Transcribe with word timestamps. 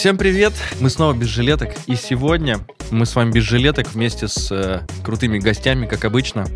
Всем 0.00 0.16
привет! 0.16 0.54
Мы 0.80 0.88
снова 0.88 1.12
без 1.12 1.26
жилеток. 1.26 1.74
И 1.86 1.94
сегодня 1.94 2.60
мы 2.90 3.04
с 3.04 3.14
вами 3.14 3.32
без 3.32 3.42
жилеток 3.42 3.86
вместе 3.92 4.28
с 4.28 4.50
э, 4.50 4.80
крутыми 5.04 5.38
гостями, 5.38 5.84
как 5.84 6.06
обычно. 6.06 6.46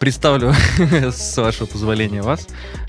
Представлю, 0.00 0.52
с 1.12 1.36
вашего 1.36 1.66
позволения, 1.66 2.20
вас. 2.20 2.48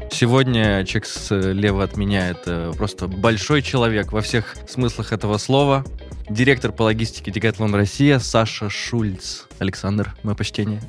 Сегодня 0.09 0.83
человек 0.85 1.05
слева 1.05 1.83
от 1.83 1.97
меня 1.97 2.29
это 2.29 2.73
просто 2.75 3.07
большой 3.07 3.61
человек 3.61 4.11
во 4.11 4.21
всех 4.21 4.57
смыслах 4.67 5.13
этого 5.13 5.37
слова. 5.37 5.85
Директор 6.27 6.71
по 6.71 6.81
логистике 6.81 7.29
Декатлон 7.29 7.75
Россия 7.75 8.17
Саша 8.17 8.71
Шульц. 8.71 9.43
Александр, 9.59 10.15
мое 10.23 10.33
почтение. 10.33 10.81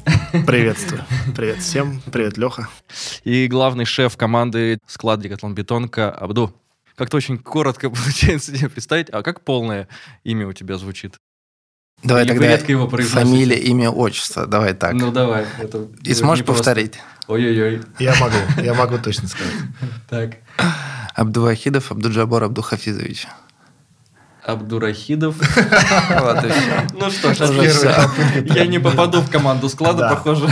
Приветствую. 0.47 1.05
Привет 1.37 1.59
всем. 1.59 2.01
Привет, 2.10 2.38
Леха. 2.38 2.66
И 3.24 3.47
главный 3.47 3.84
шеф 3.84 4.16
команды 4.16 4.79
склад 4.87 5.20
Декатлон 5.20 5.55
Бетонка 5.55 6.10
Абду. 6.10 6.55
Как-то 7.02 7.16
очень 7.16 7.37
коротко 7.37 7.91
получается 7.91 8.56
тебе 8.56 8.69
представить. 8.69 9.11
А 9.11 9.24
как 9.24 9.41
полное 9.41 9.88
имя 10.23 10.47
у 10.47 10.52
тебя 10.52 10.79
звучит? 10.79 11.16
Давай 12.05 12.23
Или 12.23 12.28
тогда 12.30 12.47
редко 12.47 12.70
его 12.70 12.87
произносите? 12.87 13.25
фамилия, 13.25 13.59
имя, 13.59 13.91
отчество. 13.91 14.47
Давай 14.47 14.73
так. 14.73 14.92
Ну 14.92 15.11
давай. 15.11 15.45
это 15.59 15.88
И 16.05 16.15
сможешь 16.15 16.45
повторить? 16.47 17.01
Ой-ой-ой. 17.27 17.83
Я 17.98 18.15
могу, 18.20 18.37
я 18.62 18.75
могу 18.75 18.98
точно 18.98 19.27
сказать. 19.27 19.52
Так. 20.09 20.37
Абдувахидов 21.16 21.91
Абдуджабор 21.91 22.45
Абдухафизович. 22.45 23.27
Абдурахидов. 24.45 25.34
Вот 26.20 26.45
и 26.45 26.50
всё. 26.50 26.87
Ну 26.95 27.11
что 27.11 27.34
ж. 27.34 27.41
Я 28.55 28.66
не 28.66 28.78
попаду 28.78 29.20
в 29.23 29.28
команду 29.28 29.69
склада, 29.69 29.98
Да. 29.98 30.11
похоже. 30.14 30.48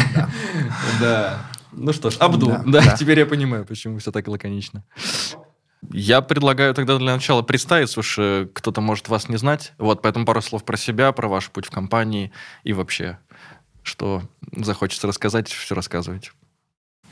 Да. 1.01 1.43
Ну 1.71 1.93
что 1.93 2.11
ж, 2.11 2.17
Абду. 2.19 2.47
Да, 2.49 2.63
Да, 2.67 2.81
да. 2.87 2.97
теперь 2.97 3.21
я 3.21 3.27
понимаю, 3.27 3.65
почему 3.65 3.99
все 4.01 4.11
так 4.11 4.27
лаконично. 4.27 4.83
Я 5.93 6.21
предлагаю 6.21 6.75
тогда 6.75 6.99
для 6.99 7.15
начала 7.15 7.43
представиться, 7.43 8.01
уж 8.01 8.17
э, 8.19 8.49
кто-то 8.53 8.81
может 8.81 9.09
вас 9.09 9.29
не 9.29 9.37
знать. 9.39 9.73
Вот, 9.79 10.03
поэтому 10.03 10.27
пару 10.27 10.43
слов 10.43 10.65
про 10.65 10.77
себя, 10.77 11.11
про 11.13 11.27
ваш 11.29 11.51
путь 11.51 11.67
в 11.67 11.71
компании 11.71 12.33
и 12.65 12.73
вообще, 12.73 13.19
что 13.83 14.23
захочется 14.55 15.07
рассказать, 15.07 15.49
все 15.49 15.75
рассказывать. 15.75 16.33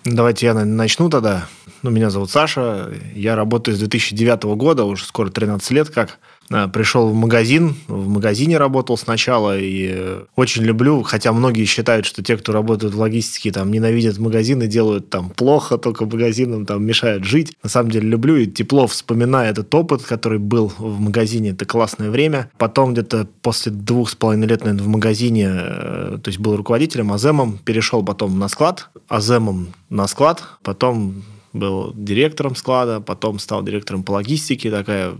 Давайте 0.04 0.46
я 0.46 0.54
на- 0.54 0.64
начну 0.64 1.08
тогда. 1.10 1.48
Ну, 1.82 1.90
меня 1.90 2.10
зовут 2.10 2.30
Саша. 2.30 2.92
Я 3.14 3.36
работаю 3.36 3.74
с 3.74 3.78
2009 3.78 4.54
года, 4.56 4.84
уже 4.84 5.04
скоро 5.04 5.30
13 5.30 5.70
лет 5.70 5.90
как. 5.90 6.18
А, 6.50 6.68
Пришел 6.68 7.08
в 7.08 7.14
магазин, 7.14 7.74
в 7.88 8.08
магазине 8.08 8.56
работал 8.58 8.96
сначала 8.96 9.58
и 9.58 9.90
э, 9.92 10.24
очень 10.36 10.62
люблю, 10.62 11.02
хотя 11.02 11.32
многие 11.32 11.64
считают, 11.64 12.06
что 12.06 12.22
те, 12.22 12.36
кто 12.36 12.52
работают 12.52 12.94
в 12.94 12.98
логистике, 12.98 13.52
там 13.52 13.70
ненавидят 13.70 14.18
магазины, 14.18 14.66
делают 14.66 15.10
там 15.10 15.30
плохо 15.30 15.76
только 15.76 16.06
магазинам, 16.06 16.64
там 16.64 16.84
мешают 16.84 17.24
жить. 17.24 17.56
На 17.62 17.68
самом 17.68 17.90
деле 17.90 18.08
люблю 18.08 18.36
и 18.36 18.46
тепло 18.46 18.86
вспоминаю 18.86 19.50
этот 19.50 19.74
опыт, 19.74 20.02
который 20.02 20.38
был 20.38 20.72
в 20.78 21.00
магазине. 21.00 21.50
Это 21.50 21.66
классное 21.66 22.10
время. 22.10 22.50
Потом 22.56 22.92
где-то 22.92 23.28
после 23.42 23.72
двух 23.72 24.10
с 24.10 24.14
половиной 24.14 24.46
лет, 24.46 24.64
наверное, 24.64 24.84
в 24.84 24.88
магазине, 24.88 25.48
э, 25.50 26.18
то 26.22 26.28
есть 26.28 26.38
был 26.38 26.56
руководителем, 26.56 27.12
аземом, 27.12 27.58
перешел 27.58 28.02
потом 28.02 28.38
на 28.38 28.48
склад, 28.48 28.88
аземом 29.08 29.68
на 29.90 30.06
склад, 30.06 30.42
потом 30.62 31.22
был 31.52 31.92
директором 31.94 32.54
склада, 32.54 33.00
потом 33.00 33.38
стал 33.38 33.62
директором 33.62 34.02
по 34.02 34.12
логистике, 34.12 34.70
такая 34.70 35.14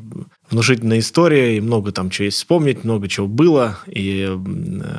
внушительная 0.51 0.99
история, 0.99 1.57
и 1.57 1.61
много 1.61 1.93
там 1.93 2.11
чего 2.11 2.27
есть 2.27 2.39
вспомнить, 2.39 2.85
много 2.85 3.09
чего 3.09 3.27
было, 3.27 3.79
и 3.87 4.31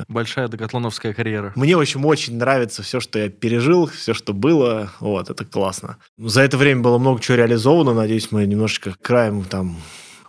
Большая 0.08 0.48
декатлоновская 0.48 1.12
карьера. 1.12 1.52
мне, 1.56 1.76
в 1.76 1.80
общем, 1.80 2.04
очень 2.06 2.36
нравится 2.36 2.82
все, 2.82 3.00
что 3.00 3.18
я 3.18 3.28
пережил, 3.28 3.86
все, 3.86 4.14
что 4.14 4.32
было. 4.32 4.92
Вот, 5.00 5.30
это 5.30 5.44
классно. 5.44 5.96
За 6.18 6.42
это 6.42 6.56
время 6.56 6.82
было 6.82 6.98
много 6.98 7.20
чего 7.20 7.36
реализовано. 7.36 7.94
Надеюсь, 7.94 8.30
мы 8.30 8.46
немножечко 8.46 8.94
краем 9.00 9.44
там 9.44 9.76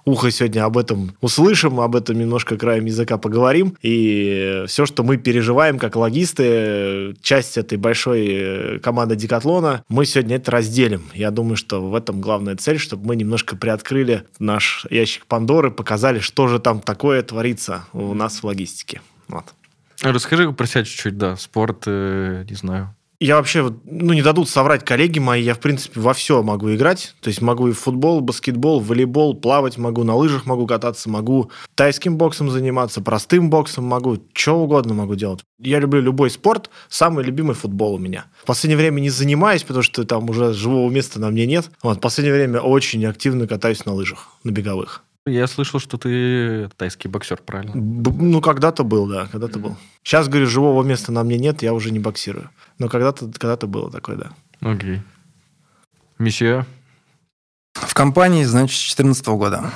ухо 0.06 0.32
сегодня 0.32 0.66
об 0.66 0.78
этом 0.78 1.16
услышим, 1.22 1.80
об 1.80 1.96
этом 1.96 2.18
немножко 2.18 2.58
краем 2.58 2.86
языка 2.86 3.18
поговорим. 3.18 3.78
И 3.82 4.64
все, 4.68 4.86
что 4.86 5.04
мы 5.04 5.18
переживаем 5.18 5.80
как 5.80 5.96
логисты, 5.96 7.16
часть 7.22 7.58
этой 7.58 7.78
большой 7.78 8.28
э, 8.28 8.80
команды 8.80 9.16
Декатлона, 9.16 9.84
мы 9.90 10.06
сегодня 10.06 10.38
это 10.38 10.52
разделим. 10.52 11.04
Я 11.14 11.32
думаю, 11.32 11.56
что 11.56 11.82
в 11.82 11.96
этом 11.96 12.22
главная 12.22 12.56
цель, 12.56 12.80
чтобы 12.80 13.08
мы 13.08 13.16
немножко 13.16 13.56
приоткрыли 13.56 14.24
наш 14.40 14.86
ящик 14.90 15.26
Пандоры, 15.26 15.72
показали, 15.72 16.20
что 16.20 16.48
же 16.48 16.60
там 16.60 16.82
такое 16.82 17.22
творится 17.22 17.86
у 17.94 18.14
нас 18.14 18.42
в 18.42 18.44
логистике. 18.44 19.02
Вот. 19.28 19.46
Расскажи 20.02 20.52
про 20.52 20.66
себя 20.66 20.84
чуть-чуть, 20.84 21.18
да, 21.18 21.36
спорт, 21.36 21.84
э, 21.86 22.46
не 22.50 22.56
знаю. 22.56 22.96
Я 23.22 23.36
вообще, 23.36 23.72
ну, 23.86 24.14
не 24.14 24.24
дадут 24.24 24.50
соврать 24.50 24.84
коллеги 24.84 25.20
мои, 25.20 25.44
я, 25.44 25.54
в 25.54 25.60
принципе, 25.60 26.00
во 26.00 26.16
все 26.16 26.42
могу 26.42 26.74
играть. 26.74 27.14
То 27.22 27.28
есть 27.28 27.40
могу 27.40 27.68
и 27.68 27.72
в 27.72 27.78
футбол, 27.78 28.20
баскетбол, 28.20 28.80
волейбол, 28.80 29.36
плавать 29.36 29.78
могу, 29.78 30.04
на 30.04 30.16
лыжах 30.16 30.48
могу 30.48 30.66
кататься, 30.66 31.08
могу 31.08 31.52
тайским 31.76 32.18
боксом 32.18 32.50
заниматься, 32.50 33.00
простым 33.00 33.52
боксом 33.52 33.86
могу, 33.86 34.18
что 34.34 34.60
угодно 34.60 34.96
могу 34.96 35.14
делать. 35.14 35.42
Я 35.60 35.78
люблю 35.78 36.02
любой 36.02 36.32
спорт, 36.32 36.72
самый 36.90 37.24
любимый 37.24 37.54
футбол 37.54 37.94
у 37.94 38.00
меня. 38.00 38.26
В 38.42 38.46
последнее 38.48 38.78
время 38.78 39.00
не 39.00 39.12
занимаюсь, 39.12 39.62
потому 39.62 39.84
что 39.84 40.04
там 40.04 40.28
уже 40.28 40.54
живого 40.54 40.90
места 40.90 41.20
на 41.20 41.30
мне 41.30 41.46
нет. 41.46 41.70
Вот, 41.84 41.98
в 41.98 42.02
последнее 42.02 42.34
время 42.34 42.60
очень 42.60 43.06
активно 43.06 43.46
катаюсь 43.46 43.86
на 43.86 43.94
лыжах, 43.94 44.30
на 44.44 44.50
беговых. 44.50 45.04
Я 45.28 45.46
слышал, 45.48 45.80
что 45.80 45.98
ты 45.98 46.70
тайский 46.78 47.08
боксер, 47.08 47.38
правильно? 47.46 47.74
Б- 47.76 48.12
ну, 48.12 48.42
когда-то 48.42 48.84
был, 48.84 49.06
да, 49.08 49.28
когда-то 49.28 49.60
был. 49.60 49.78
Сейчас, 50.04 50.28
говорю, 50.28 50.48
живого 50.48 50.82
места 50.84 51.12
на 51.12 51.24
мне 51.24 51.38
нет, 51.38 51.62
я 51.62 51.74
уже 51.74 51.92
не 51.92 52.00
боксирую. 52.00 52.50
Но 52.80 52.90
когда-то 52.90 53.32
когда 53.38 53.56
было 53.68 53.92
такое, 53.92 54.16
да. 54.18 54.32
Окей. 54.62 55.02
Месье, 56.18 56.66
В 57.74 57.94
компании, 57.94 58.44
значит, 58.46 58.76
с 58.78 58.96
2014 58.96 59.28
года. 59.28 59.72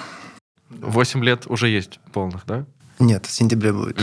8 0.70 1.24
лет 1.24 1.46
уже 1.48 1.70
есть 1.70 2.00
полных, 2.12 2.46
да? 2.48 2.66
Нет, 3.00 3.26
в 3.28 3.32
сентябре 3.32 3.72
будет. 3.72 4.02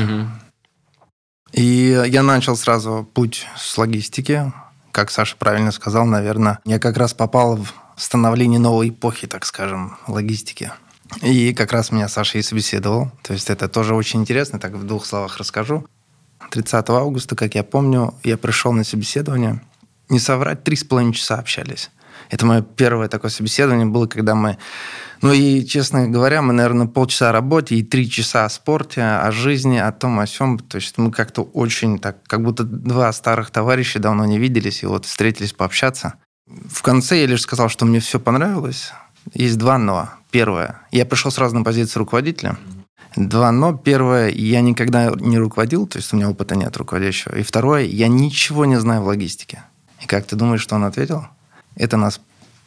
И 1.52 2.02
я 2.08 2.22
начал 2.22 2.56
сразу 2.56 3.08
путь 3.14 3.46
с 3.56 3.76
логистики. 3.76 4.52
Как 4.92 5.10
Саша 5.10 5.36
правильно 5.36 5.72
сказал, 5.72 6.06
наверное, 6.06 6.60
я 6.64 6.78
как 6.78 6.96
раз 6.96 7.14
попал 7.14 7.56
в 7.56 7.72
становление 7.96 8.58
новой 8.60 8.90
эпохи, 8.90 9.26
так 9.26 9.44
скажем, 9.44 9.96
логистики. 10.06 10.72
И 11.20 11.52
как 11.52 11.72
раз 11.72 11.92
меня 11.92 12.08
Саша 12.08 12.38
и 12.38 12.42
собеседовал. 12.42 13.10
То 13.22 13.32
есть 13.32 13.50
это 13.50 13.68
тоже 13.68 13.94
очень 13.94 14.20
интересно, 14.20 14.58
так 14.58 14.72
в 14.72 14.84
двух 14.84 15.04
словах 15.04 15.36
расскажу. 15.38 15.86
30 16.50 16.90
августа, 16.90 17.36
как 17.36 17.54
я 17.54 17.62
помню, 17.62 18.14
я 18.24 18.36
пришел 18.36 18.72
на 18.72 18.84
собеседование. 18.84 19.60
Не 20.08 20.18
соврать, 20.18 20.64
три 20.64 20.76
с 20.76 20.84
половиной 20.84 21.14
часа 21.14 21.36
общались. 21.36 21.90
Это 22.30 22.46
мое 22.46 22.62
первое 22.62 23.08
такое 23.08 23.30
собеседование 23.30 23.86
было, 23.86 24.06
когда 24.06 24.34
мы... 24.34 24.58
Ну 25.20 25.32
и, 25.32 25.64
честно 25.64 26.08
говоря, 26.08 26.42
мы, 26.42 26.52
наверное, 26.52 26.86
полчаса 26.86 27.28
о 27.28 27.32
работе 27.32 27.76
и 27.76 27.82
три 27.82 28.10
часа 28.10 28.44
о 28.44 28.48
спорте, 28.48 29.02
о 29.02 29.30
жизни, 29.30 29.78
о 29.78 29.92
том, 29.92 30.18
о 30.18 30.26
сём. 30.26 30.58
То 30.58 30.76
есть 30.76 30.98
мы 30.98 31.12
как-то 31.12 31.42
очень 31.42 31.98
так, 31.98 32.22
как 32.24 32.42
будто 32.42 32.64
два 32.64 33.12
старых 33.12 33.50
товарища 33.50 33.98
давно 33.98 34.24
не 34.24 34.38
виделись, 34.38 34.82
и 34.82 34.86
вот 34.86 35.06
встретились 35.06 35.52
пообщаться. 35.52 36.14
В 36.46 36.82
конце 36.82 37.20
я 37.20 37.26
лишь 37.26 37.42
сказал, 37.42 37.68
что 37.68 37.84
мне 37.84 38.00
все 38.00 38.18
понравилось. 38.18 38.92
Есть 39.34 39.58
два 39.58 39.78
«но». 39.78 40.10
Первое. 40.30 40.80
Я 40.90 41.04
пришел 41.04 41.30
сразу 41.30 41.56
на 41.56 41.64
позицию 41.64 42.00
руководителя. 42.00 42.56
Два 43.16 43.52
«но». 43.52 43.76
Первое. 43.76 44.30
Я 44.30 44.60
никогда 44.60 45.12
не 45.14 45.38
руководил, 45.38 45.86
то 45.86 45.98
есть 45.98 46.12
у 46.12 46.16
меня 46.16 46.30
опыта 46.30 46.56
нет 46.56 46.76
руководящего. 46.76 47.36
И 47.36 47.42
второе. 47.42 47.84
Я 47.84 48.08
ничего 48.08 48.64
не 48.64 48.80
знаю 48.80 49.02
в 49.02 49.06
логистике. 49.06 49.62
И 50.00 50.06
как 50.06 50.26
ты 50.26 50.36
думаешь, 50.36 50.60
что 50.60 50.74
он 50.74 50.84
ответил? 50.84 51.26
Это 51.76 51.96
нас 51.96 52.20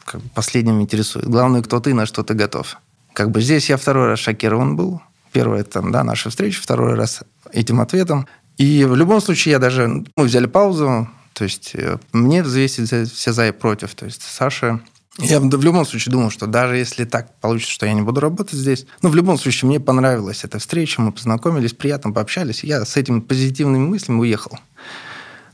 как 0.04 0.20
бы 0.22 0.28
последним 0.30 0.80
интересует. 0.80 1.28
Главное, 1.28 1.62
кто 1.62 1.80
ты, 1.80 1.92
на 1.94 2.06
что 2.06 2.22
ты 2.22 2.34
готов. 2.34 2.78
Как 3.12 3.30
бы 3.30 3.40
здесь 3.40 3.68
я 3.68 3.76
второй 3.76 4.08
раз 4.08 4.18
шокирован 4.20 4.76
был. 4.76 5.02
Первое, 5.32 5.64
там, 5.64 5.92
да, 5.92 6.04
наша 6.04 6.30
встреча, 6.30 6.62
второй 6.62 6.94
раз 6.94 7.22
этим 7.52 7.80
ответом. 7.80 8.26
И 8.56 8.84
в 8.84 8.94
любом 8.94 9.20
случае 9.20 9.52
я 9.52 9.58
даже... 9.58 10.04
Мы 10.16 10.24
взяли 10.24 10.46
паузу, 10.46 11.08
то 11.34 11.44
есть 11.44 11.72
э, 11.74 11.98
мне 12.12 12.42
взвесить 12.42 13.12
все 13.12 13.32
за 13.32 13.48
и 13.48 13.52
против. 13.52 13.94
То 13.94 14.06
есть 14.06 14.22
Саша... 14.22 14.80
Я 15.18 15.40
в 15.40 15.62
любом 15.62 15.86
случае 15.86 16.12
думал, 16.12 16.30
что 16.30 16.46
даже 16.46 16.76
если 16.76 17.04
так 17.04 17.38
получится, 17.40 17.72
что 17.72 17.86
я 17.86 17.94
не 17.94 18.02
буду 18.02 18.20
работать 18.20 18.58
здесь, 18.58 18.86
но 19.00 19.08
в 19.08 19.14
любом 19.14 19.38
случае 19.38 19.68
мне 19.68 19.80
понравилась 19.80 20.44
эта 20.44 20.58
встреча, 20.58 21.00
мы 21.00 21.10
познакомились, 21.10 21.72
приятно 21.72 22.12
пообщались, 22.12 22.62
я 22.64 22.84
с 22.84 22.96
этими 22.96 23.20
позитивными 23.20 23.86
мыслями 23.86 24.20
уехал. 24.20 24.58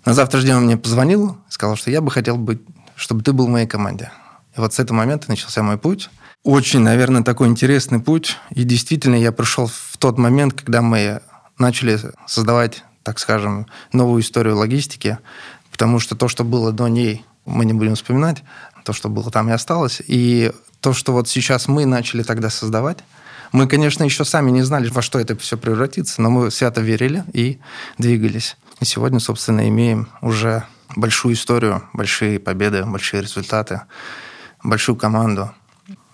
На 0.05 0.15
завтрашний 0.15 0.49
день 0.49 0.57
он 0.57 0.65
мне 0.65 0.77
позвонил, 0.77 1.39
сказал, 1.49 1.77
что 1.77 1.93
я 1.93 2.01
бы 2.01 2.11
хотел 2.11 2.37
быть, 2.37 2.61
чтобы 2.97 3.23
ты 3.23 3.33
был 3.33 3.47
в 3.47 3.51
моей 3.51 3.69
команде. 3.69 4.11
И 4.57 4.61
вот 4.61 4.75
с 4.75 4.81
этого 4.81 4.97
момента 4.97 5.31
начался 5.31 5.63
мой 5.63 5.79
путь. 5.79 6.11
Очень, 6.43 6.81
наверное, 6.81 7.23
такой 7.23 7.47
интересный 7.47 8.01
путь. 8.01 8.37
И 8.51 8.65
действительно, 8.65 9.15
я 9.15 9.31
пришел 9.31 9.69
в 9.69 9.97
тот 9.99 10.19
момент, 10.19 10.55
когда 10.55 10.83
мы 10.83 11.23
начали 11.57 12.01
создавать, 12.27 12.83
так 13.05 13.21
скажем, 13.21 13.67
новую 13.93 14.23
историю 14.23 14.57
логистики, 14.57 15.19
потому 15.71 16.01
что 16.01 16.17
то, 16.17 16.27
что 16.27 16.43
было 16.43 16.73
до 16.73 16.89
ней, 16.89 17.25
мы 17.45 17.65
не 17.65 17.73
будем 17.73 17.95
вспоминать, 17.95 18.43
то, 18.85 18.93
что 18.93 19.09
было 19.09 19.31
там 19.31 19.49
и 19.49 19.53
осталось. 19.53 20.03
И 20.07 20.53
то, 20.81 20.93
что 20.93 21.13
вот 21.13 21.29
сейчас 21.29 21.69
мы 21.69 21.87
начали 21.87 22.23
тогда 22.23 22.51
создавать, 22.51 22.99
мы, 23.53 23.69
конечно, 23.69 24.03
еще 24.03 24.25
сами 24.25 24.51
не 24.51 24.63
знали, 24.63 24.89
во 24.89 25.03
что 25.03 25.19
это 25.21 25.37
все 25.37 25.59
превратится, 25.59 26.23
но 26.23 26.31
мы 26.31 26.51
свято 26.51 26.81
верили 26.81 27.23
и 27.35 27.61
двигались. 27.99 28.57
И 28.81 28.85
сегодня, 28.85 29.21
собственно, 29.21 29.69
имеем 29.69 30.09
уже 30.23 30.65
большую 30.97 31.35
историю, 31.35 31.83
большие 31.93 32.41
победы, 32.41 32.85
большие 32.85 33.23
результаты, 33.23 33.83
большую 34.63 34.97
команду. 34.97 35.53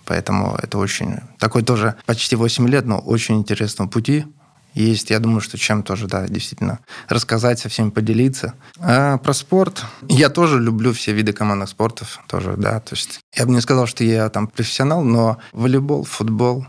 Поэтому 0.05 0.59
это 0.61 0.79
очень... 0.79 1.17
Такой 1.39 1.63
тоже 1.63 1.95
почти 2.07 2.35
8 2.35 2.69
лет, 2.69 2.87
но 2.87 2.99
очень 2.99 3.37
интересного 3.37 3.89
пути 3.89 4.27
есть. 4.79 5.11
Я 5.11 5.19
думаю, 5.19 5.41
что 5.41 5.59
чем 5.59 5.83
тоже, 5.83 6.07
да, 6.07 6.27
действительно, 6.27 6.81
рассказать, 7.09 7.59
со 7.59 7.69
всеми 7.69 7.91
поделиться. 7.91 8.55
А 8.79 9.19
про 9.19 9.33
спорт. 9.33 9.85
Я 10.09 10.29
тоже 10.29 10.61
люблю 10.61 10.93
все 10.93 11.13
виды 11.13 11.33
командных 11.33 11.69
спортов. 11.69 12.21
Тоже, 12.29 12.55
да. 12.57 12.81
То 12.81 12.95
есть 12.95 13.21
я 13.35 13.47
бы 13.47 13.53
не 13.53 13.61
сказал, 13.61 13.87
что 13.87 14.05
я 14.05 14.29
там 14.29 14.47
профессионал, 14.47 15.03
но 15.03 15.39
волейбол, 15.53 16.05
футбол, 16.05 16.67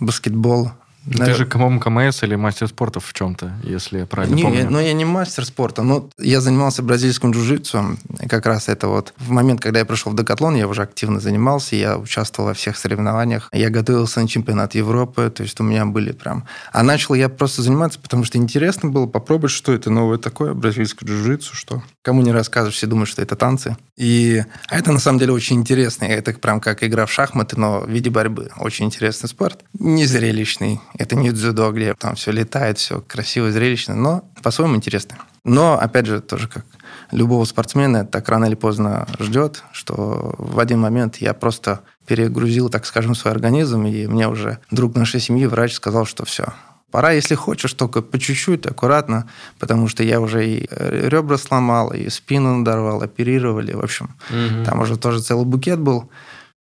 баскетбол, 0.00 0.72
Наверное... 1.06 1.26
Ты 1.26 1.38
же, 1.38 1.46
по-моему, 1.46 1.80
КМС 1.80 2.22
или 2.22 2.34
мастер 2.34 2.66
спорта 2.68 3.00
в 3.00 3.12
чем-то, 3.12 3.52
если 3.62 4.00
я 4.00 4.06
правильно 4.06 4.34
не, 4.34 4.42
помню. 4.42 4.66
Ну, 4.68 4.80
я 4.80 4.92
не 4.92 5.04
мастер 5.04 5.44
спорта, 5.44 5.82
но 5.82 6.10
я 6.18 6.40
занимался 6.40 6.82
бразильским 6.82 7.30
джиу-джитсу. 7.30 7.96
Как 8.28 8.44
раз 8.46 8.68
это 8.68 8.88
вот 8.88 9.14
в 9.16 9.30
момент, 9.30 9.60
когда 9.60 9.78
я 9.78 9.84
пришел 9.84 10.12
в 10.12 10.16
Декатлон, 10.16 10.56
я 10.56 10.66
уже 10.66 10.82
активно 10.82 11.20
занимался, 11.20 11.76
я 11.76 11.96
участвовал 11.96 12.48
во 12.48 12.54
всех 12.54 12.76
соревнованиях. 12.76 13.48
Я 13.52 13.70
готовился 13.70 14.20
на 14.20 14.28
чемпионат 14.28 14.74
Европы, 14.74 15.32
то 15.34 15.42
есть 15.42 15.60
у 15.60 15.62
меня 15.62 15.86
были 15.86 16.12
прям... 16.12 16.44
А 16.72 16.82
начал 16.82 17.14
я 17.14 17.28
просто 17.28 17.62
заниматься, 17.62 18.00
потому 18.00 18.24
что 18.24 18.38
интересно 18.38 18.90
было 18.90 19.06
попробовать, 19.06 19.52
что 19.52 19.72
это 19.72 19.90
новое 19.90 20.18
такое, 20.18 20.54
бразильское 20.54 21.08
джиу-джитсу, 21.08 21.50
что... 21.52 21.82
Кому 22.02 22.22
не 22.22 22.32
рассказываешь, 22.32 22.76
все 22.76 22.86
думают, 22.86 23.08
что 23.08 23.22
это 23.22 23.36
танцы. 23.36 23.76
И 23.96 24.44
а 24.68 24.78
это 24.78 24.92
на 24.92 24.98
самом 24.98 25.18
деле 25.18 25.32
очень 25.32 25.56
интересно. 25.56 26.04
Это 26.04 26.32
прям 26.32 26.60
как 26.60 26.82
игра 26.84 27.06
в 27.06 27.12
шахматы, 27.12 27.58
но 27.58 27.80
в 27.80 27.90
виде 27.90 28.10
борьбы. 28.10 28.50
Очень 28.58 28.86
интересный 28.86 29.28
спорт. 29.28 29.64
Незрелищный 29.78 30.80
это 30.98 31.16
не 31.16 31.30
дзюдо, 31.30 31.72
где 31.72 31.94
там 31.94 32.14
все 32.14 32.32
летает, 32.32 32.78
все 32.78 33.00
красиво, 33.00 33.50
зрелищно, 33.50 33.94
но 33.94 34.24
по-своему 34.42 34.76
интересно. 34.76 35.16
Но, 35.44 35.78
опять 35.78 36.06
же, 36.06 36.20
тоже 36.20 36.48
как 36.48 36.64
любого 37.12 37.44
спортсмена, 37.44 38.04
так 38.04 38.28
рано 38.28 38.46
или 38.46 38.54
поздно 38.54 39.06
ждет, 39.20 39.62
что 39.72 40.34
в 40.38 40.58
один 40.58 40.80
момент 40.80 41.16
я 41.18 41.34
просто 41.34 41.80
перегрузил, 42.06 42.68
так 42.68 42.86
скажем, 42.86 43.14
свой 43.14 43.32
организм, 43.32 43.86
и 43.86 44.06
мне 44.06 44.28
уже 44.28 44.58
друг 44.70 44.94
нашей 44.94 45.20
семьи, 45.20 45.46
врач, 45.46 45.74
сказал, 45.74 46.04
что 46.04 46.24
все, 46.24 46.52
Пора, 46.90 47.10
если 47.10 47.34
хочешь, 47.34 47.74
только 47.74 48.00
по 48.00 48.18
чуть-чуть, 48.18 48.64
аккуратно, 48.64 49.28
потому 49.58 49.88
что 49.88 50.02
я 50.04 50.20
уже 50.20 50.48
и 50.48 50.68
ребра 50.70 51.36
сломал, 51.36 51.92
и 51.92 52.08
спину 52.08 52.56
надорвал, 52.56 53.02
оперировали, 53.02 53.72
в 53.72 53.80
общем. 53.80 54.14
Угу. 54.30 54.64
Там 54.64 54.80
уже 54.80 54.96
тоже 54.96 55.20
целый 55.20 55.44
букет 55.44 55.80
был. 55.80 56.08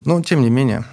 Но, 0.05 0.23
тем 0.23 0.41
не 0.41 0.51
менее, 0.51 0.85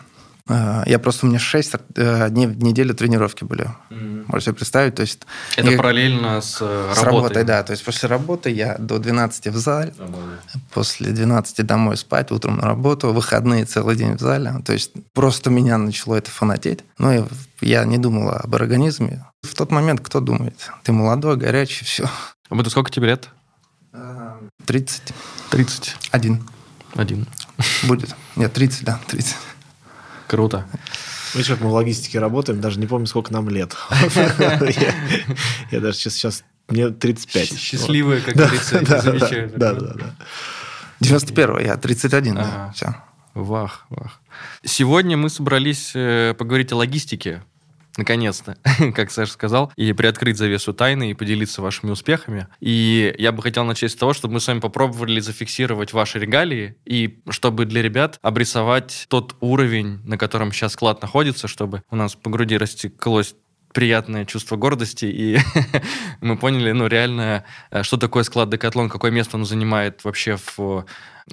я 0.50 1.00
просто, 1.00 1.25
у 1.25 1.30
меня 1.30 1.40
6 1.40 1.74
э, 1.96 2.30
дней 2.30 2.48
в 2.48 2.63
неделю 2.63 2.96
тренировки 2.96 3.44
были. 3.44 3.69
Mm-hmm. 3.90 4.25
Можете 4.28 4.46
себе 4.46 4.56
представить. 4.56 4.96
То 4.96 5.01
есть, 5.01 5.22
Это 5.56 5.69
я, 5.69 5.78
параллельно 5.78 6.42
с, 6.42 6.57
э, 6.60 6.94
с 6.96 7.04
работой? 7.04 7.44
да. 7.44 7.63
То 7.63 7.72
есть 7.72 7.86
после 7.86 8.10
работы 8.10 8.50
я 8.50 8.75
до 8.80 8.98
12 8.98 9.48
в 9.48 9.57
зале, 9.57 9.94
mm-hmm. 9.98 10.60
после 10.74 11.12
12 11.12 11.66
домой 11.66 11.98
спать, 11.98 12.31
утром 12.31 12.57
на 12.57 12.63
работу, 12.63 13.13
выходные 13.13 13.66
целый 13.66 13.96
день 13.96 14.16
в 14.16 14.19
зале. 14.19 14.56
То 14.66 14.74
есть 14.74 14.92
просто 15.13 15.50
меня 15.50 15.78
начало 15.78 16.16
это 16.16 16.31
фанатеть. 16.31 16.80
Но 16.98 17.13
я, 17.13 17.28
я 17.62 17.86
не 17.86 17.98
думал 17.98 18.30
об 18.30 18.56
организме. 18.56 19.25
В 19.44 19.54
тот 19.54 19.72
момент 19.72 20.01
кто 20.01 20.19
думает? 20.19 20.56
Ты 20.84 20.92
молодой, 20.92 21.38
горячий, 21.38 21.86
все. 21.86 22.10
А 22.50 22.60
это 22.60 22.69
сколько 22.72 22.90
тебе 22.90 23.07
лет? 23.07 23.30
30. 24.66 25.01
30. 25.51 25.96
Один. 26.12 26.44
Один. 26.96 27.28
Будет. 27.84 28.16
Нет, 28.36 28.54
30, 28.54 28.84
да, 28.84 29.00
30. 29.07 29.36
Круто. 30.29 30.67
Видишь, 31.33 31.49
как 31.49 31.59
мы 31.59 31.69
в 31.69 31.73
логистике 31.73 32.19
работаем, 32.19 32.61
даже 32.61 32.79
не 32.79 32.85
помню, 32.85 33.07
сколько 33.07 33.33
нам 33.33 33.49
лет. 33.49 33.75
Я 35.71 35.79
даже 35.79 35.97
сейчас, 35.97 36.43
мне 36.67 36.89
35. 36.89 37.57
Счастливые, 37.57 38.21
как 38.21 38.35
говорится, 38.35 39.01
замечают. 39.01 39.57
Да, 39.57 39.73
да, 39.73 39.93
да. 39.95 40.15
91 40.99 41.59
я 41.61 41.77
31, 41.77 42.35
да, 42.35 42.71
все. 42.75 42.95
Вах, 43.33 43.85
вах. 43.89 44.21
Сегодня 44.63 45.17
мы 45.17 45.29
собрались 45.29 45.93
э, 45.95 46.35
поговорить 46.37 46.71
о 46.73 46.75
логистике 46.75 47.41
наконец-то, 47.97 48.57
как 48.95 49.12
Саша 49.12 49.31
сказал, 49.31 49.71
и 49.75 49.94
приоткрыть 49.94 50.38
завесу 50.38 50.74
тайны 50.74 51.12
и 51.12 51.13
поделиться 51.13 51.62
вашими 51.62 51.91
успехами. 51.91 52.47
И 52.59 53.13
я 53.18 53.31
бы 53.31 53.41
хотел 53.41 53.65
начать 53.65 53.91
с 53.91 53.95
того, 53.95 54.13
чтобы 54.13 54.36
мы 54.36 54.39
с 54.39 54.47
вами 54.47 54.59
попробовали 54.59 55.19
зафиксировать 55.19 55.94
ваши 55.94 56.19
регалии, 56.19 56.75
и 56.86 57.21
чтобы 57.30 57.65
для 57.65 57.81
ребят 57.81 58.19
обрисовать 58.21 59.06
тот 59.09 59.36
уровень, 59.39 60.00
на 60.06 60.18
котором 60.18 60.51
сейчас 60.51 60.74
склад 60.74 61.01
находится, 61.01 61.47
чтобы 61.47 61.83
у 61.89 61.95
нас 61.95 62.15
по 62.15 62.30
груди 62.30 62.57
растеклось 62.57 63.36
приятное 63.74 64.25
чувство 64.25 64.56
гордости, 64.56 65.06
и 65.06 65.38
мы 66.21 66.38
поняли, 66.38 66.71
ну, 66.71 66.88
реально, 66.88 67.45
э, 67.71 67.83
что 67.83 67.97
такое 67.97 68.24
склад 68.24 68.50
Декатлон, 68.50 68.89
какое 68.89 69.12
место 69.12 69.38
он 69.38 69.45
занимает 69.45 70.03
вообще 70.03 70.38
в 70.57 70.86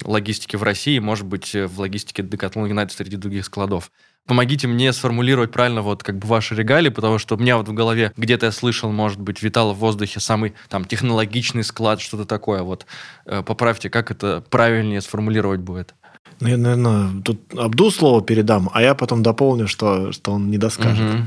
логистике 0.04 0.58
в 0.58 0.62
России, 0.62 0.98
может 0.98 1.26
быть, 1.26 1.54
в 1.54 1.80
логистике 1.80 2.22
Декатлон 2.22 2.66
Юнайтед 2.66 2.96
среди 2.96 3.16
других 3.16 3.46
складов 3.46 3.90
помогите 4.26 4.66
мне 4.66 4.92
сформулировать 4.92 5.52
правильно 5.52 5.82
вот 5.82 6.02
как 6.02 6.18
бы 6.18 6.26
ваши 6.26 6.54
регалии, 6.54 6.90
потому 6.90 7.18
что 7.18 7.36
у 7.36 7.38
меня 7.38 7.56
вот 7.56 7.68
в 7.68 7.72
голове 7.72 8.12
где-то 8.16 8.46
я 8.46 8.52
слышал, 8.52 8.90
может 8.92 9.20
быть, 9.20 9.42
витал 9.42 9.72
в 9.72 9.78
воздухе 9.78 10.20
самый 10.20 10.54
там 10.68 10.84
технологичный 10.84 11.64
склад, 11.64 12.00
что-то 12.00 12.24
такое. 12.24 12.62
Вот 12.62 12.86
э, 13.24 13.42
поправьте, 13.42 13.88
как 13.88 14.10
это 14.10 14.42
правильнее 14.50 15.00
сформулировать 15.00 15.60
будет. 15.60 15.94
Ну, 16.40 16.48
я, 16.48 16.56
наверное, 16.58 17.22
тут 17.22 17.40
Абду 17.56 17.90
слово 17.90 18.20
передам, 18.20 18.68
а 18.72 18.82
я 18.82 18.94
потом 18.94 19.22
дополню, 19.22 19.68
что, 19.68 20.12
что 20.12 20.32
он 20.32 20.50
не 20.50 20.58
доскажет. 20.58 21.14
Угу. 21.14 21.22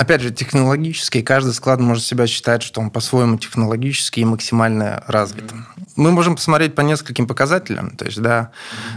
Опять 0.00 0.22
же, 0.22 0.30
технологически 0.30 1.20
каждый 1.20 1.52
склад 1.52 1.78
может 1.78 2.02
себя 2.04 2.26
считать, 2.26 2.62
что 2.62 2.80
он 2.80 2.88
по-своему 2.88 3.36
технологически 3.36 4.20
и 4.20 4.24
максимально 4.24 5.04
развит. 5.06 5.52
Мы 5.94 6.10
можем 6.10 6.36
посмотреть 6.36 6.74
по 6.74 6.80
нескольким 6.80 7.26
показателям, 7.26 7.90
то 7.90 8.06
есть, 8.06 8.18
да, 8.18 8.50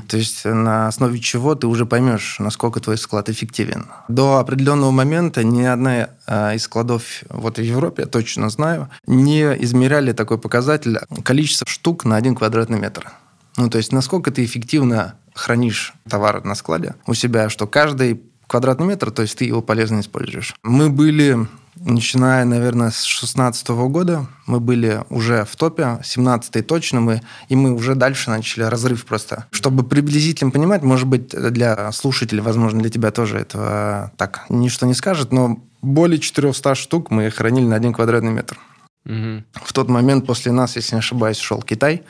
то 0.07 0.15
есть 0.15 0.45
на 0.45 0.88
основе 0.88 1.19
чего 1.19 1.55
ты 1.55 1.67
уже 1.67 1.85
поймешь, 1.85 2.38
насколько 2.39 2.79
твой 2.79 2.97
склад 2.97 3.27
эффективен. 3.27 3.88
До 4.07 4.38
определенного 4.38 4.91
момента 4.91 5.44
ни 5.44 5.63
одна 5.63 6.11
а, 6.25 6.53
из 6.53 6.63
складов 6.63 7.03
вот 7.27 7.57
в 7.57 7.61
Европе, 7.61 8.03
я 8.03 8.07
точно 8.07 8.50
знаю, 8.50 8.89
не 9.05 9.41
измеряли 9.61 10.13
такой 10.13 10.38
показатель 10.38 11.00
количество 11.25 11.67
штук 11.67 12.05
на 12.05 12.15
один 12.15 12.33
квадратный 12.33 12.79
метр. 12.79 13.11
Ну, 13.57 13.69
то 13.69 13.77
есть, 13.77 13.91
насколько 13.91 14.31
ты 14.31 14.45
эффективно 14.45 15.15
хранишь 15.33 15.94
товар 16.09 16.45
на 16.45 16.55
складе 16.55 16.95
у 17.07 17.13
себя, 17.13 17.50
что 17.50 17.67
каждый 17.67 18.23
квадратный 18.47 18.87
метр, 18.87 19.11
то 19.11 19.21
есть 19.21 19.37
ты 19.37 19.45
его 19.45 19.61
полезно 19.61 19.99
используешь. 19.99 20.53
Мы 20.63 20.89
были 20.89 21.47
начиная, 21.75 22.45
наверное, 22.45 22.91
с 22.91 23.03
16 23.03 23.67
года, 23.69 24.27
мы 24.45 24.59
были 24.59 25.01
уже 25.09 25.45
в 25.45 25.55
топе, 25.55 25.99
17 26.03 26.65
точно 26.65 27.01
мы, 27.01 27.21
и 27.49 27.55
мы 27.55 27.71
уже 27.73 27.95
дальше 27.95 28.29
начали 28.29 28.63
разрыв 28.63 29.05
просто. 29.05 29.47
Чтобы 29.51 29.83
приблизительно 29.83 30.51
понимать, 30.51 30.83
может 30.83 31.07
быть, 31.07 31.29
для 31.29 31.91
слушателей, 31.91 32.41
возможно, 32.41 32.79
для 32.79 32.89
тебя 32.89 33.12
тоже 33.12 33.39
этого 33.39 34.12
так 34.17 34.45
ничто 34.50 34.85
не 34.85 34.93
скажет, 34.93 35.31
но 35.31 35.59
более 35.81 36.19
400 36.19 36.75
штук 36.75 37.12
мы 37.12 37.29
хранили 37.29 37.65
на 37.65 37.75
один 37.75 37.93
квадратный 37.93 38.31
метр. 38.31 38.57
Угу. 39.05 39.43
В 39.65 39.73
тот 39.73 39.89
момент 39.89 40.25
после 40.25 40.51
нас, 40.51 40.75
если 40.75 40.95
не 40.95 41.00
ошибаюсь, 41.00 41.38
шел 41.38 41.62
Китай. 41.62 42.03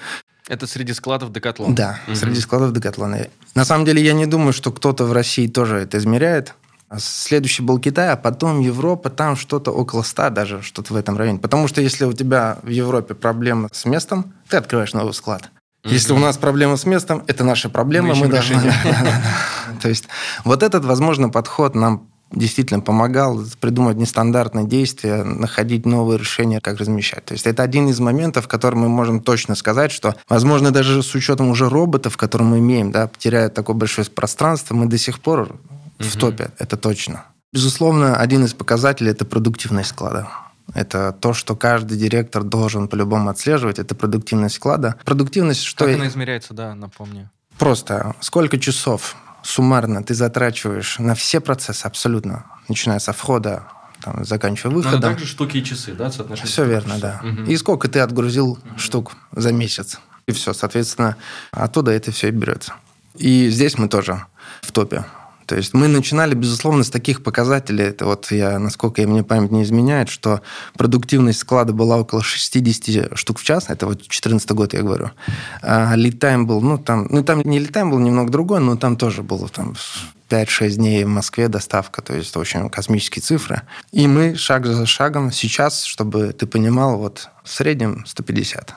Это 0.47 0.67
среди 0.67 0.93
складов 0.93 1.31
Декатлона? 1.31 1.75
Да, 1.75 1.99
угу. 2.07 2.15
среди 2.15 2.39
складов 2.41 2.73
Декатлона. 2.73 3.27
На 3.55 3.65
самом 3.65 3.85
деле, 3.85 4.03
я 4.03 4.13
не 4.13 4.25
думаю, 4.25 4.53
что 4.53 4.71
кто-то 4.71 5.05
в 5.05 5.13
России 5.13 5.47
тоже 5.47 5.77
это 5.77 5.97
измеряет. 5.97 6.53
А 6.89 6.99
следующий 6.99 7.63
был 7.63 7.79
Китай, 7.79 8.09
а 8.09 8.15
потом 8.15 8.59
Европа, 8.59 9.09
там 9.09 9.35
что-то 9.35 9.71
около 9.71 10.03
100 10.03 10.29
даже, 10.29 10.61
что-то 10.61 10.93
в 10.93 10.97
этом 10.97 11.17
районе. 11.17 11.39
Потому 11.39 11.67
что 11.67 11.81
если 11.81 12.05
у 12.05 12.13
тебя 12.13 12.59
в 12.61 12.69
Европе 12.69 13.15
проблема 13.15 13.69
с 13.71 13.85
местом, 13.85 14.33
ты 14.47 14.57
открываешь 14.57 14.93
новый 14.93 15.13
склад. 15.13 15.49
Если 15.83 16.13
у 16.13 16.19
нас 16.19 16.37
проблема 16.37 16.77
с 16.77 16.85
местом, 16.85 17.23
это 17.27 17.43
наша 17.43 17.69
проблема, 17.69 18.09
мы, 18.13 18.21
мы 18.21 18.27
должны... 18.27 18.61
То 19.81 19.89
есть 19.89 20.07
вот 20.43 20.61
этот, 20.63 20.85
возможно, 20.85 21.29
подход 21.29 21.75
нам 21.75 22.07
действительно 22.33 22.81
помогал 22.81 23.41
придумать 23.59 23.97
нестандартные 23.97 24.65
действия, 24.65 25.23
находить 25.23 25.85
новые 25.85 26.17
решения, 26.17 26.59
как 26.59 26.77
размещать. 26.77 27.25
То 27.25 27.33
есть 27.33 27.47
это 27.47 27.63
один 27.63 27.87
из 27.87 27.99
моментов, 27.99 28.45
в 28.45 28.47
котором 28.47 28.79
мы 28.79 28.89
можем 28.89 29.21
точно 29.21 29.55
сказать, 29.55 29.91
что, 29.91 30.15
возможно, 30.29 30.71
даже 30.71 31.01
с 31.03 31.15
учетом 31.15 31.49
уже 31.49 31.69
роботов, 31.69 32.17
которые 32.17 32.47
мы 32.47 32.59
имеем, 32.59 32.91
да, 32.91 33.09
теряя 33.17 33.49
такое 33.49 33.75
большое 33.75 34.07
пространство, 34.07 34.75
мы 34.75 34.87
до 34.87 34.97
сих 34.97 35.19
пор 35.19 35.41
угу. 35.41 35.57
в 35.99 36.15
топе, 36.17 36.51
это 36.59 36.77
точно. 36.77 37.25
Безусловно, 37.51 38.17
один 38.17 38.43
из 38.45 38.53
показателей– 38.53 39.11
это 39.11 39.25
продуктивность 39.25 39.89
склада. 39.89 40.27
Это 40.73 41.15
то, 41.19 41.33
что 41.33 41.55
каждый 41.55 41.97
директор 41.97 42.41
должен 42.41 42.87
по-любому 42.87 43.29
отслеживать, 43.29 43.79
это 43.79 43.93
продуктивность 43.95 44.55
склада. 44.55 44.95
Продуктивность, 45.05 45.61
что... 45.61 45.85
Как 45.85 45.95
она 45.95 46.07
измеряется, 46.07 46.53
да, 46.53 46.73
напомню. 46.73 47.29
Просто 47.59 48.15
сколько 48.19 48.57
часов 48.59 49.15
суммарно 49.43 50.03
ты 50.03 50.13
затрачиваешь 50.13 50.99
на 50.99 51.15
все 51.15 51.39
процессы 51.39 51.85
абсолютно, 51.85 52.45
начиная 52.67 52.99
со 52.99 53.13
входа, 53.13 53.67
там, 54.01 54.25
заканчивая 54.25 54.73
выходом. 54.73 54.99
Но 54.99 55.07
также 55.07 55.25
штуки 55.25 55.57
и 55.57 55.63
часы, 55.63 55.93
да, 55.93 56.11
соотношение? 56.11 56.51
Все 56.51 56.65
верно, 56.65 56.97
да. 56.97 57.21
Угу. 57.23 57.51
И 57.51 57.57
сколько 57.57 57.87
ты 57.87 57.99
отгрузил 57.99 58.51
угу. 58.51 58.61
штук 58.77 59.13
за 59.31 59.51
месяц. 59.51 59.99
И 60.25 60.31
все, 60.31 60.53
соответственно, 60.53 61.17
оттуда 61.51 61.91
это 61.91 62.11
все 62.11 62.29
и 62.29 62.31
берется. 62.31 62.73
И 63.15 63.49
здесь 63.49 63.77
мы 63.77 63.87
тоже 63.87 64.25
в 64.61 64.71
топе. 64.71 65.05
То 65.53 65.57
есть 65.57 65.75
мы 65.75 65.87
начинали, 65.87 66.33
безусловно, 66.33 66.83
с 66.83 66.89
таких 66.89 67.21
показателей. 67.21 67.83
Это 67.83 68.07
вот 68.07 68.31
я, 68.31 68.57
насколько 68.57 69.01
я 69.01 69.07
мне 69.07 69.23
память 69.23 69.51
не 69.51 69.61
изменяет, 69.61 70.09
что 70.09 70.41
продуктивность 70.75 71.37
склада 71.37 71.73
была 71.73 71.97
около 71.97 72.23
60 72.23 73.15
штук 73.15 73.37
в 73.37 73.43
час. 73.43 73.65
Это 73.67 73.85
вот 73.85 74.01
14 74.07 74.49
год, 74.49 74.73
я 74.73 74.81
говорю. 74.81 75.11
А 75.61 75.93
литайм 75.95 76.47
был, 76.47 76.59
ну 76.61 76.79
там, 76.79 77.05
ну 77.11 77.23
там 77.23 77.41
не 77.41 77.59
литайм 77.59 77.91
был 77.91 77.99
немного 77.99 78.31
другой, 78.31 78.61
но 78.61 78.77
там 78.77 78.97
тоже 78.97 79.21
было 79.21 79.47
там 79.47 79.75
5-6 80.31 80.69
дней 80.71 81.03
в 81.03 81.09
Москве 81.09 81.47
доставка, 81.49 82.01
то 82.01 82.15
есть 82.15 82.35
очень 82.35 82.67
космические 82.71 83.21
цифры. 83.21 83.61
И 83.91 84.07
мы 84.07 84.33
шаг 84.33 84.65
за 84.65 84.87
шагом 84.87 85.31
сейчас, 85.31 85.83
чтобы 85.83 86.33
ты 86.33 86.47
понимал, 86.47 86.97
вот 86.97 87.29
в 87.43 87.51
среднем 87.51 88.05
150. 88.07 88.73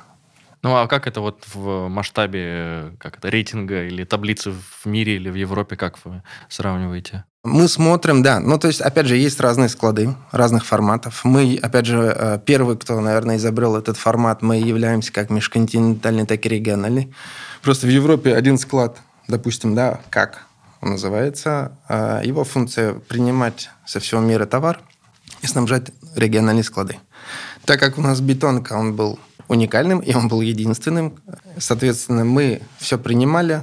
Ну 0.66 0.74
а 0.74 0.88
как 0.88 1.06
это 1.06 1.20
вот 1.20 1.44
в 1.54 1.86
масштабе 1.86 2.96
как 2.98 3.18
это, 3.18 3.28
рейтинга 3.28 3.84
или 3.84 4.02
таблицы 4.02 4.50
в 4.50 4.84
мире 4.84 5.14
или 5.14 5.30
в 5.30 5.36
Европе, 5.36 5.76
как 5.76 6.04
вы 6.04 6.24
сравниваете? 6.48 7.22
Мы 7.44 7.68
смотрим, 7.68 8.24
да. 8.24 8.40
Ну, 8.40 8.58
то 8.58 8.66
есть, 8.66 8.80
опять 8.80 9.06
же, 9.06 9.16
есть 9.16 9.38
разные 9.38 9.68
склады 9.68 10.16
разных 10.32 10.66
форматов. 10.66 11.20
Мы, 11.22 11.56
опять 11.62 11.86
же, 11.86 12.12
э, 12.12 12.40
первый, 12.44 12.76
кто, 12.76 12.98
наверное, 12.98 13.36
изобрел 13.36 13.76
этот 13.76 13.96
формат, 13.96 14.42
мы 14.42 14.56
являемся 14.56 15.12
как 15.12 15.30
межконтинентальный, 15.30 16.26
так 16.26 16.44
и 16.44 16.48
региональный. 16.48 17.14
Просто 17.62 17.86
в 17.86 17.90
Европе 17.90 18.34
один 18.34 18.58
склад, 18.58 18.98
допустим, 19.28 19.76
да, 19.76 20.00
как 20.10 20.46
он 20.80 20.90
называется, 20.90 21.78
э, 21.88 22.22
его 22.24 22.42
функция 22.42 22.94
принимать 22.94 23.70
со 23.84 24.00
всего 24.00 24.20
мира 24.20 24.46
товар 24.46 24.80
и 25.42 25.46
снабжать 25.46 25.92
региональные 26.16 26.64
склады. 26.64 26.98
Так 27.64 27.78
как 27.78 27.98
у 27.98 28.00
нас 28.00 28.20
бетонка, 28.20 28.72
он 28.72 28.96
был 28.96 29.20
уникальным, 29.48 30.00
и 30.00 30.14
он 30.14 30.28
был 30.28 30.40
единственным. 30.40 31.14
Соответственно, 31.58 32.24
мы 32.24 32.62
все 32.78 32.98
принимали, 32.98 33.62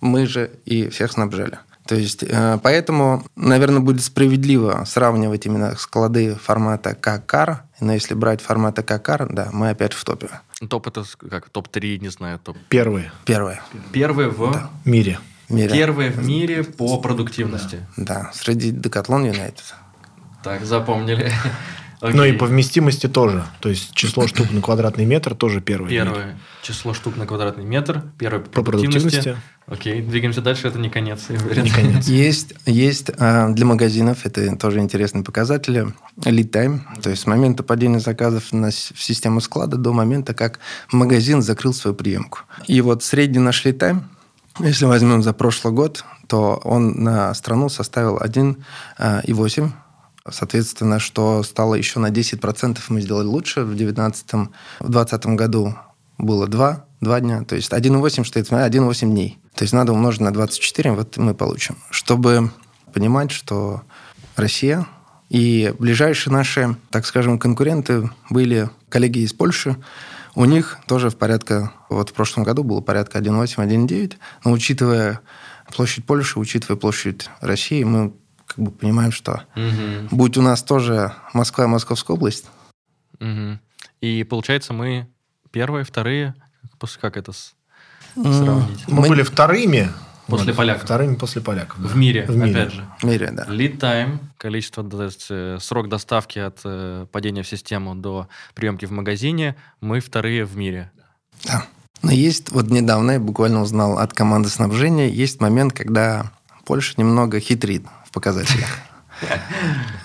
мы 0.00 0.26
же 0.26 0.50
и 0.64 0.88
всех 0.88 1.12
снабжали. 1.12 1.58
То 1.86 1.94
есть, 1.94 2.24
э, 2.24 2.58
поэтому, 2.62 3.24
наверное, 3.36 3.80
будет 3.80 4.02
справедливо 4.02 4.84
сравнивать 4.86 5.46
именно 5.46 5.76
склады 5.76 6.34
формата 6.34 6.94
ККАР. 6.94 7.62
Но 7.80 7.92
если 7.92 8.14
брать 8.14 8.40
формата 8.40 8.82
ККАР, 8.82 9.32
да, 9.32 9.50
мы 9.52 9.70
опять 9.70 9.92
в 9.92 10.04
топе. 10.04 10.28
Топ 10.68 10.88
это 10.88 11.04
как? 11.30 11.48
Топ-3, 11.48 11.98
не 11.98 12.08
знаю. 12.08 12.40
Топ. 12.40 12.56
Первые. 12.68 13.12
Первые. 13.24 13.62
Первые 13.92 14.30
в 14.30 14.52
да. 14.52 14.70
мире. 14.84 15.20
мире. 15.48 15.70
Первые 15.70 16.10
в 16.10 16.26
мире 16.26 16.64
по 16.64 17.00
продуктивности. 17.00 17.86
Да, 17.96 18.04
да. 18.04 18.30
среди 18.34 18.72
Декатлон 18.72 19.24
Юнайтед. 19.24 19.74
Так, 20.42 20.64
запомнили. 20.64 21.30
Okay. 22.00 22.12
Ну 22.14 22.24
и 22.24 22.32
по 22.32 22.46
вместимости 22.46 23.08
тоже. 23.08 23.44
То 23.60 23.68
есть 23.68 23.94
число 23.94 24.26
штук 24.28 24.50
на 24.50 24.60
квадратный 24.60 25.04
метр 25.04 25.34
тоже 25.34 25.60
первое. 25.60 25.90
Первое. 25.90 26.38
Число 26.62 26.94
штук 26.94 27.16
на 27.16 27.26
квадратный 27.26 27.64
метр. 27.64 28.02
Первое 28.18 28.40
по, 28.40 28.50
по 28.50 28.62
продуктивности. 28.62 29.08
продуктивности. 29.08 29.42
Окей, 29.68 30.00
двигаемся 30.00 30.40
дальше, 30.42 30.68
это 30.68 30.78
не 30.78 30.88
конец. 30.88 31.28
Не 31.28 31.70
конец. 31.70 32.06
Есть, 32.06 32.54
есть 32.66 33.10
э, 33.18 33.48
для 33.50 33.66
магазинов, 33.66 34.24
это 34.24 34.54
тоже 34.56 34.78
интересный 34.78 35.24
показатель, 35.24 35.92
lead 36.18 36.50
time, 36.50 36.80
то 37.02 37.10
есть 37.10 37.22
с 37.22 37.26
момента 37.26 37.64
падения 37.64 37.98
заказов 37.98 38.52
на, 38.52 38.70
в 38.70 39.02
систему 39.02 39.40
склада 39.40 39.76
до 39.76 39.92
момента, 39.92 40.34
как 40.34 40.60
магазин 40.92 41.42
закрыл 41.42 41.74
свою 41.74 41.96
приемку. 41.96 42.40
И 42.68 42.80
вот 42.80 43.02
средний 43.02 43.40
наш 43.40 43.66
lead 43.66 43.78
time, 43.78 44.02
если 44.60 44.84
возьмем 44.84 45.24
за 45.24 45.32
прошлый 45.32 45.74
год, 45.74 46.04
то 46.28 46.60
он 46.62 47.02
на 47.02 47.34
страну 47.34 47.68
составил 47.68 48.18
1,8 48.18 49.70
Соответственно, 50.30 50.98
что 50.98 51.42
стало 51.42 51.74
еще 51.74 52.00
на 52.00 52.10
10% 52.10 52.78
мы 52.88 53.00
сделали 53.00 53.26
лучше. 53.26 53.62
В 53.62 53.76
2019 53.76 54.32
в 54.32 54.90
2020 54.90 55.26
году 55.26 55.74
было 56.18 56.46
2, 56.46 56.84
2 57.00 57.20
дня. 57.20 57.44
То 57.44 57.56
есть 57.56 57.72
1,8 57.72 58.24
что 58.24 58.38
это 58.40 58.56
1,8 58.56 59.06
дней. 59.06 59.38
То 59.54 59.62
есть 59.62 59.72
надо 59.72 59.92
умножить 59.92 60.20
на 60.20 60.32
24, 60.32 60.92
вот 60.92 61.16
мы 61.16 61.34
получим. 61.34 61.78
Чтобы 61.90 62.50
понимать, 62.92 63.30
что 63.30 63.82
Россия 64.36 64.86
и 65.28 65.74
ближайшие 65.78 66.32
наши, 66.32 66.76
так 66.90 67.06
скажем, 67.06 67.38
конкуренты 67.38 68.10
были 68.30 68.70
коллеги 68.88 69.20
из 69.20 69.32
Польши, 69.32 69.76
у 70.34 70.44
них 70.44 70.78
тоже 70.86 71.08
в 71.08 71.16
порядке, 71.16 71.70
вот 71.88 72.10
в 72.10 72.12
прошлом 72.12 72.44
году 72.44 72.62
было 72.62 72.82
порядка 72.82 73.18
1,8, 73.18 73.56
1,9, 73.56 74.14
но 74.44 74.52
учитывая 74.52 75.20
площадь 75.74 76.04
Польши, 76.04 76.38
учитывая 76.38 76.76
площадь 76.76 77.30
России, 77.40 77.82
мы 77.82 78.12
как 78.46 78.58
бы 78.58 78.70
понимаем, 78.70 79.12
что 79.12 79.44
угу. 79.54 80.08
будь 80.10 80.36
у 80.36 80.42
нас 80.42 80.62
тоже 80.62 81.12
Москва 81.32 81.64
и 81.64 81.68
Московская 81.68 82.14
область. 82.14 82.46
Угу. 83.20 83.58
И 84.00 84.24
получается, 84.24 84.72
мы 84.72 85.08
первые, 85.50 85.84
вторые, 85.84 86.34
после 86.78 87.00
как 87.00 87.16
это 87.16 87.32
сравнить? 87.32 88.84
Мы, 88.88 89.02
мы 89.02 89.08
были 89.08 89.22
вторыми. 89.22 89.90
После 90.26 90.48
вот, 90.48 90.56
поляков. 90.56 90.82
Вторыми 90.82 91.14
после 91.14 91.40
поляков. 91.40 91.80
Да. 91.80 91.88
В 91.88 91.96
мире, 91.96 92.26
в 92.26 92.36
мире, 92.36 92.50
опять 92.50 92.72
же. 92.72 92.84
В 92.98 93.04
мире, 93.04 93.30
да. 93.30 93.44
Lead 93.44 93.78
time, 93.78 94.18
количество, 94.38 94.82
то 94.82 95.04
есть, 95.04 95.26
э, 95.30 95.58
срок 95.60 95.88
доставки 95.88 96.40
от 96.40 96.60
э, 96.64 97.06
падения 97.12 97.44
в 97.44 97.48
систему 97.48 97.94
до 97.94 98.26
приемки 98.54 98.86
в 98.86 98.90
магазине, 98.90 99.54
мы 99.80 100.00
вторые 100.00 100.44
в 100.44 100.56
мире. 100.56 100.90
Да. 101.44 101.64
Но 102.02 102.10
есть, 102.10 102.50
вот 102.50 102.66
недавно 102.70 103.12
я 103.12 103.20
буквально 103.20 103.62
узнал 103.62 103.98
от 103.98 104.12
команды 104.14 104.48
снабжения, 104.48 105.08
есть 105.08 105.40
момент, 105.40 105.72
когда 105.72 106.32
Польша 106.64 106.94
немного 106.96 107.38
хитрит 107.38 107.84
показателях. 108.16 108.68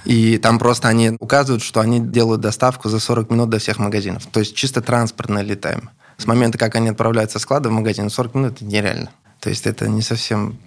И 0.05 0.37
там 0.37 0.59
просто 0.59 0.89
они 0.89 1.11
указывают, 1.19 1.63
что 1.63 1.79
они 1.79 1.99
делают 1.99 2.41
доставку 2.41 2.89
за 2.89 2.99
40 2.99 3.31
минут 3.31 3.49
до 3.49 3.57
всех 3.57 3.79
магазинов. 3.79 4.25
То 4.25 4.41
есть 4.41 4.53
чисто 4.53 4.81
транспортно 4.81 5.41
летаем. 5.41 5.89
С 6.17 6.27
момента, 6.27 6.57
как 6.57 6.75
они 6.75 6.89
отправляются 6.89 7.39
со 7.39 7.43
склада 7.43 7.69
в 7.69 7.71
магазин, 7.71 8.09
40 8.09 8.35
минут 8.35 8.51
это 8.57 8.65
нереально. 8.65 9.09
То 9.39 9.49
есть 9.49 9.65
это 9.65 9.87
не 9.87 10.01
совсем 10.01 10.57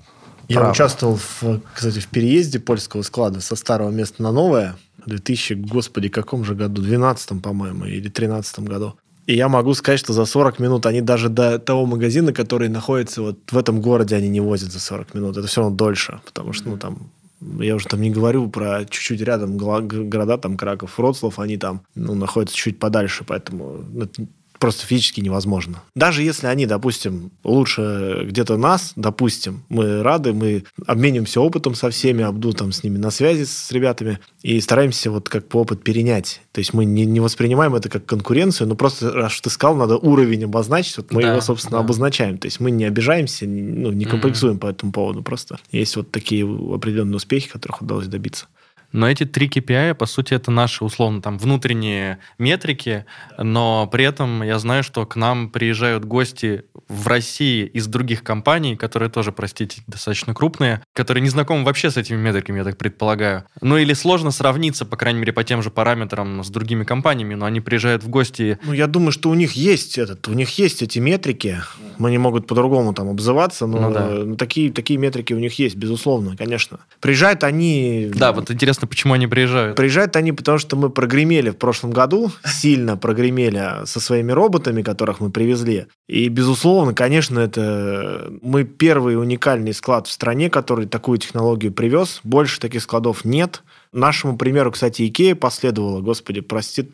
Я 0.48 0.56
правда. 0.56 0.72
участвовал, 0.72 1.16
в, 1.16 1.60
кстати, 1.74 2.00
в 2.00 2.06
переезде 2.08 2.58
польского 2.58 3.02
склада 3.02 3.40
со 3.40 3.56
старого 3.56 3.90
места 3.90 4.22
на 4.22 4.32
новое 4.32 4.76
в 5.04 5.08
2000, 5.10 5.54
господи, 5.54 6.08
каком 6.08 6.44
же 6.44 6.54
году? 6.54 6.82
12 6.82 7.42
по-моему, 7.42 7.84
или 7.84 8.08
13 8.08 8.60
году. 8.60 8.94
И 9.26 9.36
я 9.36 9.48
могу 9.48 9.74
сказать, 9.74 10.00
что 10.00 10.12
за 10.12 10.24
40 10.24 10.58
минут 10.58 10.86
они 10.86 11.00
даже 11.00 11.28
до 11.28 11.58
того 11.58 11.86
магазина, 11.86 12.32
который 12.32 12.68
находится 12.68 13.22
вот 13.22 13.38
в 13.50 13.56
этом 13.56 13.80
городе, 13.80 14.16
они 14.16 14.28
не 14.28 14.40
возят 14.40 14.72
за 14.72 14.80
40 14.80 15.14
минут. 15.14 15.36
Это 15.36 15.46
все 15.46 15.62
равно 15.62 15.76
дольше, 15.76 16.20
потому 16.26 16.52
что, 16.52 16.68
ну, 16.68 16.76
там 16.76 17.10
я 17.40 17.74
уже 17.74 17.86
там 17.86 18.00
не 18.00 18.10
говорю 18.10 18.48
про 18.48 18.84
чуть-чуть 18.84 19.20
рядом 19.20 19.56
города, 19.56 20.38
там 20.38 20.56
Краков, 20.56 20.98
Вроцлав, 20.98 21.38
они 21.38 21.56
там 21.56 21.82
ну, 21.94 22.14
находятся 22.14 22.56
чуть 22.56 22.78
подальше, 22.78 23.24
поэтому 23.26 23.84
это 24.00 24.26
просто 24.58 24.86
физически 24.86 25.20
невозможно. 25.20 25.82
Даже 25.94 26.22
если 26.22 26.46
они, 26.46 26.66
допустим, 26.66 27.30
лучше 27.42 28.24
где-то 28.24 28.56
нас, 28.56 28.92
допустим, 28.96 29.62
мы 29.68 30.02
рады, 30.02 30.32
мы 30.32 30.64
обмениваемся 30.86 31.40
опытом 31.40 31.74
со 31.74 31.90
всеми, 31.90 32.22
Абду 32.24 32.52
там 32.52 32.72
с 32.72 32.82
ними 32.82 32.96
на 32.96 33.10
связи 33.10 33.44
с 33.44 33.70
ребятами 33.70 34.18
и 34.42 34.60
стараемся 34.60 35.10
вот 35.10 35.28
как 35.28 35.48
по 35.48 35.58
опыт 35.58 35.82
перенять. 35.82 36.40
То 36.52 36.60
есть 36.60 36.72
мы 36.72 36.84
не, 36.84 37.04
не 37.04 37.20
воспринимаем 37.20 37.74
это 37.74 37.88
как 37.88 38.06
конкуренцию, 38.06 38.68
но 38.68 38.74
просто, 38.74 39.12
раз 39.12 39.40
ты 39.40 39.50
сказал, 39.50 39.76
надо 39.76 39.96
уровень 39.96 40.44
обозначить, 40.44 40.96
вот 40.96 41.12
мы 41.12 41.22
да, 41.22 41.32
его, 41.32 41.40
собственно, 41.40 41.78
да. 41.78 41.84
обозначаем. 41.84 42.38
То 42.38 42.46
есть 42.46 42.60
мы 42.60 42.70
не 42.70 42.84
обижаемся, 42.84 43.46
ну, 43.46 43.92
не 43.92 44.04
комплексуем 44.04 44.56
mm-hmm. 44.56 44.58
по 44.58 44.66
этому 44.66 44.92
поводу, 44.92 45.22
просто 45.22 45.58
есть 45.72 45.96
вот 45.96 46.10
такие 46.10 46.44
определенные 46.44 47.16
успехи, 47.16 47.50
которых 47.50 47.82
удалось 47.82 48.06
добиться. 48.06 48.46
Но 48.94 49.10
эти 49.10 49.24
три 49.24 49.48
KPI, 49.48 49.94
по 49.94 50.06
сути, 50.06 50.34
это 50.34 50.52
наши, 50.52 50.84
условно, 50.84 51.20
там, 51.20 51.36
внутренние 51.36 52.20
метрики, 52.38 53.06
но 53.36 53.88
при 53.88 54.04
этом 54.04 54.44
я 54.44 54.56
знаю, 54.60 54.84
что 54.84 55.04
к 55.04 55.16
нам 55.16 55.50
приезжают 55.50 56.04
гости 56.04 56.62
в 56.88 57.08
России 57.08 57.66
из 57.66 57.88
других 57.88 58.22
компаний, 58.22 58.76
которые 58.76 59.10
тоже, 59.10 59.32
простите, 59.32 59.82
достаточно 59.88 60.32
крупные, 60.32 60.80
которые 60.92 61.22
не 61.22 61.28
знакомы 61.28 61.64
вообще 61.64 61.90
с 61.90 61.96
этими 61.96 62.16
метриками, 62.16 62.58
я 62.58 62.64
так 62.64 62.78
предполагаю. 62.78 63.44
Ну, 63.60 63.76
или 63.76 63.94
сложно 63.94 64.30
сравниться, 64.30 64.84
по 64.84 64.96
крайней 64.96 65.18
мере, 65.18 65.32
по 65.32 65.42
тем 65.42 65.60
же 65.60 65.70
параметрам 65.70 66.44
с 66.44 66.48
другими 66.48 66.84
компаниями, 66.84 67.34
но 67.34 67.46
они 67.46 67.60
приезжают 67.60 68.04
в 68.04 68.08
гости... 68.08 68.60
Ну, 68.62 68.72
я 68.72 68.86
думаю, 68.86 69.10
что 69.10 69.28
у 69.28 69.34
них 69.34 69.54
есть 69.54 69.98
этот, 69.98 70.28
у 70.28 70.34
них 70.34 70.56
есть 70.56 70.82
эти 70.82 71.00
метрики, 71.00 71.60
мы 71.98 72.12
не 72.12 72.18
могут 72.18 72.46
по-другому 72.46 72.94
там 72.94 73.08
обзываться, 73.08 73.66
но 73.66 73.90
ну, 73.90 73.92
да. 73.92 74.36
такие, 74.36 74.70
такие 74.70 75.00
метрики 75.00 75.32
у 75.32 75.38
них 75.40 75.58
есть, 75.58 75.74
безусловно, 75.74 76.36
конечно. 76.36 76.78
Приезжают 77.00 77.42
они... 77.42 78.12
Да, 78.14 78.32
вот 78.32 78.52
интересно, 78.52 78.83
интересно, 78.84 78.86
почему 78.86 79.14
они 79.14 79.26
приезжают? 79.26 79.76
Приезжают 79.76 80.16
они, 80.16 80.32
потому 80.32 80.58
что 80.58 80.76
мы 80.76 80.90
прогремели 80.90 81.50
в 81.50 81.56
прошлом 81.56 81.90
году, 81.92 82.30
сильно 82.44 82.96
прогремели 82.96 83.84
со 83.86 84.00
своими 84.00 84.32
роботами, 84.32 84.82
которых 84.82 85.20
мы 85.20 85.30
привезли. 85.30 85.86
И, 86.08 86.28
безусловно, 86.28 86.94
конечно, 86.94 87.40
это 87.40 88.32
мы 88.42 88.64
первый 88.64 89.16
уникальный 89.16 89.72
склад 89.72 90.06
в 90.06 90.12
стране, 90.12 90.50
который 90.50 90.86
такую 90.86 91.18
технологию 91.18 91.72
привез. 91.72 92.20
Больше 92.24 92.60
таких 92.60 92.82
складов 92.82 93.24
нет 93.24 93.62
Нашему 93.94 94.36
примеру, 94.36 94.72
кстати, 94.72 95.06
Икея 95.06 95.36
последовала. 95.36 96.00
Господи, 96.00 96.40
простит, 96.40 96.90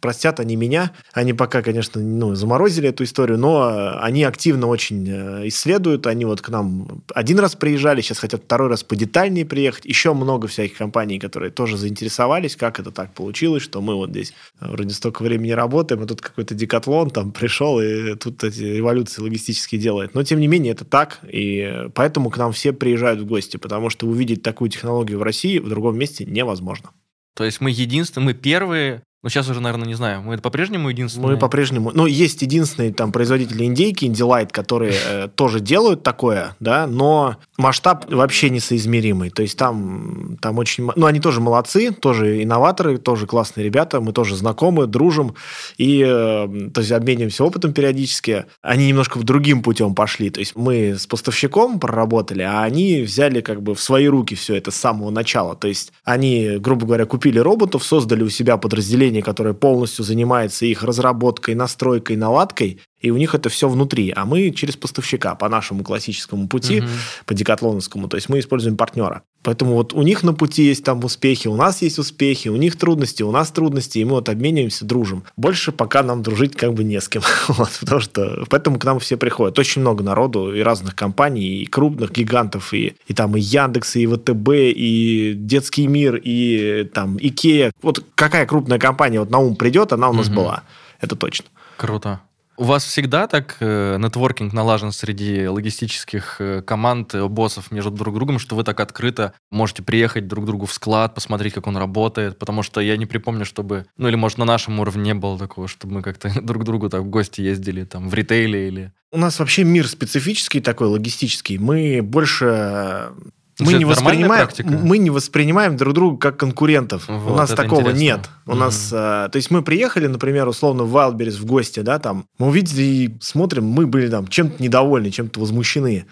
простят 0.00 0.40
они 0.40 0.56
меня. 0.56 0.92
Они 1.14 1.32
пока, 1.32 1.62
конечно, 1.62 2.02
ну, 2.02 2.34
заморозили 2.34 2.90
эту 2.90 3.04
историю, 3.04 3.38
но 3.38 3.96
они 3.98 4.24
активно 4.24 4.66
очень 4.66 5.08
э, 5.08 5.48
исследуют. 5.48 6.06
Они 6.06 6.26
вот 6.26 6.42
к 6.42 6.50
нам 6.50 7.00
один 7.14 7.38
раз 7.38 7.54
приезжали, 7.54 8.02
сейчас 8.02 8.18
хотят 8.18 8.42
второй 8.44 8.68
раз 8.68 8.84
подетальнее 8.84 9.46
приехать. 9.46 9.86
Еще 9.86 10.12
много 10.12 10.48
всяких 10.48 10.76
компаний, 10.76 11.18
которые 11.18 11.50
тоже 11.50 11.78
заинтересовались, 11.78 12.56
как 12.56 12.78
это 12.78 12.90
так 12.90 13.14
получилось, 13.14 13.62
что 13.62 13.80
мы 13.80 13.94
вот 13.94 14.10
здесь 14.10 14.34
вроде 14.60 14.94
столько 14.94 15.22
времени 15.22 15.52
работаем, 15.52 16.02
а 16.02 16.06
тут 16.06 16.20
какой-то 16.20 16.54
декатлон 16.54 17.08
там 17.08 17.32
пришел 17.32 17.80
и 17.80 18.16
тут 18.16 18.44
эти 18.44 18.64
революции 18.64 19.22
логистические 19.22 19.80
делает. 19.80 20.14
Но, 20.14 20.22
тем 20.24 20.40
не 20.40 20.46
менее, 20.46 20.72
это 20.72 20.84
так, 20.84 21.20
и 21.26 21.88
поэтому 21.94 22.28
к 22.28 22.36
нам 22.36 22.52
все 22.52 22.74
приезжают 22.74 23.20
в 23.20 23.24
гости, 23.24 23.56
потому 23.56 23.88
что 23.88 24.06
увидеть 24.06 24.42
такую 24.42 24.68
технологию 24.68 25.18
в 25.18 25.22
России 25.22 25.58
в 25.58 25.70
другом 25.70 25.96
месте 25.96 26.17
невозможно. 26.24 26.90
То 27.34 27.44
есть 27.44 27.60
мы 27.60 27.70
единственные, 27.70 28.26
мы 28.26 28.34
первые 28.34 29.04
ну, 29.20 29.30
сейчас 29.30 29.50
уже, 29.50 29.60
наверное, 29.60 29.88
не 29.88 29.94
знаю. 29.94 30.22
Мы 30.22 30.38
по-прежнему 30.38 30.90
единственные? 30.90 31.32
Мы 31.32 31.38
по-прежнему. 31.38 31.90
Ну, 31.92 32.06
есть 32.06 32.40
единственные 32.42 32.92
там 32.92 33.10
производители 33.10 33.64
индейки, 33.64 34.04
Индилайт, 34.04 34.52
которые 34.52 34.94
э, 34.94 35.28
тоже 35.34 35.58
делают 35.58 36.04
такое, 36.04 36.54
да, 36.60 36.86
но 36.86 37.36
масштаб 37.56 38.08
вообще 38.08 38.48
несоизмеримый. 38.48 39.30
То 39.30 39.42
есть 39.42 39.58
там, 39.58 40.36
там 40.40 40.58
очень... 40.58 40.88
Ну, 40.94 41.06
они 41.06 41.18
тоже 41.18 41.40
молодцы, 41.40 41.90
тоже 41.90 42.44
инноваторы, 42.44 42.98
тоже 42.98 43.26
классные 43.26 43.64
ребята. 43.64 44.00
Мы 44.00 44.12
тоже 44.12 44.36
знакомы, 44.36 44.86
дружим. 44.86 45.34
И, 45.78 46.00
э, 46.00 46.70
то 46.72 46.80
есть, 46.80 46.92
обмениваемся 46.92 47.42
опытом 47.42 47.72
периодически. 47.72 48.46
Они 48.62 48.86
немножко 48.86 49.18
в 49.18 49.24
другим 49.24 49.64
путем 49.64 49.96
пошли. 49.96 50.30
То 50.30 50.38
есть, 50.38 50.54
мы 50.54 50.94
с 50.96 51.08
поставщиком 51.08 51.80
проработали, 51.80 52.42
а 52.42 52.62
они 52.62 53.02
взяли 53.02 53.40
как 53.40 53.62
бы 53.62 53.74
в 53.74 53.80
свои 53.80 54.06
руки 54.06 54.36
все 54.36 54.54
это 54.54 54.70
с 54.70 54.76
самого 54.76 55.10
начала. 55.10 55.56
То 55.56 55.66
есть, 55.66 55.92
они, 56.04 56.58
грубо 56.60 56.86
говоря, 56.86 57.04
купили 57.04 57.40
роботов, 57.40 57.82
создали 57.82 58.22
у 58.22 58.28
себя 58.28 58.56
подразделение 58.58 59.07
подразделение, 59.08 59.22
которое 59.22 59.54
полностью 59.54 60.04
занимается 60.04 60.66
их 60.66 60.82
разработкой, 60.82 61.54
настройкой, 61.54 62.16
наладкой, 62.16 62.80
и 63.00 63.10
у 63.10 63.16
них 63.16 63.34
это 63.34 63.48
все 63.48 63.68
внутри, 63.68 64.12
а 64.14 64.24
мы 64.24 64.50
через 64.50 64.76
поставщика 64.76 65.34
по 65.34 65.48
нашему 65.48 65.84
классическому 65.84 66.48
пути, 66.48 66.80
угу. 66.80 66.88
по 67.26 67.34
декатлоновскому, 67.34 68.08
то 68.08 68.16
есть 68.16 68.28
мы 68.28 68.38
используем 68.38 68.76
партнера. 68.76 69.22
Поэтому 69.42 69.74
вот 69.74 69.94
у 69.94 70.02
них 70.02 70.22
на 70.24 70.34
пути 70.34 70.64
есть 70.64 70.84
там 70.84 71.02
успехи, 71.04 71.48
у 71.48 71.56
нас 71.56 71.80
есть 71.82 71.98
успехи, 71.98 72.48
у 72.48 72.56
них 72.56 72.76
трудности, 72.76 73.22
у 73.22 73.30
нас 73.30 73.50
трудности, 73.50 73.98
и 73.98 74.04
мы 74.04 74.12
вот 74.12 74.28
обмениваемся, 74.28 74.84
дружим. 74.84 75.24
Больше 75.36 75.70
пока 75.70 76.02
нам 76.02 76.22
дружить 76.22 76.56
как 76.56 76.74
бы 76.74 76.82
не 76.84 77.00
с 77.00 77.08
кем, 77.08 77.22
вот, 77.48 77.70
потому 77.80 78.00
что 78.00 78.44
поэтому 78.50 78.78
к 78.78 78.84
нам 78.84 78.98
все 78.98 79.16
приходят. 79.16 79.58
Очень 79.58 79.82
много 79.82 80.02
народу 80.02 80.54
и 80.54 80.60
разных 80.60 80.96
компаний, 80.96 81.62
и 81.62 81.66
крупных 81.66 82.12
гигантов, 82.12 82.74
и, 82.74 82.96
и 83.06 83.14
там 83.14 83.36
и 83.36 83.40
Яндекс, 83.40 83.96
и 83.96 84.06
ВТБ, 84.06 84.48
и 84.50 85.34
Детский 85.36 85.86
мир, 85.86 86.20
и 86.22 86.84
там 86.92 87.16
Икея. 87.20 87.72
Вот 87.80 88.04
какая 88.14 88.44
крупная 88.44 88.78
компания 88.78 89.20
вот 89.20 89.30
на 89.30 89.38
ум 89.38 89.54
придет, 89.54 89.92
она 89.92 90.10
у 90.10 90.12
нас 90.12 90.26
угу. 90.26 90.36
была. 90.36 90.62
Это 91.00 91.14
точно. 91.14 91.46
Круто. 91.76 92.20
У 92.58 92.64
вас 92.64 92.84
всегда 92.84 93.28
так 93.28 93.56
э, 93.60 93.98
нетворкинг 94.00 94.52
налажен 94.52 94.90
среди 94.90 95.46
логистических 95.46 96.40
э, 96.40 96.60
команд, 96.60 97.14
э, 97.14 97.24
боссов 97.28 97.70
между 97.70 97.92
друг 97.92 98.16
другом, 98.16 98.40
что 98.40 98.56
вы 98.56 98.64
так 98.64 98.80
открыто 98.80 99.32
можете 99.52 99.84
приехать 99.84 100.26
друг 100.26 100.44
другу 100.44 100.66
в 100.66 100.72
склад, 100.72 101.14
посмотреть, 101.14 101.54
как 101.54 101.68
он 101.68 101.76
работает? 101.76 102.36
Потому 102.36 102.64
что 102.64 102.80
я 102.80 102.96
не 102.96 103.06
припомню, 103.06 103.44
чтобы... 103.44 103.86
Ну 103.96 104.08
или, 104.08 104.16
может, 104.16 104.38
на 104.38 104.44
нашем 104.44 104.80
уровне 104.80 105.04
не 105.04 105.14
было 105.14 105.38
такого, 105.38 105.68
чтобы 105.68 105.94
мы 105.94 106.02
как-то 106.02 106.32
друг 106.42 106.64
другу 106.64 106.90
так 106.90 107.02
в 107.02 107.08
гости 107.08 107.42
ездили, 107.42 107.84
там, 107.84 108.08
в 108.08 108.14
ритейле 108.14 108.66
или... 108.66 108.92
У 109.12 109.18
нас 109.18 109.38
вообще 109.38 109.62
мир 109.62 109.86
специфический 109.86 110.60
такой, 110.60 110.88
логистический. 110.88 111.58
Мы 111.58 112.02
больше 112.02 113.12
мы 113.60 113.72
не, 113.74 113.84
воспринимаем, 113.84 114.48
мы 114.64 114.98
не 114.98 115.10
воспринимаем 115.10 115.76
друг 115.76 115.94
друга 115.94 116.18
как 116.18 116.36
конкурентов. 116.36 117.04
Вот, 117.08 117.32
У 117.32 117.34
нас 117.34 117.50
такого 117.50 117.80
интересно. 117.80 117.98
нет. 118.00 118.30
У 118.46 118.50
mm-hmm. 118.50 118.54
нас, 118.54 118.88
э, 118.92 119.28
то 119.30 119.36
есть 119.36 119.50
мы 119.50 119.62
приехали, 119.62 120.06
например, 120.06 120.46
условно 120.46 120.84
в 120.84 120.96
Wildberries 120.96 121.38
в 121.40 121.44
гости, 121.44 121.80
да, 121.80 121.98
там, 121.98 122.26
мы 122.38 122.48
увидели 122.48 122.82
и 122.82 123.16
смотрим, 123.20 123.64
мы 123.64 123.86
были 123.86 124.08
там 124.08 124.28
чем-то 124.28 124.62
недовольны, 124.62 125.10
чем-то 125.10 125.40
возмущены 125.40 126.06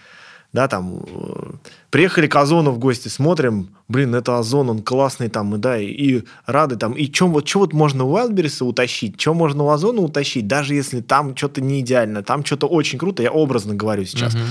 да, 0.57 0.69
там, 0.69 1.05
э, 1.07 1.51
приехали 1.97 2.27
к 2.27 2.37
Озону 2.37 2.73
в 2.73 2.79
гости, 2.79 3.09
смотрим, 3.09 3.71
блин, 3.89 4.15
это 4.15 4.39
Озон, 4.39 4.69
он 4.69 4.83
классный 4.83 5.29
там, 5.29 5.55
и 5.55 5.59
да, 5.59 5.79
и, 5.79 5.87
и 5.87 6.25
рады 6.45 6.77
там, 6.77 6.93
и 6.93 7.07
чем 7.07 7.33
вот, 7.33 7.49
что 7.49 7.61
вот 7.61 7.73
можно 7.73 8.05
у 8.05 8.15
Wildberries 8.15 8.63
утащить, 8.63 9.19
что 9.19 9.33
можно 9.33 9.65
у 9.65 9.71
Озона 9.71 10.03
утащить, 10.03 10.47
даже 10.47 10.75
если 10.75 11.01
там 11.01 11.35
что-то 11.35 11.63
не 11.63 11.81
идеально, 11.81 12.23
там 12.23 12.45
что-то 12.45 12.67
очень 12.67 12.99
круто, 12.99 13.23
я 13.23 13.33
образно 13.33 13.75
говорю 13.75 14.05
сейчас, 14.05 14.35
угу. 14.35 14.43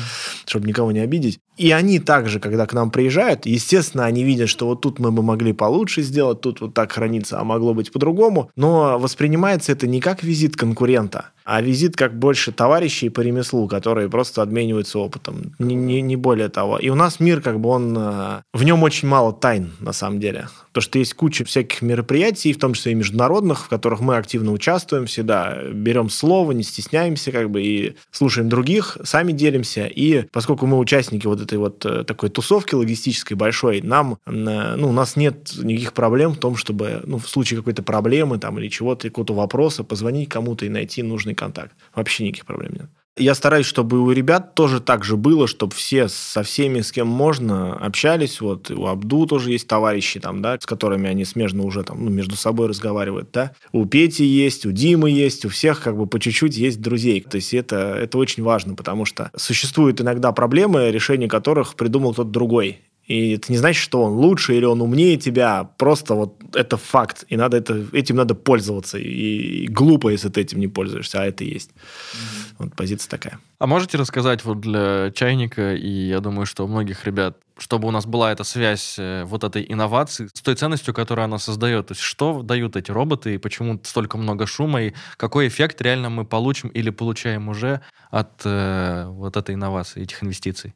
чтобы 0.48 0.68
никого 0.68 0.92
не 0.92 1.02
обидеть. 1.02 1.40
И 1.58 1.72
они 1.72 2.00
также, 2.00 2.40
когда 2.40 2.66
к 2.66 2.74
нам 2.74 2.92
приезжают, 2.92 3.46
естественно, 3.46 4.06
они 4.06 4.24
видят, 4.24 4.50
что 4.50 4.68
вот 4.68 4.82
тут 4.82 5.00
мы 5.00 5.12
бы 5.12 5.24
могли 5.24 5.54
получше 5.54 6.02
сделать, 6.02 6.42
тут 6.42 6.60
вот 6.60 6.74
так 6.74 6.92
хранится, 6.92 7.40
а 7.40 7.44
могло 7.44 7.74
быть 7.74 7.92
по-другому, 7.92 8.50
но 8.56 9.00
воспринимается 9.00 9.72
это 9.72 9.88
не 9.88 10.02
как 10.02 10.24
визит 10.24 10.58
конкурента, 10.58 11.30
а 11.46 11.62
визит 11.62 11.96
как 11.96 12.18
больше 12.18 12.52
товарищей 12.52 13.10
по 13.10 13.22
ремеслу, 13.22 13.68
которые 13.68 14.10
просто 14.10 14.42
обмениваются 14.42 15.00
опытом, 15.00 15.54
не, 15.60 15.76
не, 15.76 16.02
не 16.02 16.16
более 16.18 16.50
того. 16.50 16.78
И 16.78 16.90
у 16.90 16.96
нас 16.96 17.22
мир, 17.22 17.35
как 17.42 17.60
бы 17.60 17.70
он, 17.70 17.96
э, 17.98 18.42
в 18.54 18.64
нем 18.64 18.84
очень 18.84 19.08
мало 19.08 19.34
тайн, 19.34 19.72
на 19.80 19.94
самом 19.94 20.20
деле. 20.20 20.50
То, 20.72 20.82
что 20.82 21.00
есть 21.00 21.14
куча 21.14 21.46
всяких 21.46 21.82
мероприятий, 21.82 22.54
в 22.54 22.60
том 22.60 22.74
числе 22.74 22.92
и 22.92 22.96
международных, 22.96 23.66
в 23.66 23.70
которых 23.70 24.02
мы 24.02 24.18
активно 24.18 24.52
участвуем 24.52 25.06
всегда, 25.06 25.64
берем 25.72 26.10
слово, 26.10 26.52
не 26.52 26.64
стесняемся, 26.64 27.32
как 27.32 27.50
бы, 27.50 27.62
и 27.62 27.96
слушаем 28.12 28.50
других, 28.50 28.98
сами 29.04 29.32
делимся. 29.32 29.86
И 29.86 30.26
поскольку 30.32 30.66
мы 30.68 30.78
участники 30.78 31.28
вот 31.28 31.42
этой 31.42 31.58
вот 31.58 31.86
э, 31.86 32.04
такой 32.04 32.30
тусовки 32.30 32.76
логистической 32.76 33.38
большой, 33.38 33.82
нам, 33.82 34.18
э, 34.26 34.76
ну, 34.76 34.90
у 34.90 34.94
нас 34.94 35.16
нет 35.16 35.54
никаких 35.58 35.94
проблем 35.94 36.34
в 36.34 36.38
том, 36.38 36.56
чтобы, 36.56 37.02
ну, 37.06 37.18
в 37.18 37.30
случае 37.30 37.60
какой-то 37.60 37.84
проблемы 37.84 38.38
там 38.38 38.60
или 38.60 38.68
чего-то, 38.68 39.10
какого-то 39.10 39.34
вопроса, 39.34 39.84
позвонить 39.84 40.30
кому-то 40.30 40.66
и 40.66 40.70
найти 40.70 41.04
нужный 41.04 41.36
контакт. 41.36 41.74
Вообще 41.94 42.26
никаких 42.26 42.46
проблем 42.46 42.74
нет. 42.74 42.90
Я 43.18 43.34
стараюсь, 43.34 43.66
чтобы 43.66 44.02
у 44.02 44.12
ребят 44.12 44.56
тоже 44.56 44.82
так 44.82 45.06
же 45.06 45.16
было, 45.16 45.48
чтобы 45.48 45.74
все 45.74 46.10
со 46.10 46.44
всеми, 46.44 46.82
с 46.82 46.92
кем 46.92 47.08
можно, 47.08 47.74
общались. 47.74 48.42
Вот 48.42 48.70
у 48.70 48.88
Абду 48.88 49.26
тоже 49.26 49.52
есть 49.52 49.68
товарищи, 49.68 50.20
там, 50.20 50.42
да, 50.42 50.58
с 50.60 50.66
которыми 50.66 51.10
они 51.10 51.24
смежно 51.24 51.64
уже 51.64 51.84
там, 51.84 52.04
ну, 52.04 52.12
между 52.12 52.36
собой 52.36 52.68
разговаривают. 52.68 53.30
Да? 53.32 53.54
У 53.72 53.86
Пети 53.86 54.26
есть, 54.26 54.66
у 54.66 54.74
Димы 54.74 55.12
есть, 55.12 55.46
у 55.46 55.50
всех 55.50 55.82
как 55.82 55.96
бы 55.96 56.08
по 56.08 56.20
чуть-чуть 56.20 56.58
есть 56.58 56.82
друзей. 56.82 57.22
То 57.22 57.38
есть 57.38 57.54
это, 57.54 57.96
это 57.98 58.18
очень 58.18 58.44
важно, 58.44 58.76
потому 58.76 59.06
что 59.06 59.32
существуют 59.38 60.02
иногда 60.02 60.34
проблемы, 60.34 60.92
решение 60.92 61.30
которых 61.30 61.76
придумал 61.76 62.12
кто-то 62.12 62.30
другой. 62.30 62.82
И 63.08 63.34
это 63.34 63.52
не 63.52 63.58
значит, 63.58 63.82
что 63.82 64.02
он 64.04 64.14
лучше 64.14 64.56
или 64.56 64.66
он 64.66 64.82
умнее 64.82 65.18
тебя. 65.18 65.64
Просто 65.78 66.16
вот 66.16 66.42
это 66.56 66.78
факт. 66.78 67.24
И 67.30 67.38
надо 67.38 67.58
это, 67.58 67.86
этим 67.94 68.16
надо 68.16 68.34
пользоваться. 68.34 68.98
И, 68.98 69.66
и 69.66 69.68
глупо, 69.68 70.10
если 70.10 70.30
ты 70.30 70.42
этим 70.42 70.60
не 70.60 70.68
пользуешься, 70.68 71.22
а 71.22 71.26
это 71.26 71.44
есть. 71.44 71.70
Mm-hmm. 71.70 72.56
Вот 72.58 72.76
позиция 72.76 73.10
такая. 73.10 73.40
А 73.60 73.68
можете 73.68 73.98
рассказать 73.98 74.44
вот 74.44 74.60
для 74.60 75.12
чайника, 75.12 75.76
и 75.76 75.90
я 76.08 76.20
думаю, 76.20 76.46
что 76.46 76.66
у 76.66 76.68
многих 76.68 77.06
ребят, 77.06 77.38
чтобы 77.58 77.88
у 77.88 77.92
нас 77.92 78.06
была 78.06 78.32
эта 78.32 78.44
связь 78.44 78.96
э, 78.98 79.24
вот 79.26 79.44
этой 79.44 79.66
инновации 79.68 80.28
с 80.34 80.42
той 80.42 80.56
ценностью, 80.56 80.94
которую 80.94 81.26
она 81.26 81.38
создает. 81.38 81.88
То 81.88 81.92
есть 81.92 82.02
что 82.02 82.42
дают 82.42 82.76
эти 82.76 82.90
роботы, 82.92 83.36
и 83.36 83.38
почему 83.38 83.80
столько 83.84 84.18
много 84.18 84.48
шума, 84.48 84.82
и 84.82 84.94
какой 85.16 85.48
эффект 85.48 85.80
реально 85.82 86.10
мы 86.10 86.26
получим 86.26 86.70
или 86.70 86.90
получаем 86.90 87.50
уже 87.50 87.82
от 88.10 88.42
э, 88.46 89.06
вот 89.10 89.38
этой 89.38 89.54
инновации, 89.56 90.02
этих 90.02 90.24
инвестиций? 90.24 90.74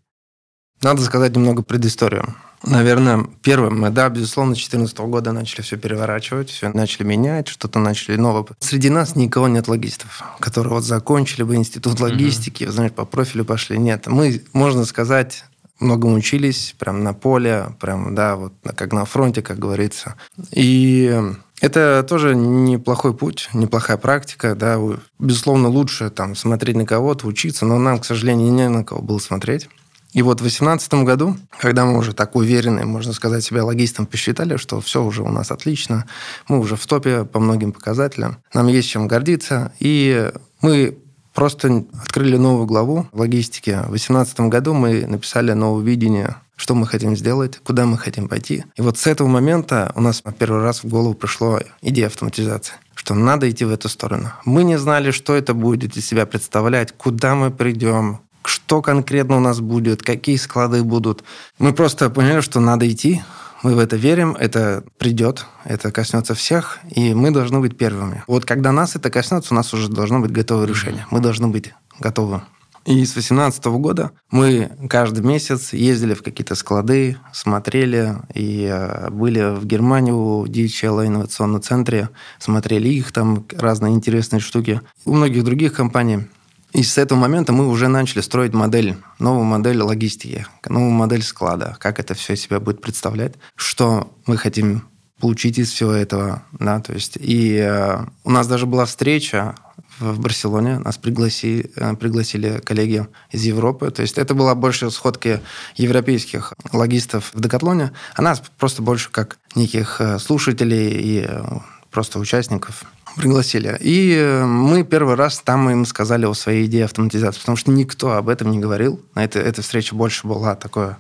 Надо 0.81 1.01
сказать 1.01 1.35
немного 1.35 1.61
предысторию. 1.61 2.35
Наверное, 2.63 3.25
первым 3.41 3.79
мы, 3.79 3.89
да, 3.89 4.09
безусловно, 4.09 4.53
с 4.53 4.57
2014 4.57 4.99
года 4.99 5.31
начали 5.31 5.61
все 5.61 5.77
переворачивать, 5.77 6.49
все 6.49 6.69
начали 6.69 7.03
менять, 7.03 7.47
что-то 7.47 7.79
начали 7.79 8.17
новое. 8.17 8.45
Среди 8.59 8.89
нас 8.89 9.15
никого 9.15 9.47
нет 9.47 9.67
логистов, 9.67 10.23
которые 10.39 10.73
вот 10.73 10.83
закончили 10.83 11.43
бы 11.43 11.55
институт 11.55 11.99
логистики, 11.99 12.65
mm-hmm. 12.65 12.71
знаешь, 12.71 12.91
по 12.91 13.05
профилю 13.05 13.45
пошли. 13.45 13.77
Нет, 13.77 14.07
мы, 14.07 14.41
можно 14.51 14.83
сказать, 14.83 15.45
многому 15.79 16.15
учились, 16.15 16.75
прям 16.77 17.03
на 17.03 17.13
поле, 17.13 17.67
прям, 17.79 18.13
да, 18.13 18.35
вот 18.35 18.53
как 18.75 18.91
на 18.91 19.05
фронте, 19.05 19.41
как 19.41 19.57
говорится. 19.57 20.15
И 20.51 21.17
это 21.61 22.05
тоже 22.07 22.35
неплохой 22.35 23.13
путь, 23.13 23.49
неплохая 23.53 23.97
практика, 23.97 24.55
да. 24.55 24.77
Безусловно, 25.17 25.69
лучше 25.69 26.09
там 26.09 26.35
смотреть 26.35 26.75
на 26.75 26.85
кого-то, 26.85 27.27
учиться, 27.27 27.65
но 27.65 27.77
нам, 27.77 27.99
к 27.99 28.05
сожалению, 28.05 28.51
не 28.51 28.67
на 28.67 28.83
кого 28.83 29.01
было 29.01 29.19
смотреть. 29.19 29.69
И 30.13 30.21
вот 30.21 30.37
в 30.37 30.43
2018 30.43 30.93
году, 31.05 31.37
когда 31.59 31.85
мы 31.85 31.97
уже 31.97 32.13
так 32.13 32.35
уверены, 32.35 32.85
можно 32.85 33.13
сказать, 33.13 33.43
себя 33.43 33.63
логистом 33.63 34.05
посчитали, 34.05 34.57
что 34.57 34.81
все 34.81 35.03
уже 35.03 35.21
у 35.23 35.29
нас 35.29 35.51
отлично, 35.51 36.05
мы 36.47 36.59
уже 36.59 36.75
в 36.75 36.85
топе 36.87 37.25
по 37.25 37.39
многим 37.39 37.71
показателям, 37.71 38.37
нам 38.53 38.67
есть 38.67 38.89
чем 38.89 39.07
гордиться, 39.07 39.71
и 39.79 40.31
мы 40.61 40.97
просто 41.33 41.85
открыли 42.03 42.37
новую 42.37 42.65
главу 42.65 43.07
в 43.11 43.19
логистике. 43.19 43.81
В 43.81 43.89
2018 43.89 44.39
году 44.41 44.73
мы 44.73 45.05
написали 45.05 45.53
новое 45.53 45.83
видение 45.83 46.35
что 46.59 46.75
мы 46.75 46.85
хотим 46.87 47.15
сделать, 47.15 47.57
куда 47.63 47.85
мы 47.85 47.97
хотим 47.97 48.27
пойти. 48.27 48.65
И 48.75 48.81
вот 48.81 48.97
с 48.97 49.07
этого 49.07 49.29
момента 49.29 49.93
у 49.95 50.01
нас 50.01 50.21
первый 50.37 50.61
раз 50.61 50.83
в 50.83 50.89
голову 50.89 51.13
пришло 51.13 51.61
идея 51.81 52.07
автоматизации 52.07 52.73
что 52.99 53.15
надо 53.15 53.49
идти 53.49 53.63
в 53.63 53.71
эту 53.71 53.87
сторону. 53.87 54.33
Мы 54.43 54.65
не 54.65 54.77
знали, 54.77 55.11
что 55.11 55.33
это 55.33 55.53
будет 55.53 55.95
из 55.95 56.05
себя 56.05 56.25
представлять, 56.25 56.91
куда 56.91 57.33
мы 57.33 57.49
придем, 57.49 58.19
что 58.49 58.81
конкретно 58.81 59.37
у 59.37 59.39
нас 59.39 59.59
будет, 59.59 60.01
какие 60.03 60.37
склады 60.37 60.83
будут. 60.83 61.23
Мы 61.59 61.73
просто 61.73 62.09
поняли, 62.09 62.41
что 62.41 62.59
надо 62.59 62.89
идти, 62.89 63.21
Мы 63.61 63.75
в 63.75 63.79
это 63.79 63.97
верим, 63.97 64.37
это 64.39 64.83
придет, 64.97 65.45
это 65.65 65.91
коснется 65.91 66.33
всех, 66.33 66.79
и 66.95 67.13
мы 67.13 67.31
должны 67.31 67.59
быть 67.59 67.77
первыми. 67.77 68.23
Вот 68.25 68.45
когда 68.45 68.71
нас 68.71 68.95
это 68.95 69.09
коснется, 69.09 69.53
у 69.53 69.57
нас 69.57 69.73
уже 69.73 69.89
должно 69.89 70.21
быть 70.21 70.31
готовое 70.31 70.65
решение. 70.65 71.05
Мы 71.11 71.19
должны 71.19 71.49
быть 71.49 71.73
готовы. 71.99 72.41
И 72.85 73.05
с 73.05 73.13
2018 73.13 73.65
года 73.65 74.11
мы 74.31 74.71
каждый 74.89 75.23
месяц 75.23 75.73
ездили 75.73 76.13
в 76.13 76.23
какие-то 76.23 76.55
склады, 76.55 77.17
смотрели, 77.33 78.15
и 78.33 78.69
э, 78.71 79.09
были 79.09 79.55
в 79.55 79.65
Германии 79.65 80.11
у 80.11 80.45
DHL 80.45 81.05
инновационном 81.05 81.61
центре, 81.61 82.09
смотрели 82.39 82.87
их 82.87 83.11
там 83.11 83.45
разные 83.51 83.93
интересные 83.93 84.39
штуки. 84.39 84.81
У 85.05 85.13
многих 85.13 85.43
других 85.43 85.73
компаний 85.73 86.27
и 86.73 86.83
с 86.83 86.97
этого 86.97 87.17
момента 87.17 87.51
мы 87.51 87.67
уже 87.67 87.87
начали 87.87 88.21
строить 88.21 88.53
модель, 88.53 88.95
новую 89.17 89.45
модель 89.45 89.81
логистики, 89.81 90.45
новую 90.67 90.91
модель 90.91 91.23
склада, 91.23 91.75
как 91.79 91.99
это 91.99 92.13
все 92.13 92.35
себя 92.35 92.59
будет 92.59 92.81
представлять, 92.81 93.33
что 93.55 94.11
мы 94.25 94.37
хотим 94.37 94.83
получить 95.19 95.57
из 95.57 95.71
всего 95.71 95.91
этого, 95.91 96.43
да, 96.53 96.79
то 96.79 96.93
есть 96.93 97.17
и 97.19 97.57
э, 97.57 98.05
у 98.23 98.31
нас 98.31 98.47
даже 98.47 98.65
была 98.65 98.85
встреча 98.85 99.55
в 99.99 100.19
Барселоне, 100.19 100.79
нас 100.79 100.97
пригласили, 100.97 101.71
э, 101.75 101.95
пригласили 101.95 102.61
коллеги 102.63 103.07
из 103.31 103.43
Европы, 103.43 103.91
то 103.91 104.01
есть 104.01 104.17
это 104.17 104.33
была 104.33 104.55
больше 104.55 104.89
сходки 104.91 105.41
европейских 105.75 106.53
логистов 106.71 107.31
в 107.33 107.41
Декатлоне, 107.41 107.91
а 108.15 108.21
нас 108.21 108.41
просто 108.57 108.81
больше 108.81 109.09
как 109.11 109.37
неких 109.55 109.99
э, 109.99 110.19
слушателей 110.19 110.89
и 110.91 111.25
э, 111.27 111.43
просто 111.91 112.19
участников 112.19 112.85
пригласили. 113.15 113.77
И 113.79 114.15
э, 114.15 114.45
мы 114.45 114.83
первый 114.83 115.15
раз 115.15 115.39
там 115.39 115.69
им 115.69 115.85
сказали 115.85 116.25
о 116.25 116.33
своей 116.33 116.65
идее 116.65 116.85
автоматизации, 116.85 117.39
потому 117.39 117.55
что 117.55 117.71
никто 117.71 118.13
об 118.13 118.29
этом 118.29 118.51
не 118.51 118.59
говорил. 118.59 119.01
На 119.15 119.23
это, 119.23 119.39
эта 119.39 119.61
встреча 119.61 119.95
больше 119.95 120.27
была 120.27 120.55
такое, 120.55 120.97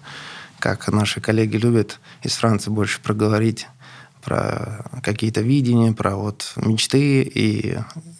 как 0.59 0.87
наши 0.89 1.21
коллеги 1.21 1.57
любят 1.57 1.99
из 2.23 2.33
Франции 2.35 2.69
больше 2.69 3.01
проговорить 3.01 3.67
про 4.21 4.85
какие-то 5.01 5.41
видения, 5.41 5.93
про 5.93 6.15
вот 6.15 6.53
мечты 6.57 7.21
и 7.21 7.77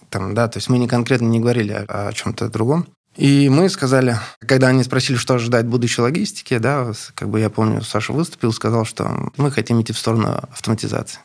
там, 0.10 0.34
да, 0.34 0.48
то 0.48 0.58
есть 0.58 0.70
мы 0.70 0.80
не 0.80 0.88
конкретно 0.88 1.28
не 1.28 1.40
говорили 1.40 1.74
о, 1.74 2.08
о 2.08 2.14
чем-то 2.14 2.50
другом. 2.50 2.88
И 3.16 3.50
мы 3.50 3.70
сказали, 3.70 4.18
когда 4.46 4.68
они 4.68 4.84
спросили, 4.84 5.18
что 5.18 5.34
ожидать 5.34 5.66
будущей 5.66 6.02
логистики, 6.02 6.58
да, 6.58 6.94
как 7.16 7.30
бы 7.30 7.40
я 7.40 7.50
помню, 7.50 7.82
Саша 7.82 8.14
выступил, 8.14 8.54
сказал, 8.54 8.86
что 8.86 9.32
мы 9.36 9.52
хотим 9.52 9.82
идти 9.82 9.92
в 9.92 9.98
сторону 9.98 10.40
автоматизации. 10.52 11.20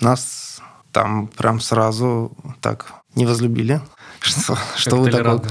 Нас 0.00 0.51
там 0.92 1.26
прям 1.26 1.60
сразу 1.60 2.32
так 2.60 2.86
не 3.14 3.26
возлюбили. 3.26 3.80
Что, 4.20 4.56
что 4.76 4.96
вы 4.96 5.10
такое... 5.10 5.42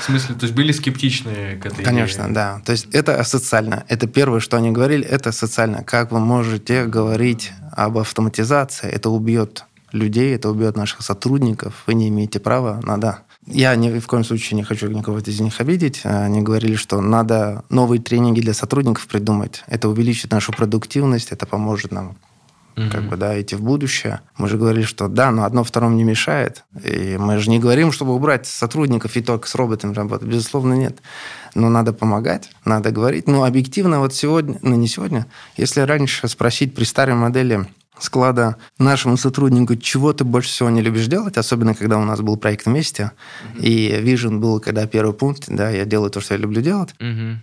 В 0.00 0.04
смысле, 0.04 0.34
то 0.34 0.44
есть 0.44 0.54
были 0.54 0.72
скептичны 0.72 1.58
к 1.60 1.66
этой 1.66 1.82
Конечно, 1.82 2.22
идее? 2.24 2.34
да. 2.34 2.62
То 2.64 2.72
есть 2.72 2.86
это 2.92 3.24
социально. 3.24 3.84
Это 3.88 4.06
первое, 4.06 4.40
что 4.40 4.58
они 4.58 4.70
говорили, 4.70 5.06
это 5.06 5.32
социально. 5.32 5.82
Как 5.82 6.12
вы 6.12 6.20
можете 6.20 6.84
говорить 6.84 7.50
об 7.72 7.96
автоматизации? 7.96 8.88
Это 8.90 9.08
убьет 9.08 9.64
людей, 9.92 10.34
это 10.34 10.50
убьет 10.50 10.76
наших 10.76 11.00
сотрудников. 11.00 11.82
Вы 11.86 11.94
не 11.94 12.08
имеете 12.08 12.40
права 12.40 12.80
на 12.82 12.98
да. 12.98 13.22
Я 13.46 13.74
ни 13.74 13.98
в 13.98 14.06
коем 14.06 14.22
случае 14.22 14.56
не 14.56 14.64
хочу 14.64 14.86
никого 14.88 15.18
из 15.18 15.40
них 15.40 15.58
обидеть. 15.60 16.02
Они 16.04 16.42
говорили, 16.42 16.76
что 16.76 17.00
надо 17.00 17.64
новые 17.70 18.00
тренинги 18.00 18.40
для 18.40 18.54
сотрудников 18.54 19.06
придумать. 19.06 19.64
Это 19.66 19.88
увеличит 19.88 20.30
нашу 20.30 20.52
продуктивность, 20.52 21.32
это 21.32 21.46
поможет 21.46 21.90
нам 21.90 22.16
mm-hmm. 22.80 22.90
как 22.90 23.02
бы, 23.04 23.16
да, 23.16 23.40
идти 23.40 23.56
в 23.56 23.62
будущее. 23.62 24.20
Мы 24.36 24.48
же 24.48 24.56
говорили, 24.56 24.84
что 24.84 25.08
да, 25.08 25.30
но 25.30 25.44
одно 25.44 25.64
второму 25.64 25.96
не 25.96 26.04
мешает. 26.04 26.64
И 26.84 27.16
мы 27.18 27.38
же 27.38 27.50
не 27.50 27.58
говорим, 27.58 27.92
чтобы 27.92 28.14
убрать 28.14 28.46
сотрудников 28.46 29.16
и 29.16 29.22
только 29.22 29.48
с 29.48 29.54
роботами 29.54 29.94
работать. 29.94 30.28
Безусловно, 30.28 30.74
нет. 30.74 30.98
Но 31.54 31.68
надо 31.68 31.92
помогать, 31.92 32.50
надо 32.64 32.90
говорить. 32.90 33.26
Но 33.26 33.44
объективно 33.44 34.00
вот 34.00 34.14
сегодня, 34.14 34.58
ну 34.62 34.76
не 34.76 34.88
сегодня, 34.88 35.26
если 35.56 35.80
раньше 35.80 36.28
спросить 36.28 36.74
при 36.74 36.84
старой 36.84 37.14
модели 37.14 37.66
склада 37.98 38.56
нашему 38.78 39.16
сотруднику, 39.16 39.76
чего 39.76 40.12
ты 40.12 40.24
больше 40.24 40.48
всего 40.48 40.70
не 40.70 40.80
любишь 40.80 41.06
делать, 41.06 41.36
особенно 41.36 41.74
когда 41.74 41.98
у 41.98 42.04
нас 42.04 42.20
был 42.20 42.36
проект 42.36 42.66
вместе, 42.66 43.12
mm-hmm. 43.54 43.60
и 43.60 43.90
Vision 44.02 44.38
был, 44.38 44.60
когда 44.60 44.86
первый 44.86 45.12
пункт, 45.12 45.44
да, 45.48 45.70
я 45.70 45.84
делаю 45.84 46.10
то, 46.10 46.20
что 46.20 46.34
я 46.34 46.40
люблю 46.40 46.62
делать, 46.62 46.94
mm-hmm. 46.98 47.36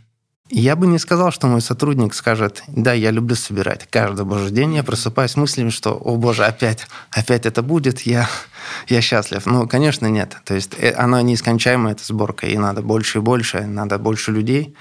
Я 0.49 0.77
бы 0.77 0.87
не 0.87 0.97
сказал, 0.97 1.31
что 1.31 1.47
мой 1.47 1.61
сотрудник 1.61 2.13
скажет, 2.13 2.63
да, 2.67 2.93
я 2.93 3.11
люблю 3.11 3.35
собирать. 3.35 3.87
Каждый 3.89 4.23
божий 4.23 4.51
день 4.51 4.75
я 4.75 4.83
просыпаюсь 4.83 5.31
с 5.31 5.35
мыслями, 5.35 5.69
что, 5.69 5.91
о 5.91 6.15
боже, 6.15 6.45
опять, 6.45 6.87
опять 7.11 7.45
это 7.45 7.61
будет, 7.61 8.01
я, 8.01 8.29
я 8.87 9.01
счастлив. 9.01 9.45
Ну, 9.45 9.67
конечно, 9.67 10.07
нет. 10.07 10.37
То 10.45 10.53
есть 10.55 10.75
э, 10.77 10.91
она 10.91 11.21
неискончаемая, 11.21 11.93
эта 11.93 12.05
сборка, 12.05 12.47
и 12.47 12.57
надо 12.57 12.81
больше 12.81 13.17
и 13.17 13.21
больше, 13.21 13.65
надо 13.65 13.97
больше 13.97 14.31
людей. 14.31 14.73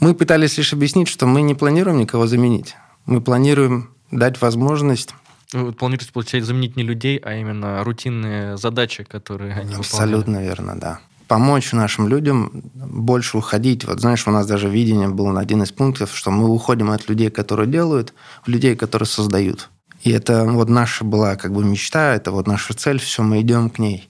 Мы 0.00 0.14
пытались 0.14 0.58
лишь 0.58 0.72
объяснить, 0.72 1.08
что 1.08 1.26
мы 1.26 1.42
не 1.42 1.54
планируем 1.54 1.98
никого 1.98 2.26
заменить. 2.26 2.74
Мы 3.06 3.20
планируем 3.20 3.90
дать 4.10 4.40
возможность 4.40 5.14
вы 5.52 5.72
планируете, 5.72 6.10
получается, 6.10 6.48
заменить 6.48 6.76
не 6.76 6.82
людей, 6.82 7.18
а 7.18 7.34
именно 7.34 7.84
рутинные 7.84 8.56
задачи, 8.56 9.04
которые 9.04 9.52
они 9.52 9.74
Абсолютно 9.74 10.38
выполняли. 10.38 10.46
верно, 10.46 10.80
да 10.80 11.00
помочь 11.28 11.72
нашим 11.72 12.08
людям 12.08 12.50
больше 12.74 13.38
уходить. 13.38 13.84
Вот 13.84 14.00
знаешь, 14.00 14.26
у 14.26 14.30
нас 14.30 14.46
даже 14.46 14.68
видение 14.68 15.08
было 15.08 15.32
на 15.32 15.40
один 15.40 15.62
из 15.62 15.72
пунктов, 15.72 16.14
что 16.14 16.30
мы 16.30 16.48
уходим 16.48 16.90
от 16.90 17.08
людей, 17.08 17.30
которые 17.30 17.68
делают, 17.68 18.14
в 18.44 18.48
людей, 18.48 18.76
которые 18.76 19.06
создают. 19.06 19.70
И 20.02 20.10
это 20.10 20.44
вот 20.44 20.68
наша 20.68 21.04
была 21.04 21.36
как 21.36 21.52
бы 21.52 21.64
мечта, 21.64 22.14
это 22.14 22.32
вот 22.32 22.46
наша 22.46 22.74
цель, 22.74 22.98
все, 22.98 23.22
мы 23.22 23.40
идем 23.40 23.70
к 23.70 23.78
ней. 23.78 24.08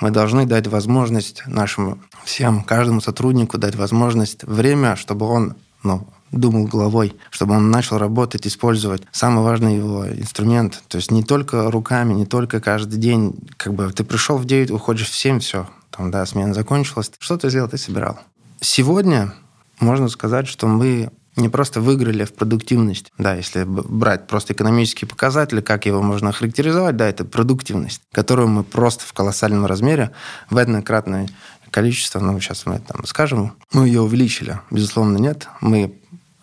Мы 0.00 0.10
должны 0.10 0.46
дать 0.46 0.66
возможность 0.66 1.42
нашим 1.46 2.02
всем, 2.24 2.62
каждому 2.62 3.00
сотруднику 3.00 3.58
дать 3.58 3.76
возможность, 3.76 4.42
время, 4.44 4.96
чтобы 4.96 5.26
он 5.26 5.54
ну, 5.82 6.06
думал 6.32 6.66
головой, 6.66 7.14
чтобы 7.30 7.54
он 7.54 7.70
начал 7.70 7.98
работать, 7.98 8.46
использовать 8.46 9.02
самый 9.12 9.44
важный 9.44 9.76
его 9.76 10.08
инструмент. 10.08 10.82
То 10.88 10.96
есть 10.96 11.10
не 11.10 11.22
только 11.22 11.70
руками, 11.70 12.12
не 12.14 12.26
только 12.26 12.60
каждый 12.60 12.98
день. 12.98 13.34
Как 13.56 13.74
бы 13.74 13.90
ты 13.92 14.04
пришел 14.04 14.36
в 14.36 14.44
9, 14.44 14.70
уходишь 14.70 15.10
в 15.10 15.16
7, 15.16 15.38
все, 15.40 15.68
там, 15.96 16.10
да, 16.10 16.24
смена 16.26 16.54
закончилась, 16.54 17.10
что 17.18 17.36
ты 17.36 17.50
сделал, 17.50 17.68
ты 17.68 17.78
собирал. 17.78 18.18
Сегодня 18.60 19.32
можно 19.80 20.08
сказать, 20.08 20.48
что 20.48 20.66
мы 20.66 21.10
не 21.36 21.48
просто 21.48 21.80
выиграли 21.80 22.24
в 22.24 22.32
продуктивность, 22.32 23.12
да, 23.18 23.34
если 23.34 23.64
брать 23.64 24.26
просто 24.26 24.52
экономические 24.52 25.08
показатели, 25.08 25.60
как 25.60 25.86
его 25.86 26.00
можно 26.00 26.32
характеризовать, 26.32 26.96
да, 26.96 27.08
это 27.08 27.24
продуктивность, 27.24 28.02
которую 28.12 28.48
мы 28.48 28.62
просто 28.62 29.04
в 29.04 29.12
колоссальном 29.12 29.66
размере 29.66 30.12
в 30.48 30.58
однократное 30.58 31.28
количество, 31.70 32.20
ну, 32.20 32.38
сейчас 32.38 32.66
мы 32.66 32.78
там 32.78 33.04
скажем, 33.04 33.54
мы 33.72 33.88
ее 33.88 34.00
увеличили. 34.00 34.60
Безусловно, 34.70 35.18
нет. 35.18 35.48
Мы 35.60 35.98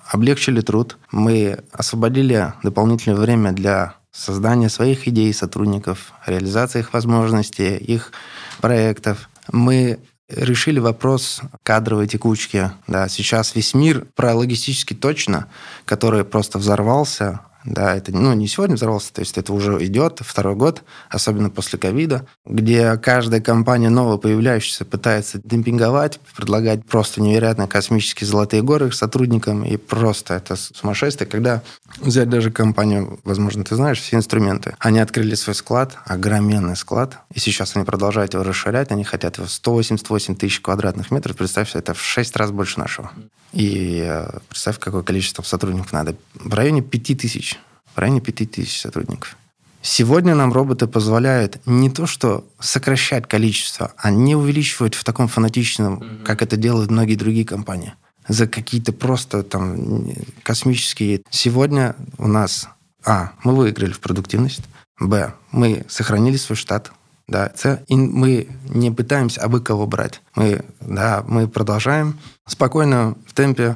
облегчили 0.06 0.60
труд, 0.60 0.98
мы 1.10 1.60
освободили 1.72 2.54
дополнительное 2.64 3.18
время 3.18 3.54
для 3.54 3.96
создания 4.12 4.68
своих 4.68 5.08
идей 5.08 5.34
сотрудников, 5.34 6.12
реализации 6.26 6.80
их 6.80 6.94
возможностей, 6.94 7.78
их 7.78 8.12
проектов, 8.60 9.30
мы 9.52 10.00
решили 10.30 10.80
вопрос 10.80 11.42
кадровой 11.64 12.08
текучки. 12.08 12.72
Да, 12.88 13.10
сейчас 13.10 13.56
весь 13.56 13.74
мир 13.74 14.06
про 14.16 14.34
логистически 14.34 14.94
точно, 14.94 15.48
который 15.86 16.24
просто 16.24 16.58
взорвался, 16.58 17.42
да, 17.64 17.96
это 17.96 18.12
ну, 18.12 18.34
не 18.34 18.48
сегодня 18.48 18.76
взорвался, 18.76 19.14
то 19.14 19.22
есть 19.22 19.38
это 19.38 19.54
уже 19.54 19.84
идет 19.86 20.20
второй 20.22 20.56
год, 20.56 20.84
особенно 21.10 21.50
после 21.50 21.78
ковида, 21.78 22.26
где 22.46 22.98
каждая 22.98 23.40
компания 23.40 23.90
новая 23.90 24.18
появляющаяся 24.18 24.84
пытается 24.84 25.40
демпинговать, 25.44 26.20
предлагать 26.36 26.86
просто 26.86 27.22
невероятно 27.22 27.68
космические 27.68 28.28
золотые 28.28 28.64
горы 28.64 28.92
сотрудникам, 28.92 29.64
и 29.64 29.78
просто 29.78 30.36
это 30.36 30.56
сумасшествие, 30.56 31.28
когда 31.30 31.62
взять 31.98 32.30
даже 32.30 32.52
компанию, 32.52 33.20
возможно, 33.24 33.64
ты 33.64 33.76
знаешь, 33.76 34.00
все 34.00 34.18
инструменты, 34.18 34.76
они 34.80 35.00
открыли 35.00 35.36
свой 35.36 35.56
склад, 35.56 35.98
огроменный 36.06 36.76
склад, 36.76 37.20
и 37.34 37.40
сейчас 37.40 37.76
они 37.76 37.86
продолжают 37.86 38.34
его 38.34 38.44
расширять, 38.44 38.92
они 38.92 39.04
хотят 39.04 39.38
его 39.38 39.48
188 39.48 40.36
тысяч 40.36 40.62
квадратных 40.62 41.12
метров, 41.12 41.36
представь, 41.36 41.76
это 41.76 41.94
в 41.94 42.02
6 42.02 42.36
раз 42.36 42.52
больше 42.52 42.80
нашего. 42.80 43.12
И 43.54 44.04
э, 44.06 44.40
представь, 44.50 44.80
какое 44.80 45.04
количество 45.04 45.44
сотрудников 45.44 45.92
надо. 45.92 46.16
В 46.36 46.54
районе 46.54 46.82
5 46.82 47.18
тысяч. 47.18 47.60
В 47.94 48.00
районе 48.00 48.22
5 48.22 48.52
тысяч 48.52 48.80
сотрудников. 48.80 49.36
Сегодня 49.82 50.36
нам 50.36 50.54
роботы 50.54 50.88
позволяют 50.88 51.60
не 51.66 51.90
то, 51.90 52.06
что 52.06 52.46
сокращать 52.60 53.28
количество, 53.28 53.94
а 53.98 54.12
не 54.12 54.36
увеличивать 54.36 54.94
в 54.94 55.04
таком 55.04 55.28
фанатичном, 55.28 55.98
mm-hmm. 55.98 56.24
как 56.24 56.44
это 56.44 56.56
делают 56.56 56.92
многие 56.92 57.16
другие 57.16 57.46
компании. 57.46 57.94
За 58.28 58.48
какие-то 58.48 58.94
просто 58.94 59.44
там 59.44 60.08
космические... 60.44 61.22
Сегодня 61.30 61.96
у 62.18 62.28
нас... 62.28 62.68
А, 63.04 63.32
мы 63.44 63.56
выиграли 63.56 63.92
в 63.92 64.00
продуктивность. 64.00 64.62
Б, 65.00 65.34
мы 65.52 65.86
сохранили 65.90 66.38
свой 66.38 66.56
штат. 66.56 66.92
Да, 67.28 67.48
це 67.48 67.78
і 67.88 67.98
ми 67.98 68.46
не 68.70 68.92
пытаемся 68.92 69.42
абы 69.42 69.62
кого 69.62 69.88
брать. 69.88 70.22
Мы, 70.36 70.64
да, 70.82 71.24
мы 71.28 71.48
продолжаем 71.48 72.14
спокойно, 72.48 73.16
в 73.28 73.34
темпе, 73.34 73.76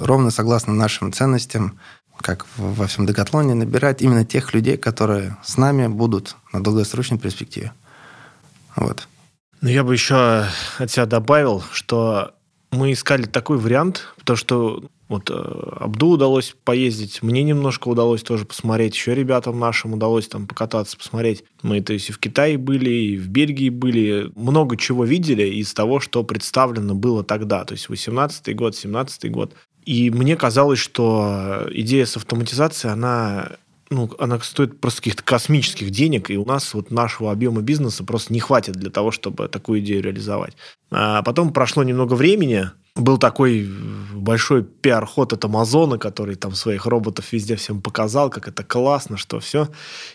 ровно 0.00 0.30
согласно 0.30 0.74
нашим 0.74 1.12
ценностям, 1.12 1.78
как 2.20 2.46
во 2.56 2.86
всем 2.86 3.06
Декатлоне, 3.06 3.54
набирать 3.54 4.02
именно 4.02 4.24
тех 4.24 4.54
людей, 4.54 4.76
которые 4.76 5.36
с 5.44 5.56
нами 5.56 5.86
будут 5.86 6.36
на 6.52 6.60
долгосрочной 6.60 7.18
перспективе. 7.18 7.72
Вот. 8.76 9.08
Ну, 9.60 9.68
я 9.68 9.84
бы 9.84 9.92
еще 9.92 10.46
от 10.78 10.90
себя 10.90 11.06
добавил, 11.06 11.62
что 11.72 12.34
мы 12.72 12.92
искали 12.92 13.24
такой 13.24 13.58
вариант, 13.58 14.08
потому 14.18 14.36
что 14.36 14.82
Вот 15.08 15.30
э, 15.30 15.34
Абду 15.34 16.12
удалось 16.12 16.56
поездить, 16.64 17.22
мне 17.22 17.42
немножко 17.42 17.88
удалось 17.88 18.22
тоже 18.22 18.46
посмотреть, 18.46 18.94
еще 18.94 19.14
ребятам 19.14 19.58
нашим 19.58 19.92
удалось 19.92 20.26
там 20.26 20.46
покататься, 20.46 20.96
посмотреть. 20.96 21.44
Мы, 21.62 21.82
то 21.82 21.92
есть, 21.92 22.08
и 22.08 22.12
в 22.12 22.18
Китае 22.18 22.56
были, 22.56 22.90
и 22.90 23.18
в 23.18 23.28
Бельгии 23.28 23.68
были, 23.68 24.32
много 24.34 24.78
чего 24.78 25.04
видели 25.04 25.42
из 25.42 25.74
того, 25.74 26.00
что 26.00 26.24
представлено 26.24 26.94
было 26.94 27.22
тогда, 27.22 27.64
то 27.64 27.72
есть 27.72 27.90
18 27.90 28.56
год, 28.56 28.74
17 28.74 29.30
год. 29.30 29.54
И 29.84 30.10
мне 30.10 30.36
казалось, 30.36 30.78
что 30.78 31.66
идея 31.72 32.06
с 32.06 32.16
автоматизацией, 32.16 32.94
она 32.94 33.52
ну, 33.92 34.10
она 34.18 34.40
стоит 34.40 34.80
просто 34.80 35.02
каких-то 35.02 35.22
космических 35.22 35.90
денег, 35.90 36.30
и 36.30 36.36
у 36.36 36.44
нас 36.44 36.74
вот 36.74 36.90
нашего 36.90 37.30
объема 37.30 37.60
бизнеса 37.60 38.04
просто 38.04 38.32
не 38.32 38.40
хватит 38.40 38.74
для 38.74 38.90
того, 38.90 39.10
чтобы 39.10 39.48
такую 39.48 39.80
идею 39.80 40.02
реализовать. 40.02 40.56
А 40.90 41.22
потом 41.22 41.52
прошло 41.52 41.82
немного 41.82 42.14
времени, 42.14 42.70
был 42.94 43.16
такой 43.18 43.68
большой 44.14 44.62
пиар-ход 44.62 45.32
от 45.32 45.44
Амазона, 45.44 45.98
который 45.98 46.34
там 46.34 46.54
своих 46.54 46.86
роботов 46.86 47.32
везде 47.32 47.56
всем 47.56 47.80
показал, 47.80 48.28
как 48.28 48.48
это 48.48 48.64
классно, 48.64 49.16
что 49.16 49.40
все. 49.40 49.68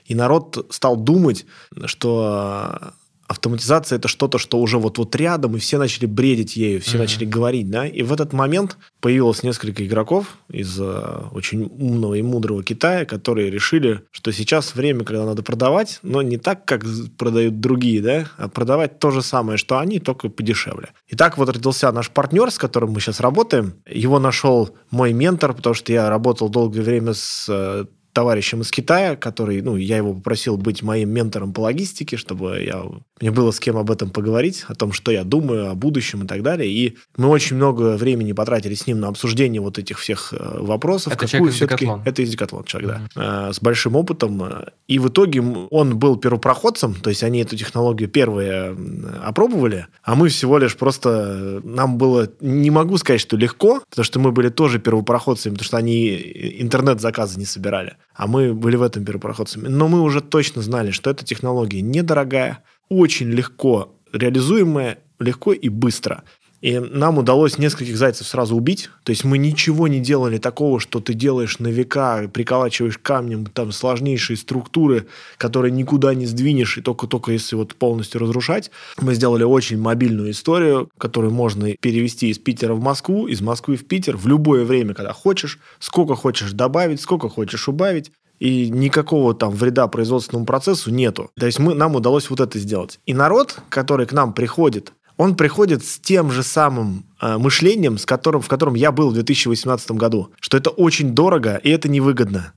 И 0.06 0.14
народ 0.14 0.68
стал 0.70 0.96
думать, 0.96 1.46
что 1.86 2.94
автоматизация 3.28 3.98
это 3.98 4.08
что-то, 4.08 4.38
что 4.38 4.60
уже 4.60 4.78
вот-вот 4.78 5.16
рядом, 5.16 5.56
и 5.56 5.60
все 5.60 5.78
начали 5.78 6.06
бредить 6.06 6.56
ею, 6.56 6.82
все 6.82 6.96
mm-hmm. 6.96 7.00
начали 7.00 7.26
говорить, 7.26 7.70
да. 7.70 7.86
И 7.86 8.02
в 8.02 8.14
этот 8.14 8.34
момент 8.34 8.78
появилось 9.02 9.44
несколько 9.44 9.86
игроков 9.86 10.38
из 10.50 10.80
э, 10.80 11.22
очень 11.32 11.64
умного 11.64 12.16
и 12.16 12.22
мудрого 12.22 12.64
Китая, 12.64 13.06
которые 13.06 13.52
решили, 13.52 14.04
что 14.12 14.32
сейчас 14.32 14.76
время, 14.76 15.04
когда 15.04 15.26
надо 15.26 15.44
продавать, 15.44 16.00
но 16.04 16.22
не 16.22 16.38
так, 16.38 16.66
как 16.66 16.84
продают 17.18 17.60
другие, 17.60 18.02
да, 18.02 18.28
а 18.38 18.48
продавать 18.48 19.00
то 19.00 19.12
же 19.12 19.22
самое, 19.22 19.58
что 19.58 19.78
они, 19.80 20.00
только 20.00 20.30
подешевле. 20.30 20.90
И 21.08 21.16
так 21.16 21.38
вот 21.38 21.50
родился 21.50 21.92
наш 21.92 22.10
партнер, 22.10 22.50
с 22.50 22.58
которым 22.58 22.92
мы 22.92 23.02
сейчас 23.02 23.20
работаем. 23.20 23.74
Его 23.90 24.20
нашел 24.20 24.70
мой 24.90 25.12
ментор, 25.14 25.54
потому 25.54 25.74
что 25.74 25.92
я 25.92 26.10
работал 26.10 26.50
долгое 26.50 26.82
время 26.82 27.14
с 27.14 27.48
э, 27.50 27.86
товарищем 28.18 28.62
из 28.62 28.72
Китая, 28.72 29.16
который, 29.16 29.62
ну, 29.62 29.76
я 29.76 29.98
его 29.98 30.12
попросил 30.16 30.58
быть 30.58 30.82
моим 30.82 31.12
ментором 31.12 31.54
по 31.54 31.60
логистике, 31.60 32.18
чтобы 32.18 32.64
я, 32.66 32.84
мне 33.22 33.30
было 33.30 33.52
с 33.52 33.60
кем 33.60 33.78
об 33.78 33.92
этом 33.92 34.10
поговорить, 34.10 34.66
о 34.68 34.74
том, 34.74 34.92
что 34.92 35.12
я 35.12 35.24
думаю, 35.24 35.70
о 35.70 35.76
будущем 35.76 36.24
и 36.24 36.28
так 36.28 36.42
далее. 36.42 36.68
И 36.68 36.98
мы 37.16 37.28
очень 37.28 37.58
много 37.58 37.96
времени 37.96 38.32
потратили 38.32 38.74
с 38.74 38.88
ним 38.88 39.00
на 39.00 39.10
обсуждение 39.10 39.62
вот 39.62 39.78
этих 39.78 40.00
всех 40.00 40.34
э, 40.34 40.58
вопросов. 40.60 41.14
Это 41.14 41.26
из 41.26 41.60
Декатлон? 41.60 42.02
Это 42.06 42.24
из 42.24 42.32
Декатлон 42.32 42.64
человек, 42.64 42.90
mm-hmm. 42.90 43.10
да. 43.14 43.54
С 43.54 43.62
большим 43.62 43.96
опытом. 43.96 44.42
И 44.88 44.98
в 44.98 45.10
итоге 45.10 45.44
он 45.70 46.00
был 46.00 46.18
первопроходцем, 46.18 46.96
то 46.96 47.12
есть 47.12 47.22
они 47.22 47.42
эту 47.42 47.56
технологию 47.56 48.10
первые 48.10 48.76
опробовали, 49.24 49.86
а 50.02 50.16
мы 50.16 50.30
всего 50.30 50.58
лишь 50.58 50.76
просто... 50.76 51.62
Нам 51.64 52.00
было, 52.00 52.28
не 52.42 52.72
могу 52.72 52.98
сказать, 52.98 53.22
что 53.22 53.38
легко, 53.38 53.84
потому 53.88 54.04
что 54.04 54.20
мы 54.20 54.32
были 54.32 54.50
тоже 54.50 54.80
первопроходцами, 54.80 55.54
потому 55.54 55.66
что 55.66 55.78
они 55.78 56.16
интернет-заказы 56.60 57.38
не 57.38 57.46
собирали 57.46 57.96
а 58.18 58.26
мы 58.28 58.54
были 58.54 58.76
в 58.76 58.82
этом 58.82 59.06
первопроходцами. 59.06 59.68
Но 59.68 59.88
мы 59.88 60.02
уже 60.02 60.22
точно 60.22 60.62
знали, 60.62 60.92
что 60.92 61.10
эта 61.10 61.24
технология 61.24 61.82
недорогая, 61.82 62.64
очень 62.90 63.28
легко 63.28 63.96
реализуемая, 64.12 64.98
легко 65.20 65.54
и 65.54 65.70
быстро. 65.70 66.24
И 66.62 66.80
нам 66.80 67.20
удалось 67.20 67.60
нескольких 67.60 67.98
зайцев 67.98 68.28
сразу 68.28 68.56
убить. 68.56 68.90
То 69.04 69.12
есть 69.12 69.24
мы 69.24 69.38
ничего 69.38 69.88
не 69.88 70.00
делали 70.00 70.38
такого, 70.38 70.80
что 70.80 71.00
ты 71.00 71.14
делаешь 71.14 71.60
на 71.60 71.68
века, 71.68 72.28
приколачиваешь 72.34 72.98
камнем 72.98 73.46
там 73.46 73.72
сложнейшие 73.72 74.38
структуры, 74.38 75.08
которые 75.38 75.72
никуда 75.72 76.16
не 76.16 76.26
сдвинешь, 76.26 76.78
и 76.78 76.82
только-только 76.82 77.32
если 77.32 77.56
вот 77.56 77.76
полностью 77.76 78.22
разрушать. 78.22 78.72
Мы 79.00 79.14
сделали 79.14 79.44
очень 79.44 79.80
мобильную 79.80 80.32
историю, 80.32 80.90
которую 80.98 81.32
можно 81.32 81.74
перевести 81.74 82.30
из 82.30 82.40
Питера 82.40 82.74
в 82.74 82.82
Москву, 82.82 83.28
из 83.28 83.42
Москвы 83.42 83.76
в 83.78 83.86
Питер 83.86 84.18
в 84.18 84.28
любое 84.28 84.66
время, 84.66 84.96
когда 84.96 85.14
хочешь, 85.14 85.60
сколько 85.80 86.16
хочешь 86.16 86.54
добавить, 86.54 87.02
сколько 87.02 87.30
хочешь 87.30 87.68
убавить 87.68 88.12
и 88.40 88.70
никакого 88.70 89.34
там 89.34 89.52
вреда 89.52 89.88
производственному 89.88 90.46
процессу 90.46 90.92
нету. 90.92 91.32
То 91.40 91.46
есть 91.46 91.60
мы, 91.60 91.74
нам 91.74 91.96
удалось 91.96 92.30
вот 92.30 92.40
это 92.40 92.60
сделать. 92.60 93.00
И 93.06 93.14
народ, 93.14 93.60
который 93.70 94.06
к 94.06 94.12
нам 94.12 94.34
приходит, 94.34 94.94
он 95.18 95.36
приходит 95.36 95.84
с 95.84 96.00
тем 96.00 96.32
же 96.32 96.44
самым 96.44 97.06
э, 97.20 97.38
мышлением, 97.38 97.98
с 97.98 98.06
которым, 98.06 98.42
в 98.42 98.48
котором 98.48 98.76
я 98.76 98.92
был 98.92 99.10
в 99.10 99.14
2018 99.14 99.92
году, 99.92 100.32
что 100.40 100.58
это 100.58 100.70
очень 100.70 101.12
дорого 101.12 101.60
и 101.64 101.70
это 101.70 101.90
невыгодно. 101.90 102.54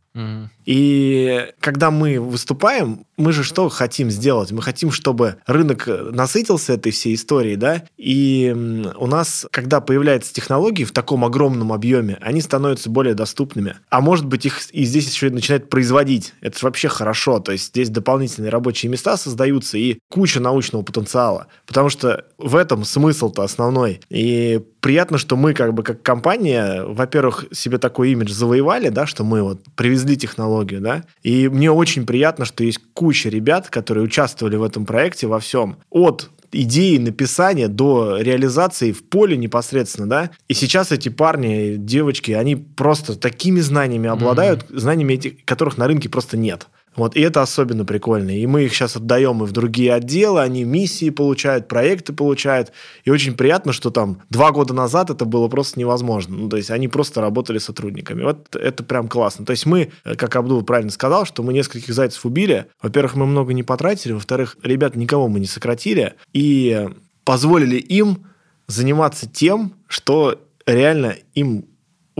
И 0.64 1.48
когда 1.60 1.90
мы 1.90 2.20
выступаем, 2.20 3.06
мы 3.16 3.32
же 3.32 3.44
что 3.44 3.68
хотим 3.68 4.10
сделать? 4.10 4.50
Мы 4.50 4.62
хотим, 4.62 4.90
чтобы 4.90 5.36
рынок 5.46 5.86
насытился 5.86 6.72
этой 6.72 6.92
всей 6.92 7.14
историей, 7.14 7.56
да? 7.56 7.84
И 7.96 8.54
у 8.96 9.06
нас, 9.06 9.46
когда 9.52 9.80
появляются 9.80 10.32
технологии 10.32 10.84
в 10.84 10.92
таком 10.92 11.24
огромном 11.24 11.72
объеме, 11.72 12.18
они 12.20 12.40
становятся 12.40 12.90
более 12.90 13.14
доступными. 13.14 13.76
А 13.88 14.00
может 14.00 14.26
быть, 14.26 14.46
их 14.46 14.70
и 14.72 14.84
здесь 14.84 15.10
еще 15.12 15.30
начинают 15.30 15.68
производить. 15.70 16.34
Это 16.40 16.58
же 16.58 16.66
вообще 16.66 16.88
хорошо. 16.88 17.38
То 17.38 17.52
есть 17.52 17.68
здесь 17.68 17.88
дополнительные 17.90 18.50
рабочие 18.50 18.90
места 18.90 19.16
создаются 19.16 19.78
и 19.78 19.98
куча 20.08 20.40
научного 20.40 20.82
потенциала. 20.82 21.46
Потому 21.66 21.88
что 21.88 22.24
в 22.38 22.56
этом 22.56 22.84
смысл-то 22.84 23.42
основной. 23.42 24.00
И 24.08 24.60
приятно, 24.80 25.18
что 25.18 25.36
мы 25.36 25.54
как 25.54 25.74
бы 25.74 25.82
как 25.82 26.02
компания, 26.02 26.84
во-первых, 26.84 27.44
себе 27.52 27.78
такой 27.78 28.12
имидж 28.12 28.32
завоевали, 28.32 28.88
да, 28.88 29.06
что 29.06 29.24
мы 29.24 29.42
вот 29.42 29.60
привезли 29.76 29.99
технологию, 30.16 30.80
да, 30.80 31.04
и 31.22 31.48
мне 31.48 31.70
очень 31.70 32.06
приятно, 32.06 32.44
что 32.44 32.64
есть 32.64 32.80
куча 32.94 33.28
ребят, 33.28 33.68
которые 33.70 34.04
участвовали 34.04 34.56
в 34.56 34.62
этом 34.62 34.86
проекте 34.86 35.26
во 35.26 35.40
всем. 35.40 35.76
От 35.90 36.30
идеи 36.52 36.98
написания 36.98 37.68
до 37.68 38.18
реализации 38.18 38.92
в 38.92 39.04
поле 39.04 39.36
непосредственно, 39.36 40.08
да. 40.08 40.30
И 40.48 40.54
сейчас 40.54 40.92
эти 40.92 41.08
парни, 41.08 41.76
девочки, 41.76 42.32
они 42.32 42.56
просто 42.56 43.16
такими 43.16 43.60
знаниями 43.60 44.08
обладают, 44.08 44.64
mm-hmm. 44.64 44.78
знаниями, 44.78 45.14
этих, 45.14 45.44
которых 45.44 45.78
на 45.78 45.86
рынке 45.86 46.08
просто 46.08 46.36
нет. 46.36 46.66
Вот, 47.00 47.16
и 47.16 47.20
это 47.22 47.40
особенно 47.40 47.86
прикольно. 47.86 48.38
И 48.38 48.44
мы 48.44 48.64
их 48.64 48.74
сейчас 48.74 48.94
отдаем 48.94 49.42
и 49.42 49.46
в 49.46 49.52
другие 49.52 49.94
отделы, 49.94 50.42
они 50.42 50.64
миссии 50.64 51.08
получают, 51.08 51.66
проекты 51.66 52.12
получают. 52.12 52.72
И 53.04 53.10
очень 53.10 53.32
приятно, 53.32 53.72
что 53.72 53.88
там 53.88 54.20
два 54.28 54.50
года 54.52 54.74
назад 54.74 55.08
это 55.08 55.24
было 55.24 55.48
просто 55.48 55.80
невозможно. 55.80 56.36
Ну, 56.36 56.50
то 56.50 56.58
есть 56.58 56.70
они 56.70 56.88
просто 56.88 57.22
работали 57.22 57.56
сотрудниками. 57.56 58.22
Вот 58.22 58.54
это 58.54 58.84
прям 58.84 59.08
классно. 59.08 59.46
То 59.46 59.52
есть 59.52 59.64
мы, 59.64 59.92
как 60.04 60.36
Абдул 60.36 60.60
правильно 60.62 60.90
сказал, 60.90 61.24
что 61.24 61.42
мы 61.42 61.54
нескольких 61.54 61.94
зайцев 61.94 62.26
убили. 62.26 62.66
Во-первых, 62.82 63.14
мы 63.16 63.24
много 63.24 63.54
не 63.54 63.62
потратили. 63.62 64.12
Во-вторых, 64.12 64.58
ребят, 64.62 64.94
никого 64.94 65.26
мы 65.28 65.40
не 65.40 65.46
сократили. 65.46 66.16
И 66.34 66.86
позволили 67.24 67.76
им 67.76 68.26
заниматься 68.66 69.26
тем, 69.26 69.72
что 69.88 70.38
реально 70.66 71.16
им 71.34 71.64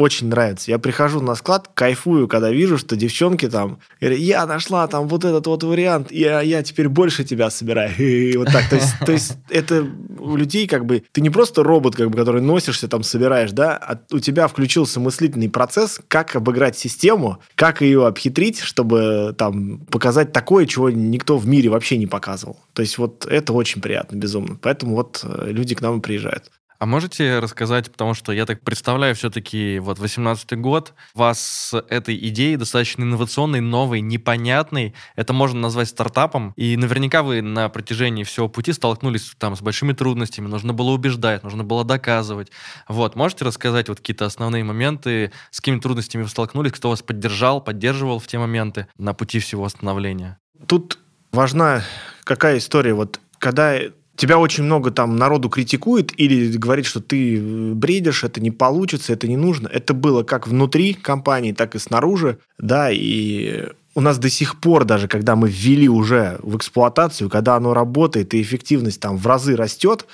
очень 0.01 0.29
нравится. 0.29 0.71
Я 0.71 0.79
прихожу 0.79 1.21
на 1.21 1.35
склад, 1.35 1.71
кайфую, 1.75 2.29
когда 2.29 2.51
вижу, 2.51 2.79
что 2.79 2.97
девчонки 2.97 3.49
там 3.49 3.79
говорят, 4.01 4.19
я 4.19 4.47
нашла 4.47 4.87
там 4.89 5.09
вот 5.09 5.25
этот 5.25 5.47
вот 5.47 5.63
вариант, 5.63 6.11
я, 6.11 6.41
я 6.41 6.63
теперь 6.63 6.89
больше 6.89 7.25
тебя 7.25 7.51
собираю. 7.51 7.95
И 7.99 8.37
вот 8.37 8.49
так. 8.49 8.69
То 8.69 8.77
есть, 8.77 8.95
то 9.05 9.13
есть 9.13 9.39
это 9.49 9.87
у 10.19 10.37
людей 10.37 10.67
как 10.67 10.87
бы... 10.87 11.03
Ты 11.13 11.21
не 11.21 11.31
просто 11.31 11.63
робот, 11.63 11.97
как 11.97 12.11
бы, 12.11 12.19
который 12.19 12.43
носишься, 12.43 12.89
там, 12.89 13.03
собираешь, 13.03 13.53
да, 13.53 13.77
а 13.77 13.99
у 14.13 14.19
тебя 14.19 14.49
включился 14.49 15.01
мыслительный 15.01 15.49
процесс, 15.49 16.01
как 16.09 16.37
обыграть 16.37 16.77
систему, 16.77 17.39
как 17.55 17.83
ее 17.83 18.07
обхитрить, 18.07 18.61
чтобы 18.61 19.35
там 19.37 19.79
показать 19.87 20.33
такое, 20.33 20.67
чего 20.67 20.91
никто 20.91 21.39
в 21.39 21.47
мире 21.47 21.71
вообще 21.71 21.97
не 21.97 22.07
показывал. 22.07 22.59
То 22.73 22.83
есть 22.83 22.99
вот 22.99 23.27
это 23.27 23.53
очень 23.53 23.81
приятно, 23.81 24.17
безумно. 24.17 24.59
Поэтому 24.61 24.95
вот 24.95 25.21
э, 25.23 25.51
люди 25.51 25.75
к 25.75 25.81
нам 25.81 25.99
и 25.99 26.03
приезжают. 26.03 26.51
А 26.81 26.87
можете 26.87 27.41
рассказать, 27.41 27.93
потому 27.93 28.15
что 28.15 28.33
я 28.33 28.47
так 28.47 28.63
представляю, 28.63 29.15
все-таки 29.15 29.79
вот 29.81 29.99
18 29.99 30.59
год, 30.59 30.95
вас 31.13 31.39
с 31.39 31.85
этой 31.91 32.17
идеей 32.29 32.57
достаточно 32.57 33.03
инновационной, 33.03 33.61
новой, 33.61 34.01
непонятной, 34.01 34.95
это 35.15 35.35
можно 35.35 35.61
назвать 35.61 35.89
стартапом, 35.89 36.55
и 36.57 36.79
наверняка 36.79 37.23
вы 37.23 37.43
на 37.43 37.69
протяжении 37.69 38.25
всего 38.25 38.49
пути 38.49 38.73
столкнулись 38.73 39.35
там 39.37 39.57
с 39.57 39.61
большими 39.61 39.93
трудностями, 39.93 40.47
нужно 40.47 40.73
было 40.73 40.93
убеждать, 40.93 41.43
нужно 41.43 41.65
было 41.65 41.85
доказывать. 41.85 42.51
Вот, 42.89 43.15
можете 43.15 43.45
рассказать 43.45 43.91
вот 43.91 43.99
какие-то 43.99 44.25
основные 44.25 44.65
моменты, 44.65 45.33
с 45.51 45.61
какими 45.61 45.81
трудностями 45.81 46.23
вы 46.23 46.31
столкнулись, 46.31 46.73
кто 46.73 46.89
вас 46.89 47.03
поддержал, 47.03 47.61
поддерживал 47.61 48.21
в 48.21 48.27
те 48.27 48.39
моменты 48.39 48.87
на 48.97 49.13
пути 49.13 49.39
всего 49.39 49.65
восстановления? 49.65 50.39
Тут 50.67 50.99
важна 51.31 51.83
какая 52.25 52.57
история, 52.57 52.95
вот 52.95 53.21
когда 53.39 53.79
тебя 54.21 54.39
очень 54.39 54.65
много 54.65 54.91
там 54.91 55.17
народу 55.17 55.49
критикует 55.49 56.13
или 56.21 56.55
говорит, 56.57 56.85
что 56.85 57.01
ты 57.01 57.41
бредишь, 57.75 58.23
это 58.23 58.41
не 58.41 58.51
получится, 58.51 59.15
это 59.15 59.27
не 59.27 59.39
нужно. 59.39 59.67
Это 59.69 59.95
было 59.95 60.25
как 60.25 60.47
внутри 60.47 60.93
компании, 60.93 61.53
так 61.53 61.75
и 61.75 61.79
снаружи, 61.79 62.39
да, 62.59 62.91
и 62.91 63.69
у 63.95 64.03
нас 64.03 64.19
до 64.19 64.29
сих 64.29 64.61
пор, 64.61 64.85
даже 64.85 65.09
когда 65.09 65.37
мы 65.37 65.49
ввели 65.49 65.89
уже 65.89 66.39
в 66.43 66.55
эксплуатацию, 66.57 67.31
когда 67.31 67.57
оно 67.57 67.73
работает 67.73 68.35
и 68.35 68.43
эффективность 68.43 69.01
там 69.01 69.17
в 69.17 69.27
разы 69.27 69.57
растет, 69.57 70.07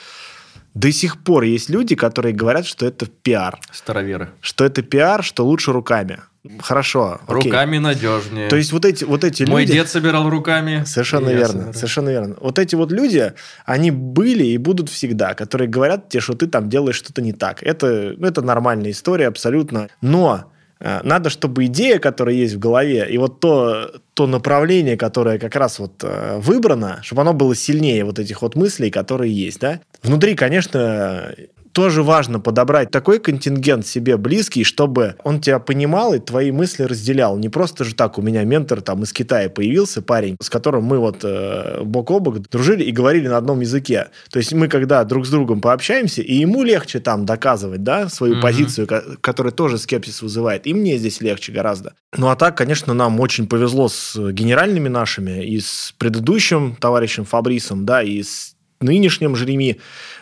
до 0.75 0.93
сих 0.93 1.25
пор 1.25 1.43
есть 1.43 1.69
люди, 1.69 1.97
которые 1.97 2.33
говорят, 2.33 2.65
что 2.65 2.87
это 2.87 3.07
пиар. 3.07 3.59
Староверы. 3.73 4.29
Что 4.41 4.65
это 4.65 4.83
пиар, 4.83 5.25
что 5.25 5.45
лучше 5.45 5.73
руками. 5.73 6.21
Хорошо. 6.61 7.21
окей. 7.27 7.51
Руками 7.51 7.79
надежнее. 7.79 8.49
То 8.49 8.57
есть 8.57 8.73
вот 8.73 8.85
эти, 8.85 9.05
вот 9.05 9.25
эти 9.25 9.45
Мой 9.45 9.63
люди... 9.63 9.75
дед 9.75 9.89
собирал 9.89 10.29
руками. 10.29 10.85
Совершенно 10.87 11.31
верно, 11.31 11.49
собираю. 11.49 11.75
совершенно 11.75 12.09
верно. 12.11 12.37
Вот 12.41 12.59
эти 12.59 12.75
вот 12.75 12.93
люди, 12.93 13.33
они 13.65 13.91
были 13.91 14.45
и 14.45 14.59
будут 14.59 14.89
всегда, 14.89 15.35
которые 15.35 15.69
говорят 15.69 16.09
тебе, 16.09 16.21
что 16.21 16.35
ты 16.35 16.47
там 16.47 16.69
делаешь 16.69 16.97
что-то 16.97 17.23
не 17.23 17.33
так. 17.33 17.63
Это, 17.63 18.15
ну, 18.17 18.27
это 18.27 18.43
нормальная 18.43 18.91
история 18.91 19.29
абсолютно. 19.29 19.89
Но 20.01 20.53
э, 20.81 21.01
надо, 21.03 21.31
чтобы 21.31 21.67
идея, 21.67 21.99
которая 21.99 22.35
есть 22.35 22.55
в 22.55 22.59
голове, 22.59 23.07
и 23.11 23.19
вот 23.19 23.41
то, 23.41 23.93
то 24.15 24.27
направление, 24.27 24.97
которое 24.97 25.39
как 25.39 25.57
раз 25.57 25.79
вот 25.79 26.03
э, 26.03 26.39
выбрано, 26.39 27.01
чтобы 27.03 27.23
оно 27.23 27.33
было 27.33 27.55
сильнее 27.55 28.05
вот 28.05 28.19
этих 28.19 28.43
вот 28.43 28.57
мыслей, 28.57 28.91
которые 28.91 29.33
есть, 29.33 29.61
да. 29.61 29.81
Внутри, 30.03 30.35
конечно, 30.35 31.35
тоже 31.77 32.03
важно 32.03 32.41
подобрать 32.41 32.91
такой 32.91 33.19
контингент 33.19 33.87
себе 33.87 34.17
близкий, 34.17 34.65
чтобы 34.65 35.17
он 35.25 35.43
тебя 35.43 35.59
понимал 35.59 36.15
и 36.15 36.19
твои 36.19 36.51
мысли 36.51 36.85
разделял. 36.85 37.37
Не 37.37 37.51
просто 37.51 37.85
же 37.85 37.95
так 37.95 38.17
у 38.19 38.23
меня 38.23 38.45
ментор 38.45 38.81
там 38.81 39.03
из 39.03 39.13
Китая 39.13 39.51
появился, 39.51 40.01
парень, 40.01 40.39
с 40.41 40.49
которым 40.49 40.85
мы 40.85 40.99
вот 40.99 41.19
э, 41.23 41.83
бок 41.85 42.11
о 42.13 42.19
бок 42.19 42.39
дружили 42.49 42.83
и 42.83 42.93
говорили 42.93 43.29
на 43.29 43.37
одном 43.37 43.61
языке. 43.61 44.07
То 44.31 44.39
есть 44.39 44.55
мы 44.55 44.69
когда 44.69 45.05
друг 45.05 45.27
с 45.27 45.31
другом 45.31 45.61
пообщаемся, 45.61 46.23
и 46.23 46.35
ему 46.37 46.63
легче 46.63 46.99
там 46.99 47.27
доказывать, 47.27 47.83
да, 47.83 48.09
свою 48.09 48.37
Мгм. 48.37 48.43
позицию, 48.43 48.87
ко- 48.87 49.05
которая 49.21 49.53
тоже 49.53 49.77
скепсис 49.77 50.23
вызывает, 50.23 50.67
и 50.67 50.73
мне 50.73 50.97
здесь 50.97 51.21
легче 51.21 51.53
гораздо. 51.53 51.93
Ну 52.17 52.29
а 52.31 52.37
так, 52.37 52.57
конечно, 52.57 52.95
нам 52.95 53.21
очень 53.21 53.47
повезло 53.47 53.89
с 53.91 54.17
генеральными 54.33 54.89
нашими, 54.89 55.45
и 55.45 55.61
с 55.61 55.93
предыдущим 55.99 56.75
товарищем 56.81 57.27
Фабрисом, 57.27 57.85
да, 57.85 58.03
и 58.03 58.23
с 58.23 58.55
нынешним 58.81 59.37
Жереми, 59.37 59.79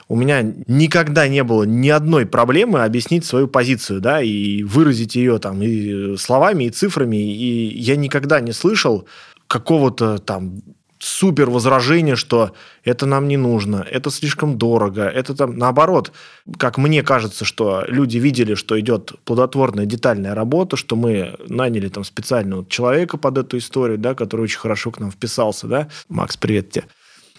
у 0.09 0.17
меня 0.17 0.43
никогда 0.67 1.29
не 1.29 1.43
было 1.43 1.65
ни 1.65 1.89
одной 1.89 2.27
проблемы 2.27 2.85
объяснить 2.85 3.25
свою 3.25 3.49
позицию, 3.49 4.01
да, 4.01 4.23
и 4.23 4.63
выразить 4.63 5.17
ее 5.17 5.39
там 5.39 5.63
и 5.63 6.17
словами, 6.17 6.65
и 6.65 6.71
цифрами, 6.71 7.17
и 7.17 7.79
я 7.79 7.97
никогда 7.97 8.41
не 8.41 8.53
слышал 8.53 9.07
какого-то 9.47 10.19
там 10.19 10.63
супер 11.05 11.51
возражения, 11.51 12.17
что 12.17 12.53
это 12.83 13.07
нам 13.07 13.29
не 13.29 13.37
нужно, 13.37 13.87
это 13.91 14.11
слишком 14.11 14.57
дорого, 14.57 15.03
это 15.03 15.35
там 15.35 15.57
наоборот, 15.57 16.13
как 16.59 16.79
мне 16.79 17.03
кажется, 17.03 17.45
что 17.45 17.85
люди 17.87 18.19
видели, 18.19 18.55
что 18.55 18.79
идет 18.81 19.13
плодотворная 19.25 19.87
детальная 19.87 20.35
работа, 20.35 20.77
что 20.77 20.97
мы 20.97 21.37
наняли 21.49 21.89
там 21.89 22.05
специального 22.05 22.67
человека 22.67 23.19
под 23.19 23.39
эту 23.39 23.59
историю, 23.59 23.99
да, 23.99 24.15
который 24.15 24.43
очень 24.43 24.59
хорошо 24.59 24.91
к 24.91 24.99
нам 24.99 25.11
вписался, 25.11 25.67
да, 25.67 25.89
Макс, 26.09 26.37
привет 26.37 26.71
тебе. 26.71 26.85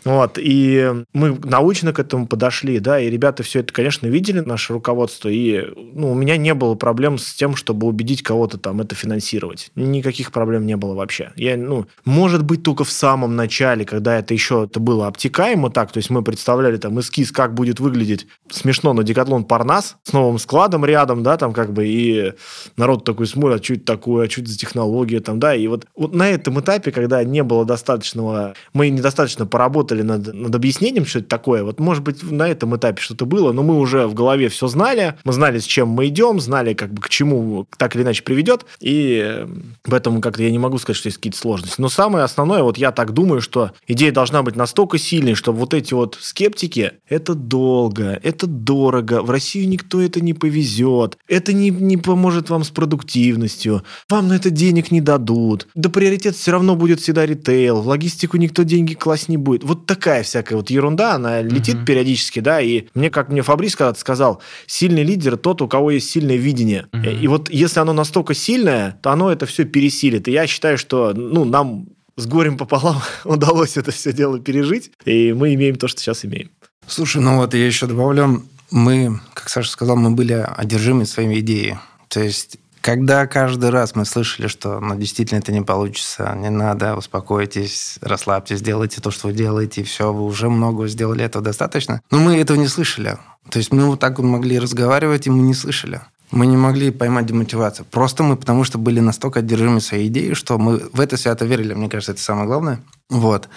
Вот, 0.05 0.37
и 0.37 1.03
мы 1.13 1.37
научно 1.43 1.91
к 1.91 1.99
этому 1.99 2.27
подошли, 2.27 2.79
да, 2.79 2.99
и 2.99 3.09
ребята 3.09 3.41
все 3.41 3.61
это, 3.61 3.73
конечно, 3.73 4.05
видели, 4.05 4.39
наше 4.39 4.73
руководство, 4.73 5.29
и 5.29 5.63
ну, 5.75 6.11
у 6.11 6.13
меня 6.13 6.37
не 6.37 6.53
было 6.53 6.75
проблем 6.75 7.17
с 7.17 7.33
тем, 7.33 7.55
чтобы 7.55 7.87
убедить 7.87 8.21
кого-то 8.21 8.59
там 8.59 8.81
это 8.81 8.93
финансировать. 8.93 9.71
Никаких 9.75 10.31
проблем 10.31 10.67
не 10.67 10.77
было 10.77 10.93
вообще. 10.93 11.31
Я, 11.35 11.57
ну, 11.57 11.87
может 12.05 12.43
быть, 12.43 12.61
только 12.61 12.83
в 12.83 12.91
самом 12.91 13.35
начале, 13.35 13.83
когда 13.83 14.19
это 14.19 14.35
еще 14.35 14.65
это 14.65 14.79
было 14.79 15.07
обтекаемо 15.07 15.71
так, 15.71 15.91
то 15.91 15.97
есть 15.97 16.11
мы 16.11 16.21
представляли 16.21 16.77
там 16.77 16.99
эскиз, 16.99 17.31
как 17.31 17.55
будет 17.55 17.79
выглядеть 17.79 18.27
смешно 18.49 18.93
на 18.93 19.03
Декатлон 19.03 19.43
Парнас 19.43 19.97
с 20.03 20.13
новым 20.13 20.37
складом 20.37 20.85
рядом, 20.85 21.23
да, 21.23 21.37
там 21.37 21.51
как 21.51 21.73
бы, 21.73 21.87
и 21.87 22.33
народ 22.77 23.05
такой 23.05 23.25
смотрит, 23.25 23.61
а 23.61 23.63
что 23.63 23.73
это 23.73 23.85
такое, 23.85 24.27
а 24.27 24.29
что 24.29 24.41
это 24.41 24.51
за 24.51 24.57
технология, 24.57 25.19
там, 25.19 25.39
да, 25.39 25.55
и 25.55 25.65
вот, 25.67 25.87
вот 25.95 26.13
на 26.13 26.29
этом 26.29 26.59
этапе, 26.59 26.91
когда 26.91 27.23
не 27.23 27.41
было 27.41 27.65
достаточного, 27.65 28.53
мы 28.73 28.89
недостаточно 28.89 29.47
поработали 29.47 29.94
над, 30.01 30.33
над 30.33 30.55
объяснением, 30.55 31.05
что 31.05 31.19
это 31.19 31.27
такое, 31.27 31.63
вот, 31.63 31.79
может 31.79 32.03
быть, 32.03 32.23
на 32.23 32.47
этом 32.47 32.75
этапе 32.75 33.01
что-то 33.01 33.25
было, 33.25 33.51
но 33.51 33.63
мы 33.63 33.79
уже 33.79 34.07
в 34.07 34.13
голове 34.13 34.49
все 34.49 34.67
знали, 34.67 35.15
мы 35.23 35.33
знали, 35.33 35.59
с 35.59 35.65
чем 35.65 35.89
мы 35.89 36.07
идем, 36.07 36.39
знали, 36.39 36.73
как 36.73 36.93
бы, 36.93 37.01
к 37.01 37.09
чему 37.09 37.67
так 37.77 37.95
или 37.95 38.03
иначе 38.03 38.23
приведет, 38.23 38.65
и 38.79 39.21
э, 39.23 39.47
поэтому 39.83 40.21
как-то 40.21 40.43
я 40.43 40.51
не 40.51 40.59
могу 40.59 40.77
сказать, 40.77 40.97
что 40.97 41.07
есть 41.07 41.17
какие-то 41.17 41.37
сложности. 41.37 41.79
Но 41.79 41.89
самое 41.89 42.23
основное, 42.23 42.63
вот 42.63 42.77
я 42.77 42.91
так 42.91 43.13
думаю, 43.13 43.41
что 43.41 43.71
идея 43.87 44.11
должна 44.11 44.43
быть 44.43 44.55
настолько 44.55 44.97
сильной, 44.97 45.35
чтобы 45.35 45.59
вот 45.59 45.73
эти 45.73 45.93
вот 45.93 46.17
скептики, 46.19 46.93
это 47.07 47.35
долго, 47.35 48.19
это 48.23 48.47
дорого, 48.47 49.21
в 49.21 49.29
Россию 49.29 49.69
никто 49.69 50.01
это 50.01 50.21
не 50.21 50.33
повезет, 50.33 51.17
это 51.27 51.53
не, 51.53 51.69
не 51.69 51.97
поможет 51.97 52.49
вам 52.49 52.63
с 52.63 52.69
продуктивностью, 52.69 53.83
вам 54.09 54.27
на 54.27 54.33
это 54.33 54.49
денег 54.49 54.91
не 54.91 55.01
дадут, 55.01 55.67
да 55.75 55.89
приоритет 55.89 56.35
все 56.35 56.51
равно 56.51 56.75
будет 56.75 56.99
всегда 56.99 57.25
ритейл, 57.25 57.81
в 57.81 57.87
логистику 57.87 58.37
никто 58.37 58.63
деньги 58.63 58.93
класть 58.93 59.29
не 59.29 59.37
будет. 59.37 59.63
Вот 59.63 59.84
такая 59.85 60.23
всякая 60.23 60.55
вот 60.55 60.69
ерунда, 60.69 61.15
она 61.15 61.41
летит 61.41 61.75
Мгм. 61.75 61.85
периодически, 61.85 62.39
да, 62.39 62.61
и 62.61 62.85
мне, 62.93 63.09
как 63.09 63.29
мне 63.29 63.41
Фабрис 63.41 63.75
когда-то 63.75 63.99
сказал, 63.99 64.41
сильный 64.67 65.03
лидер 65.03 65.37
тот, 65.37 65.61
у 65.61 65.67
кого 65.67 65.91
есть 65.91 66.09
сильное 66.09 66.37
видение. 66.37 66.87
Мгм. 66.91 67.09
И 67.09 67.27
вот 67.27 67.49
если 67.49 67.79
оно 67.79 67.93
настолько 67.93 68.33
сильное, 68.33 68.99
то 69.01 69.11
оно 69.11 69.31
это 69.31 69.45
все 69.45 69.65
пересилит. 69.65 70.27
И 70.27 70.31
я 70.31 70.47
считаю, 70.47 70.77
что 70.77 71.13
ну, 71.13 71.45
нам 71.45 71.87
с 72.17 72.25
горем 72.27 72.57
пополам 72.57 73.01
удалось 73.25 73.77
это 73.77 73.91
все 73.91 74.13
дело 74.13 74.39
пережить, 74.39 74.91
и 75.05 75.33
мы 75.33 75.53
имеем 75.53 75.75
то, 75.75 75.87
что 75.87 76.01
сейчас 76.01 76.25
имеем. 76.25 76.49
Слушай, 76.87 77.21
ну 77.21 77.37
вот 77.37 77.53
я 77.53 77.65
еще 77.65 77.87
добавлю, 77.87 78.43
мы, 78.71 79.19
как 79.33 79.49
Саша 79.49 79.69
сказал, 79.69 79.95
мы 79.95 80.11
были 80.11 80.33
одержимы 80.57 81.05
своими 81.05 81.39
идеей. 81.39 81.75
То 82.09 82.21
есть 82.21 82.57
когда 82.85 83.25
каждый 83.25 83.71
раз 83.71 83.95
мы 83.95 84.05
слышали, 84.05 84.45
что 84.45 84.79
ну, 84.79 84.95
действительно 84.95 85.39
это 85.39 85.51
не 85.51 85.63
получится, 85.63 86.31
не 86.37 86.51
надо, 86.51 86.95
успокойтесь, 86.95 87.97
расслабьтесь, 87.99 88.59
сделайте 88.59 89.01
то, 89.01 89.09
что 89.09 89.25
вы 89.25 89.33
делаете, 89.33 89.81
и 89.81 89.83
все, 89.83 90.13
вы 90.13 90.23
уже 90.23 90.49
много 90.49 90.87
сделали, 90.87 91.23
этого 91.23 91.43
достаточно. 91.43 91.99
Но 92.11 92.19
мы 92.19 92.37
этого 92.37 92.57
не 92.57 92.67
слышали. 92.67 93.17
То 93.49 93.57
есть 93.57 93.73
мы 93.73 93.87
вот 93.87 93.99
так 93.99 94.19
вот 94.19 94.25
могли 94.25 94.59
разговаривать, 94.59 95.25
и 95.25 95.31
мы 95.31 95.41
не 95.41 95.55
слышали. 95.55 96.01
Мы 96.29 96.45
не 96.45 96.57
могли 96.57 96.91
поймать 96.91 97.25
демотивацию. 97.25 97.87
Просто 97.89 98.21
мы 98.21 98.35
потому 98.37 98.63
что 98.63 98.77
были 98.77 98.99
настолько 98.99 99.39
одержимы 99.39 99.81
своей 99.81 100.07
идеей, 100.07 100.35
что 100.35 100.59
мы 100.59 100.77
в 100.93 100.99
это 100.99 101.17
свято 101.17 101.43
верили. 101.43 101.73
Мне 101.73 101.89
кажется, 101.89 102.11
это 102.11 102.21
самое 102.21 102.45
главное. 102.45 102.81
Вот. 103.09 103.49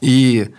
И 0.00 0.54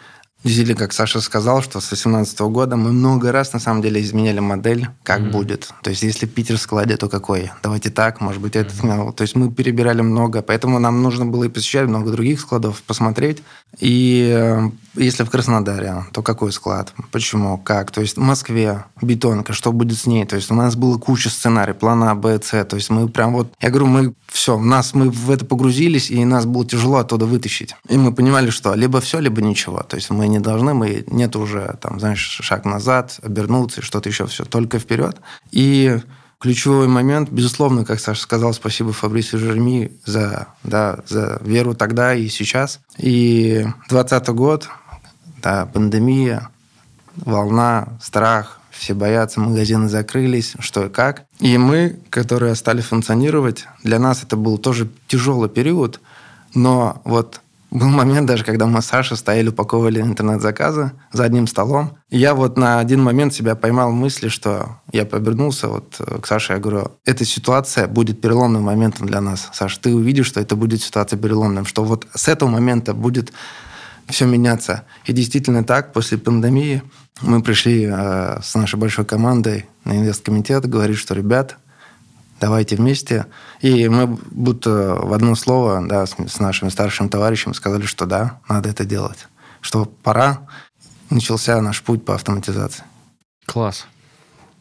Действительно, 0.48 0.78
как 0.78 0.94
Саша 0.94 1.20
сказал, 1.22 1.62
что 1.62 1.80
с 1.82 1.90
2018 1.90 2.40
года 2.42 2.76
мы 2.78 2.92
много 2.92 3.32
раз 3.32 3.54
на 3.54 3.60
самом 3.60 3.82
деле 3.82 4.02
изменяли 4.02 4.40
модель, 4.40 4.88
как 5.04 5.20
Мгм. 5.20 5.32
будет. 5.32 5.70
То 5.84 5.90
есть, 5.90 6.04
если 6.04 6.26
Питер 6.26 6.58
в 6.58 6.62
складе, 6.62 6.96
то 6.98 7.10
какой? 7.10 7.52
Давайте 7.62 7.90
так, 7.90 8.22
может 8.22 8.42
быть, 8.42 8.56
этот. 8.56 8.82
ну, 8.84 9.12
То 9.12 9.24
есть, 9.24 9.36
мы 9.36 9.52
перебирали 9.52 10.02
много, 10.02 10.42
поэтому 10.42 10.80
нам 10.80 11.02
нужно 11.04 11.26
было 11.26 11.44
и 11.46 11.50
посещать 11.50 11.88
много 11.88 12.12
других 12.12 12.40
складов, 12.40 12.82
посмотреть. 12.84 13.44
И 13.80 14.32
э, 14.34 14.70
если 14.96 15.24
в 15.24 15.30
Краснодаре, 15.30 16.06
то 16.14 16.22
какой 16.24 16.52
склад? 16.52 16.94
Почему? 17.12 17.58
Как? 17.58 17.92
То 17.92 18.02
есть, 18.02 18.18
в 18.18 18.22
Москве 18.22 18.86
бетонка, 19.02 19.54
что 19.54 19.72
будет 19.72 19.98
с 19.98 20.06
ней? 20.06 20.26
То 20.26 20.36
есть, 20.38 20.50
у 20.52 20.56
нас 20.56 20.76
было 20.76 20.98
куча 20.98 21.30
сценариев, 21.30 21.78
плана 21.78 22.12
А, 22.12 22.16
Б, 22.16 22.40
С. 22.42 22.64
То 22.66 22.76
есть, 22.78 22.90
мы 22.90 23.10
прям 23.10 23.34
вот... 23.34 23.52
Я 23.62 23.70
говорю, 23.70 23.88
мы 23.88 24.14
все, 24.28 24.58
нас, 24.58 24.94
мы 24.94 25.10
в 25.10 25.30
это 25.30 25.46
погрузились, 25.46 26.10
и 26.10 26.24
нас 26.26 26.46
было 26.46 26.66
тяжело 26.66 26.98
оттуда 26.98 27.26
вытащить. 27.26 27.76
И 27.90 27.98
мы 27.98 28.14
понимали, 28.14 28.50
что 28.50 28.74
либо 28.74 29.02
все, 29.02 29.20
либо 29.20 29.42
ничего. 29.42 29.80
То 29.84 29.98
есть, 29.98 30.10
мы 30.10 30.28
не 30.28 30.37
должны, 30.40 30.74
мы 30.74 31.04
нет 31.08 31.36
уже, 31.36 31.78
там, 31.82 32.00
знаешь, 32.00 32.40
шаг 32.42 32.66
назад, 32.66 33.20
обернуться, 33.22 33.82
что-то 33.82 34.10
еще, 34.10 34.26
все, 34.28 34.46
только 34.46 34.80
вперед. 34.80 35.18
И 35.52 36.00
ключевой 36.40 36.88
момент, 36.88 37.30
безусловно, 37.30 37.86
как 37.86 38.00
Саша 38.00 38.22
сказал, 38.22 38.54
спасибо 38.54 38.94
Фабрису 38.94 39.38
Жерми 39.38 39.92
за, 40.06 40.48
да, 40.64 41.00
за 41.08 41.40
веру 41.42 41.74
тогда 41.74 42.14
и 42.14 42.28
сейчас. 42.28 42.80
И 42.98 43.66
20 43.90 44.28
год, 44.30 44.70
да, 45.42 45.66
пандемия, 45.66 46.50
волна, 47.16 47.98
страх, 48.02 48.60
все 48.72 48.94
боятся, 48.94 49.40
магазины 49.40 49.90
закрылись, 49.90 50.54
что 50.60 50.86
и 50.86 50.90
как. 50.90 51.26
И 51.40 51.58
мы, 51.58 52.00
которые 52.10 52.56
стали 52.56 52.82
функционировать, 52.82 53.66
для 53.84 54.00
нас 54.00 54.24
это 54.24 54.38
был 54.38 54.58
тоже 54.58 54.88
тяжелый 55.08 55.50
период, 55.50 56.00
но 56.54 57.02
вот 57.04 57.42
был 57.70 57.90
момент 57.90 58.28
даже, 58.28 58.44
когда 58.44 58.66
мы 58.66 58.82
с 58.82 58.86
Сашей 58.86 59.18
стояли, 59.18 59.50
упаковывали 59.50 60.02
интернет-заказы 60.02 60.92
за 61.12 61.26
одним 61.26 61.48
столом. 61.48 61.98
И 62.10 62.18
я 62.18 62.34
вот 62.34 62.58
на 62.58 62.80
один 62.80 63.04
момент 63.04 63.34
себя 63.34 63.56
поймал 63.56 63.92
мысли, 63.92 64.30
что 64.30 64.80
я 64.94 65.06
повернулся 65.06 65.68
вот 65.68 65.96
э, 66.00 66.20
к 66.20 66.28
Саше, 66.28 66.54
я 66.54 66.60
говорю, 66.60 66.92
эта 67.06 67.26
ситуация 67.26 67.88
будет 67.88 68.22
переломным 68.22 68.64
моментом 68.64 69.08
для 69.08 69.20
нас. 69.20 69.50
Саш, 69.52 69.78
ты 69.78 69.94
увидишь, 69.94 70.28
что 70.28 70.40
это 70.40 70.56
будет 70.56 70.82
ситуация 70.82 71.20
переломным, 71.20 71.66
что 71.66 71.84
вот 71.84 72.08
с 72.14 72.28
этого 72.30 72.50
момента 72.50 72.94
будет 72.94 73.34
все 74.08 74.26
меняться. 74.26 74.84
И 75.06 75.12
действительно 75.12 75.64
так, 75.64 75.92
после 75.92 76.18
пандемии 76.18 76.84
мы 77.22 77.42
пришли 77.42 77.86
э, 77.90 78.40
с 78.42 78.56
нашей 78.56 78.80
большой 78.80 79.04
командой 79.04 79.66
на 79.84 79.98
инвесткомитет, 79.98 80.68
говорить, 80.68 80.98
что, 80.98 81.14
ребят, 81.14 81.58
давайте 82.40 82.76
вместе. 82.76 83.28
И 83.62 83.88
мы 83.90 84.08
будто 84.08 84.96
в 84.96 85.14
одно 85.14 85.36
слово 85.36 85.86
да, 85.88 86.06
с, 86.06 86.16
с 86.16 86.40
нашим 86.40 86.70
старшим 86.70 87.10
товарищем 87.10 87.54
сказали, 87.54 87.86
что 87.86 88.06
да, 88.06 88.40
надо 88.48 88.70
это 88.70 88.86
делать. 88.86 89.28
Что 89.62 89.86
пора. 89.86 90.48
Начался 91.10 91.62
наш 91.62 91.82
путь 91.82 92.04
по 92.04 92.16
автоматизации. 92.16 92.84
Класс. 93.46 93.88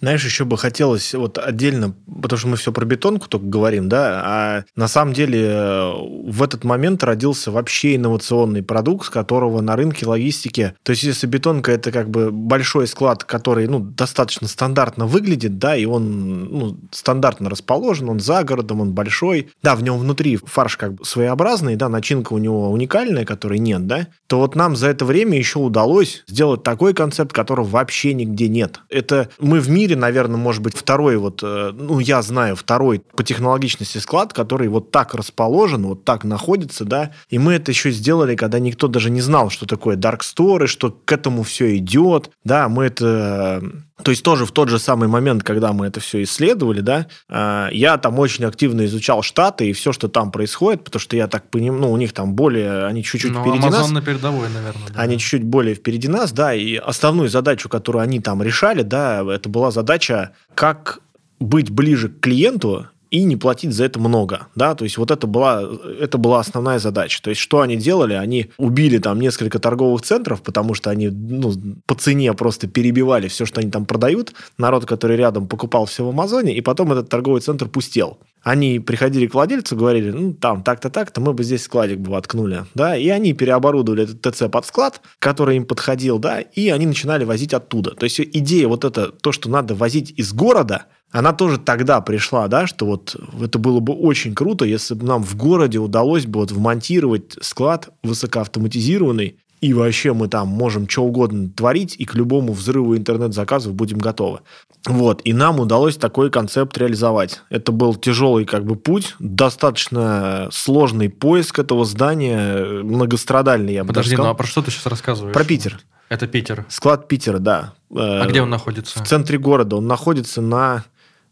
Знаешь, 0.00 0.24
еще 0.24 0.44
бы 0.44 0.58
хотелось 0.58 1.14
вот 1.14 1.38
отдельно, 1.38 1.94
потому 2.22 2.38
что 2.38 2.48
мы 2.48 2.56
все 2.56 2.72
про 2.72 2.84
бетонку 2.84 3.28
только 3.28 3.46
говорим, 3.46 3.88
да, 3.88 4.22
а 4.24 4.64
на 4.76 4.88
самом 4.88 5.14
деле 5.14 5.42
э, 5.42 5.92
в 6.26 6.42
этот 6.42 6.64
момент 6.64 7.02
родился 7.02 7.50
вообще 7.50 7.96
инновационный 7.96 8.62
продукт, 8.62 9.06
с 9.06 9.10
которого 9.10 9.60
на 9.60 9.76
рынке 9.76 10.06
логистики, 10.06 10.74
то 10.82 10.90
есть 10.90 11.02
если 11.02 11.26
бетонка 11.26 11.72
это 11.72 11.92
как 11.92 12.10
бы 12.10 12.30
большой 12.30 12.86
склад, 12.86 13.24
который, 13.24 13.66
ну, 13.68 13.80
достаточно 13.80 14.48
стандартно 14.48 15.06
выглядит, 15.06 15.58
да, 15.58 15.76
и 15.76 15.86
он, 15.86 16.44
ну, 16.44 16.76
стандартно 16.90 17.48
расположен, 17.48 18.10
он 18.10 18.20
за 18.20 18.44
городом, 18.44 18.80
он 18.80 18.92
большой, 18.92 19.50
да, 19.62 19.76
в 19.76 19.82
нем 19.82 19.98
внутри 19.98 20.36
фарш 20.36 20.76
как 20.76 20.94
бы 20.94 21.04
своеобразный, 21.04 21.76
да, 21.76 21.88
начинка 21.88 22.32
у 22.32 22.38
него 22.38 22.70
уникальная, 22.70 23.24
которой 23.24 23.58
нет, 23.58 23.86
да, 23.86 24.08
то 24.26 24.38
вот 24.38 24.56
нам 24.56 24.76
за 24.76 24.88
это 24.88 25.04
время 25.04 25.38
еще 25.38 25.58
удалось 25.58 26.24
сделать 26.26 26.62
такой 26.62 26.92
концепт, 26.92 27.32
которого 27.32 27.66
вообще 27.66 28.14
нигде 28.14 28.48
нет. 28.48 28.80
Это 28.90 29.28
мы 29.38 29.60
в 29.60 29.70
мире, 29.70 29.85
наверное, 29.94 30.36
может 30.36 30.62
быть, 30.62 30.76
второй 30.76 31.16
вот, 31.16 31.40
э, 31.42 31.72
ну, 31.74 31.98
я 31.98 32.22
знаю, 32.22 32.56
второй 32.56 33.00
по 33.00 33.22
технологичности 33.22 33.98
склад, 33.98 34.32
который 34.32 34.68
вот 34.68 34.90
так 34.90 35.14
расположен, 35.14 35.86
вот 35.86 36.04
так 36.04 36.24
находится, 36.24 36.84
да, 36.84 37.12
и 37.28 37.38
мы 37.38 37.54
это 37.54 37.70
еще 37.70 37.90
сделали, 37.90 38.36
когда 38.36 38.58
никто 38.58 38.88
даже 38.88 39.10
не 39.10 39.20
знал, 39.20 39.50
что 39.50 39.66
такое 39.66 39.96
Dark 39.96 40.20
Store, 40.20 40.66
что 40.66 40.90
к 40.90 41.12
этому 41.12 41.42
все 41.42 41.76
идет, 41.76 42.30
да, 42.44 42.68
мы 42.68 42.84
это 42.84 43.62
то 44.02 44.10
есть 44.10 44.22
тоже 44.22 44.44
в 44.44 44.52
тот 44.52 44.68
же 44.68 44.78
самый 44.78 45.08
момент, 45.08 45.42
когда 45.42 45.72
мы 45.72 45.86
это 45.86 46.00
все 46.00 46.22
исследовали, 46.22 46.80
да, 46.80 47.06
э, 47.28 47.68
я 47.72 47.96
там 47.96 48.18
очень 48.18 48.44
активно 48.44 48.84
изучал 48.84 49.22
Штаты 49.22 49.70
и 49.70 49.72
все, 49.72 49.92
что 49.92 50.08
там 50.08 50.30
происходит, 50.30 50.84
потому 50.84 51.00
что 51.00 51.16
я 51.16 51.28
так 51.28 51.48
понимаю, 51.50 51.80
ну, 51.80 51.92
у 51.92 51.96
них 51.96 52.12
там 52.12 52.34
более, 52.34 52.84
они 52.86 53.02
чуть-чуть 53.02 53.32
Ну, 53.32 53.40
впереди 53.40 53.66
Amazon 53.66 53.70
нас. 53.70 53.90
на 53.90 54.02
передовой, 54.02 54.48
наверное. 54.50 54.88
да. 54.94 55.00
Они 55.00 55.18
чуть-чуть 55.18 55.44
более 55.44 55.74
впереди 55.74 56.08
нас, 56.08 56.32
да, 56.32 56.54
и 56.54 56.76
основную 56.76 57.30
задачу, 57.30 57.68
которую 57.68 58.02
они 58.02 58.20
там 58.20 58.42
решали, 58.42 58.82
да, 58.82 59.24
это 59.32 59.48
была 59.48 59.70
задача, 59.70 60.32
как 60.54 61.00
быть 61.40 61.70
ближе 61.70 62.08
к 62.08 62.20
клиенту 62.20 62.88
и 63.10 63.24
не 63.24 63.36
платить 63.36 63.72
за 63.72 63.84
это 63.84 63.98
много, 63.98 64.48
да, 64.54 64.74
то 64.74 64.84
есть 64.84 64.98
вот 64.98 65.10
это 65.10 65.26
была, 65.26 65.62
это 66.00 66.18
была 66.18 66.40
основная 66.40 66.78
задача. 66.78 67.22
То 67.22 67.30
есть 67.30 67.40
что 67.40 67.60
они 67.60 67.76
делали? 67.76 68.14
Они 68.14 68.50
убили 68.58 68.98
там 68.98 69.20
несколько 69.20 69.58
торговых 69.58 70.02
центров, 70.02 70.42
потому 70.42 70.74
что 70.74 70.90
они 70.90 71.08
ну, 71.08 71.52
по 71.86 71.94
цене 71.94 72.32
просто 72.34 72.66
перебивали 72.66 73.28
все, 73.28 73.46
что 73.46 73.60
они 73.60 73.70
там 73.70 73.86
продают. 73.86 74.32
Народ, 74.58 74.86
который 74.86 75.16
рядом 75.16 75.48
покупал 75.48 75.86
все 75.86 76.04
в 76.04 76.08
Амазоне, 76.08 76.56
и 76.56 76.60
потом 76.60 76.92
этот 76.92 77.08
торговый 77.08 77.40
центр 77.40 77.68
пустел. 77.68 78.18
Они 78.42 78.78
приходили 78.78 79.26
к 79.26 79.34
владельцу, 79.34 79.74
говорили, 79.74 80.10
ну, 80.12 80.32
там, 80.32 80.62
так-то, 80.62 80.88
так-то, 80.88 81.20
мы 81.20 81.32
бы 81.32 81.42
здесь 81.42 81.64
складик 81.64 81.98
бы 81.98 82.12
воткнули, 82.12 82.64
да, 82.74 82.96
и 82.96 83.08
они 83.08 83.32
переоборудовали 83.32 84.04
этот 84.04 84.22
ТЦ 84.22 84.44
под 84.50 84.66
склад, 84.66 85.00
который 85.18 85.56
им 85.56 85.64
подходил, 85.64 86.20
да, 86.20 86.40
и 86.40 86.68
они 86.68 86.86
начинали 86.86 87.24
возить 87.24 87.52
оттуда. 87.54 87.90
То 87.96 88.04
есть 88.04 88.20
идея 88.20 88.68
вот 88.68 88.84
это, 88.84 89.10
то, 89.10 89.32
что 89.32 89.50
надо 89.50 89.74
возить 89.74 90.14
из 90.16 90.32
города, 90.32 90.86
она 91.12 91.32
тоже 91.32 91.58
тогда 91.58 92.00
пришла, 92.00 92.48
да, 92.48 92.66
что 92.66 92.86
вот 92.86 93.16
это 93.40 93.58
было 93.58 93.80
бы 93.80 93.92
очень 93.94 94.34
круто, 94.34 94.64
если 94.64 94.94
бы 94.94 95.06
нам 95.06 95.22
в 95.22 95.36
городе 95.36 95.78
удалось 95.78 96.26
бы 96.26 96.40
вот 96.40 96.50
вмонтировать 96.50 97.36
склад 97.40 97.90
высокоавтоматизированный, 98.02 99.38
и 99.62 99.72
вообще 99.72 100.12
мы 100.12 100.28
там 100.28 100.48
можем 100.48 100.88
что 100.88 101.04
угодно 101.04 101.48
творить, 101.48 101.96
и 101.98 102.04
к 102.04 102.14
любому 102.14 102.52
взрыву 102.52 102.96
интернет-заказов 102.96 103.72
будем 103.74 103.98
готовы. 103.98 104.40
Вот, 104.84 105.22
и 105.24 105.32
нам 105.32 105.58
удалось 105.58 105.96
такой 105.96 106.30
концепт 106.30 106.76
реализовать. 106.78 107.40
Это 107.50 107.72
был 107.72 107.94
тяжелый 107.94 108.44
как 108.44 108.64
бы 108.64 108.76
путь, 108.76 109.16
достаточно 109.18 110.48
сложный 110.52 111.08
поиск 111.08 111.58
этого 111.58 111.84
здания, 111.84 112.82
многострадальный, 112.82 113.74
я 113.74 113.82
бы 113.84 113.88
Подожди, 113.88 114.10
даже 114.10 114.22
ну 114.22 114.22
а 114.22 114.26
сказал. 114.26 114.36
про 114.36 114.46
что 114.46 114.62
ты 114.62 114.70
сейчас 114.70 114.86
рассказываешь? 114.86 115.34
Про 115.34 115.44
Питер. 115.44 115.80
Это 116.08 116.28
Питер. 116.28 116.66
Склад 116.68 117.08
Питера, 117.08 117.38
да. 117.38 117.72
А 117.94 118.24
Э, 118.24 118.28
где 118.28 118.42
он 118.42 118.50
находится? 118.50 119.02
В 119.02 119.06
центре 119.06 119.38
города. 119.38 119.76
Он 119.76 119.86
находится 119.86 120.40
на 120.40 120.84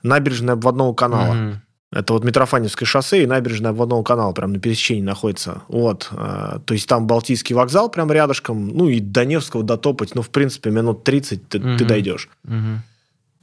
набережной 0.05 0.53
обводного 0.55 0.95
канала. 0.95 1.33
Мгм. 1.35 1.61
Это 1.93 2.13
вот 2.13 2.25
Митрофаневское 2.25 2.87
шоссе 2.87 3.23
и 3.23 3.27
набережная 3.27 3.71
обводного 3.71 4.03
канала 4.03 4.33
прям 4.33 4.53
на 4.53 4.59
пересечении 4.59 5.03
находится. 5.03 5.63
Вот. 5.69 6.09
э, 6.11 6.59
То 6.65 6.75
есть 6.75 6.89
там 6.89 7.07
Балтийский 7.07 7.55
вокзал 7.55 7.89
прям 7.89 8.11
рядышком. 8.11 8.69
Ну 8.69 8.89
и 8.89 8.99
до 9.01 9.25
Невского 9.25 9.63
дотопать, 9.63 10.15
ну, 10.17 10.23
в 10.23 10.31
принципе, 10.31 10.71
минут 10.71 11.05
30 11.05 11.49
ты, 11.49 11.59
ты 11.61 11.67
Мгм. 11.67 11.87
дойдешь. 11.87 12.29
Мгм. 12.45 12.83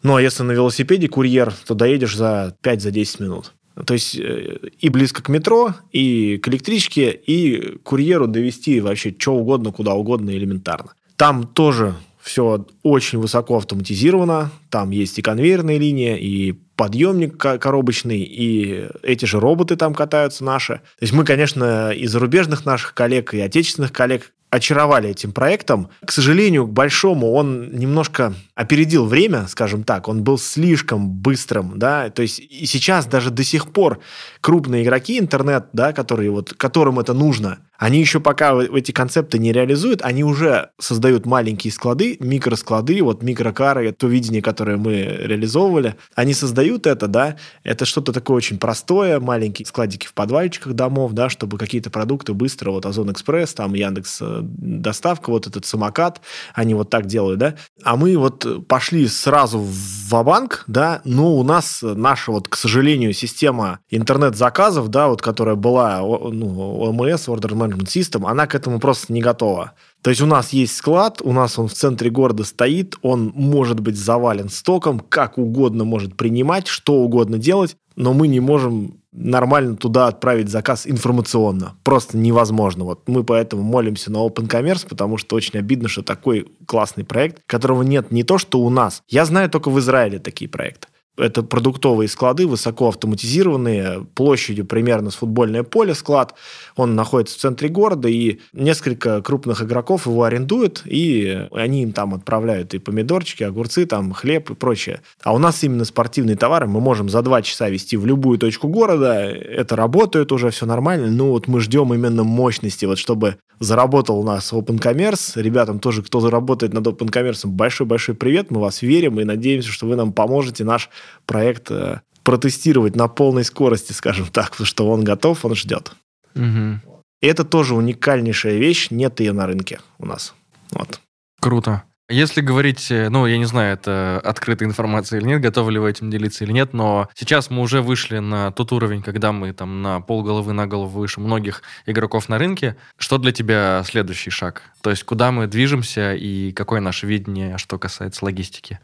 Ну, 0.03 0.15
а 0.15 0.21
если 0.21 0.43
на 0.43 0.51
велосипеде 0.51 1.07
курьер, 1.07 1.53
то 1.65 1.75
доедешь 1.75 2.15
за 2.17 2.55
5-10 2.61 3.21
минут. 3.21 3.53
То 3.85 3.93
есть 3.93 4.17
э, 4.19 4.57
и 4.79 4.89
близко 4.89 5.23
к 5.23 5.29
метро, 5.29 5.73
и 5.93 6.37
к 6.37 6.47
электричке, 6.49 7.11
и 7.11 7.77
курьеру 7.83 8.27
довести 8.27 8.81
вообще 8.81 9.15
что 9.17 9.35
угодно, 9.35 9.71
куда 9.71 9.93
угодно 9.93 10.31
элементарно. 10.31 10.91
Там 11.15 11.47
тоже 11.47 11.95
все 12.21 12.65
очень 12.83 13.19
высоко 13.19 13.57
автоматизировано. 13.57 14.51
Там 14.69 14.91
есть 14.91 15.17
и 15.19 15.21
конвейерная 15.21 15.77
линия, 15.77 16.15
и 16.15 16.53
подъемник 16.75 17.37
ко- 17.37 17.57
коробочный, 17.57 18.21
и 18.21 18.87
эти 19.03 19.25
же 19.25 19.39
роботы 19.39 19.75
там 19.75 19.93
катаются 19.93 20.43
наши. 20.43 20.75
То 20.75 21.01
есть 21.01 21.13
мы, 21.13 21.25
конечно, 21.25 21.91
и 21.91 22.07
зарубежных 22.07 22.65
наших 22.65 22.93
коллег, 22.93 23.33
и 23.33 23.39
отечественных 23.39 23.91
коллег 23.91 24.31
очаровали 24.51 25.09
этим 25.09 25.31
проектом. 25.31 25.89
К 26.05 26.11
сожалению, 26.11 26.67
к 26.67 26.71
большому 26.71 27.31
он 27.31 27.71
немножко 27.71 28.33
опередил 28.53 29.05
время, 29.05 29.47
скажем 29.47 29.83
так. 29.83 30.09
Он 30.09 30.23
был 30.23 30.37
слишком 30.37 31.09
быстрым, 31.09 31.79
да. 31.79 32.09
То 32.09 32.21
есть 32.21 32.39
и 32.39 32.65
сейчас 32.65 33.05
даже 33.05 33.31
до 33.31 33.43
сих 33.43 33.71
пор 33.71 33.99
крупные 34.41 34.83
игроки 34.83 35.17
интернет, 35.17 35.67
да, 35.71 35.93
которые 35.93 36.31
вот, 36.31 36.53
которым 36.53 36.99
это 36.99 37.13
нужно, 37.13 37.59
они 37.81 37.99
еще 37.99 38.19
пока 38.19 38.61
эти 38.61 38.91
концепты 38.91 39.39
не 39.39 39.51
реализуют, 39.51 40.03
они 40.03 40.23
уже 40.23 40.69
создают 40.77 41.25
маленькие 41.25 41.73
склады, 41.73 42.15
микросклады, 42.19 43.01
вот 43.01 43.23
микрокары, 43.23 43.91
то 43.91 44.05
видение, 44.05 44.43
которое 44.43 44.77
мы 44.77 45.01
реализовывали, 45.01 45.95
они 46.13 46.35
создают 46.35 46.85
это, 46.85 47.07
да, 47.07 47.37
это 47.63 47.85
что-то 47.85 48.13
такое 48.13 48.37
очень 48.37 48.59
простое, 48.59 49.19
маленькие 49.19 49.65
складики 49.65 50.05
в 50.05 50.13
подвальчиках 50.13 50.73
домов, 50.73 51.13
да, 51.13 51.29
чтобы 51.29 51.57
какие-то 51.57 51.89
продукты 51.89 52.35
быстро, 52.35 52.69
вот 52.69 52.85
Озон 52.85 53.11
Экспресс, 53.11 53.55
там 53.55 53.73
Яндекс 53.73 54.19
э, 54.21 54.41
доставка, 54.43 55.31
вот 55.31 55.47
этот 55.47 55.65
самокат, 55.65 56.21
они 56.53 56.75
вот 56.75 56.91
так 56.91 57.07
делают, 57.07 57.39
да, 57.39 57.55
а 57.83 57.97
мы 57.97 58.15
вот 58.15 58.67
пошли 58.67 59.07
сразу 59.07 59.57
в 59.57 60.23
банк 60.23 60.65
да, 60.67 61.01
но 61.03 61.35
у 61.35 61.41
нас 61.43 61.79
наша 61.81 62.31
вот, 62.31 62.47
к 62.47 62.55
сожалению, 62.55 63.13
система 63.13 63.79
интернет-заказов, 63.89 64.89
да, 64.89 65.07
вот, 65.07 65.23
которая 65.23 65.55
была, 65.55 65.97
ну, 65.99 66.79
ОМС, 66.81 67.27
Order 67.27 67.53
Management 67.53 67.70
System, 67.79 68.29
она 68.29 68.47
к 68.47 68.55
этому 68.55 68.79
просто 68.79 69.11
не 69.13 69.21
готова. 69.21 69.73
То 70.01 70.09
есть 70.09 70.21
у 70.21 70.25
нас 70.25 70.51
есть 70.51 70.75
склад, 70.75 71.21
у 71.23 71.31
нас 71.31 71.59
он 71.59 71.67
в 71.67 71.73
центре 71.73 72.09
города 72.09 72.43
стоит, 72.43 72.95
он 73.01 73.31
может 73.35 73.79
быть 73.79 73.97
завален 73.97 74.49
стоком, 74.49 74.99
как 74.99 75.37
угодно 75.37 75.83
может 75.83 76.15
принимать, 76.15 76.67
что 76.67 76.95
угодно 76.95 77.37
делать, 77.37 77.75
но 77.95 78.13
мы 78.13 78.27
не 78.27 78.39
можем 78.39 79.01
нормально 79.11 79.75
туда 79.75 80.07
отправить 80.07 80.49
заказ 80.49 80.87
информационно. 80.87 81.75
Просто 81.83 82.17
невозможно. 82.17 82.85
Вот 82.85 83.07
мы 83.07 83.23
поэтому 83.23 83.61
молимся 83.61 84.11
на 84.11 84.17
Open 84.17 84.47
Commerce, 84.47 84.87
потому 84.87 85.17
что 85.17 85.35
очень 85.35 85.59
обидно, 85.59 85.89
что 85.89 86.01
такой 86.01 86.47
классный 86.65 87.03
проект, 87.03 87.41
которого 87.45 87.83
нет 87.83 88.11
не 88.11 88.23
то, 88.23 88.37
что 88.37 88.59
у 88.61 88.69
нас. 88.69 89.03
Я 89.09 89.25
знаю 89.25 89.49
только 89.49 89.69
в 89.69 89.79
Израиле 89.79 90.19
такие 90.19 90.49
проекты. 90.49 90.87
Это 91.17 91.43
продуктовые 91.43 92.07
склады, 92.07 92.47
высоко 92.47 92.87
автоматизированные, 92.87 94.05
площадью 94.15 94.65
примерно 94.65 95.11
с 95.11 95.15
футбольное 95.15 95.63
поле 95.63 95.93
склад. 95.93 96.33
Он 96.75 96.95
находится 96.95 97.37
в 97.37 97.41
центре 97.41 97.69
города, 97.69 98.07
и 98.07 98.39
несколько 98.53 99.21
крупных 99.21 99.61
игроков 99.61 100.05
его 100.05 100.23
арендуют, 100.23 100.83
и 100.85 101.47
они 101.51 101.83
им 101.83 101.91
там 101.91 102.13
отправляют 102.13 102.73
и 102.73 102.79
помидорчики, 102.79 103.43
огурцы, 103.43 103.85
там 103.85 104.13
хлеб 104.13 104.51
и 104.51 104.55
прочее. 104.55 105.01
А 105.23 105.33
у 105.33 105.37
нас 105.37 105.63
именно 105.63 105.85
спортивные 105.85 106.35
товары 106.35 106.67
мы 106.67 106.81
можем 106.81 107.09
за 107.09 107.21
два 107.21 107.41
часа 107.41 107.69
вести 107.69 107.97
в 107.97 108.05
любую 108.05 108.37
точку 108.37 108.67
города. 108.67 109.13
Это 109.21 109.75
работает 109.75 110.31
уже, 110.31 110.49
все 110.49 110.65
нормально. 110.65 111.07
Ну 111.07 111.31
вот 111.31 111.47
мы 111.47 111.59
ждем 111.59 111.93
именно 111.93 112.23
мощности, 112.23 112.85
вот 112.85 112.97
чтобы 112.97 113.37
заработал 113.59 114.19
у 114.19 114.23
нас 114.23 114.51
Open 114.51 114.79
Commerce. 114.79 115.41
Ребятам 115.41 115.79
тоже, 115.79 116.03
кто 116.03 116.19
заработает 116.19 116.73
над 116.73 116.85
Open 116.87 117.09
Commerce, 117.09 117.47
большой-большой 117.47 118.15
привет. 118.15 118.51
Мы 118.51 118.59
вас 118.59 118.81
верим 118.81 119.19
и 119.19 119.23
надеемся, 119.23 119.69
что 119.69 119.87
вы 119.87 119.95
нам 119.95 120.11
поможете 120.11 120.63
наш 120.63 120.89
проект 121.25 121.69
э, 121.71 122.01
протестировать 122.23 122.95
на 122.95 123.07
полной 123.07 123.43
скорости, 123.43 123.93
скажем 123.93 124.27
так, 124.27 124.51
потому 124.51 124.65
что 124.65 124.89
он 124.89 125.03
готов, 125.03 125.45
он 125.45 125.55
ждет. 125.55 125.93
И 126.35 127.27
это 127.27 127.43
тоже 127.43 127.75
уникальнейшая 127.75 128.57
вещь, 128.57 128.87
нет 128.89 129.19
ее 129.19 129.31
на 129.31 129.45
рынке 129.45 129.79
у 129.99 130.05
нас. 130.05 130.33
Вот. 130.71 130.99
Круто. 131.39 131.83
Если 132.11 132.41
говорить, 132.41 132.91
э, 132.91 133.07
ну, 133.07 133.25
я 133.25 133.37
не 133.37 133.45
знаю, 133.45 133.73
это 133.73 134.19
открытая 134.23 134.67
информация 134.67 135.19
или 135.19 135.27
нет, 135.27 135.41
готовы 135.41 135.71
ли 135.71 135.79
вы 135.79 135.89
этим 135.89 136.11
делиться 136.11 136.43
или 136.43 136.51
нет, 136.51 136.73
но 136.73 137.09
сейчас 137.15 137.49
мы 137.49 137.61
уже 137.61 137.81
вышли 137.81 138.17
на 138.17 138.51
тот 138.51 138.73
уровень, 138.73 139.01
когда 139.01 139.31
мы 139.31 139.53
там 139.53 139.81
на 139.81 140.01
полголовы 140.01 140.51
на 140.51 140.67
голову 140.67 140.99
выше 140.99 141.21
многих 141.21 141.61
игроков 141.85 142.27
на 142.27 142.37
рынке. 142.37 142.75
Что 142.97 143.17
для 143.17 143.31
тебя 143.31 143.81
следующий 143.85 144.29
шаг? 144.29 144.63
То 144.81 144.89
есть 144.89 145.03
куда 145.05 145.31
мы 145.31 145.47
движемся 145.47 146.13
и 146.13 146.51
какое 146.51 146.81
наше 146.81 147.07
видение, 147.07 147.57
что 147.57 147.79
касается 147.79 148.25
логистики? 148.25 148.79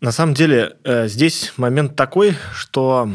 На 0.00 0.10
самом 0.10 0.32
деле, 0.32 0.76
э, 0.84 1.08
здесь 1.08 1.52
момент 1.58 1.96
такой, 1.96 2.34
что, 2.54 3.10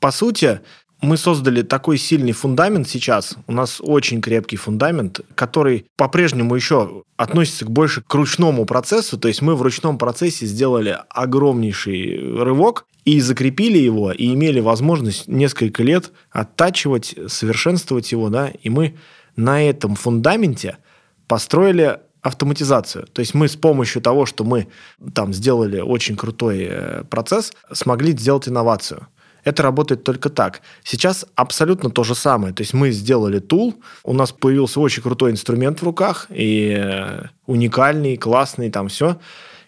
по 0.00 0.10
сути, 0.10 0.60
мы 1.04 1.16
создали 1.16 1.62
такой 1.62 1.98
сильный 1.98 2.32
фундамент 2.32 2.88
сейчас. 2.88 3.36
У 3.46 3.52
нас 3.52 3.80
очень 3.80 4.20
крепкий 4.20 4.56
фундамент, 4.56 5.20
который 5.34 5.86
по-прежнему 5.96 6.54
еще 6.54 7.04
относится 7.16 7.66
больше 7.66 8.02
к 8.02 8.14
ручному 8.14 8.64
процессу. 8.64 9.18
То 9.18 9.28
есть 9.28 9.42
мы 9.42 9.54
в 9.54 9.62
ручном 9.62 9.98
процессе 9.98 10.46
сделали 10.46 10.98
огромнейший 11.08 12.42
рывок 12.42 12.86
и 13.04 13.20
закрепили 13.20 13.78
его, 13.78 14.12
и 14.12 14.32
имели 14.32 14.60
возможность 14.60 15.28
несколько 15.28 15.82
лет 15.82 16.12
оттачивать, 16.30 17.14
совершенствовать 17.28 18.10
его, 18.12 18.30
да, 18.30 18.48
и 18.48 18.70
мы 18.70 18.96
на 19.36 19.62
этом 19.62 19.94
фундаменте 19.94 20.78
построили 21.26 21.98
автоматизацию. 22.22 23.06
То 23.12 23.20
есть 23.20 23.34
мы 23.34 23.48
с 23.48 23.56
помощью 23.56 24.00
того, 24.00 24.24
что 24.24 24.44
мы 24.44 24.68
там 25.14 25.34
сделали 25.34 25.80
очень 25.80 26.16
крутой 26.16 26.66
э, 26.70 27.04
процесс, 27.04 27.52
смогли 27.70 28.12
сделать 28.12 28.48
инновацию. 28.48 29.08
Это 29.44 29.62
работает 29.62 30.04
только 30.04 30.30
так. 30.30 30.62
Сейчас 30.82 31.26
абсолютно 31.34 31.90
то 31.90 32.04
же 32.04 32.14
самое. 32.14 32.54
То 32.54 32.62
есть 32.62 32.74
мы 32.74 32.90
сделали 32.90 33.38
тул, 33.38 33.74
у 34.02 34.12
нас 34.12 34.32
появился 34.32 34.80
очень 34.80 35.02
крутой 35.02 35.30
инструмент 35.30 35.80
в 35.80 35.84
руках, 35.84 36.26
и 36.30 36.74
э, 36.76 37.26
уникальный, 37.46 38.16
классный, 38.16 38.70
там 38.70 38.88
все 38.88 39.16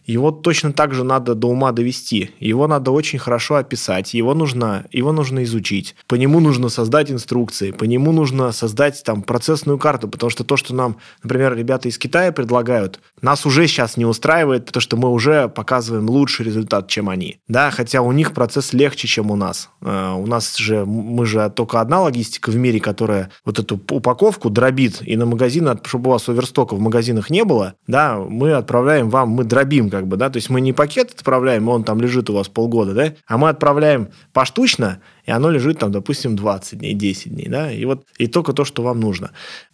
его 0.06 0.30
точно 0.30 0.72
так 0.72 0.94
же 0.94 1.04
надо 1.04 1.34
до 1.34 1.48
ума 1.48 1.72
довести. 1.72 2.30
Его 2.38 2.66
надо 2.66 2.90
очень 2.90 3.18
хорошо 3.18 3.56
описать, 3.56 4.14
его 4.14 4.34
нужно, 4.34 4.86
его 4.92 5.12
нужно 5.12 5.42
изучить. 5.44 5.96
По 6.06 6.14
нему 6.14 6.40
нужно 6.40 6.68
создать 6.68 7.10
инструкции, 7.10 7.72
по 7.72 7.84
нему 7.84 8.12
нужно 8.12 8.52
создать 8.52 9.02
там 9.04 9.22
процессную 9.22 9.78
карту, 9.78 10.08
потому 10.08 10.30
что 10.30 10.44
то, 10.44 10.56
что 10.56 10.74
нам, 10.74 10.96
например, 11.22 11.56
ребята 11.56 11.88
из 11.88 11.98
Китая 11.98 12.32
предлагают, 12.32 13.00
нас 13.20 13.46
уже 13.46 13.66
сейчас 13.66 13.96
не 13.96 14.04
устраивает, 14.04 14.66
потому 14.66 14.80
что 14.80 14.96
мы 14.96 15.10
уже 15.10 15.48
показываем 15.48 16.08
лучший 16.08 16.46
результат, 16.46 16.88
чем 16.88 17.08
они. 17.08 17.38
Да, 17.48 17.70
хотя 17.70 18.02
у 18.02 18.12
них 18.12 18.32
процесс 18.32 18.72
легче, 18.72 19.08
чем 19.08 19.30
у 19.30 19.36
нас. 19.36 19.70
Э, 19.82 20.12
у 20.12 20.26
нас 20.26 20.56
же, 20.56 20.84
мы 20.84 21.26
же 21.26 21.50
только 21.54 21.80
одна 21.80 22.02
логистика 22.02 22.50
в 22.50 22.56
мире, 22.56 22.80
которая 22.80 23.30
вот 23.44 23.58
эту 23.58 23.80
упаковку 23.90 24.50
дробит, 24.50 25.02
и 25.02 25.16
на 25.16 25.26
магазины, 25.26 25.78
чтобы 25.84 26.10
у 26.10 26.12
вас 26.12 26.28
оверстока 26.28 26.74
в 26.74 26.80
магазинах 26.80 27.30
не 27.30 27.44
было, 27.44 27.74
да, 27.86 28.18
мы 28.18 28.52
отправляем 28.52 29.10
вам, 29.10 29.30
мы 29.30 29.44
дробим 29.44 29.88
как 29.96 30.08
бы, 30.08 30.16
да, 30.16 30.30
то 30.30 30.36
есть 30.36 30.50
мы 30.50 30.60
не 30.60 30.72
пакет 30.72 31.12
отправляем, 31.12 31.68
он 31.68 31.84
там 31.84 32.00
лежит 32.00 32.28
у 32.30 32.34
вас 32.34 32.48
полгода, 32.48 32.92
да, 32.92 33.14
а 33.26 33.38
мы 33.38 33.48
отправляем 33.48 34.08
поштучно, 34.32 35.00
и 35.24 35.30
оно 35.30 35.50
лежит 35.50 35.78
там, 35.78 35.90
допустим, 35.90 36.36
20 36.36 36.78
дней, 36.78 36.94
10 36.94 37.34
дней, 37.34 37.48
да, 37.48 37.72
и 37.72 37.84
вот 37.84 38.06
и 38.18 38.26
только 38.26 38.52
то, 38.52 38.64
что 38.64 38.82
вам 38.82 39.00
нужно. 39.00 39.32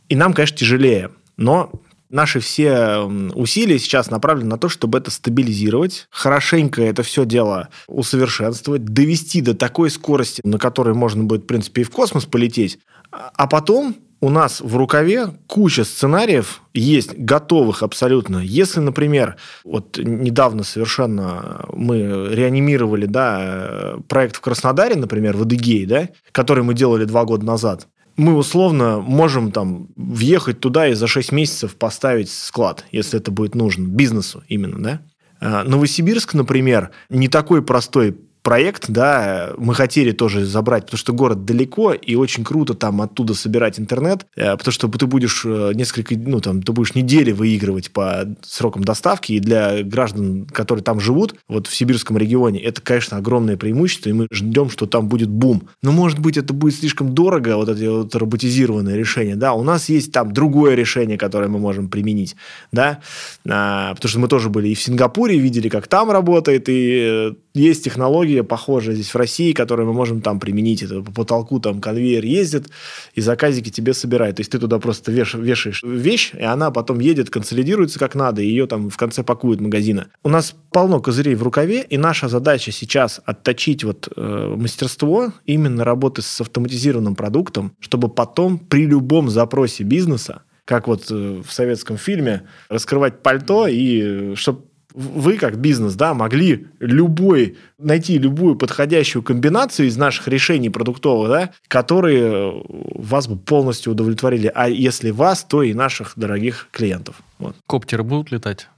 И 0.09 0.17
нам, 0.17 0.33
конечно, 0.33 0.57
тяжелее, 0.57 1.11
но 1.37 1.73
наши 2.09 2.39
все 2.41 2.99
усилия 3.35 3.79
сейчас 3.79 4.11
направлены 4.11 4.51
на 4.51 4.59
то, 4.59 4.69
чтобы 4.69 4.99
это 4.99 5.11
стабилизировать, 5.11 6.07
хорошенько 6.11 6.83
это 6.83 7.03
все 7.03 7.25
дело 7.25 7.71
усовершенствовать, 7.89 8.85
довести 8.85 9.41
до 9.41 9.55
такой 9.55 9.91
скорости, 9.91 10.41
на 10.45 10.59
которой 10.59 10.95
можно 10.95 11.25
будет, 11.25 11.43
в 11.43 11.47
принципе, 11.47 11.83
и 11.83 11.85
в 11.85 11.91
космос 11.91 12.27
полететь, 12.27 12.79
а 13.11 13.47
потом 13.47 13.97
у 14.23 14.31
нас 14.31 14.61
в 14.61 14.77
рукаве 14.77 15.31
куча 15.49 15.83
сценариев 15.83 16.63
есть 16.73 17.19
готовых 17.19 17.83
абсолютно. 17.83 18.39
Если, 18.39 18.79
например, 18.79 19.37
вот 19.65 19.99
недавно 19.99 20.63
совершенно 20.63 21.67
мы 21.73 22.29
реанимировали 22.31 23.07
да, 23.07 23.97
проект 24.07 24.37
в 24.37 24.41
Краснодаре, 24.41 24.95
например, 24.95 25.37
в 25.37 25.43
Адыгее, 25.43 25.87
да, 25.89 26.09
который 26.31 26.63
мы 26.63 26.73
делали 26.75 27.05
два 27.05 27.25
года 27.25 27.45
назад, 27.45 27.89
мы 28.17 28.37
условно 28.37 29.01
можем 29.01 29.51
там 29.51 29.89
въехать 29.97 30.61
туда 30.61 30.87
и 30.87 30.95
за 30.95 31.09
6 31.09 31.33
месяцев 31.33 31.75
поставить 31.75 32.31
склад, 32.31 32.85
если 32.93 33.19
это 33.19 33.33
будет 33.33 33.57
нужно, 33.57 33.89
бизнесу 33.89 34.45
именно, 34.47 34.81
да. 34.81 35.01
А, 35.41 35.65
Новосибирск, 35.65 36.35
например, 36.35 36.91
не 37.11 37.27
такой 37.27 37.61
простой 37.61 38.17
проект, 38.43 38.91
да, 38.91 39.53
мы 39.57 39.75
хотели 39.75 40.13
тоже 40.13 40.45
забрать, 40.45 40.85
потому 40.85 40.99
что 40.99 41.13
город 41.13 41.45
далеко, 41.45 41.93
и 41.93 42.17
очень 42.17 42.45
круто 42.45 42.75
там 42.75 43.01
оттуда 43.01 43.35
собирать 43.35 43.79
интернет, 43.79 44.27
э, 44.37 44.57
потому 44.57 44.73
что 44.73 44.89
ты 44.89 45.07
будешь 45.07 45.43
э, 45.45 45.73
несколько, 45.75 46.17
ну, 46.17 46.41
там, 46.41 46.63
ты 46.63 46.73
будешь 46.73 46.95
недели 46.95 47.33
выигрывать 47.33 47.93
по 47.93 48.27
срокам 48.43 48.83
доставки, 48.85 49.33
и 49.33 49.41
для 49.41 49.83
граждан, 49.83 50.47
которые 50.47 50.83
там 50.83 50.99
живут, 51.01 51.37
вот 51.49 51.69
в 51.69 51.75
сибирском 51.75 52.19
регионе, 52.19 52.61
это, 52.61 52.83
конечно, 52.83 53.17
огромное 53.17 53.57
преимущество, 53.57 54.11
и 54.11 54.13
мы 54.13 54.27
ждем, 54.33 54.71
что 54.71 54.87
там 54.87 55.09
будет 55.09 55.29
бум. 55.29 55.69
Но, 55.83 55.93
может 55.93 56.19
быть, 56.19 56.37
это 56.37 56.53
будет 56.53 56.75
слишком 56.75 57.15
дорого, 57.15 57.57
вот 57.57 57.69
это 57.69 57.91
вот 57.91 58.15
роботизированное 58.15 58.97
решение, 58.97 59.37
да, 59.37 59.53
у 59.53 59.63
нас 59.63 59.89
есть 59.89 60.13
там 60.13 60.33
другое 60.33 60.75
решение, 60.75 61.17
которое 61.17 61.49
мы 61.49 61.61
можем 61.61 61.89
применить, 61.89 62.35
да, 62.73 63.01
а, 63.49 63.95
потому 63.95 64.09
что 64.11 64.19
мы 64.19 64.29
тоже 64.29 64.49
были 64.51 64.69
и 64.69 64.75
в 64.75 64.83
Сингапуре, 64.83 65.39
видели, 65.39 65.69
как 65.69 65.87
там 65.87 66.11
работает, 66.11 66.69
и 66.69 67.31
э, 67.31 67.33
есть 67.55 67.85
технология 67.85 68.43
похожая 68.43 68.95
здесь 68.95 69.11
в 69.11 69.17
России, 69.17 69.53
которую 69.53 69.87
мы 69.87 69.93
можем 69.93 70.23
там 70.23 70.41
применить. 70.41 70.83
Это 70.83 71.03
по 71.03 71.13
потолку 71.13 71.61
там 71.61 71.81
конвейер 71.81 72.25
ездит, 72.25 72.69
и 73.15 73.21
заказики 73.21 73.71
тебе 73.71 73.95
собирает. 73.95 74.37
То 74.37 74.41
есть 74.41 74.51
ты 74.51 74.59
туда 74.59 74.79
просто 74.79 75.13
веш, 75.13 75.35
вешаешь 75.35 75.83
вещь, 75.83 76.33
и 76.35 76.43
она 76.43 76.71
потом 76.71 77.01
едет, 77.01 77.31
консолидируется 77.31 77.99
как 77.99 78.15
надо, 78.15 78.43
и 78.43 78.47
ее 78.47 78.67
там 78.67 78.91
в 78.91 78.97
конце 78.97 79.23
пакуют 79.23 79.61
магазина. 79.61 80.09
У 80.23 80.29
нас 80.29 80.55
полно 80.71 81.01
козырей 81.01 81.35
в 81.35 81.43
рукаве, 81.43 81.83
и 81.83 81.99
наша 81.99 82.29
задача 82.29 82.73
сейчас 82.73 83.21
отточить 83.25 83.85
вот 83.85 84.09
э, 84.17 84.55
мастерство 84.57 85.33
именно 85.45 85.85
работы 85.85 86.23
с 86.23 86.41
автоматизированным 86.41 87.15
продуктом, 87.15 87.73
чтобы 87.81 88.09
потом 88.09 88.59
при 88.59 88.87
любом 88.87 89.29
запросе 89.29 89.85
бизнеса 89.85 90.43
как 90.65 90.87
вот 90.87 91.11
э, 91.11 91.43
в 91.45 91.53
советском 91.53 91.97
фильме, 91.99 92.47
раскрывать 92.69 93.23
пальто 93.23 93.67
и 93.67 94.33
э, 94.33 94.35
чтобы 94.37 94.63
вы 94.95 95.39
как 95.39 95.59
бизнес, 95.59 95.95
да, 95.95 96.15
могли 96.15 96.67
любой, 96.81 97.57
найти 97.79 98.19
любую 98.19 98.57
подходящую 98.57 99.23
комбинацию 99.23 99.89
из 99.89 99.97
наших 99.97 100.29
решений 100.29 100.71
продуктовых, 100.71 101.29
да, 101.29 101.51
которые 101.69 102.63
вас 102.69 103.29
бы 103.29 103.37
полностью 103.37 103.93
удовлетворили. 103.93 104.51
А 104.55 104.69
если 104.69 105.11
вас, 105.11 105.45
то 105.45 105.63
и 105.63 105.75
наших 105.75 106.13
дорогих 106.17 106.69
клиентов. 106.71 107.17
Вот. 107.39 107.57
Коптеры 107.67 108.03
будут 108.03 108.31
летать? 108.31 108.69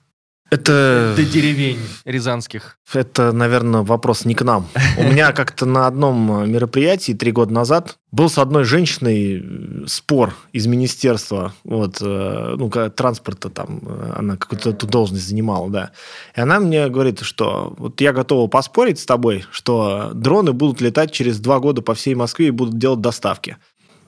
Это... 0.50 1.14
До 1.16 1.24
деревень 1.24 1.78
рязанских. 2.04 2.78
Это, 2.92 3.32
наверное, 3.32 3.82
вопрос 3.82 4.24
не 4.24 4.34
к 4.34 4.42
нам. 4.42 4.68
У 4.98 5.02
меня 5.02 5.32
как-то 5.34 5.66
на 5.66 5.86
одном 5.86 6.50
мероприятии 6.50 7.12
три 7.12 7.32
года 7.32 7.52
назад 7.52 7.98
был 8.12 8.30
с 8.30 8.38
одной 8.38 8.64
женщиной 8.64 9.42
э, 9.42 9.86
спор 9.88 10.34
из 10.52 10.66
министерства 10.66 11.52
вот, 11.64 11.96
э, 12.00 12.54
ну, 12.56 12.70
транспорта, 12.90 13.50
там, 13.50 13.80
э, 13.84 14.12
она 14.16 14.36
какую-то 14.36 14.70
эту 14.70 14.86
должность 14.86 15.26
занимала, 15.26 15.68
да. 15.68 15.90
И 16.36 16.40
она 16.40 16.60
мне 16.60 16.88
говорит, 16.88 17.20
что 17.20 17.74
вот 17.76 18.00
я 18.00 18.12
готова 18.12 18.46
поспорить 18.46 19.00
с 19.00 19.06
тобой, 19.06 19.44
что 19.50 20.12
дроны 20.14 20.52
будут 20.52 20.80
летать 20.80 21.10
через 21.10 21.40
два 21.40 21.58
года 21.58 21.82
по 21.82 21.94
всей 21.94 22.14
Москве 22.14 22.48
и 22.48 22.52
будут 22.52 22.78
делать 22.78 23.00
доставки. 23.00 23.56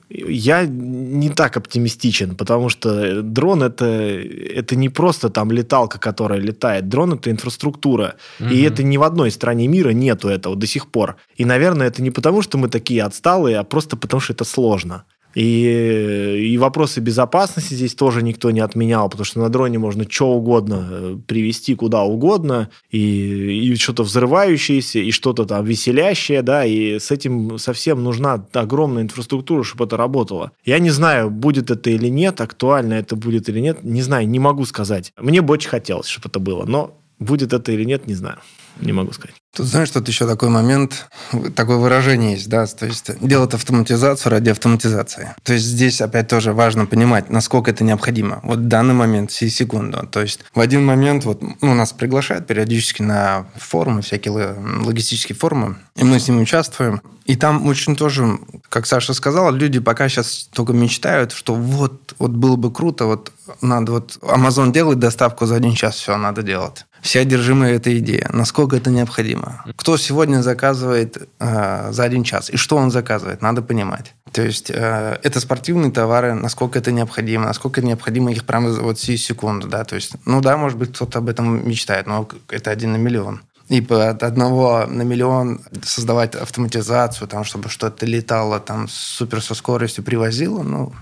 Я 0.09 0.65
не 0.65 1.29
так 1.29 1.57
оптимистичен, 1.57 2.35
потому 2.35 2.69
что 2.69 3.21
дрон 3.21 3.63
это, 3.63 3.85
это 3.85 4.75
не 4.75 4.89
просто 4.89 5.29
там 5.29 5.51
леталка, 5.51 5.99
которая 5.99 6.39
летает. 6.39 6.87
Дрон 6.87 7.13
это 7.13 7.29
инфраструктура. 7.29 8.15
Угу. 8.39 8.49
И 8.49 8.61
это 8.61 8.83
ни 8.83 8.97
в 8.97 9.03
одной 9.03 9.31
стране 9.31 9.67
мира 9.67 9.89
нету 9.89 10.29
этого 10.29 10.55
до 10.55 10.65
сих 10.65 10.87
пор. 10.87 11.17
И, 11.35 11.45
наверное, 11.45 11.87
это 11.87 12.01
не 12.01 12.11
потому, 12.11 12.41
что 12.41 12.57
мы 12.57 12.69
такие 12.69 13.03
отсталые, 13.03 13.57
а 13.57 13.63
просто 13.63 13.97
потому, 13.97 14.21
что 14.21 14.33
это 14.33 14.45
сложно. 14.45 15.03
И, 15.37 16.49
и 16.51 16.57
вопросы 16.57 16.99
безопасности 16.99 17.75
здесь 17.75 17.93
тоже 17.93 18.23
никто 18.23 18.49
не 18.49 18.59
отменял, 18.59 19.07
потому 19.07 19.23
что 19.23 19.39
на 19.39 19.49
дроне 19.49 19.77
можно 19.77 20.09
что 20.09 20.29
угодно 20.29 20.87
э, 20.89 21.17
привести 21.27 21.75
куда 21.75 22.01
угодно, 22.01 22.71
и, 22.89 23.69
и 23.71 23.75
что-то 23.75 24.01
взрывающееся, 24.01 24.97
и 24.97 25.11
что-то 25.11 25.45
там 25.45 25.63
веселящее, 25.63 26.41
да, 26.41 26.65
и 26.65 26.97
с 26.97 27.11
этим 27.11 27.59
совсем 27.59 28.03
нужна 28.03 28.47
огромная 28.53 29.03
инфраструктура, 29.03 29.61
чтобы 29.61 29.85
это 29.85 29.95
работало. 29.95 30.53
Я 30.65 30.79
не 30.79 30.89
знаю, 30.89 31.29
будет 31.29 31.69
это 31.69 31.91
или 31.91 32.07
нет, 32.07 32.41
актуально 32.41 32.95
это 32.95 33.15
будет 33.15 33.47
или 33.47 33.59
нет, 33.59 33.83
не 33.83 34.01
знаю, 34.01 34.27
не 34.27 34.39
могу 34.39 34.65
сказать. 34.65 35.13
Мне 35.19 35.43
бы 35.43 35.53
очень 35.53 35.69
хотелось, 35.69 36.07
чтобы 36.07 36.29
это 36.29 36.39
было, 36.39 36.65
но 36.65 36.97
будет 37.19 37.53
это 37.53 37.71
или 37.71 37.83
нет, 37.83 38.07
не 38.07 38.15
знаю, 38.15 38.39
не 38.79 38.93
могу 38.93 39.13
сказать. 39.13 39.35
Тут, 39.55 39.65
знаешь, 39.65 39.89
тут 39.89 40.07
еще 40.07 40.27
такой 40.27 40.49
момент, 40.49 41.09
такое 41.55 41.77
выражение 41.77 42.33
есть, 42.33 42.47
да, 42.47 42.67
то 42.67 42.85
есть 42.85 43.09
делать 43.25 43.55
автоматизацию 43.55 44.31
ради 44.31 44.49
автоматизации. 44.49 45.33
То 45.41 45.53
есть 45.53 45.65
здесь 45.65 45.99
опять 45.99 46.27
тоже 46.27 46.53
важно 46.53 46.85
понимать, 46.85 47.31
насколько 47.31 47.71
это 47.71 47.83
необходимо. 47.83 48.39
Вот 48.43 48.59
в 48.59 48.67
данный 48.67 48.93
момент, 48.93 49.31
сию 49.31 49.49
секунду. 49.49 50.07
То 50.11 50.21
есть 50.21 50.41
в 50.53 50.59
один 50.59 50.85
момент 50.85 51.25
вот 51.25 51.41
ну, 51.61 51.73
нас 51.73 51.91
приглашают 51.91 52.45
периодически 52.45 53.01
на 53.01 53.47
форумы, 53.55 54.03
всякие 54.03 54.31
логистические 54.31 55.35
форумы, 55.35 55.77
и 55.95 56.03
мы 56.03 56.19
с 56.19 56.27
ними 56.27 56.41
участвуем. 56.41 57.01
И 57.25 57.35
там 57.35 57.67
очень 57.67 57.95
тоже, 57.95 58.39
как 58.69 58.85
Саша 58.85 59.13
сказала, 59.13 59.51
люди 59.51 59.79
пока 59.79 60.07
сейчас 60.07 60.49
только 60.53 60.73
мечтают, 60.73 61.33
что 61.33 61.55
вот, 61.55 62.15
вот 62.19 62.31
было 62.31 62.55
бы 62.55 62.71
круто, 62.71 63.05
вот 63.05 63.33
надо 63.61 63.91
вот 63.91 64.17
Amazon 64.21 64.71
делает 64.71 64.99
доставку 64.99 65.45
за 65.45 65.55
один 65.55 65.73
час, 65.73 65.95
все 65.95 66.15
надо 66.15 66.41
делать. 66.41 66.85
Все 67.01 67.21
одержимые 67.21 67.75
этой 67.75 67.99
идеей. 67.99 68.25
Насколько 68.31 68.77
это 68.77 68.89
необходимо? 68.89 69.63
Кто 69.75 69.97
сегодня 69.97 70.41
заказывает 70.41 71.29
э, 71.39 71.91
за 71.91 72.03
один 72.03 72.23
час 72.23 72.49
и 72.49 72.57
что 72.57 72.77
он 72.77 72.91
заказывает, 72.91 73.41
надо 73.41 73.61
понимать. 73.61 74.13
То 74.31 74.41
есть 74.41 74.69
э, 74.69 75.17
это 75.23 75.39
спортивные 75.39 75.91
товары, 75.91 76.33
насколько 76.33 76.79
это 76.79 76.91
необходимо, 76.91 77.45
насколько 77.45 77.81
необходимо 77.81 78.31
их 78.31 78.45
прямо 78.45 78.69
вот 78.69 78.99
сию 78.99 79.17
секунду, 79.17 79.67
да. 79.67 79.83
То 79.83 79.95
есть, 79.95 80.13
ну 80.25 80.41
да, 80.41 80.57
может 80.57 80.77
быть, 80.77 80.93
кто-то 80.93 81.19
об 81.19 81.29
этом 81.29 81.67
мечтает, 81.67 82.07
но 82.07 82.27
это 82.49 82.71
один 82.71 82.93
на 82.93 82.97
миллион. 82.97 83.41
И 83.69 83.85
от 83.89 84.23
одного 84.23 84.85
на 84.87 85.01
миллион 85.01 85.59
создавать 85.83 86.35
автоматизацию, 86.35 87.27
там, 87.27 87.43
чтобы 87.43 87.69
что-то 87.69 88.05
летало 88.05 88.59
там 88.59 88.87
супер 88.87 89.41
со 89.41 89.55
скоростью, 89.55 90.05
привозило, 90.05 90.63
ну, 90.63 90.93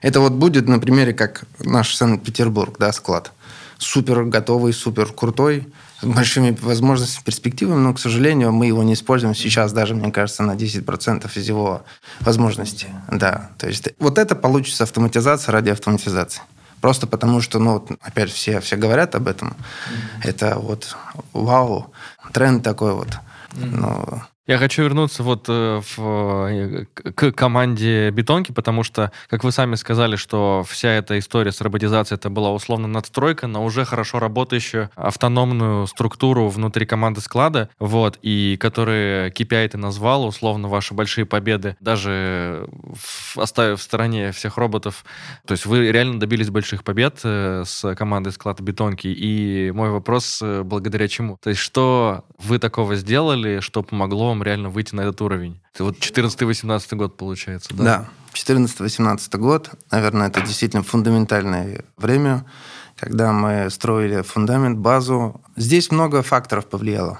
это 0.00 0.20
вот 0.20 0.32
будет 0.32 0.68
на 0.68 0.78
примере, 0.78 1.12
как 1.12 1.44
наш 1.58 1.94
Санкт-Петербург, 1.94 2.76
да, 2.78 2.92
склад. 2.92 3.32
Супер 3.78 4.24
готовый, 4.24 4.72
супер 4.72 5.12
крутой, 5.12 5.66
с 6.00 6.04
большими 6.04 6.56
возможностями, 6.60 7.24
перспективами, 7.24 7.80
но, 7.80 7.94
к 7.94 7.98
сожалению, 7.98 8.52
мы 8.52 8.66
его 8.66 8.82
не 8.82 8.94
используем 8.94 9.34
сейчас 9.34 9.72
даже, 9.72 9.94
мне 9.94 10.10
кажется, 10.10 10.42
на 10.42 10.52
10% 10.52 11.30
из 11.34 11.48
его 11.48 11.82
возможностей. 12.20 12.88
Да, 13.10 13.50
то 13.58 13.66
есть 13.66 13.88
вот 13.98 14.18
это 14.18 14.34
получится 14.34 14.84
автоматизация 14.84 15.52
ради 15.52 15.70
автоматизации. 15.70 16.42
Просто 16.80 17.06
потому 17.06 17.40
что, 17.40 17.58
ну, 17.58 17.74
вот, 17.74 17.90
опять 18.00 18.30
все, 18.30 18.60
все 18.60 18.76
говорят 18.76 19.14
об 19.14 19.28
этом. 19.28 19.48
Mm-hmm. 19.48 20.28
Это 20.28 20.58
вот 20.58 20.96
вау, 21.32 21.92
тренд 22.32 22.62
такой 22.62 22.92
вот. 22.92 23.08
Mm-hmm. 23.52 23.66
Ну, 23.72 24.22
я 24.46 24.58
хочу 24.58 24.82
вернуться 24.82 25.24
вот 25.24 25.46
э, 25.48 25.80
в, 25.96 26.48
э, 26.48 26.84
к 26.94 27.32
команде 27.32 28.10
бетонки, 28.10 28.52
потому 28.52 28.84
что, 28.84 29.10
как 29.28 29.42
вы 29.42 29.50
сами 29.50 29.74
сказали, 29.74 30.14
что 30.14 30.64
вся 30.68 30.90
эта 30.90 31.18
история 31.18 31.50
с 31.50 31.60
роботизацией 31.60 32.16
это 32.16 32.30
была 32.30 32.52
условно 32.52 32.86
надстройка 32.86 33.48
на 33.48 33.60
уже 33.60 33.84
хорошо 33.84 34.20
работающую 34.20 34.90
автономную 34.94 35.88
структуру 35.88 36.48
внутри 36.48 36.86
команды 36.86 37.20
склада, 37.20 37.70
вот, 37.80 38.18
и 38.22 38.56
которые 38.60 39.30
KPI 39.30 39.68
ты 39.70 39.78
назвал, 39.78 40.24
условно, 40.24 40.68
ваши 40.68 40.94
большие 40.94 41.26
победы, 41.26 41.76
даже 41.80 42.68
оставив 43.34 43.80
в 43.80 43.82
стороне 43.82 44.30
всех 44.30 44.58
роботов. 44.58 45.04
То 45.44 45.52
есть 45.52 45.66
вы 45.66 45.90
реально 45.90 46.20
добились 46.20 46.50
больших 46.50 46.84
побед 46.84 47.18
э, 47.24 47.64
с 47.66 47.94
командой 47.96 48.30
склада 48.30 48.62
бетонки. 48.62 49.08
И 49.08 49.72
мой 49.72 49.90
вопрос, 49.90 50.40
благодаря 50.62 51.08
чему? 51.08 51.36
То 51.42 51.50
есть 51.50 51.60
что 51.60 52.24
вы 52.38 52.60
такого 52.60 52.94
сделали, 52.94 53.58
что 53.58 53.82
помогло 53.82 54.35
вам 54.36 54.42
реально 54.42 54.68
выйти 54.70 54.94
на 54.94 55.02
этот 55.02 55.20
уровень? 55.22 55.60
Это 55.74 55.84
вот 55.84 55.98
14-18 55.98 56.96
год 56.96 57.16
получается, 57.16 57.74
да? 57.74 57.84
Да, 57.84 58.08
14-18 58.32 59.38
год, 59.38 59.70
наверное, 59.90 60.28
это 60.28 60.42
действительно 60.42 60.82
фундаментальное 60.82 61.84
время, 61.96 62.44
когда 62.96 63.32
мы 63.32 63.70
строили 63.70 64.22
фундамент, 64.22 64.78
базу. 64.78 65.40
Здесь 65.56 65.90
много 65.90 66.22
факторов 66.22 66.66
повлияло. 66.66 67.18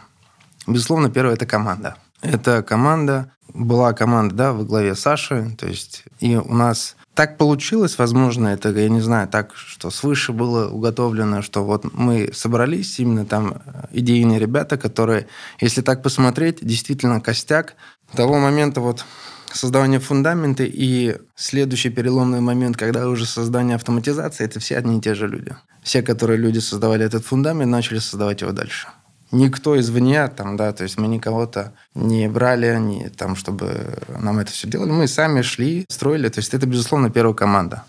Безусловно, 0.67 1.11
первое– 1.11 1.35
это 1.35 1.47
команда. 1.47 1.97
Это 2.23 2.63
команда, 2.63 3.33
была 3.53 3.93
команда, 3.93 4.35
да, 4.35 4.53
во 4.53 4.65
главе 4.65 4.95
Саши, 4.95 5.55
то 5.59 5.67
есть 5.67 6.05
и 6.21 6.37
у 6.37 6.55
нас 6.55 6.97
так 7.17 7.39
получилось, 7.39 7.97
возможно, 7.97 8.49
это, 8.49 8.69
я 8.69 8.91
не 8.91 9.01
знаю, 9.01 9.27
так, 9.27 9.57
что 9.57 9.91
свыше 9.91 10.33
было 10.33 10.69
уготовлено, 10.69 11.41
что 11.41 11.65
вот 11.65 11.91
мы 11.95 12.31
собрались, 12.35 13.01
именно 13.01 13.25
там 13.25 13.55
э, 13.65 13.87
идейные 13.93 14.39
ребята, 14.39 14.77
которые, 14.77 15.27
если 15.59 15.81
так 15.81 16.03
посмотреть, 16.03 16.59
действительно 16.61 17.23
костяк 17.23 17.77
того 18.15 18.39
момента 18.39 18.83
вот 18.83 19.07
создавания 19.51 19.99
фундамента 19.99 20.65
и 20.65 21.17
следующий 21.35 21.89
переломный 21.89 22.41
момент, 22.41 22.77
когда 22.77 23.09
уже 23.09 23.25
создание 23.25 23.77
автоматизации, 23.77 24.45
это 24.45 24.61
все 24.61 24.77
одни 24.77 24.99
и 24.99 25.01
те 25.01 25.15
же 25.15 25.27
люди. 25.27 25.57
Все, 25.83 26.03
которые 26.03 26.37
люди 26.37 26.59
создавали 26.59 27.07
этот 27.07 27.25
фундамент, 27.25 27.71
начали 27.71 27.99
создавать 27.99 28.43
его 28.43 28.53
дальше 28.53 28.89
никто 29.33 29.79
извне, 29.79 30.29
там, 30.29 30.57
да, 30.57 30.73
то 30.73 30.83
есть 30.83 30.99
мы 30.99 31.09
никого-то 31.09 31.73
не 31.95 32.29
брали, 32.29 32.79
не, 32.79 33.09
там, 33.09 33.37
чтобы 33.37 33.99
нам 34.09 34.39
это 34.39 34.53
все 34.53 34.69
делали. 34.69 34.91
Мы 34.91 35.09
сами 35.09 35.43
шли, 35.43 35.87
строили. 35.89 36.29
То 36.29 36.41
есть 36.41 36.55
это, 36.55 36.67
безусловно, 36.67 37.11
первая 37.11 37.35
команда. 37.35 37.85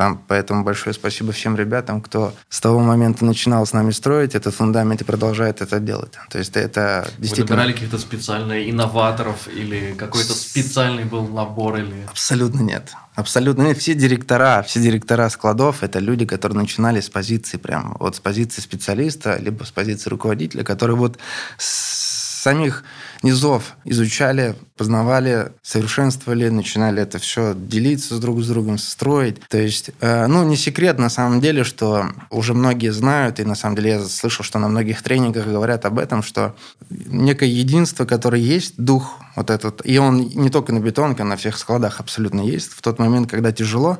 Там, 0.00 0.18
поэтому 0.28 0.64
большое 0.64 0.94
спасибо 0.94 1.30
всем 1.30 1.56
ребятам, 1.56 2.00
кто 2.00 2.32
с 2.48 2.58
того 2.58 2.80
момента 2.80 3.22
начинал 3.22 3.66
с 3.66 3.74
нами 3.74 3.90
строить 3.90 4.34
этот 4.34 4.54
фундамент 4.54 5.02
и 5.02 5.04
продолжает 5.04 5.60
это 5.60 5.78
делать. 5.78 6.14
То 6.30 6.38
есть 6.38 6.56
это 6.56 7.06
действительно... 7.18 7.48
Вы 7.48 7.50
набирали 7.50 7.72
каких-то 7.74 7.98
специальных 7.98 8.70
инноваторов 8.70 9.46
или 9.46 9.92
какой-то 9.98 10.32
специальный 10.32 11.04
был 11.04 11.28
набор? 11.28 11.76
Или... 11.76 12.06
Абсолютно 12.08 12.62
нет. 12.62 12.94
Абсолютно 13.14 13.64
нет. 13.64 13.76
Все 13.76 13.92
директора, 13.92 14.62
все 14.62 14.80
директора 14.80 15.28
складов– 15.28 15.76
это 15.82 15.98
люди, 15.98 16.24
которые 16.24 16.56
начинали 16.56 17.02
с 17.02 17.10
позиции 17.10 17.58
прям, 17.58 17.94
вот 18.00 18.16
с 18.16 18.20
позиции 18.20 18.62
специалиста, 18.62 19.36
либо 19.36 19.64
с 19.64 19.70
позиции 19.70 20.08
руководителя, 20.08 20.64
которые 20.64 20.96
вот 20.96 21.18
с 21.58 22.09
самих 22.40 22.84
низов 23.22 23.74
изучали, 23.84 24.54
познавали, 24.76 25.52
совершенствовали, 25.62 26.48
начинали 26.48 27.02
это 27.02 27.18
все 27.18 27.54
делиться 27.54 28.16
с 28.16 28.18
друг 28.18 28.40
с 28.42 28.48
другом, 28.48 28.78
строить. 28.78 29.40
То 29.48 29.58
есть, 29.58 29.90
э, 30.00 30.26
ну, 30.26 30.42
не 30.44 30.56
секрет 30.56 30.98
на 30.98 31.10
самом 31.10 31.40
деле, 31.40 31.64
что 31.64 32.06
уже 32.30 32.54
многие 32.54 32.92
знают, 32.92 33.40
и 33.40 33.44
на 33.44 33.54
самом 33.54 33.76
деле 33.76 33.90
я 33.90 34.04
слышал, 34.04 34.42
что 34.42 34.58
на 34.58 34.68
многих 34.68 35.02
тренингах 35.02 35.46
говорят 35.46 35.84
об 35.84 35.98
этом, 35.98 36.22
что 36.22 36.56
некое 36.88 37.50
единство, 37.50 38.06
которое 38.06 38.40
есть, 38.40 38.74
дух 38.78 39.18
вот 39.36 39.50
этот, 39.50 39.82
и 39.84 39.98
он 39.98 40.20
не 40.20 40.48
только 40.48 40.72
на 40.72 40.80
бетонке, 40.80 41.22
а 41.22 41.26
на 41.26 41.36
всех 41.36 41.58
складах 41.58 42.00
абсолютно 42.00 42.40
есть. 42.40 42.72
В 42.72 42.80
тот 42.80 42.98
момент, 42.98 43.30
когда 43.30 43.52
тяжело, 43.52 43.98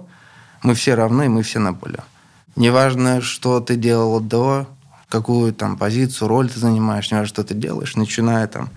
мы 0.63 0.75
все 0.75 0.95
равны, 0.95 1.29
мы 1.29 1.43
все 1.43 1.59
на 1.59 1.75
поле. 1.75 2.01
Неважно, 2.57 3.21
что 3.21 3.61
ты 3.61 3.77
делал 3.77 4.21
до, 4.21 4.67
какую 5.11 5.53
там 5.53 5.77
позицию, 5.77 6.29
роль 6.29 6.49
ты 6.49 6.59
занимаешь, 6.59 7.11
не 7.11 7.19
важно, 7.19 7.29
что 7.29 7.45
ты 7.45 7.55
делаешь, 7.55 7.97
начиная 7.97 8.47
там 8.47 8.71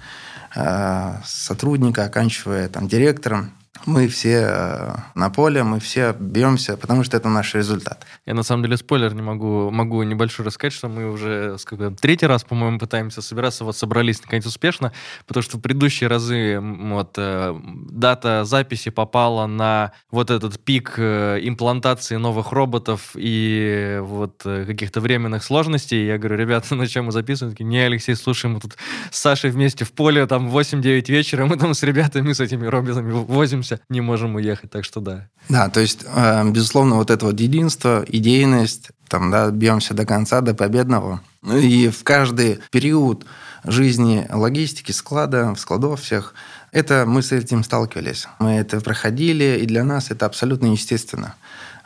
э, 0.56 1.16
сотрудника, 1.24 2.04
оканчивая 2.04 2.68
там 2.68 2.88
директором, 2.88 3.52
мы 3.86 4.08
все 4.08 4.48
э, 4.48 4.96
на 5.16 5.30
поле, 5.30 5.64
мы 5.64 5.80
все 5.80 6.16
бьемся, 6.18 6.78
потому 6.78 7.04
что 7.04 7.18
это 7.18 7.30
наш 7.30 7.54
результат. 7.54 8.06
Я 8.26 8.34
на 8.34 8.44
самом 8.44 8.64
деле 8.64 8.78
спойлер 8.78 9.14
не 9.14 9.22
могу, 9.22 9.70
могу 9.72 10.04
небольшой 10.04 10.46
рассказать, 10.46 10.74
что 10.74 10.88
мы 10.88 11.12
уже 11.12 11.58
сколько, 11.58 11.92
третий 11.92 12.26
раз, 12.26 12.44
по-моему, 12.44 12.80
пытаемся 12.80 13.22
собираться, 13.22 13.66
вот 13.66 13.78
собрались 13.78 14.22
наконец 14.22 14.46
успешно, 14.46 14.94
потому 15.28 15.44
что 15.44 15.58
в 15.58 15.62
предыдущие 15.62 16.08
разы 16.08 16.60
вот 16.62 17.16
э, 17.18 17.60
дата 17.90 18.46
записи 18.46 18.90
попала 18.90 19.48
на 19.48 19.92
вот 20.12 20.30
этот 20.30 20.60
пик 20.60 20.94
э, 20.98 21.40
имплантации 21.42 22.16
новых 22.16 22.52
роботов 22.52 23.12
и 23.16 24.00
вот 24.02 24.44
каких-то 24.44 25.02
временных 25.02 25.44
сложностей. 25.44 26.06
Я 26.06 26.18
говорю, 26.18 26.38
ребята, 26.38 26.76
на 26.76 26.88
чем 26.88 27.06
мы 27.06 27.12
записываем? 27.12 27.56
Не, 27.60 27.80
Алексей, 27.80 28.16
слушай, 28.16 28.50
мы 28.50 28.60
тут 28.60 28.78
с 29.12 29.20
Сашей 29.20 29.50
вместе 29.50 29.84
в 29.84 29.92
поле, 29.92 30.26
там 30.26 30.48
8-9 30.50 31.12
вечера, 31.12 31.46
мы 31.46 31.58
там 31.58 31.74
с 31.74 31.84
ребятами, 31.84 32.32
с 32.34 32.40
этими 32.40 32.66
роботами 32.66 33.12
возимся 33.12 33.73
вернемся, 33.74 33.86
не 33.90 34.02
можем 34.02 34.36
уехать, 34.36 34.72
так 34.72 34.84
что 34.84 35.00
да. 35.00 35.28
Да, 35.50 35.70
то 35.70 35.80
есть, 35.80 36.06
э, 36.06 36.50
безусловно, 36.50 36.96
вот 36.96 37.10
это 37.10 37.26
вот 37.26 37.40
единство, 37.40 38.04
идейность, 38.08 38.90
там, 39.08 39.32
да, 39.32 39.52
бьемся 39.52 39.94
до 39.94 40.06
конца, 40.06 40.42
до 40.42 40.54
победного. 40.54 41.22
Ну 41.42 41.58
и 41.58 41.90
в 41.90 42.04
каждый 42.04 42.60
период 42.72 43.26
жизни 43.66 44.26
логистики, 44.32 44.92
склада, 44.92 45.56
складов 45.58 46.02
всех, 46.02 46.34
это 46.72 47.06
мы 47.06 47.22
с 47.22 47.32
этим 47.32 47.64
сталкивались. 47.64 48.28
Мы 48.40 48.52
это 48.52 48.82
проходили, 48.82 49.60
и 49.62 49.66
для 49.66 49.84
нас 49.84 50.12
это 50.12 50.26
абсолютно 50.26 50.68
естественно. 50.68 51.36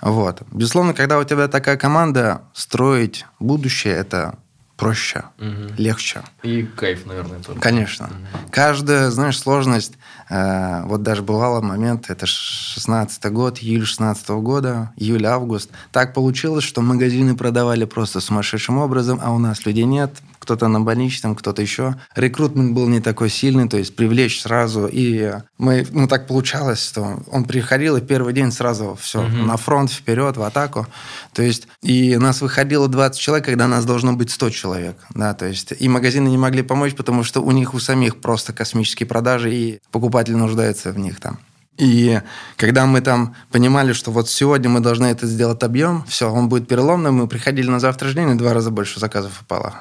Вот. 0.02 0.44
Безусловно, 0.52 0.94
когда 0.94 1.18
у 1.18 1.24
тебя 1.24 1.48
такая 1.48 1.76
команда, 1.76 2.42
строить 2.54 3.26
будущее– 3.40 3.94
это 3.96 4.38
проще, 4.78 5.24
угу. 5.40 5.74
легче. 5.78 6.22
И 6.44 6.64
кайф, 6.64 7.06
наверное, 7.06 7.40
тоже. 7.40 7.60
Конечно. 7.60 8.06
Угу. 8.06 8.52
Каждая, 8.52 9.10
знаешь, 9.10 9.40
сложность, 9.40 9.94
э, 10.30 10.84
вот 10.84 11.02
даже 11.02 11.24
бывало 11.24 11.62
момент, 11.62 12.10
это 12.10 12.28
16 12.28 13.26
год, 13.32 13.58
июль 13.60 13.86
16 13.86 14.30
года, 14.30 14.92
июль-август. 14.96 15.72
Так 15.92 16.14
получилось, 16.14 16.64
что 16.64 16.82
магазины 16.82 17.36
продавали 17.36 17.86
просто 17.86 18.22
сумасшедшим 18.22 18.78
образом, 18.78 19.20
а 19.22 19.32
у 19.32 19.40
нас 19.40 19.66
людей 19.66 19.86
нет, 19.86 20.12
кто-то 20.48 20.70
на 20.70 20.80
больничном, 20.80 21.36
кто-то 21.36 21.62
еще. 21.62 21.96
Рекрутмент 22.16 22.74
был 22.74 22.88
не 22.88 23.02
такой 23.02 23.30
сильный, 23.30 23.68
то 23.68 23.76
есть 23.76 23.98
привлечь 23.98 24.42
сразу. 24.42 24.88
И 24.90 25.34
мы, 25.58 25.86
ну 25.92 26.08
так 26.08 26.26
получалось, 26.26 26.82
что 26.82 27.22
он 27.30 27.44
приходил, 27.44 27.98
и 27.98 28.02
первый 28.02 28.34
день 28.34 28.54
сразу 28.54 28.98
все, 29.02 29.26
угу. 29.26 29.36
на 29.36 29.58
фронт, 29.58 29.92
вперед, 29.92 30.38
в 30.38 30.44
атаку. 30.44 30.88
То 31.34 31.44
есть, 31.44 31.68
и 31.82 32.16
нас 32.16 32.40
выходило 32.40 32.88
20 32.88 33.20
человек, 33.20 33.46
когда 33.46 33.68
нас 33.68 33.84
должно 33.84 34.14
быть 34.14 34.32
100 34.32 34.50
человек. 34.52 34.96
Да, 35.14 35.34
то 35.34 35.46
есть, 35.46 35.74
и 35.78 35.90
магазины 35.90 36.30
не 36.30 36.38
могли 36.38 36.62
помочь, 36.62 36.96
потому 36.96 37.26
что 37.26 37.42
у 37.42 37.52
них 37.52 37.74
у 37.74 37.80
самих 37.80 38.22
просто 38.22 38.54
космические 38.54 39.06
продажи, 39.06 39.54
и 39.54 39.80
покупатель 39.92 40.38
нуждается 40.38 40.94
в 40.94 40.98
них 40.98 41.20
там. 41.20 41.40
И 41.78 42.22
когда 42.56 42.86
мы 42.86 43.02
там 43.02 43.36
понимали, 43.52 43.92
что 43.92 44.12
вот 44.12 44.30
сегодня 44.30 44.70
мы 44.70 44.80
должны 44.80 45.08
это 45.08 45.28
сделать 45.28 45.62
объем, 45.62 46.06
все, 46.08 46.32
он 46.32 46.48
будет 46.48 46.70
переломным, 46.70 47.16
мы 47.16 47.28
приходили 47.28 47.70
на 47.70 47.82
завтрашний 47.82 48.24
день, 48.24 48.36
и 48.36 48.38
два 48.38 48.54
раза 48.54 48.72
больше 48.72 49.02
заказов 49.02 49.42
упало 49.42 49.76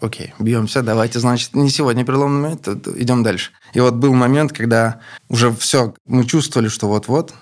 окей, 0.00 0.34
бьемся, 0.38 0.82
давайте, 0.82 1.18
значит, 1.20 1.54
не 1.54 1.70
сегодня 1.70 2.04
переломный 2.04 2.42
момент, 2.42 2.68
идем 2.96 3.22
дальше. 3.22 3.50
И 3.74 3.80
вот 3.80 3.94
был 3.94 4.14
момент, 4.14 4.52
когда 4.52 5.00
уже 5.28 5.52
все, 5.52 5.94
мы 6.06 6.24
чувствовали, 6.24 6.68
что 6.68 6.88
вот-вот, 6.88 7.34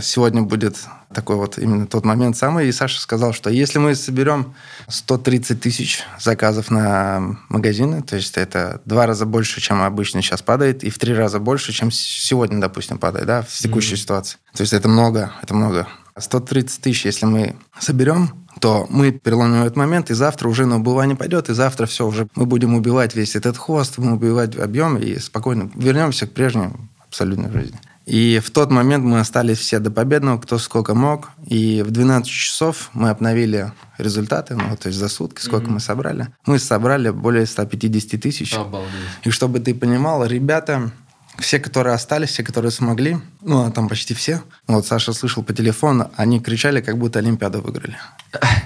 сегодня 0.00 0.42
будет 0.42 0.76
такой 1.12 1.36
вот 1.36 1.58
именно 1.58 1.86
тот 1.86 2.04
момент 2.04 2.36
самый. 2.36 2.68
И 2.68 2.72
Саша 2.72 3.00
сказал, 3.00 3.32
что 3.32 3.50
если 3.50 3.78
мы 3.78 3.94
соберем 3.94 4.54
130 4.88 5.60
тысяч 5.60 6.02
заказов 6.18 6.70
на 6.70 7.36
магазины, 7.48 8.02
то 8.02 8.16
есть 8.16 8.36
это 8.36 8.80
два 8.84 9.06
раза 9.06 9.26
больше, 9.26 9.60
чем 9.60 9.82
обычно 9.82 10.22
сейчас 10.22 10.42
падает, 10.42 10.84
и 10.84 10.90
в 10.90 10.98
три 10.98 11.14
раза 11.14 11.38
больше, 11.38 11.72
чем 11.72 11.90
сегодня, 11.90 12.60
допустим, 12.60 12.98
падает, 12.98 13.26
да, 13.26 13.42
в 13.42 13.48
текущей 13.48 13.94
mm-hmm. 13.94 13.98
ситуации. 13.98 14.38
То 14.54 14.62
есть 14.62 14.72
это 14.72 14.88
много, 14.88 15.32
это 15.42 15.54
много 15.54 15.88
130 16.20 16.80
тысяч, 16.80 17.04
если 17.04 17.26
мы 17.26 17.56
соберем, 17.78 18.30
то 18.60 18.86
мы 18.90 19.12
переломим 19.12 19.62
этот 19.62 19.76
момент, 19.76 20.10
и 20.10 20.14
завтра 20.14 20.48
уже 20.48 20.66
на 20.66 20.76
убывание 20.76 21.16
пойдет, 21.16 21.48
и 21.48 21.54
завтра 21.54 21.86
все 21.86 22.06
уже 22.06 22.28
мы 22.34 22.46
будем 22.46 22.74
убивать 22.74 23.14
весь 23.14 23.36
этот 23.36 23.56
хвост, 23.56 23.98
будем 23.98 24.14
убивать 24.14 24.56
объем, 24.56 24.98
и 24.98 25.18
спокойно 25.18 25.70
вернемся 25.74 26.26
к 26.26 26.32
прежней 26.32 26.68
абсолютной 27.06 27.50
жизни. 27.50 27.78
И 28.06 28.40
в 28.44 28.50
тот 28.50 28.70
момент 28.70 29.04
мы 29.04 29.20
остались 29.20 29.58
все 29.58 29.78
до 29.78 29.90
победного, 29.90 30.40
кто 30.40 30.58
сколько 30.58 30.94
мог. 30.94 31.30
И 31.46 31.82
в 31.86 31.92
12 31.92 32.28
часов 32.28 32.90
мы 32.92 33.10
обновили 33.10 33.72
результаты, 33.98 34.56
ну, 34.56 34.76
то 34.76 34.88
есть 34.88 34.98
за 34.98 35.08
сутки, 35.08 35.40
сколько 35.40 35.66
mm-hmm. 35.66 35.74
мы 35.74 35.80
собрали. 35.80 36.28
Мы 36.44 36.58
собрали 36.58 37.10
более 37.10 37.46
150 37.46 38.20
тысяч. 38.20 38.54
Обалдеть. 38.54 38.90
И 39.22 39.30
чтобы 39.30 39.60
ты 39.60 39.74
понимал, 39.74 40.26
ребята, 40.26 40.90
все, 41.38 41.58
которые 41.58 41.94
остались, 41.94 42.30
все, 42.30 42.42
которые 42.42 42.70
смогли, 42.70 43.18
ну, 43.42 43.64
а 43.64 43.70
там 43.70 43.88
почти 43.88 44.14
все, 44.14 44.42
вот 44.66 44.86
Саша 44.86 45.12
слышал 45.12 45.42
по 45.42 45.52
телефону, 45.52 46.10
они 46.16 46.40
кричали, 46.40 46.80
как 46.80 46.98
будто 46.98 47.18
Олимпиаду 47.18 47.60
выиграли. 47.60 47.96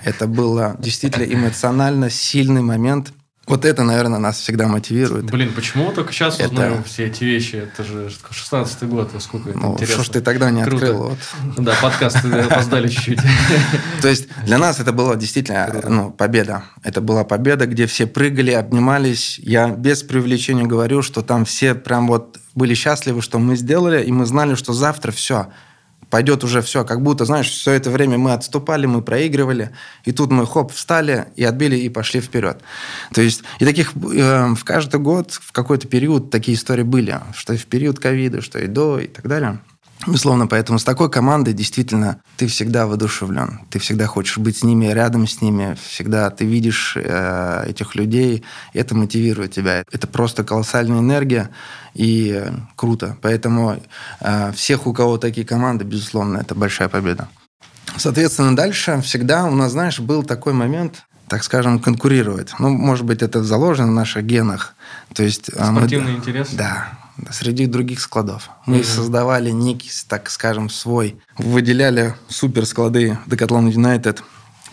Это 0.05 0.27
было 0.27 0.77
действительно 0.79 1.25
эмоционально 1.25 2.11
сильный 2.11 2.63
момент– 2.63 3.13
вот 3.47 3.65
это, 3.65 3.83
наверное, 3.83 4.19
нас 4.19 4.39
всегда 4.39 4.69
мотивирует. 4.69 5.27
Блин, 5.27 5.53
почему 5.55 5.93
только 5.93 6.13
сейчас 6.13 6.41
это... 6.41 6.49
узнаем 6.49 6.85
все 6.85 7.07
эти 7.07 7.25
вещи? 7.25 7.57
Это 7.57 7.85
же 7.85 8.11
16-й 8.31 8.87
год, 8.87 9.11
сколько 9.21 9.51
это 9.51 9.59
ну, 9.59 9.73
интересно. 9.75 9.95
Что 9.97 10.05
ж 10.05 10.09
ты 10.15 10.21
тогда 10.23 10.51
не 10.51 10.65
Круто. 10.65 10.87
открыл? 10.87 11.03
Вот. 11.09 11.19
Да, 11.59 11.75
подкаст 11.83 12.25
опоздали 12.25 12.89
чуть-чуть. 12.89 13.21
То 14.03 14.09
есть 14.09 14.29
для 14.45 14.59
нас 14.59 14.81
это 14.81 14.93
была 14.93 15.17
действительно 15.17 15.83
ну, 15.89 16.11
победа. 16.11 16.65
Это 16.83 17.01
была 17.01 17.25
победа, 17.25 17.67
где 17.67 17.87
все 17.87 18.07
прыгали, 18.07 18.53
обнимались. 18.53 19.39
Я 19.39 19.69
без 19.69 20.03
привлечения 20.03 20.65
говорю, 20.65 21.03
что 21.03 21.23
там 21.23 21.45
все 21.45 21.75
прям 21.75 22.09
вот 22.09 22.39
были 22.55 22.75
счастливы, 22.75 23.21
что 23.21 23.39
мы 23.39 23.57
сделали, 23.57 24.03
и 24.03 24.11
мы 24.11 24.27
знали, 24.27 24.55
что 24.55 24.73
завтра 24.73 25.13
все– 25.13 25.49
пойдет 26.15 26.45
уже 26.45 26.63
все, 26.63 26.85
как 26.85 27.03
будто, 27.03 27.25
знаешь, 27.25 27.51
все 27.51 27.73
это 27.73 27.91
время 27.91 28.19
мы 28.19 28.35
отступали, 28.35 28.87
мы 28.87 29.03
проигрывали, 29.03 29.73
и 30.05 30.13
тут 30.13 30.31
мы, 30.31 30.47
хоп, 30.47 30.71
встали 30.71 31.27
и 31.35 31.43
отбили, 31.43 31.75
и 31.75 31.89
пошли 31.89 32.21
вперед. 32.21 32.61
То 33.13 33.21
есть, 33.21 33.43
и 33.59 33.65
таких 33.65 33.95
э, 33.97 34.55
в 34.55 34.63
каждый 34.63 35.01
год, 35.01 35.33
в 35.33 35.51
какой-то 35.51 35.89
период 35.89 36.31
такие 36.31 36.57
истории 36.57 36.85
были, 36.85 37.21
что 37.35 37.53
и 37.53 37.57
в 37.57 37.67
период 37.67 37.99
ковида, 37.99 38.43
что 38.43 38.61
и 38.61 38.69
до, 38.69 39.01
и 39.01 39.09
так 39.09 39.27
далее. 39.27 39.59
Безусловно, 40.07 40.47
поэтому 40.47 40.79
с 40.79 40.85
такой 40.85 41.11
командой 41.11 41.55
действительно 41.55 42.21
ты 42.37 42.47
всегда 42.47 42.87
воодушевлен. 42.87 43.61
Ты 43.71 43.79
всегда 43.79 44.07
хочешь 44.07 44.39
быть 44.39 44.59
с 44.59 44.63
ними, 44.63 44.87
рядом 44.87 45.27
с 45.27 45.41
ними. 45.41 45.77
Всегда 45.89 46.31
ты 46.31 46.45
видишь 46.45 46.97
э, 46.97 47.65
этих 47.69 47.95
людей. 47.95 48.45
Это 48.73 48.95
мотивирует 48.95 49.53
тебя. 49.53 49.85
Это 49.91 50.07
просто 50.07 50.45
колоссальная 50.45 50.99
энергия 50.99 51.51
и 51.95 52.33
э, 52.37 52.53
круто. 52.77 53.17
Поэтому 53.23 53.81
э, 54.21 54.53
всех, 54.53 54.87
у 54.87 54.93
кого 54.93 55.17
такие 55.17 55.47
команды, 55.47 55.85
безусловно, 55.85 56.39
это 56.39 56.55
большая 56.55 56.89
победа. 56.89 57.29
Соответственно, 57.97 58.57
дальше 58.57 59.01
всегда 59.03 59.45
у 59.45 59.55
нас, 59.55 59.73
знаешь, 59.73 60.01
был 60.01 60.23
такой 60.23 60.53
момент, 60.53 61.05
так 61.29 61.45
скажем, 61.45 61.79
конкурировать. 61.79 62.53
Ну, 62.59 62.71
может 62.71 63.07
быть, 63.07 63.23
это 63.23 63.43
заложено 63.43 63.89
в 63.89 63.95
наших 63.95 64.25
генах. 64.25 64.75
То 65.15 65.23
есть, 65.23 65.47
Спортивный 65.47 66.13
мы, 66.13 66.19
интерес? 66.19 66.51
Да, 66.53 66.89
среди 67.31 67.67
других 67.67 68.01
складов. 68.01 68.51
Мы 68.67 68.79
mm-hmm. 68.79 68.85
создавали 68.85 69.51
некий, 69.51 69.91
так 70.09 70.31
скажем, 70.31 70.69
свой, 70.69 71.17
выделяли 71.39 72.15
супер 72.29 72.67
склады 72.67 73.19
Decathlon 73.27 73.73
United 73.73 74.21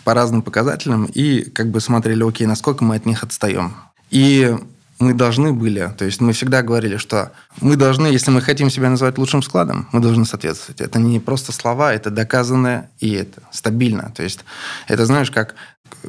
по 0.04 0.14
разным 0.14 0.42
показателям 0.42 1.04
и 1.04 1.42
как 1.42 1.70
бы 1.70 1.80
смотрели, 1.80 2.26
окей, 2.26 2.46
насколько 2.46 2.84
мы 2.84 2.96
от 2.96 3.06
них 3.06 3.22
отстаем. 3.22 3.74
И 4.10 4.56
мы 4.98 5.14
должны 5.14 5.52
были, 5.52 5.92
то 5.96 6.04
есть 6.04 6.20
мы 6.20 6.32
всегда 6.32 6.62
говорили, 6.62 6.96
что 6.96 7.32
мы 7.60 7.76
должны, 7.76 8.06
если 8.06 8.30
мы 8.30 8.40
хотим 8.40 8.70
себя 8.70 8.88
называть 8.88 9.18
лучшим 9.18 9.42
складом, 9.42 9.88
мы 9.92 10.00
должны 10.00 10.24
соответствовать. 10.24 10.80
Это 10.80 10.98
не 10.98 11.18
просто 11.18 11.52
слова, 11.52 11.92
это 11.92 12.10
доказанное 12.10 12.90
и 13.00 13.12
это 13.12 13.42
стабильно. 13.50 14.12
То 14.14 14.22
есть 14.22 14.44
это, 14.86 15.04
знаешь, 15.06 15.30
как 15.30 15.54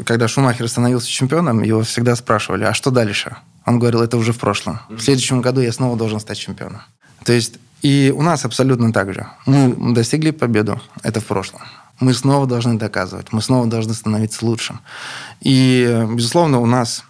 когда 0.06 0.28
Шумахер 0.28 0.68
становился 0.68 1.08
чемпионом, 1.08 1.62
его 1.62 1.84
всегда 1.84 2.16
спрашивали, 2.16 2.64
а 2.64 2.74
что 2.74 2.90
дальше? 2.90 3.38
Он 3.66 3.80
говорил, 3.80 4.02
это 4.02 4.18
уже 4.18 4.34
в 4.34 4.40
прошлом. 4.40 4.80
В 4.90 5.00
следующем 5.00 5.42
году 5.42 5.62
я 5.62 5.72
снова 5.72 5.98
должен 5.98 6.20
стать 6.20 6.38
чемпионом. 6.38 6.82
То 7.24 7.34
есть 7.34 7.60
и 7.84 8.14
у 8.16 8.22
нас 8.22 8.46
абсолютно 8.46 8.94
так 8.94 9.14
же. 9.14 9.28
Мы 9.46 9.94
достигли 9.94 10.32
победу, 10.32 10.82
это 11.04 11.20
в 11.20 11.26
прошлом. 11.26 11.62
Мы 12.00 12.14
снова 12.14 12.48
должны 12.48 12.80
доказывать, 12.80 13.34
мы 13.34 13.42
снова 13.42 13.68
должны 13.68 13.94
становиться 13.94 14.46
лучшим. 14.46 14.80
И, 15.42 16.08
безусловно, 16.10 16.60
у 16.60 16.66
нас 16.66 17.04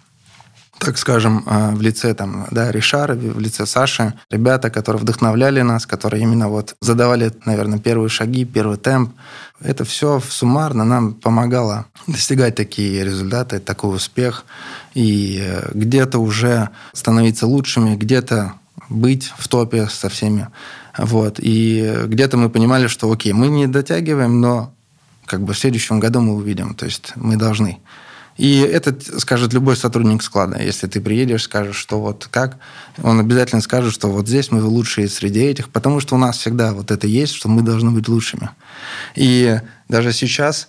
так 0.78 0.98
скажем, 0.98 1.44
э, 1.46 1.74
в 1.74 1.80
лице 1.80 2.14
там, 2.14 2.46
да, 2.50 2.70
Ришара, 2.70 3.14
в 3.14 3.40
лице 3.40 3.66
Саши, 3.66 4.14
ребята, 4.30 4.70
которые 4.70 5.00
вдохновляли 5.00 5.62
нас, 5.62 5.86
которые 5.86 6.22
именно 6.22 6.48
вот 6.48 6.76
задавали, 6.80 7.32
наверное, 7.46 7.78
первые 7.78 8.08
шаги, 8.08 8.44
первый 8.44 8.76
темп. 8.76 9.12
Это 9.60 9.84
все 9.84 10.20
суммарно 10.20 10.84
нам 10.84 11.14
помогало 11.14 11.86
достигать 12.06 12.54
такие 12.54 13.04
результаты, 13.04 13.60
такой 13.60 13.96
успех. 13.96 14.44
И 14.94 15.40
э, 15.42 15.70
где-то 15.72 16.18
уже 16.18 16.68
становиться 16.92 17.46
лучшими, 17.46 17.96
где-то 17.96 18.54
быть 18.88 19.32
в 19.38 19.48
топе 19.48 19.88
со 19.88 20.08
всеми. 20.08 20.48
Вот. 20.98 21.38
И 21.40 22.02
где-то 22.04 22.36
мы 22.36 22.50
понимали, 22.50 22.86
что 22.86 23.10
окей, 23.10 23.32
мы 23.32 23.48
не 23.48 23.66
дотягиваем, 23.66 24.40
но 24.40 24.72
как 25.26 25.42
бы 25.42 25.54
в 25.54 25.58
следующем 25.58 26.00
году 26.00 26.20
мы 26.20 26.34
увидим. 26.34 26.74
То 26.74 26.84
есть 26.84 27.12
мы 27.16 27.36
должны. 27.36 27.80
И 28.36 28.58
это 28.58 28.96
скажет 29.20 29.52
любой 29.52 29.76
сотрудник 29.76 30.22
склада. 30.22 30.60
Если 30.60 30.86
ты 30.86 31.00
приедешь, 31.00 31.44
скажешь, 31.44 31.76
что 31.76 32.00
вот 32.00 32.28
как, 32.30 32.58
он 33.02 33.20
обязательно 33.20 33.60
скажет, 33.60 33.92
что 33.92 34.08
вот 34.08 34.26
здесь 34.26 34.50
мы 34.50 34.62
лучшие 34.62 35.08
среди 35.08 35.40
этих, 35.40 35.68
потому 35.68 36.00
что 36.00 36.16
у 36.16 36.18
нас 36.18 36.38
всегда 36.38 36.72
вот 36.72 36.90
это 36.90 37.06
есть, 37.06 37.34
что 37.34 37.48
мы 37.48 37.62
должны 37.62 37.90
быть 37.90 38.08
лучшими. 38.08 38.50
И 39.14 39.60
даже 39.88 40.12
сейчас 40.12 40.68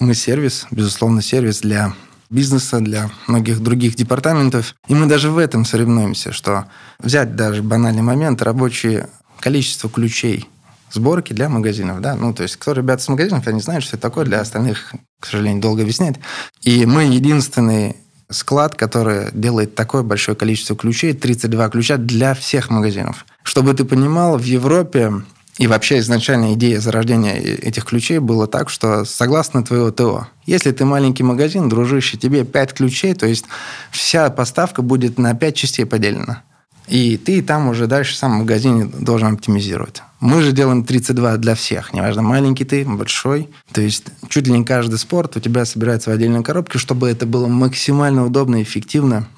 мы 0.00 0.14
сервис, 0.14 0.66
безусловно, 0.70 1.22
сервис 1.22 1.60
для 1.60 1.94
бизнеса, 2.30 2.80
для 2.80 3.10
многих 3.28 3.60
других 3.60 3.94
департаментов. 3.94 4.74
И 4.88 4.94
мы 4.94 5.06
даже 5.06 5.30
в 5.30 5.38
этом 5.38 5.64
соревнуемся, 5.64 6.32
что 6.32 6.66
взять 6.98 7.36
даже 7.36 7.62
банальный 7.62 8.02
момент, 8.02 8.42
рабочее 8.42 9.08
количество 9.38 9.88
ключей 9.88 10.48
сборки 10.94 11.32
для 11.32 11.48
магазинов, 11.48 12.00
да, 12.00 12.14
ну, 12.14 12.32
то 12.32 12.42
есть, 12.42 12.56
кто 12.56 12.72
ребята 12.72 13.02
с 13.02 13.08
магазинов, 13.08 13.46
они 13.46 13.60
знают, 13.60 13.84
что 13.84 13.96
это 13.96 14.02
такое, 14.02 14.24
для 14.24 14.40
остальных, 14.40 14.94
к 15.20 15.26
сожалению, 15.26 15.60
долго 15.60 15.82
объяснять. 15.82 16.16
И 16.62 16.86
мы 16.86 17.04
единственный 17.04 17.96
склад, 18.30 18.74
который 18.74 19.30
делает 19.32 19.74
такое 19.74 20.02
большое 20.02 20.36
количество 20.36 20.76
ключей, 20.76 21.12
32 21.12 21.68
ключа 21.68 21.96
для 21.96 22.34
всех 22.34 22.70
магазинов. 22.70 23.26
Чтобы 23.42 23.74
ты 23.74 23.84
понимал, 23.84 24.38
в 24.38 24.44
Европе 24.44 25.12
и 25.58 25.66
вообще 25.68 25.98
изначально 25.98 26.54
идея 26.54 26.80
зарождения 26.80 27.34
этих 27.34 27.84
ключей 27.84 28.18
была 28.18 28.46
так, 28.46 28.70
что 28.70 29.04
согласно 29.04 29.62
твоего 29.62 29.92
ТО, 29.92 30.26
если 30.46 30.72
ты 30.72 30.84
маленький 30.84 31.22
магазин, 31.22 31.68
дружище, 31.68 32.16
тебе 32.16 32.44
5 32.44 32.72
ключей, 32.72 33.14
то 33.14 33.26
есть 33.26 33.44
вся 33.92 34.30
поставка 34.30 34.82
будет 34.82 35.18
на 35.18 35.34
5 35.34 35.54
частей 35.54 35.84
поделена. 35.84 36.42
И 36.86 37.16
ты 37.16 37.42
там 37.42 37.68
уже 37.68 37.86
дальше 37.86 38.16
сам 38.16 38.32
в 38.32 38.38
магазине 38.40 38.84
должен 38.84 39.34
оптимизировать. 39.34 40.02
Мы 40.20 40.42
же 40.42 40.52
делаем 40.52 40.84
32 40.84 41.38
для 41.38 41.54
всех. 41.54 41.92
Неважно, 41.92 42.22
маленький 42.22 42.64
ты, 42.64 42.84
большой. 42.84 43.48
То 43.72 43.80
есть 43.80 44.04
чуть 44.28 44.46
ли 44.46 44.52
не 44.52 44.64
каждый 44.64 44.98
спорт 44.98 45.36
у 45.36 45.40
тебя 45.40 45.64
собирается 45.64 46.10
в 46.10 46.14
отдельной 46.14 46.42
коробке, 46.42 46.78
чтобы 46.78 47.08
это 47.08 47.26
было 47.26 47.46
максимально 47.46 48.24
удобно 48.24 48.56
и 48.56 48.62
эффективно 48.62 49.28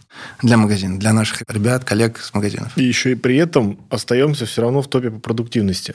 для 0.43 0.57
магазина, 0.57 0.99
для 0.99 1.13
наших 1.13 1.43
ребят, 1.49 1.85
коллег 1.85 2.19
с 2.19 2.33
магазинов. 2.35 2.73
И 2.77 2.85
еще 2.85 3.13
и 3.13 3.15
при 3.15 3.37
этом 3.37 3.79
остаемся 3.91 4.47
все 4.47 4.63
равно 4.63 4.83
в 4.83 4.89
топе 4.89 5.11
по 5.11 5.19
продуктивности. 5.19 5.95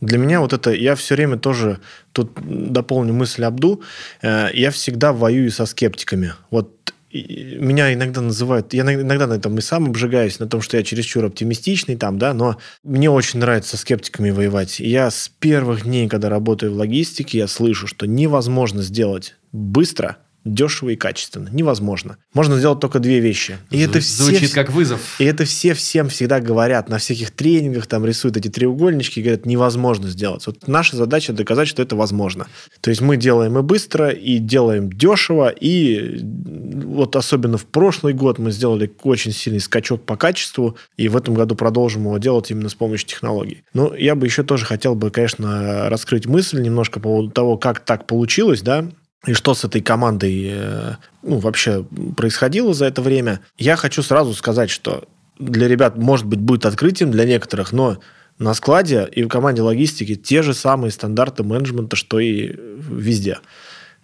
Для 0.00 0.18
меня 0.18 0.40
вот 0.40 0.52
это, 0.52 0.72
я 0.72 0.94
все 0.94 1.14
время 1.14 1.36
тоже, 1.36 1.78
тут 2.12 2.32
дополню 2.42 3.12
мысль 3.12 3.44
Абду, 3.44 3.82
э, 4.22 4.48
я 4.54 4.70
всегда 4.70 5.12
воюю 5.12 5.50
со 5.50 5.66
скептиками. 5.66 6.32
Вот 6.50 6.94
меня 7.12 7.92
иногда 7.92 8.20
называют, 8.20 8.72
я 8.72 8.82
иногда 8.82 9.26
на 9.26 9.34
этом 9.34 9.58
и 9.58 9.60
сам 9.60 9.86
обжигаюсь, 9.86 10.38
на 10.38 10.46
том, 10.46 10.62
что 10.62 10.76
я 10.76 10.82
чересчур 10.82 11.24
оптимистичный 11.24 11.96
там, 11.96 12.18
да, 12.18 12.34
но 12.34 12.58
мне 12.84 13.10
очень 13.10 13.40
нравится 13.40 13.76
с 13.76 13.80
скептиками 13.80 14.30
воевать. 14.30 14.80
Я 14.80 15.10
с 15.10 15.30
первых 15.40 15.84
дней, 15.84 16.08
когда 16.08 16.28
работаю 16.28 16.72
в 16.72 16.76
логистике, 16.76 17.38
я 17.38 17.48
слышу, 17.48 17.86
что 17.86 18.06
невозможно 18.06 18.82
сделать 18.82 19.36
быстро– 19.52 20.18
дешево 20.44 20.90
и 20.90 20.96
качественно. 20.96 21.48
Невозможно. 21.52 22.16
Можно 22.32 22.58
сделать 22.58 22.80
только 22.80 22.98
две 22.98 23.20
вещи. 23.20 23.58
И 23.70 23.78
Зв- 23.78 23.90
это 23.90 24.00
все, 24.00 24.24
звучит 24.24 24.52
как 24.54 24.70
вызов. 24.70 25.00
И 25.18 25.24
это 25.24 25.44
все 25.44 25.74
всем 25.74 26.08
всегда 26.08 26.40
говорят. 26.40 26.88
На 26.88 26.98
всяких 26.98 27.30
тренингах 27.30 27.86
там 27.86 28.06
рисуют 28.06 28.36
эти 28.36 28.48
треугольнички 28.48 29.20
и 29.20 29.22
говорят, 29.22 29.46
невозможно 29.46 30.08
сделать. 30.08 30.46
Вот 30.46 30.66
наша 30.68 30.96
задача 30.96 31.32
доказать, 31.32 31.68
что 31.68 31.82
это 31.82 31.96
возможно. 31.96 32.46
То 32.80 32.90
есть 32.90 33.00
мы 33.02 33.16
делаем 33.16 33.58
и 33.58 33.62
быстро, 33.62 34.10
и 34.10 34.38
делаем 34.38 34.90
дешево, 34.90 35.48
и 35.48 36.20
вот 36.22 37.16
особенно 37.16 37.58
в 37.58 37.66
прошлый 37.66 38.14
год 38.14 38.38
мы 38.38 38.50
сделали 38.50 38.90
очень 39.02 39.32
сильный 39.32 39.60
скачок 39.60 40.04
по 40.04 40.16
качеству, 40.16 40.76
и 40.96 41.08
в 41.08 41.16
этом 41.16 41.34
году 41.34 41.54
продолжим 41.54 42.04
его 42.04 42.18
делать 42.18 42.50
именно 42.50 42.68
с 42.68 42.74
помощью 42.74 43.08
технологий. 43.08 43.62
Но 43.74 43.94
я 43.94 44.14
бы 44.14 44.26
еще 44.26 44.42
тоже 44.42 44.64
хотел 44.64 44.94
бы, 44.94 45.10
конечно, 45.10 45.88
раскрыть 45.90 46.26
мысль 46.26 46.60
немножко 46.60 47.00
по 47.00 47.10
поводу 47.10 47.30
того, 47.30 47.56
как 47.56 47.80
так 47.80 48.06
получилось, 48.06 48.62
да, 48.62 48.86
и 49.26 49.34
что 49.34 49.54
с 49.54 49.64
этой 49.64 49.82
командой 49.82 50.50
э, 50.50 50.94
ну, 51.22 51.38
вообще 51.38 51.84
происходило 52.16 52.72
за 52.72 52.86
это 52.86 53.02
время. 53.02 53.40
Я 53.58 53.76
хочу 53.76 54.02
сразу 54.02 54.34
сказать, 54.34 54.70
что 54.70 55.04
для 55.38 55.68
ребят, 55.68 55.96
может 55.96 56.26
быть, 56.26 56.40
будет 56.40 56.66
открытием 56.66 57.10
для 57.10 57.24
некоторых, 57.24 57.72
но 57.72 57.98
На 58.38 58.54
складе 58.54 59.06
и 59.12 59.22
в 59.22 59.28
команде 59.28 59.60
логистики 59.60 60.14
те 60.14 60.42
же 60.42 60.54
самые 60.54 60.90
стандарты 60.90 61.42
менеджмента, 61.42 61.96
что 61.96 62.18
и 62.18 62.56
везде 62.56 63.38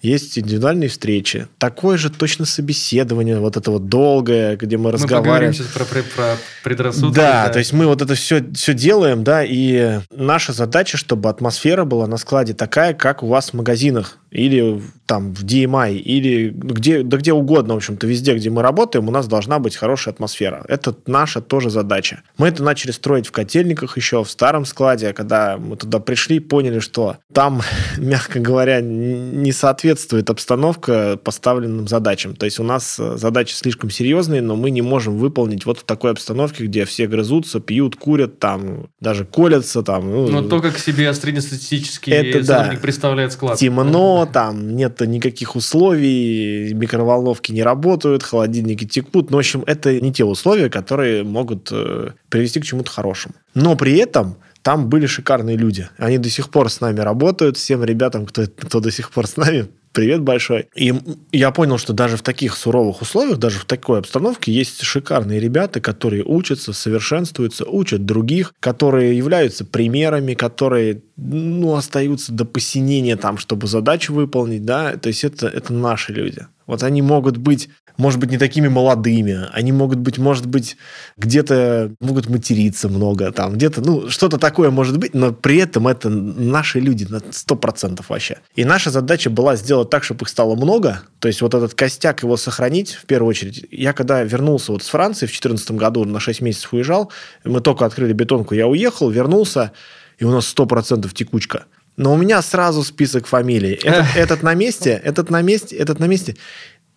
есть 0.03 0.39
индивидуальные 0.39 0.89
встречи, 0.89 1.49
такое 1.59 1.97
же 1.97 2.11
точно 2.11 2.45
собеседование, 2.45 3.39
вот 3.39 3.57
это 3.57 3.71
вот 3.71 3.89
долгое, 3.89 4.57
где 4.57 4.77
мы, 4.77 4.85
мы 4.85 4.93
разговариваем. 4.93 5.49
Мы 5.49 5.55
сейчас 5.55 5.67
про, 5.69 5.85
про, 5.85 6.03
про 6.03 6.37
предрассудки. 6.63 7.15
Да, 7.15 7.47
да, 7.47 7.53
то 7.53 7.59
есть 7.59 7.73
мы 7.73 7.87
вот 7.87 8.03
это 8.03 8.15
все, 8.15 8.45
все 8.53 8.75
делаем, 8.75 9.25
да, 9.25 9.43
и 9.43 10.01
наша 10.11 10.53
задача, 10.53 10.97
чтобы 10.97 11.29
атмосфера 11.29 11.85
была 11.85 12.07
на 12.07 12.19
складе 12.19 12.53
такая, 12.53 12.93
как 12.95 13.23
у 13.23 13.27
вас 13.27 13.51
в 13.51 13.55
магазинах 13.55 14.19
или 14.37 14.83
там 15.07 15.33
в 15.33 15.45
DMI, 15.45 15.97
или 15.97 16.51
где, 16.51 17.03
да 17.03 17.17
где 17.17 17.33
угодно, 17.33 17.75
в 17.75 17.77
общем-то, 17.79 18.07
везде, 18.07 18.35
где 18.35 18.51
мы 18.51 18.61
работаем, 18.61 19.09
у 19.09 19.11
нас 19.11 19.29
должна 19.29 19.59
быть 19.61 19.77
хорошая 19.77 20.13
атмосфера. 20.13 20.65
Это 20.69 20.95
наша 21.07 21.41
тоже 21.41 21.71
задача. 21.71 22.23
Мы 22.37 22.49
это 22.49 22.63
начали 22.63 22.91
строить 22.91 23.29
в 23.29 23.33
котельниках 23.33 23.97
еще, 23.97 24.25
в 24.25 24.31
старом 24.31 24.65
складе, 24.65 25.13
когда 25.13 25.57
мы 25.57 25.77
туда 25.77 26.01
пришли, 26.01 26.41
поняли, 26.41 26.81
что 26.81 27.17
там, 27.33 27.63
мягко 27.99 28.41
говоря, 28.41 28.81
не 28.81 29.53
соответствует 29.53 30.29
обстановка 30.29 31.19
поставленным 31.23 31.89
задачам. 31.89 32.35
То 32.35 32.45
есть 32.45 32.59
у 32.59 32.65
нас 32.65 32.97
задачи 32.97 33.55
слишком 33.55 33.91
серьезные, 33.91 34.43
но 34.43 34.57
мы 34.57 34.71
не 34.71 34.83
можем 34.83 35.17
выполнить 35.17 35.65
вот 35.65 35.79
в 35.79 35.85
такой 35.85 36.11
обстановке, 36.11 36.65
где 36.65 36.85
все 36.85 37.07
грызутся, 37.07 37.61
пьют, 37.61 37.97
курят, 37.97 38.39
там 38.39 38.89
даже 39.01 39.25
колятся. 39.25 39.83
Там, 39.83 40.11
ну, 40.11 40.29
но 40.29 40.43
то, 40.43 40.61
как 40.61 40.79
себе 40.79 41.15
среднестатистический 41.15 42.11
это, 42.11 42.45
да. 42.45 42.79
представляет 42.83 43.33
склад. 43.33 43.59
Темно, 43.59 44.26
там 44.27 44.77
нет 44.77 45.01
никаких 45.01 45.57
условий, 45.57 46.73
микроволновки 46.75 47.53
не 47.53 47.63
работают, 47.63 48.23
холодильники 48.23 48.85
текут. 48.85 49.31
Ну, 49.31 49.37
в 49.37 49.41
общем, 49.41 49.65
это 49.67 50.01
не 50.01 50.13
те 50.13 50.25
условия, 50.25 50.69
которые 50.69 51.25
могут 51.25 51.69
э, 51.73 52.11
привести 52.29 52.61
к 52.61 52.65
чему-то 52.65 52.91
хорошему. 52.91 53.35
Но 53.55 53.77
при 53.77 53.97
этом 53.97 54.37
там 54.63 54.89
были 54.89 55.07
шикарные 55.07 55.57
люди. 55.57 55.89
Они 55.97 56.19
до 56.19 56.29
сих 56.29 56.51
пор 56.51 56.71
с 56.71 56.81
нами 56.81 57.01
работают. 57.01 57.57
Всем 57.57 57.85
ребятам, 57.85 58.27
кто, 58.27 58.47
кто 58.47 58.81
до 58.81 58.91
сих 58.91 59.11
пор 59.11 59.27
с 59.27 59.37
нами, 59.37 59.69
привет 59.97 60.21
большой. 60.21 60.69
И 60.75 60.93
я 61.33 61.51
понял, 61.51 61.79
что 61.79 61.95
даже 61.95 62.19
в 62.19 62.23
таких 62.23 62.55
суровых 62.55 63.01
условиях, 63.01 63.39
даже 63.39 63.59
в 63.59 63.65
такой 63.65 64.01
обстановке 64.01 64.53
есть 64.53 64.83
шикарные 64.83 65.41
ребята, 65.41 65.81
которые 65.81 66.23
учатся, 66.23 66.75
совершенствуются, 66.75 67.65
учат 67.65 68.05
других, 68.05 68.53
которые 68.61 69.17
являются 69.17 69.65
примерами, 69.65 70.35
которые 70.35 71.01
ну, 71.17 71.75
остаются 71.75 72.31
до 72.31 72.45
посинения 72.45 73.17
там, 73.17 73.39
чтобы 73.39 73.67
задачу 73.69 74.13
выполнить, 74.13 74.67
да, 74.67 74.99
то 74.99 75.09
есть 75.09 75.25
это, 75.25 75.47
это 75.47 75.73
наши 75.73 76.13
люди. 76.13 76.47
Вот 76.67 76.83
они 76.83 77.01
могут 77.01 77.39
быть 77.39 77.71
может 77.97 78.21
быть, 78.21 78.31
не 78.31 78.39
такими 78.39 78.69
молодыми. 78.69 79.49
Они 79.53 79.73
могут 79.73 79.99
быть, 79.99 80.19
может 80.19 80.47
быть, 80.47 80.77
где-то 81.17 81.93
могут 82.01 82.29
материться 82.29 82.89
много, 82.89 83.33
там, 83.33 83.55
где-то, 83.55 83.81
ну, 83.81 84.11
что-то 84.11 84.39
такое 84.39 84.71
может 84.71 84.99
быть, 84.99 85.15
но 85.15 85.33
при 85.33 85.59
этом 85.59 85.89
это 85.89 86.09
наши 86.09 86.81
люди 86.81 87.07
на 87.09 87.17
100% 87.17 88.05
вообще. 88.09 88.39
И 88.55 88.65
наша 88.65 88.91
задача 88.91 89.31
была 89.31 89.57
сделать 89.57 89.91
так, 89.91 90.05
чтобы 90.05 90.23
их 90.23 90.29
стало 90.29 90.55
много, 90.57 91.03
то 91.19 91.29
есть 91.29 91.41
вот 91.43 91.55
этот 91.55 91.75
костяк 91.75 92.23
его 92.23 92.37
сохранить 92.37 92.93
в 92.93 93.07
первую 93.07 93.31
очередь. 93.31 93.67
Я 93.71 93.93
когда 93.93 94.23
вернулся 94.23 94.73
вот 94.73 94.83
с 94.83 94.89
Франции 94.89 95.27
в 95.27 95.31
2014 95.31 95.73
году, 95.73 96.05
на 96.05 96.21
6 96.21 96.41
месяцев 96.41 96.73
уезжал, 96.73 97.11
мы 97.45 97.61
только 97.61 97.85
открыли 97.85 98.13
бетонку, 98.13 98.55
я 98.55 98.67
уехал, 98.67 99.11
вернулся, 99.11 99.73
и 100.19 100.25
у 100.25 100.31
нас 100.31 100.53
100% 100.55 101.13
текучка. 101.13 101.65
Но 101.97 102.13
у 102.13 102.17
меня 102.17 102.43
сразу 102.43 102.83
список 102.83 103.27
фамилий. 103.27 103.73
Этот, 103.83 104.07
этот 104.17 104.43
на 104.43 104.55
месте, 104.55 105.01
этот 105.03 105.31
на 105.31 105.43
месте, 105.43 105.77
этот 105.77 105.99
на 105.99 106.05
месте 106.05 106.37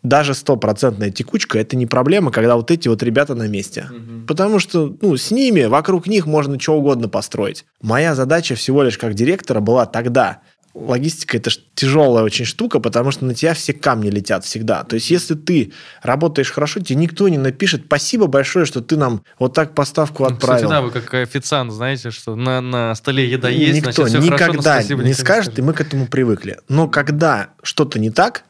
даже 0.03 0.33
стопроцентная 0.33 1.11
текучка 1.11 1.59
это 1.59 1.75
не 1.75 1.85
проблема, 1.85 2.31
когда 2.31 2.55
вот 2.55 2.71
эти 2.71 2.87
вот 2.87 3.03
ребята 3.03 3.35
на 3.35 3.47
месте. 3.47 3.87
Угу. 3.89 4.27
Потому 4.27 4.59
что 4.59 4.95
ну, 5.01 5.17
с 5.17 5.31
ними, 5.31 5.65
вокруг 5.65 6.07
них 6.07 6.25
можно 6.25 6.59
что 6.59 6.75
угодно 6.75 7.09
построить. 7.09 7.65
Моя 7.81 8.15
задача 8.15 8.55
всего 8.55 8.83
лишь 8.83 8.97
как 8.97 9.13
директора 9.13 9.59
была 9.59 9.85
тогда. 9.85 10.39
Логистика 10.75 11.35
это 11.35 11.49
тяжелая 11.73 12.23
очень 12.23 12.45
штука, 12.45 12.79
потому 12.79 13.11
что 13.11 13.25
на 13.25 13.33
тебя 13.33 13.55
все 13.55 13.73
камни 13.73 14.09
летят 14.09 14.45
всегда. 14.45 14.83
То 14.83 14.93
есть, 14.93 15.09
если 15.09 15.33
ты 15.33 15.73
работаешь 16.03 16.51
хорошо, 16.51 16.79
тебе 16.79 16.95
никто 16.99 17.27
не 17.27 17.39
напишет 17.39 17.85
спасибо 17.87 18.27
большое, 18.27 18.65
что 18.65 18.79
ты 18.81 18.95
нам 18.95 19.23
вот 19.39 19.55
так 19.55 19.73
поставку 19.73 20.23
ну, 20.23 20.29
отправил. 20.29 20.67
Кстати, 20.67 20.69
да, 20.69 20.81
вы 20.81 20.91
как 20.91 21.13
официант 21.15 21.73
знаете, 21.73 22.11
что 22.11 22.35
на, 22.35 22.61
на 22.61 22.93
столе 22.95 23.29
еда 23.29 23.49
есть, 23.49 23.77
никто 23.77 24.05
значит, 24.05 24.21
все 24.21 24.31
никогда 24.31 24.75
хорошо, 24.75 25.01
не 25.01 25.13
скажет, 25.13 25.57
и 25.57 25.61
мы 25.63 25.73
к 25.73 25.81
этому 25.81 26.05
привыкли. 26.07 26.59
Но 26.69 26.87
когда 26.87 27.49
что-то 27.63 27.99
не 27.99 28.11
так, 28.11 28.43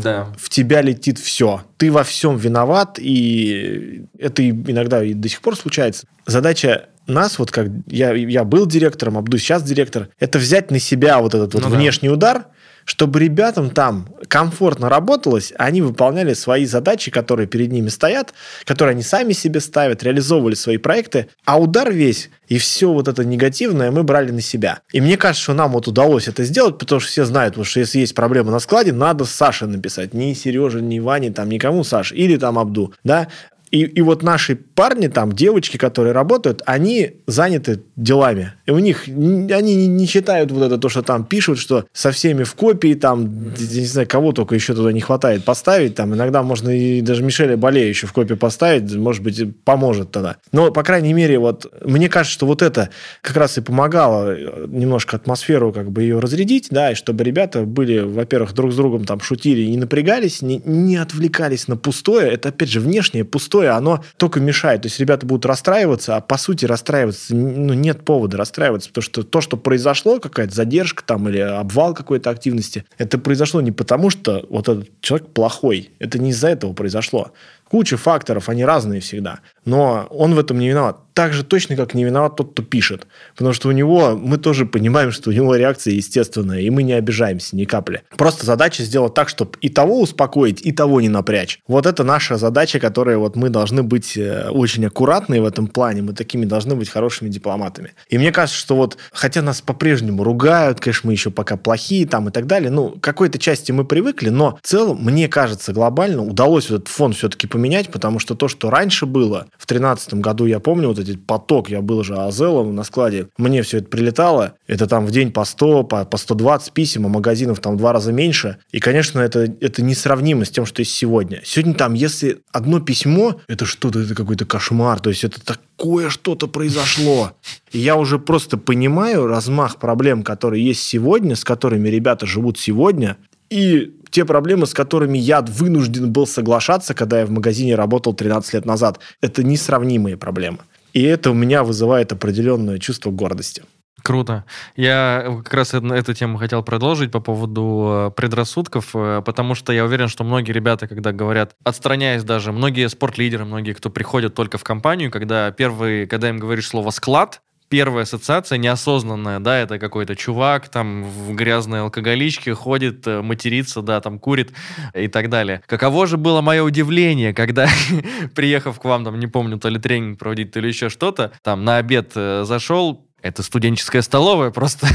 да. 0.00 0.32
в 0.38 0.48
тебя 0.48 0.82
летит 0.82 1.18
все. 1.18 1.62
Ты 1.76 1.90
во 1.92 2.04
всем 2.04 2.36
виноват, 2.36 2.98
и 3.00 4.04
это 4.18 4.48
иногда 4.48 5.02
и 5.02 5.14
до 5.14 5.28
сих 5.28 5.40
пор 5.40 5.56
случается. 5.56 6.06
Задача 6.26 6.88
нас, 7.06 7.38
вот 7.38 7.50
как 7.50 7.68
я, 7.86 8.12
я 8.12 8.44
был 8.44 8.66
директором, 8.66 9.16
Абду 9.16 9.38
сейчас 9.38 9.62
директор, 9.62 10.08
это 10.18 10.38
взять 10.38 10.70
на 10.70 10.78
себя 10.78 11.20
вот 11.20 11.34
этот 11.34 11.54
вот 11.54 11.62
ну, 11.62 11.68
внешний 11.68 12.08
да. 12.08 12.14
удар, 12.14 12.46
чтобы 12.86 13.20
ребятам 13.20 13.68
там 13.68 14.08
комфортно 14.28 14.88
работалось, 14.88 15.52
они 15.58 15.82
выполняли 15.82 16.32
свои 16.32 16.64
задачи, 16.64 17.10
которые 17.10 17.46
перед 17.46 17.70
ними 17.72 17.88
стоят, 17.88 18.32
которые 18.64 18.92
они 18.92 19.02
сами 19.02 19.32
себе 19.32 19.60
ставят, 19.60 20.02
реализовывали 20.02 20.54
свои 20.54 20.78
проекты, 20.78 21.28
а 21.44 21.60
удар 21.60 21.92
весь 21.92 22.30
и 22.48 22.58
все 22.58 22.92
вот 22.92 23.08
это 23.08 23.24
негативное 23.24 23.90
мы 23.90 24.04
брали 24.04 24.30
на 24.30 24.40
себя. 24.40 24.80
И 24.92 25.00
мне 25.00 25.16
кажется, 25.16 25.42
что 25.42 25.54
нам 25.54 25.72
вот 25.72 25.88
удалось 25.88 26.28
это 26.28 26.44
сделать, 26.44 26.78
потому 26.78 27.00
что 27.00 27.10
все 27.10 27.24
знают, 27.24 27.58
что 27.66 27.80
если 27.80 27.98
есть 27.98 28.14
проблема 28.14 28.52
на 28.52 28.60
складе, 28.60 28.92
надо 28.92 29.24
Саше 29.24 29.66
написать. 29.66 30.14
Ни 30.14 30.32
Сереже, 30.32 30.80
ни 30.80 31.00
Ване, 31.00 31.32
там 31.32 31.48
никому 31.48 31.82
Саше. 31.82 32.14
Или 32.14 32.36
там 32.36 32.58
Абду. 32.58 32.94
Да? 33.02 33.28
И, 33.76 33.80
и 33.80 34.00
вот 34.00 34.22
наши 34.22 34.56
парни 34.56 35.08
там, 35.08 35.32
девочки, 35.32 35.76
которые 35.76 36.12
работают, 36.12 36.62
они 36.64 37.16
заняты 37.26 37.82
делами. 37.94 38.54
И 38.64 38.70
у 38.70 38.78
них, 38.78 39.06
они 39.06 39.86
не 39.86 40.08
читают 40.08 40.50
вот 40.50 40.64
это 40.64 40.78
то, 40.78 40.88
что 40.88 41.02
там 41.02 41.24
пишут, 41.24 41.58
что 41.58 41.84
со 41.92 42.10
всеми 42.10 42.44
в 42.44 42.54
копии, 42.54 42.94
там, 42.94 43.52
не 43.58 43.84
знаю, 43.84 44.08
кого 44.08 44.32
только 44.32 44.54
еще 44.54 44.72
туда 44.72 44.92
не 44.92 45.02
хватает 45.02 45.44
поставить. 45.44 45.94
Там 45.94 46.14
иногда 46.14 46.42
можно 46.42 46.70
и 46.70 47.02
даже 47.02 47.22
Мишеля 47.22 47.58
Болея 47.58 47.86
еще 47.86 48.06
в 48.06 48.14
копии 48.14 48.32
поставить, 48.32 48.94
может 48.94 49.22
быть, 49.22 49.42
поможет 49.64 50.10
тогда. 50.10 50.36
Но, 50.52 50.70
по 50.70 50.82
крайней 50.82 51.12
мере, 51.12 51.38
вот 51.38 51.70
мне 51.84 52.08
кажется, 52.08 52.32
что 52.32 52.46
вот 52.46 52.62
это 52.62 52.88
как 53.20 53.36
раз 53.36 53.58
и 53.58 53.60
помогало 53.60 54.34
э, 54.34 54.66
немножко 54.68 55.16
атмосферу 55.16 55.70
как 55.70 55.90
бы 55.90 56.00
ее 56.02 56.18
разрядить, 56.18 56.68
да, 56.70 56.92
и 56.92 56.94
чтобы 56.94 57.24
ребята 57.24 57.64
были, 57.64 57.98
во-первых, 57.98 58.54
друг 58.54 58.72
с 58.72 58.76
другом 58.76 59.04
там 59.04 59.20
шутили, 59.20 59.66
не 59.66 59.76
напрягались, 59.76 60.40
не, 60.40 60.62
не 60.64 60.96
отвлекались 60.96 61.68
на 61.68 61.76
пустое. 61.76 62.32
Это, 62.32 62.48
опять 62.48 62.70
же, 62.70 62.80
внешнее 62.80 63.26
пустое 63.26 63.65
простое, 63.66 63.72
оно 63.72 64.04
только 64.16 64.40
мешает. 64.40 64.82
То 64.82 64.86
есть 64.86 65.00
ребята 65.00 65.26
будут 65.26 65.46
расстраиваться, 65.46 66.16
а 66.16 66.20
по 66.20 66.38
сути 66.38 66.64
расстраиваться, 66.64 67.34
ну, 67.34 67.74
нет 67.74 68.04
повода 68.04 68.36
расстраиваться, 68.36 68.88
потому 68.88 69.02
что 69.02 69.22
то, 69.22 69.40
что 69.40 69.56
произошло, 69.56 70.20
какая-то 70.20 70.54
задержка 70.54 71.04
там 71.04 71.28
или 71.28 71.38
обвал 71.38 71.94
какой-то 71.94 72.30
активности, 72.30 72.84
это 72.98 73.18
произошло 73.18 73.60
не 73.60 73.72
потому, 73.72 74.10
что 74.10 74.44
вот 74.50 74.68
этот 74.68 74.88
человек 75.00 75.28
плохой. 75.28 75.90
Это 75.98 76.18
не 76.18 76.30
из-за 76.30 76.48
этого 76.48 76.72
произошло. 76.72 77.32
Куча 77.68 77.96
факторов, 77.96 78.48
они 78.48 78.64
разные 78.64 79.00
всегда. 79.00 79.40
Но 79.64 80.06
он 80.10 80.34
в 80.34 80.38
этом 80.38 80.58
не 80.58 80.68
виноват 80.68 80.98
так 81.16 81.32
же 81.32 81.44
точно, 81.44 81.76
как 81.76 81.94
не 81.94 82.04
виноват 82.04 82.36
тот, 82.36 82.52
кто 82.52 82.62
пишет. 82.62 83.06
Потому 83.34 83.54
что 83.54 83.70
у 83.70 83.72
него, 83.72 84.18
мы 84.18 84.36
тоже 84.36 84.66
понимаем, 84.66 85.12
что 85.12 85.30
у 85.30 85.32
него 85.32 85.56
реакция 85.56 85.94
естественная, 85.94 86.60
и 86.60 86.68
мы 86.68 86.82
не 86.82 86.92
обижаемся 86.92 87.56
ни 87.56 87.64
капли. 87.64 88.02
Просто 88.18 88.44
задача 88.44 88.82
сделать 88.82 89.14
так, 89.14 89.30
чтобы 89.30 89.52
и 89.62 89.70
того 89.70 90.02
успокоить, 90.02 90.60
и 90.60 90.72
того 90.72 91.00
не 91.00 91.08
напрячь. 91.08 91.60
Вот 91.66 91.86
это 91.86 92.04
наша 92.04 92.36
задача, 92.36 92.80
которая 92.80 93.16
вот 93.16 93.34
мы 93.34 93.48
должны 93.48 93.82
быть 93.82 94.14
э, 94.18 94.50
очень 94.50 94.84
аккуратны 94.84 95.40
в 95.40 95.46
этом 95.46 95.68
плане, 95.68 96.02
мы 96.02 96.12
такими 96.12 96.44
должны 96.44 96.76
быть 96.76 96.90
хорошими 96.90 97.30
дипломатами. 97.30 97.94
И 98.10 98.18
мне 98.18 98.30
кажется, 98.30 98.60
что 98.60 98.76
вот, 98.76 98.98
хотя 99.10 99.40
нас 99.40 99.62
по-прежнему 99.62 100.22
ругают, 100.22 100.80
конечно, 100.80 101.06
мы 101.06 101.14
еще 101.14 101.30
пока 101.30 101.56
плохие 101.56 102.06
там 102.06 102.28
и 102.28 102.30
так 102.30 102.46
далее, 102.46 102.70
ну, 102.70 102.94
какой-то 103.00 103.38
части 103.38 103.72
мы 103.72 103.86
привыкли, 103.86 104.28
но 104.28 104.58
в 104.62 104.66
целом, 104.66 105.02
мне 105.02 105.28
кажется, 105.28 105.72
глобально 105.72 106.22
удалось 106.22 106.66
этот 106.66 106.88
фон 106.88 107.14
все-таки 107.14 107.46
поменять, 107.46 107.88
потому 107.88 108.18
что 108.18 108.34
то, 108.34 108.48
что 108.48 108.68
раньше 108.68 109.06
было, 109.06 109.46
в 109.56 109.66
2013 109.66 110.14
году, 110.14 110.44
я 110.44 110.60
помню, 110.60 110.88
вот 110.88 111.05
этот 111.08 111.26
поток, 111.26 111.70
я 111.70 111.80
был 111.80 112.02
же 112.04 112.16
Азелом 112.16 112.74
на 112.74 112.84
складе, 112.84 113.28
мне 113.38 113.62
все 113.62 113.78
это 113.78 113.88
прилетало, 113.88 114.54
это 114.66 114.86
там 114.86 115.06
в 115.06 115.10
день 115.10 115.32
по 115.32 115.44
100, 115.44 115.84
по, 115.84 116.04
по 116.04 116.16
120 116.16 116.72
писем, 116.72 117.06
а 117.06 117.08
магазинов 117.08 117.60
там 117.60 117.74
в 117.74 117.78
два 117.78 117.92
раза 117.92 118.12
меньше, 118.12 118.58
и, 118.72 118.80
конечно, 118.80 119.20
это, 119.20 119.40
это 119.60 119.82
несравнимо 119.82 120.44
с 120.44 120.50
тем, 120.50 120.66
что 120.66 120.80
есть 120.80 120.92
сегодня. 120.92 121.40
Сегодня 121.44 121.74
там, 121.74 121.94
если 121.94 122.42
одно 122.52 122.80
письмо, 122.80 123.40
это 123.48 123.64
что-то, 123.64 124.00
это 124.00 124.14
какой-то 124.14 124.44
кошмар, 124.44 125.00
то 125.00 125.10
есть 125.10 125.24
это 125.24 125.40
такое 125.44 126.08
что-то 126.08 126.46
произошло. 126.46 127.32
И 127.72 127.78
я 127.78 127.96
уже 127.96 128.18
просто 128.18 128.56
понимаю 128.56 129.26
размах 129.26 129.76
проблем, 129.78 130.22
которые 130.22 130.64
есть 130.64 130.82
сегодня, 130.82 131.36
с 131.36 131.44
которыми 131.44 131.88
ребята 131.88 132.26
живут 132.26 132.58
сегодня, 132.58 133.16
и 133.50 133.92
те 134.10 134.24
проблемы, 134.24 134.66
с 134.66 134.74
которыми 134.74 135.18
я 135.18 135.42
вынужден 135.42 136.10
был 136.10 136.26
соглашаться, 136.26 136.94
когда 136.94 137.20
я 137.20 137.26
в 137.26 137.30
магазине 137.30 137.74
работал 137.74 138.14
13 138.14 138.54
лет 138.54 138.64
назад, 138.64 138.98
это 139.20 139.42
несравнимые 139.42 140.16
проблемы. 140.16 140.58
И 140.96 141.02
это 141.02 141.30
у 141.30 141.34
меня 141.34 141.62
вызывает 141.62 142.10
определенное 142.12 142.78
чувство 142.78 143.10
гордости. 143.10 143.62
Круто. 144.02 144.46
Я 144.76 145.42
как 145.44 145.52
раз 145.52 145.74
эту 145.74 146.14
тему 146.14 146.38
хотел 146.38 146.62
продолжить 146.62 147.10
по 147.10 147.20
поводу 147.20 148.08
э, 148.08 148.10
предрассудков, 148.16 148.92
э, 148.94 149.20
потому 149.22 149.54
что 149.54 149.74
я 149.74 149.84
уверен, 149.84 150.08
что 150.08 150.24
многие 150.24 150.52
ребята, 150.52 150.88
когда 150.88 151.12
говорят, 151.12 151.54
отстраняясь 151.64 152.24
даже, 152.24 152.50
многие 152.50 152.88
спортлидеры, 152.88 153.44
многие, 153.44 153.74
кто 153.74 153.90
приходят 153.90 154.34
только 154.34 154.56
в 154.56 154.64
компанию, 154.64 155.10
когда 155.10 155.50
первый, 155.50 156.06
когда 156.06 156.30
им 156.30 156.38
говоришь 156.38 156.68
слово 156.68 156.88
«склад», 156.88 157.42
первая 157.68 158.04
ассоциация 158.04 158.58
неосознанная, 158.58 159.40
да, 159.40 159.58
это 159.58 159.78
какой-то 159.78 160.16
чувак 160.16 160.68
там 160.68 161.04
в 161.04 161.34
грязной 161.34 161.80
алкоголичке 161.80 162.54
ходит, 162.54 163.06
э, 163.06 163.22
матерится, 163.22 163.82
да, 163.82 164.00
там 164.00 164.18
курит 164.18 164.52
и 164.94 165.08
так 165.08 165.28
далее. 165.28 165.62
Каково 165.66 166.06
же 166.06 166.16
было 166.16 166.40
мое 166.40 166.62
удивление, 166.62 167.34
когда, 167.34 167.68
приехав 168.34 168.80
к 168.80 168.84
вам, 168.84 169.04
там, 169.04 169.18
не 169.18 169.26
помню, 169.26 169.58
то 169.58 169.68
ли 169.68 169.78
тренинг 169.78 170.18
проводить, 170.18 170.52
то 170.52 170.60
ли 170.60 170.68
еще 170.68 170.88
что-то, 170.88 171.32
там, 171.42 171.64
на 171.64 171.78
обед 171.78 172.12
э, 172.14 172.44
зашел, 172.44 173.05
это 173.22 173.42
студенческая 173.42 174.02
столовая, 174.02 174.50
просто 174.56 174.86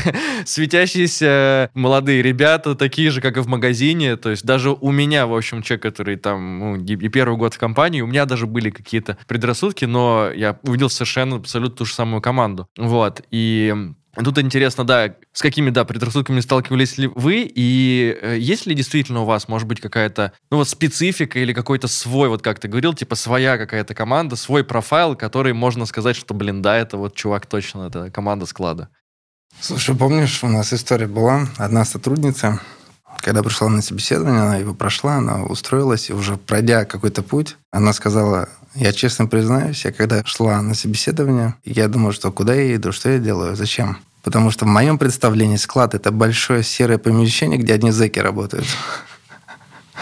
светящиеся 0.45 1.69
молодые 1.73 2.21
ребята, 2.21 2.75
такие 2.75 3.11
же, 3.11 3.21
как 3.21 3.37
и 3.37 3.41
в 3.41 3.47
магазине. 3.47 4.15
То 4.17 4.29
есть 4.29 4.45
даже 4.45 4.71
у 4.71 4.91
меня, 4.91 5.27
в 5.27 5.35
общем, 5.35 5.61
человек, 5.61 5.83
который 5.83 6.15
там 6.17 6.59
ну, 6.59 6.75
и 6.75 7.09
первый 7.09 7.37
год 7.37 7.53
в 7.53 7.57
компании, 7.57 8.01
у 8.01 8.07
меня 8.07 8.25
даже 8.25 8.47
были 8.47 8.69
какие-то 8.69 9.17
предрассудки, 9.27 9.85
но 9.85 10.31
я 10.33 10.59
увидел 10.63 10.89
совершенно 10.89 11.37
абсолютно 11.37 11.77
ту 11.77 11.85
же 11.85 11.93
самую 11.93 12.21
команду. 12.21 12.67
Вот. 12.77 13.21
И 13.31 13.73
Тут 14.15 14.37
интересно, 14.39 14.85
да, 14.85 15.15
с 15.31 15.41
какими, 15.41 15.69
да, 15.69 15.85
предрассудками 15.85 16.41
сталкивались 16.41 16.97
ли 16.97 17.07
вы, 17.07 17.49
и 17.53 18.17
э, 18.21 18.37
есть 18.37 18.65
ли 18.65 18.75
действительно 18.75 19.21
у 19.21 19.25
вас, 19.25 19.47
может 19.47 19.67
быть, 19.67 19.79
какая-то, 19.79 20.33
ну 20.49 20.57
вот 20.57 20.67
специфика 20.67 21.39
или 21.39 21.53
какой-то 21.53 21.87
свой, 21.87 22.27
вот 22.27 22.41
как 22.41 22.59
ты 22.59 22.67
говорил, 22.67 22.93
типа 22.93 23.15
своя 23.15 23.57
какая-то 23.57 23.95
команда, 23.95 24.35
свой 24.35 24.65
профайл, 24.65 25.15
который 25.15 25.53
можно 25.53 25.85
сказать, 25.85 26.17
что, 26.17 26.33
блин, 26.33 26.61
да, 26.61 26.77
это 26.77 26.97
вот 26.97 27.15
чувак 27.15 27.45
точно, 27.45 27.87
это 27.87 28.11
команда 28.11 28.45
склада. 28.45 28.89
Слушай, 29.59 29.95
помнишь, 29.95 30.43
у 30.43 30.47
нас 30.47 30.73
история 30.73 31.07
была, 31.07 31.47
одна 31.57 31.85
сотрудница, 31.85 32.59
когда 33.21 33.43
пришла 33.43 33.69
на 33.69 33.81
собеседование, 33.81 34.41
она 34.41 34.57
его 34.57 34.73
прошла, 34.73 35.15
она 35.15 35.43
устроилась, 35.43 36.09
и 36.09 36.13
уже 36.13 36.37
пройдя 36.37 36.85
какой-то 36.85 37.21
путь, 37.21 37.57
она 37.71 37.93
сказала, 37.93 38.49
я 38.75 38.93
честно 38.93 39.27
признаюсь, 39.27 39.85
я 39.85 39.91
когда 39.91 40.23
шла 40.25 40.61
на 40.61 40.75
собеседование, 40.75 41.55
я 41.63 41.87
думаю, 41.87 42.13
что 42.13 42.31
куда 42.31 42.53
я 42.53 42.75
иду, 42.75 42.91
что 42.91 43.09
я 43.09 43.19
делаю, 43.19 43.55
зачем? 43.55 43.97
Потому 44.23 44.51
что 44.51 44.65
в 44.65 44.67
моем 44.67 44.97
представлении 44.97 45.55
склад– 45.55 45.93
это 45.95 46.11
большое 46.11 46.63
серое 46.63 46.97
помещение, 46.97 47.57
где 47.57 47.73
одни 47.73 47.91
зэки 47.91 48.19
работают. 48.19 48.65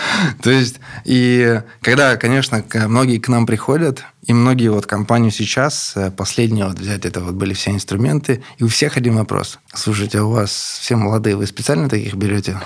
То 0.41 0.49
есть, 0.49 0.79
и 1.05 1.61
когда, 1.81 2.17
конечно, 2.17 2.63
многие 2.87 3.19
к 3.19 3.27
нам 3.27 3.45
приходят, 3.45 4.03
и 4.23 4.33
многие 4.33 4.69
вот 4.69 4.85
компании 4.85 5.29
сейчас, 5.29 5.93
э, 5.95 6.11
последние 6.11 6.65
вот 6.65 6.79
взять, 6.79 7.05
это 7.05 7.21
вот 7.21 7.35
были 7.35 7.53
все 7.53 7.71
инструменты, 7.71 8.43
и 8.57 8.63
у 8.63 8.67
всех 8.67 8.97
один 8.97 9.15
вопрос. 9.15 9.59
Слушайте, 9.73 10.19
а 10.19 10.23
у 10.23 10.31
вас 10.31 10.79
все 10.81 10.95
молодые, 10.95 11.35
вы 11.35 11.47
специально 11.47 11.89
таких 11.89 12.15
берете? 12.15 12.59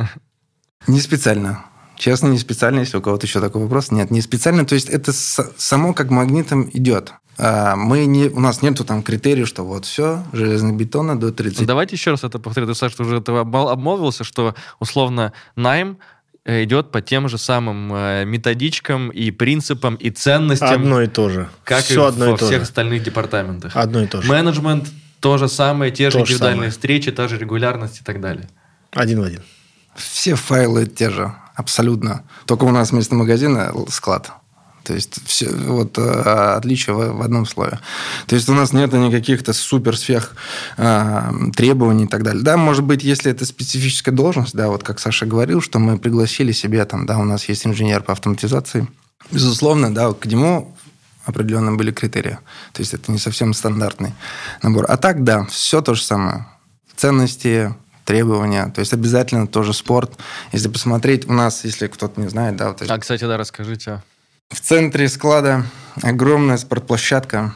Не 0.86 1.00
специально. 1.00 1.64
Честно, 1.96 2.26
не 2.26 2.38
специально, 2.38 2.80
если 2.80 2.96
у 2.96 3.00
кого-то 3.00 3.26
еще 3.26 3.40
такой 3.40 3.62
вопрос. 3.62 3.92
Нет, 3.92 4.10
не 4.10 4.20
специально. 4.20 4.66
То 4.66 4.74
есть 4.74 4.88
это 4.88 5.12
само 5.12 5.94
как 5.94 6.10
магнитом 6.10 6.68
идет. 6.72 7.14
А, 7.36 7.76
мы 7.76 8.04
не, 8.06 8.28
у 8.28 8.40
нас 8.40 8.62
нету 8.62 8.84
там 8.84 9.02
критерия, 9.02 9.44
что 9.44 9.64
вот 9.64 9.86
все, 9.86 10.24
железобетонно 10.32 11.18
до 11.18 11.32
30. 11.32 11.60
Ну, 11.60 11.66
давайте 11.66 11.96
еще 11.96 12.12
раз 12.12 12.24
это 12.24 12.38
повторю. 12.38 12.66
Ты, 12.66 12.74
Саша, 12.74 13.02
уже 13.02 13.18
этого 13.18 13.40
обмолвился, 13.40 14.24
что 14.24 14.54
условно 14.78 15.32
найм 15.56 15.98
идет 16.44 16.90
по 16.90 17.00
тем 17.00 17.28
же 17.28 17.38
самым 17.38 17.92
э, 17.94 18.24
методичкам 18.24 19.08
и 19.10 19.30
принципам 19.30 19.94
и 19.96 20.10
ценностям. 20.10 20.82
Одно 20.82 21.02
и 21.02 21.06
то 21.06 21.28
же. 21.30 21.48
Как 21.64 21.82
Все 21.84 22.04
и 22.04 22.08
одно 22.08 22.26
во 22.30 22.34
и 22.34 22.38
то 22.38 22.46
всех 22.46 22.58
же. 22.58 22.62
остальных 22.62 23.02
департаментах. 23.02 23.74
Одно 23.76 24.02
и 24.02 24.06
то 24.06 24.20
же. 24.20 24.28
Менеджмент 24.28 24.88
то 25.20 25.38
же 25.38 25.48
самое, 25.48 25.90
те 25.90 26.10
же 26.10 26.18
то 26.18 26.20
индивидуальные 26.20 26.68
же 26.70 26.72
встречи, 26.72 27.10
та 27.10 27.28
же 27.28 27.38
регулярность 27.38 28.00
и 28.00 28.04
так 28.04 28.20
далее. 28.20 28.48
Один 28.92 29.20
в 29.20 29.24
один. 29.24 29.42
Все 29.96 30.34
файлы 30.34 30.86
те 30.86 31.10
же. 31.10 31.32
Абсолютно. 31.54 32.24
Только 32.46 32.64
у 32.64 32.70
нас 32.70 32.90
вместо 32.90 33.14
магазина 33.14 33.72
склад. 33.88 34.32
То 34.84 34.94
есть 34.94 35.18
все, 35.26 35.48
вот 35.50 35.98
э, 35.98 36.02
отличие 36.56 36.94
в, 36.94 37.16
в 37.16 37.22
одном 37.22 37.46
слое. 37.46 37.80
То 38.26 38.36
есть 38.36 38.48
у 38.48 38.54
нас 38.54 38.72
нет 38.72 38.92
никаких-то 38.92 39.52
супер 39.52 39.96
сверх 39.96 40.34
э, 40.76 41.32
требований 41.56 42.04
и 42.04 42.06
так 42.06 42.22
далее. 42.22 42.42
Да, 42.42 42.56
может 42.56 42.84
быть, 42.84 43.02
если 43.02 43.30
это 43.30 43.46
специфическая 43.46 44.14
должность, 44.14 44.54
да, 44.54 44.68
вот 44.68 44.82
как 44.82 45.00
Саша 45.00 45.26
говорил, 45.26 45.60
что 45.60 45.78
мы 45.78 45.98
пригласили 45.98 46.52
себе 46.52 46.84
там, 46.84 47.06
да, 47.06 47.18
у 47.18 47.24
нас 47.24 47.48
есть 47.48 47.66
инженер 47.66 48.02
по 48.02 48.12
автоматизации. 48.12 48.86
Безусловно, 49.30 49.92
да, 49.92 50.12
к 50.12 50.26
нему 50.26 50.76
определенно 51.24 51.72
были 51.72 51.90
критерии. 51.90 52.38
То 52.72 52.80
есть 52.82 52.94
это 52.94 53.10
не 53.10 53.18
совсем 53.18 53.54
стандартный 53.54 54.12
набор. 54.62 54.84
А 54.88 54.96
так, 54.96 55.24
да, 55.24 55.44
все 55.46 55.80
то 55.80 55.94
же 55.94 56.02
самое. 56.02 56.46
Ценности, 56.96 57.74
требования. 58.04 58.70
То 58.74 58.80
есть 58.80 58.92
обязательно 58.92 59.46
тоже 59.46 59.72
спорт. 59.72 60.12
Если 60.52 60.68
посмотреть, 60.68 61.26
у 61.26 61.32
нас, 61.32 61.64
если 61.64 61.86
кто-то 61.86 62.20
не 62.20 62.28
знает, 62.28 62.56
да. 62.56 62.68
Вот 62.68 62.82
а, 62.88 62.98
кстати, 62.98 63.24
да, 63.24 63.36
расскажите. 63.36 64.02
В 64.50 64.60
центре 64.60 65.08
склада 65.08 65.64
огромная 66.02 66.56
спортплощадка. 66.56 67.54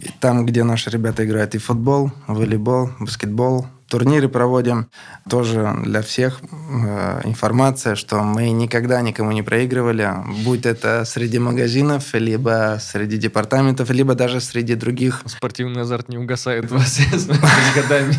И 0.00 0.10
там, 0.20 0.46
где 0.46 0.64
наши 0.64 0.90
ребята 0.90 1.24
играют 1.24 1.54
и 1.54 1.58
футбол, 1.58 2.10
волейбол, 2.26 2.90
баскетбол, 2.98 3.66
турниры 3.88 4.28
проводим. 4.28 4.88
Тоже 5.28 5.74
для 5.84 6.00
всех 6.00 6.40
э, 6.40 7.20
информация, 7.24 7.94
что 7.94 8.22
мы 8.22 8.50
никогда 8.50 9.02
никому 9.02 9.32
не 9.32 9.42
проигрывали, 9.42 10.10
будь 10.44 10.64
это 10.64 11.04
среди 11.04 11.38
магазинов, 11.38 12.14
либо 12.14 12.78
среди 12.80 13.18
департаментов, 13.18 13.90
либо 13.90 14.14
даже 14.14 14.40
среди 14.40 14.74
других. 14.74 15.22
Спортивный 15.26 15.82
азарт 15.82 16.08
не 16.08 16.16
угасает 16.16 16.70
вас 16.70 16.96
с 16.96 17.26
годами. 17.74 18.14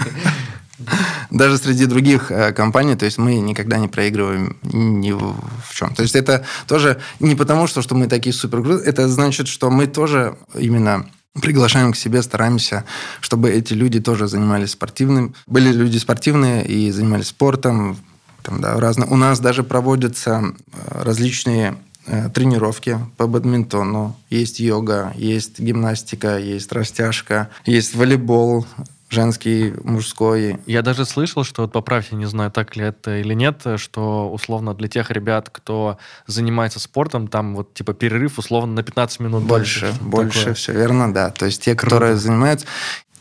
Даже 1.30 1.58
среди 1.58 1.86
других 1.86 2.32
э, 2.32 2.52
компаний, 2.52 2.96
то 2.96 3.06
есть 3.06 3.18
мы 3.18 3.36
никогда 3.36 3.78
не 3.78 3.88
проигрываем 3.88 4.58
ни 4.64 5.12
в 5.12 5.36
чем. 5.74 5.94
То 5.94 6.02
есть 6.02 6.16
это 6.16 6.46
тоже 6.68 7.00
не 7.20 7.36
потому, 7.36 7.68
что, 7.68 7.82
что 7.82 7.96
мы 7.96 8.08
такие 8.08 8.34
супер 8.34 8.64
это 8.86 9.08
значит, 9.08 9.48
что 9.48 9.70
мы 9.70 9.88
тоже 9.88 10.36
именно 10.56 11.06
приглашаем 11.42 11.92
к 11.92 11.96
себе, 11.96 12.22
стараемся, 12.22 12.86
чтобы 13.20 13.52
эти 13.52 13.74
люди 13.74 14.00
тоже 14.00 14.28
занимались 14.28 14.72
спортивным. 14.72 15.34
Были 15.48 15.72
люди 15.72 15.98
спортивные 15.98 16.66
и 16.66 16.92
занимались 16.92 17.28
спортом. 17.28 17.98
Там, 18.42 18.62
да, 18.62 18.80
разно. 18.80 19.06
У 19.06 19.16
нас 19.16 19.40
даже 19.40 19.64
проводятся 19.64 20.44
э, 20.44 21.02
различные 21.04 21.76
э, 22.08 22.30
тренировки 22.30 23.00
по 23.18 23.28
бадминтону. 23.28 24.16
Есть 24.30 24.60
йога, 24.60 25.14
есть 25.16 25.60
гимнастика, 25.60 26.38
есть 26.38 26.72
растяжка, 26.72 27.50
есть 27.66 27.96
волейбол, 27.96 28.68
женский, 29.14 29.74
мужской. 29.84 30.58
Я 30.66 30.82
даже 30.82 31.06
слышал, 31.06 31.44
что, 31.44 31.64
вот 31.64 31.72
поправьте, 31.72 32.16
не 32.16 32.26
знаю, 32.26 32.52
так 32.52 32.76
ли 32.76 32.84
это 32.84 33.18
или 33.20 33.34
нет, 33.34 33.62
что 33.78 34.32
условно 34.32 34.74
для 34.74 34.88
тех 34.88 35.12
ребят, 35.12 35.50
кто 35.52 35.98
занимается 36.28 36.80
спортом, 36.80 37.28
там 37.28 37.56
вот 37.56 37.74
типа 37.74 37.94
перерыв 37.94 38.40
условно 38.40 38.74
на 38.74 38.84
15 38.84 39.20
минут 39.20 39.44
больше. 39.44 39.86
Больше, 39.88 40.04
больше 40.04 40.40
такое. 40.40 40.54
все 40.56 40.74
верно, 40.74 41.14
да. 41.14 41.30
То 41.30 41.46
есть 41.46 41.64
те, 41.64 41.76
Круто. 41.76 41.96
которые 41.96 42.16
занимаются, 42.18 42.68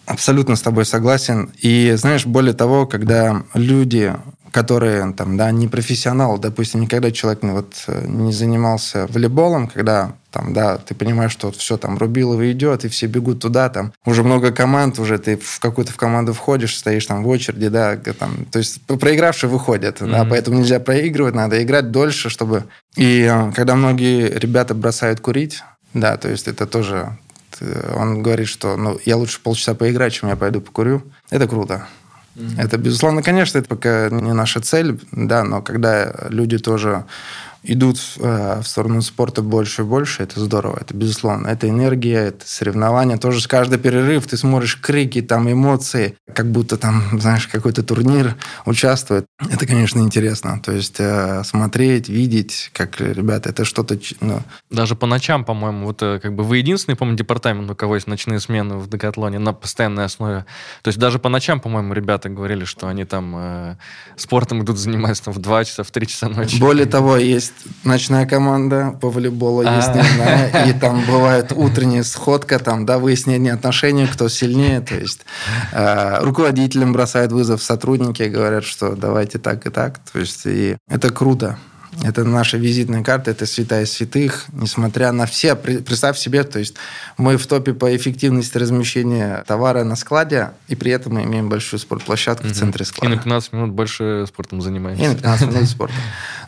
абсолютно 0.07 0.57
с 0.57 0.63
тобой 0.63 0.85
согласен. 0.85 1.53
И 1.61 1.93
знаешь, 1.97 2.27
более 2.27 2.55
того, 2.55 2.87
когда 2.87 3.45
люди 3.55 4.15
которые 4.53 5.13
там, 5.15 5.37
да, 5.37 5.51
не 5.51 5.67
профессионал, 5.67 6.39
допустим, 6.39 6.83
никогда 6.83 7.11
человек 7.11 7.43
ну, 7.43 7.55
вот, 7.55 7.73
э, 7.89 8.05
не 8.07 8.33
занимался 8.33 9.07
волейболом, 9.09 9.67
когда 9.67 10.13
там, 10.31 10.53
да, 10.53 10.77
ты 10.77 10.95
понимаешь, 10.95 11.33
что 11.33 11.49
вот 11.49 11.57
все 11.57 11.79
там 11.79 11.97
Рубилово 11.97 12.53
идет, 12.53 12.85
и 12.85 12.89
все 12.89 13.07
бегут 13.07 13.41
туда, 13.41 13.71
там, 13.71 13.93
уже 14.05 14.23
много 14.23 14.53
команд, 14.53 14.99
уже 14.99 15.19
ты 15.19 15.37
в 15.39 15.59
какую-то 15.59 15.93
в 15.93 15.97
команду 15.97 16.35
входишь, 16.35 16.77
стоишь 16.77 17.07
там 17.07 17.25
в 17.25 17.29
очереди, 17.29 17.69
да, 17.69 17.97
там, 17.97 18.45
то 18.51 18.59
есть 18.59 18.83
проигравшие 18.83 19.49
выходят, 19.49 20.01
mm-hmm. 20.01 20.11
да, 20.11 20.25
поэтому 20.27 20.59
нельзя 20.59 20.81
проигрывать, 20.81 21.35
надо 21.35 21.63
играть 21.63 21.91
дольше, 21.91 22.29
чтобы... 22.29 22.65
И 22.97 23.23
э, 23.23 23.53
когда 23.53 23.75
многие 23.75 24.29
ребята 24.39 24.75
бросают 24.75 25.21
курить, 25.21 25.63
да, 25.95 26.19
то 26.19 26.29
есть 26.29 26.47
это 26.47 26.67
тоже... 26.67 27.17
Э, 27.61 27.95
он 27.97 28.23
говорит, 28.23 28.49
что 28.49 28.77
ну, 28.77 28.99
я 29.07 29.17
лучше 29.17 29.41
полчаса 29.41 29.75
поиграть, 29.75 30.13
чем 30.13 30.29
я 30.29 30.37
пойду 30.37 30.61
покурю. 30.61 31.03
Это 31.31 31.49
круто. 31.49 31.89
Это, 32.57 32.79
безусловно, 32.79 33.23
конечно, 33.23 33.59
это 33.59 33.69
пока 33.69 34.09
не 34.11 34.33
наша 34.33 34.61
цель, 34.61 34.99
да, 35.13 35.45
но 35.45 35.61
когда 35.61 36.27
люди 36.31 36.59
тоже 36.59 37.05
идут 37.63 37.99
э, 38.19 38.61
в 38.61 38.67
сторону 38.67 39.03
спорта 39.03 39.43
больше 39.43 39.83
и 39.83 39.85
больше, 39.85 40.23
это 40.23 40.41
здорово, 40.41 40.79
это 40.81 40.95
безусловно. 40.95 41.49
Это 41.49 41.69
энергия, 41.69 42.29
это 42.29 42.49
соревнования. 42.49 43.17
Тоже 43.17 43.41
с 43.41 43.47
каждый 43.47 43.79
перерыв 43.79 44.27
ты 44.27 44.37
смотришь 44.37 44.81
крики, 44.81 45.23
там 45.23 45.51
эмоции, 45.51 46.17
как 46.33 46.51
будто 46.51 46.77
там, 46.77 47.03
знаешь, 47.21 47.47
какой-то 47.47 47.83
турнир 47.83 48.37
участвует. 48.67 49.27
Это, 49.39 49.67
конечно, 49.67 50.01
интересно. 50.01 50.61
То 50.63 50.73
есть 50.73 50.97
э, 50.99 51.43
смотреть, 51.45 52.09
видеть, 52.09 52.71
как 52.73 53.01
ребята, 53.01 53.51
это 53.51 53.65
что-то... 53.65 53.99
Ну... 54.21 54.43
Даже 54.71 54.97
по 54.97 55.07
ночам, 55.07 55.45
по-моему, 55.45 55.87
вот 55.87 56.03
э, 56.03 56.19
как 56.21 56.35
бы 56.35 56.43
вы 56.43 56.59
единственный, 56.59 56.97
по-моему, 56.97 57.17
департамент, 57.17 57.71
у 57.71 57.75
кого 57.75 57.95
есть 57.95 58.07
ночные 58.07 58.41
смены 58.41 58.77
в 58.77 58.89
Декатлоне 58.89 59.39
на 59.39 59.53
постоянной 59.53 60.05
основе. 60.05 60.47
То 60.83 60.89
есть 60.89 60.99
даже 60.99 61.19
по 61.19 61.29
ночам, 61.29 61.61
по-моему, 61.61 61.95
ребята 61.95 62.29
говорили, 62.29 62.65
что 62.65 62.89
они 62.89 63.05
там 63.05 63.35
э, 63.37 63.77
спортом 64.17 64.63
идут 64.63 64.79
заниматься 64.79 65.25
там, 65.25 65.35
в 65.35 65.39
2 65.39 65.65
часа, 65.65 65.83
в 65.85 65.91
3 65.91 66.07
часа 66.07 66.29
ночи. 66.29 66.59
Более 66.59 66.87
того, 66.87 67.17
есть 67.17 67.52
есть 67.53 67.85
ночная 67.85 68.27
команда 68.27 68.97
по 69.01 69.11
волейболу, 69.11 69.63
есть 69.63 69.89
а. 69.89 69.93
дневная, 69.93 70.67
и 70.67 70.73
там 70.73 71.05
бывает 71.07 71.53
утренняя 71.53 72.03
сходка, 72.03 72.59
там, 72.59 72.87
да, 72.87 72.99
выяснение 72.99 73.53
отношений, 73.53 74.07
кто 74.07 74.29
сильнее, 74.29 74.81
то 74.81 74.95
есть 74.95 75.21
э, 75.73 76.19
руководителям 76.23 76.93
бросают 76.93 77.33
вызов 77.33 77.63
сотрудники, 77.63 78.23
говорят, 78.25 78.65
что 78.65 78.95
давайте 78.95 79.39
так 79.39 79.67
и 79.67 79.71
так, 79.71 79.99
то 80.13 80.19
есть 80.19 80.43
и 80.47 80.77
это 80.89 81.11
круто. 81.11 81.59
Это 82.03 82.25
наша 82.25 82.57
визитная 82.57 83.03
карта, 83.03 83.33
это 83.33 83.45
святая 83.45 83.85
святых, 83.85 84.47
несмотря 84.53 85.13
на 85.13 85.27
все. 85.27 85.55
Представь 85.55 86.17
себе, 86.17 86.43
то 86.43 86.59
есть 86.59 86.75
мы 87.19 87.37
в 87.37 87.47
топе 87.47 87.75
по 87.75 87.95
эффективности 87.95 88.57
размещения 88.57 89.45
товара 89.47 89.85
на 89.85 89.95
складе, 89.95 90.53
и 90.69 90.75
при 90.75 90.91
этом 90.91 91.15
мы 91.15 91.25
имеем 91.25 91.49
большую 91.49 91.81
спортплощадку 91.81 92.47
угу. 92.47 92.55
в 92.55 92.57
центре 92.57 92.85
склада. 92.85 93.13
И 93.13 93.17
на 93.17 93.23
15 93.23 93.53
минут 93.53 93.71
больше 93.73 94.25
спортом 94.27 94.63
занимаемся. 94.63 95.05
И 95.05 95.09
на 95.09 95.15
15 95.15 95.49
минут 95.49 95.69
спортом. 95.69 95.97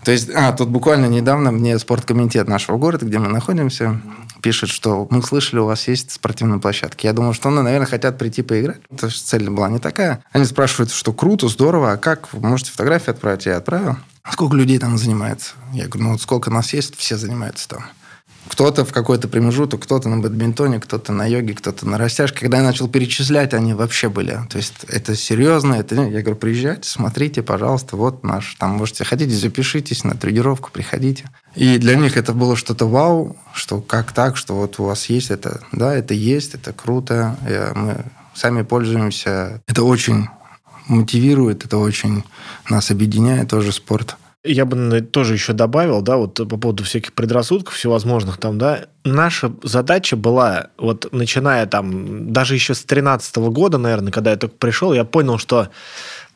То 0.05 0.12
есть, 0.12 0.30
а, 0.34 0.53
тут 0.53 0.68
буквально 0.68 1.07
недавно 1.07 1.51
мне 1.51 1.78
спорткомитет 1.78 2.49
нашего 2.49 2.78
города, 2.78 3.05
где 3.05 3.18
мы 3.18 3.28
находимся, 3.28 4.01
пишет, 4.42 4.70
что 4.70 5.07
мы 5.11 5.22
слышали, 5.22 5.61
у 5.61 5.66
вас 5.66 5.88
есть 5.88 6.11
спортивные 6.11 6.61
площадки. 6.61 7.07
Я 7.07 7.12
думаю, 7.12 7.34
что, 7.34 7.51
ну, 7.51 7.62
наверное, 7.62 7.86
хотят 7.86 8.18
прийти 8.18 8.42
поиграть. 8.42 8.80
То 8.97 9.07
есть 9.07 9.26
цель 9.26 9.49
была 9.51 9.68
не 9.68 9.78
такая. 9.78 10.22
Они 10.32 10.45
спрашивают, 10.45 10.90
что 10.90 11.12
круто, 11.12 11.49
здорово, 11.49 11.92
а 11.92 11.97
как? 11.97 12.32
Вы 12.32 12.47
можете 12.47 12.70
фотографии 12.70 13.11
отправить? 13.11 13.47
Я 13.47 13.57
отправил. 13.57 13.97
Сколько 14.31 14.57
людей 14.57 14.79
там 14.79 14.99
занимается? 14.99 15.53
Я 15.72 15.87
говорю, 15.87 16.05
ну 16.05 16.12
вот 16.12 16.22
сколько 16.22 16.51
нас 16.51 16.72
есть, 16.72 16.97
все 16.97 17.16
занимаются 17.16 17.68
там. 17.68 17.85
Кто-то 18.47 18.85
в 18.85 18.93
какой-то 18.93 19.27
промежуток, 19.27 19.83
кто-то 19.85 20.11
на 20.11 20.18
бадминтоне, 20.18 20.79
кто-то 20.79 21.12
на 21.12 21.25
йоге, 21.25 21.55
кто-то 21.55 21.89
на 21.89 21.97
растяжке. 21.97 22.41
Когда 22.41 22.59
я 22.59 22.62
начал 22.62 22.89
перечислять, 22.89 23.55
они 23.55 23.72
вообще 23.72 24.11
были. 24.11 24.39
То 24.51 24.59
есть 24.59 24.85
это 24.87 25.16
серьезно. 25.16 25.75
Это... 25.75 25.95
Я 25.95 26.20
говорю, 26.20 26.37
приезжайте, 26.37 26.87
смотрите, 26.87 27.43
пожалуйста, 27.43 27.97
вот 27.97 28.22
наш. 28.22 28.55
Там 28.57 28.72
можете, 28.72 29.03
хотите, 29.05 29.35
запишитесь 29.35 30.05
на 30.05 30.14
тренировку, 30.14 30.70
приходите. 30.70 31.25
И 31.55 31.79
для 31.79 31.95
них 31.95 32.18
это 32.18 32.35
было 32.35 32.55
что-то 32.55 32.87
вау, 32.87 33.35
что 33.55 33.81
как 33.81 34.12
так, 34.12 34.37
что 34.37 34.55
вот 34.55 34.79
у 34.79 34.85
вас 34.85 35.07
есть 35.07 35.31
это. 35.31 35.62
Да, 35.72 35.95
это 35.95 36.12
есть, 36.12 36.55
это 36.55 36.75
круто. 36.75 37.39
Мы 37.75 38.05
сами 38.35 38.61
пользуемся. 38.61 39.62
Это 39.66 39.85
очень 39.85 40.29
мотивирует, 40.87 41.64
это 41.64 41.78
очень 41.78 42.24
нас 42.68 42.91
объединяет, 42.91 43.51
тоже 43.51 43.72
спорт. 43.72 44.16
Я 44.45 44.66
бы 44.66 45.01
тоже 45.01 45.32
еще 45.32 45.55
добавил, 45.55 46.03
да, 46.03 46.18
вот 46.18 46.35
по 46.35 46.59
поводу 46.59 46.85
всяких 46.85 47.14
предрассудков 47.14 47.74
всевозможных 47.74 48.37
там, 48.37 48.59
да, 48.59 48.87
наша 49.03 49.53
задача 49.62 50.16
была, 50.16 50.68
вот 50.76 51.09
начиная 51.12 51.64
там, 51.66 52.30
даже 52.30 52.55
еще 52.55 52.74
с 52.74 52.85
13 52.85 53.37
года, 53.37 53.78
наверное, 53.78 54.12
когда 54.12 54.32
я 54.32 54.37
только 54.37 54.57
пришел, 54.57 54.93
я 54.93 55.05
понял, 55.05 55.39
что, 55.39 55.70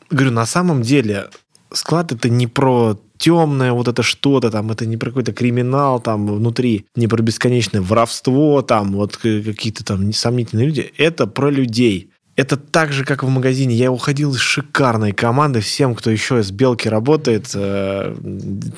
говорю, 0.09 0.31
на 0.31 0.47
самом 0.47 0.81
деле 0.81 1.29
склад 1.71 2.11
это 2.11 2.29
не 2.29 2.47
про 2.47 2.99
темное 3.19 3.73
вот 3.73 3.87
это 3.87 4.01
что-то 4.01 4.49
там, 4.49 4.71
это 4.71 4.85
не 4.85 4.97
про 4.97 5.09
какой-то 5.09 5.33
криминал 5.33 5.99
там 5.99 6.25
внутри, 6.25 6.85
не 6.95 7.07
про 7.07 7.21
бесконечное 7.21 7.81
воровство 7.81 8.61
там, 8.61 8.93
вот 8.93 9.17
какие-то 9.17 9.83
там 9.83 10.07
несомнительные 10.07 10.65
люди, 10.65 10.91
это 10.97 11.27
про 11.27 11.51
людей. 11.51 12.11
Это 12.39 12.55
так 12.55 12.93
же, 12.93 13.03
как 13.03 13.23
в 13.23 13.27
магазине. 13.27 13.75
Я 13.75 13.91
уходил 13.91 14.33
из 14.33 14.39
шикарной 14.39 15.11
команды. 15.11 15.59
Всем, 15.59 15.93
кто 15.93 16.09
еще 16.09 16.39
из 16.39 16.51
Белки 16.51 16.87
работает, 16.87 17.51
э, 17.53 18.15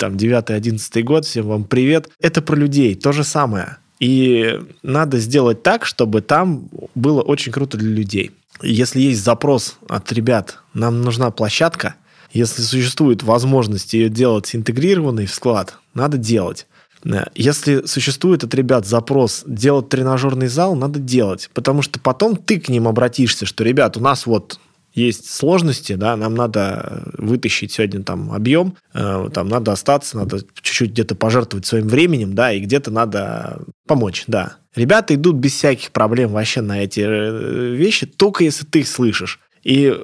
там, 0.00 0.16
9-11 0.16 1.02
год, 1.04 1.24
всем 1.24 1.46
вам 1.46 1.62
привет. 1.62 2.10
Это 2.18 2.42
про 2.42 2.56
людей. 2.56 2.96
То 2.96 3.12
же 3.12 3.22
самое. 3.22 3.76
И 4.00 4.58
надо 4.82 5.20
сделать 5.20 5.62
так, 5.62 5.86
чтобы 5.86 6.22
там 6.22 6.68
было 6.96 7.22
очень 7.22 7.52
круто 7.52 7.78
для 7.78 7.90
людей. 7.90 8.32
Если 8.62 9.00
есть 9.00 9.22
запрос 9.22 9.78
от 9.88 10.10
ребят, 10.12 10.58
нам 10.74 11.00
нужна 11.02 11.30
площадка, 11.30 11.94
если 12.32 12.62
существует 12.62 13.22
возможность 13.22 13.94
ее 13.94 14.08
делать 14.08 14.56
интегрированной 14.56 15.26
в 15.26 15.32
склад, 15.32 15.78
надо 15.94 16.18
делать. 16.18 16.66
Э, 17.04 17.24
если 17.34 17.86
существует 17.86 18.44
от 18.44 18.54
ребят 18.54 18.86
запрос 18.86 19.44
делать 19.46 19.88
тренажерный 19.88 20.48
зал, 20.48 20.74
надо 20.74 20.98
делать. 20.98 21.50
Потому 21.54 21.82
что 21.82 22.00
потом 22.00 22.36
ты 22.36 22.60
к 22.60 22.68
ним 22.68 22.88
обратишься, 22.88 23.46
что, 23.46 23.64
ребят, 23.64 23.96
у 23.96 24.00
нас 24.00 24.26
вот 24.26 24.58
есть 24.94 25.30
сложности, 25.30 25.94
да, 25.94 26.16
нам 26.16 26.34
надо 26.34 27.04
вытащить 27.16 27.72
сегодня 27.72 28.02
там 28.02 28.30
объем, 28.32 28.76
э, 28.92 29.30
там 29.32 29.48
надо 29.48 29.72
остаться, 29.72 30.18
надо 30.18 30.40
чуть-чуть 30.60 30.90
где-то 30.90 31.14
пожертвовать 31.14 31.66
своим 31.66 31.88
временем, 31.88 32.34
да, 32.34 32.52
и 32.52 32.60
где-то 32.60 32.90
надо 32.90 33.62
помочь, 33.86 34.24
да. 34.26 34.56
Ребята 34.74 35.14
идут 35.14 35.36
без 35.36 35.52
всяких 35.52 35.92
проблем 35.92 36.32
вообще 36.32 36.60
на 36.60 36.82
эти 36.82 37.00
э, 37.00 37.74
вещи, 37.74 38.06
только 38.06 38.44
если 38.44 38.66
ты 38.66 38.80
их 38.80 38.88
слышишь. 38.88 39.40
И 39.64 39.96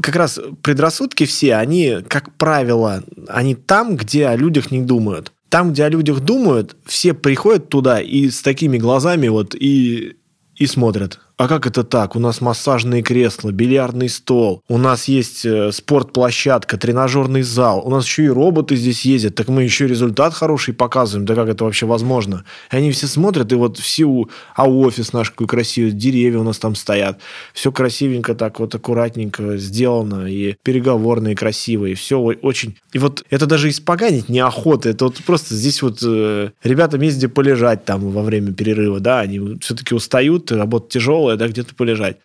как 0.00 0.16
раз 0.16 0.40
предрассудки 0.62 1.24
все, 1.24 1.54
они, 1.54 1.98
как 2.08 2.34
правило, 2.34 3.04
они 3.28 3.54
там, 3.54 3.96
где 3.96 4.26
о 4.26 4.36
людях 4.36 4.72
не 4.72 4.82
думают 4.82 5.32
там, 5.52 5.74
где 5.74 5.84
о 5.84 5.90
людях 5.90 6.20
думают, 6.20 6.76
все 6.86 7.12
приходят 7.12 7.68
туда 7.68 8.00
и 8.00 8.30
с 8.30 8.40
такими 8.40 8.78
глазами 8.78 9.28
вот 9.28 9.54
и, 9.54 10.16
и 10.56 10.66
смотрят 10.66 11.20
а 11.36 11.48
как 11.48 11.66
это 11.66 11.84
так? 11.84 12.16
У 12.16 12.18
нас 12.18 12.40
массажные 12.40 13.02
кресла, 13.02 13.50
бильярдный 13.50 14.08
стол, 14.08 14.62
у 14.68 14.78
нас 14.78 15.08
есть 15.08 15.44
э, 15.44 15.72
спортплощадка, 15.72 16.76
тренажерный 16.76 17.42
зал, 17.42 17.82
у 17.84 17.90
нас 17.90 18.04
еще 18.04 18.24
и 18.24 18.28
роботы 18.28 18.76
здесь 18.76 19.04
ездят, 19.04 19.34
так 19.34 19.48
мы 19.48 19.62
еще 19.62 19.86
результат 19.86 20.34
хороший 20.34 20.74
показываем, 20.74 21.26
да 21.26 21.34
как 21.34 21.48
это 21.48 21.64
вообще 21.64 21.86
возможно? 21.86 22.44
И 22.70 22.76
они 22.76 22.92
все 22.92 23.06
смотрят, 23.06 23.52
и 23.52 23.54
вот 23.56 23.78
все, 23.78 24.26
а 24.54 24.68
офис 24.68 25.12
наш 25.12 25.30
какой 25.30 25.46
красивый, 25.46 25.92
деревья 25.92 26.38
у 26.38 26.44
нас 26.44 26.58
там 26.58 26.74
стоят, 26.74 27.18
все 27.52 27.72
красивенько 27.72 28.34
так 28.34 28.60
вот 28.60 28.74
аккуратненько 28.74 29.56
сделано, 29.56 30.26
и 30.26 30.56
переговорные 30.62 31.34
красивые, 31.34 31.94
все 31.94 32.18
очень... 32.18 32.76
И 32.92 32.98
вот 32.98 33.24
это 33.30 33.46
даже 33.46 33.68
испоганить 33.70 34.28
неохота, 34.28 34.90
это 34.90 35.06
вот 35.06 35.16
просто 35.24 35.54
здесь 35.54 35.82
вот 35.82 36.00
э, 36.04 36.50
ребятам 36.62 37.00
есть 37.00 37.16
где 37.16 37.28
полежать 37.28 37.84
там 37.84 38.10
во 38.10 38.22
время 38.22 38.52
перерыва, 38.52 39.00
да, 39.00 39.20
они 39.20 39.58
все-таки 39.60 39.94
устают, 39.94 40.52
работа 40.52 40.90
тяжелая, 40.90 41.21
да, 41.36 41.48
где-то 41.48 41.74
полежать. 41.74 42.18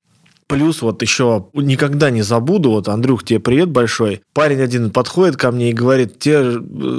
Плюс 0.48 0.82
вот 0.82 1.02
еще 1.02 1.48
никогда 1.54 2.10
не 2.10 2.22
забуду, 2.22 2.72
вот, 2.72 2.88
Андрюх, 2.88 3.26
тебе 3.26 3.40
привет 3.40 3.70
большой. 3.70 4.22
Парень 4.34 4.62
один 4.62 4.92
подходит 4.92 5.36
ко 5.36 5.52
мне 5.52 5.72
и 5.72 5.74
говорит, 5.74 6.20
те, 6.20 6.54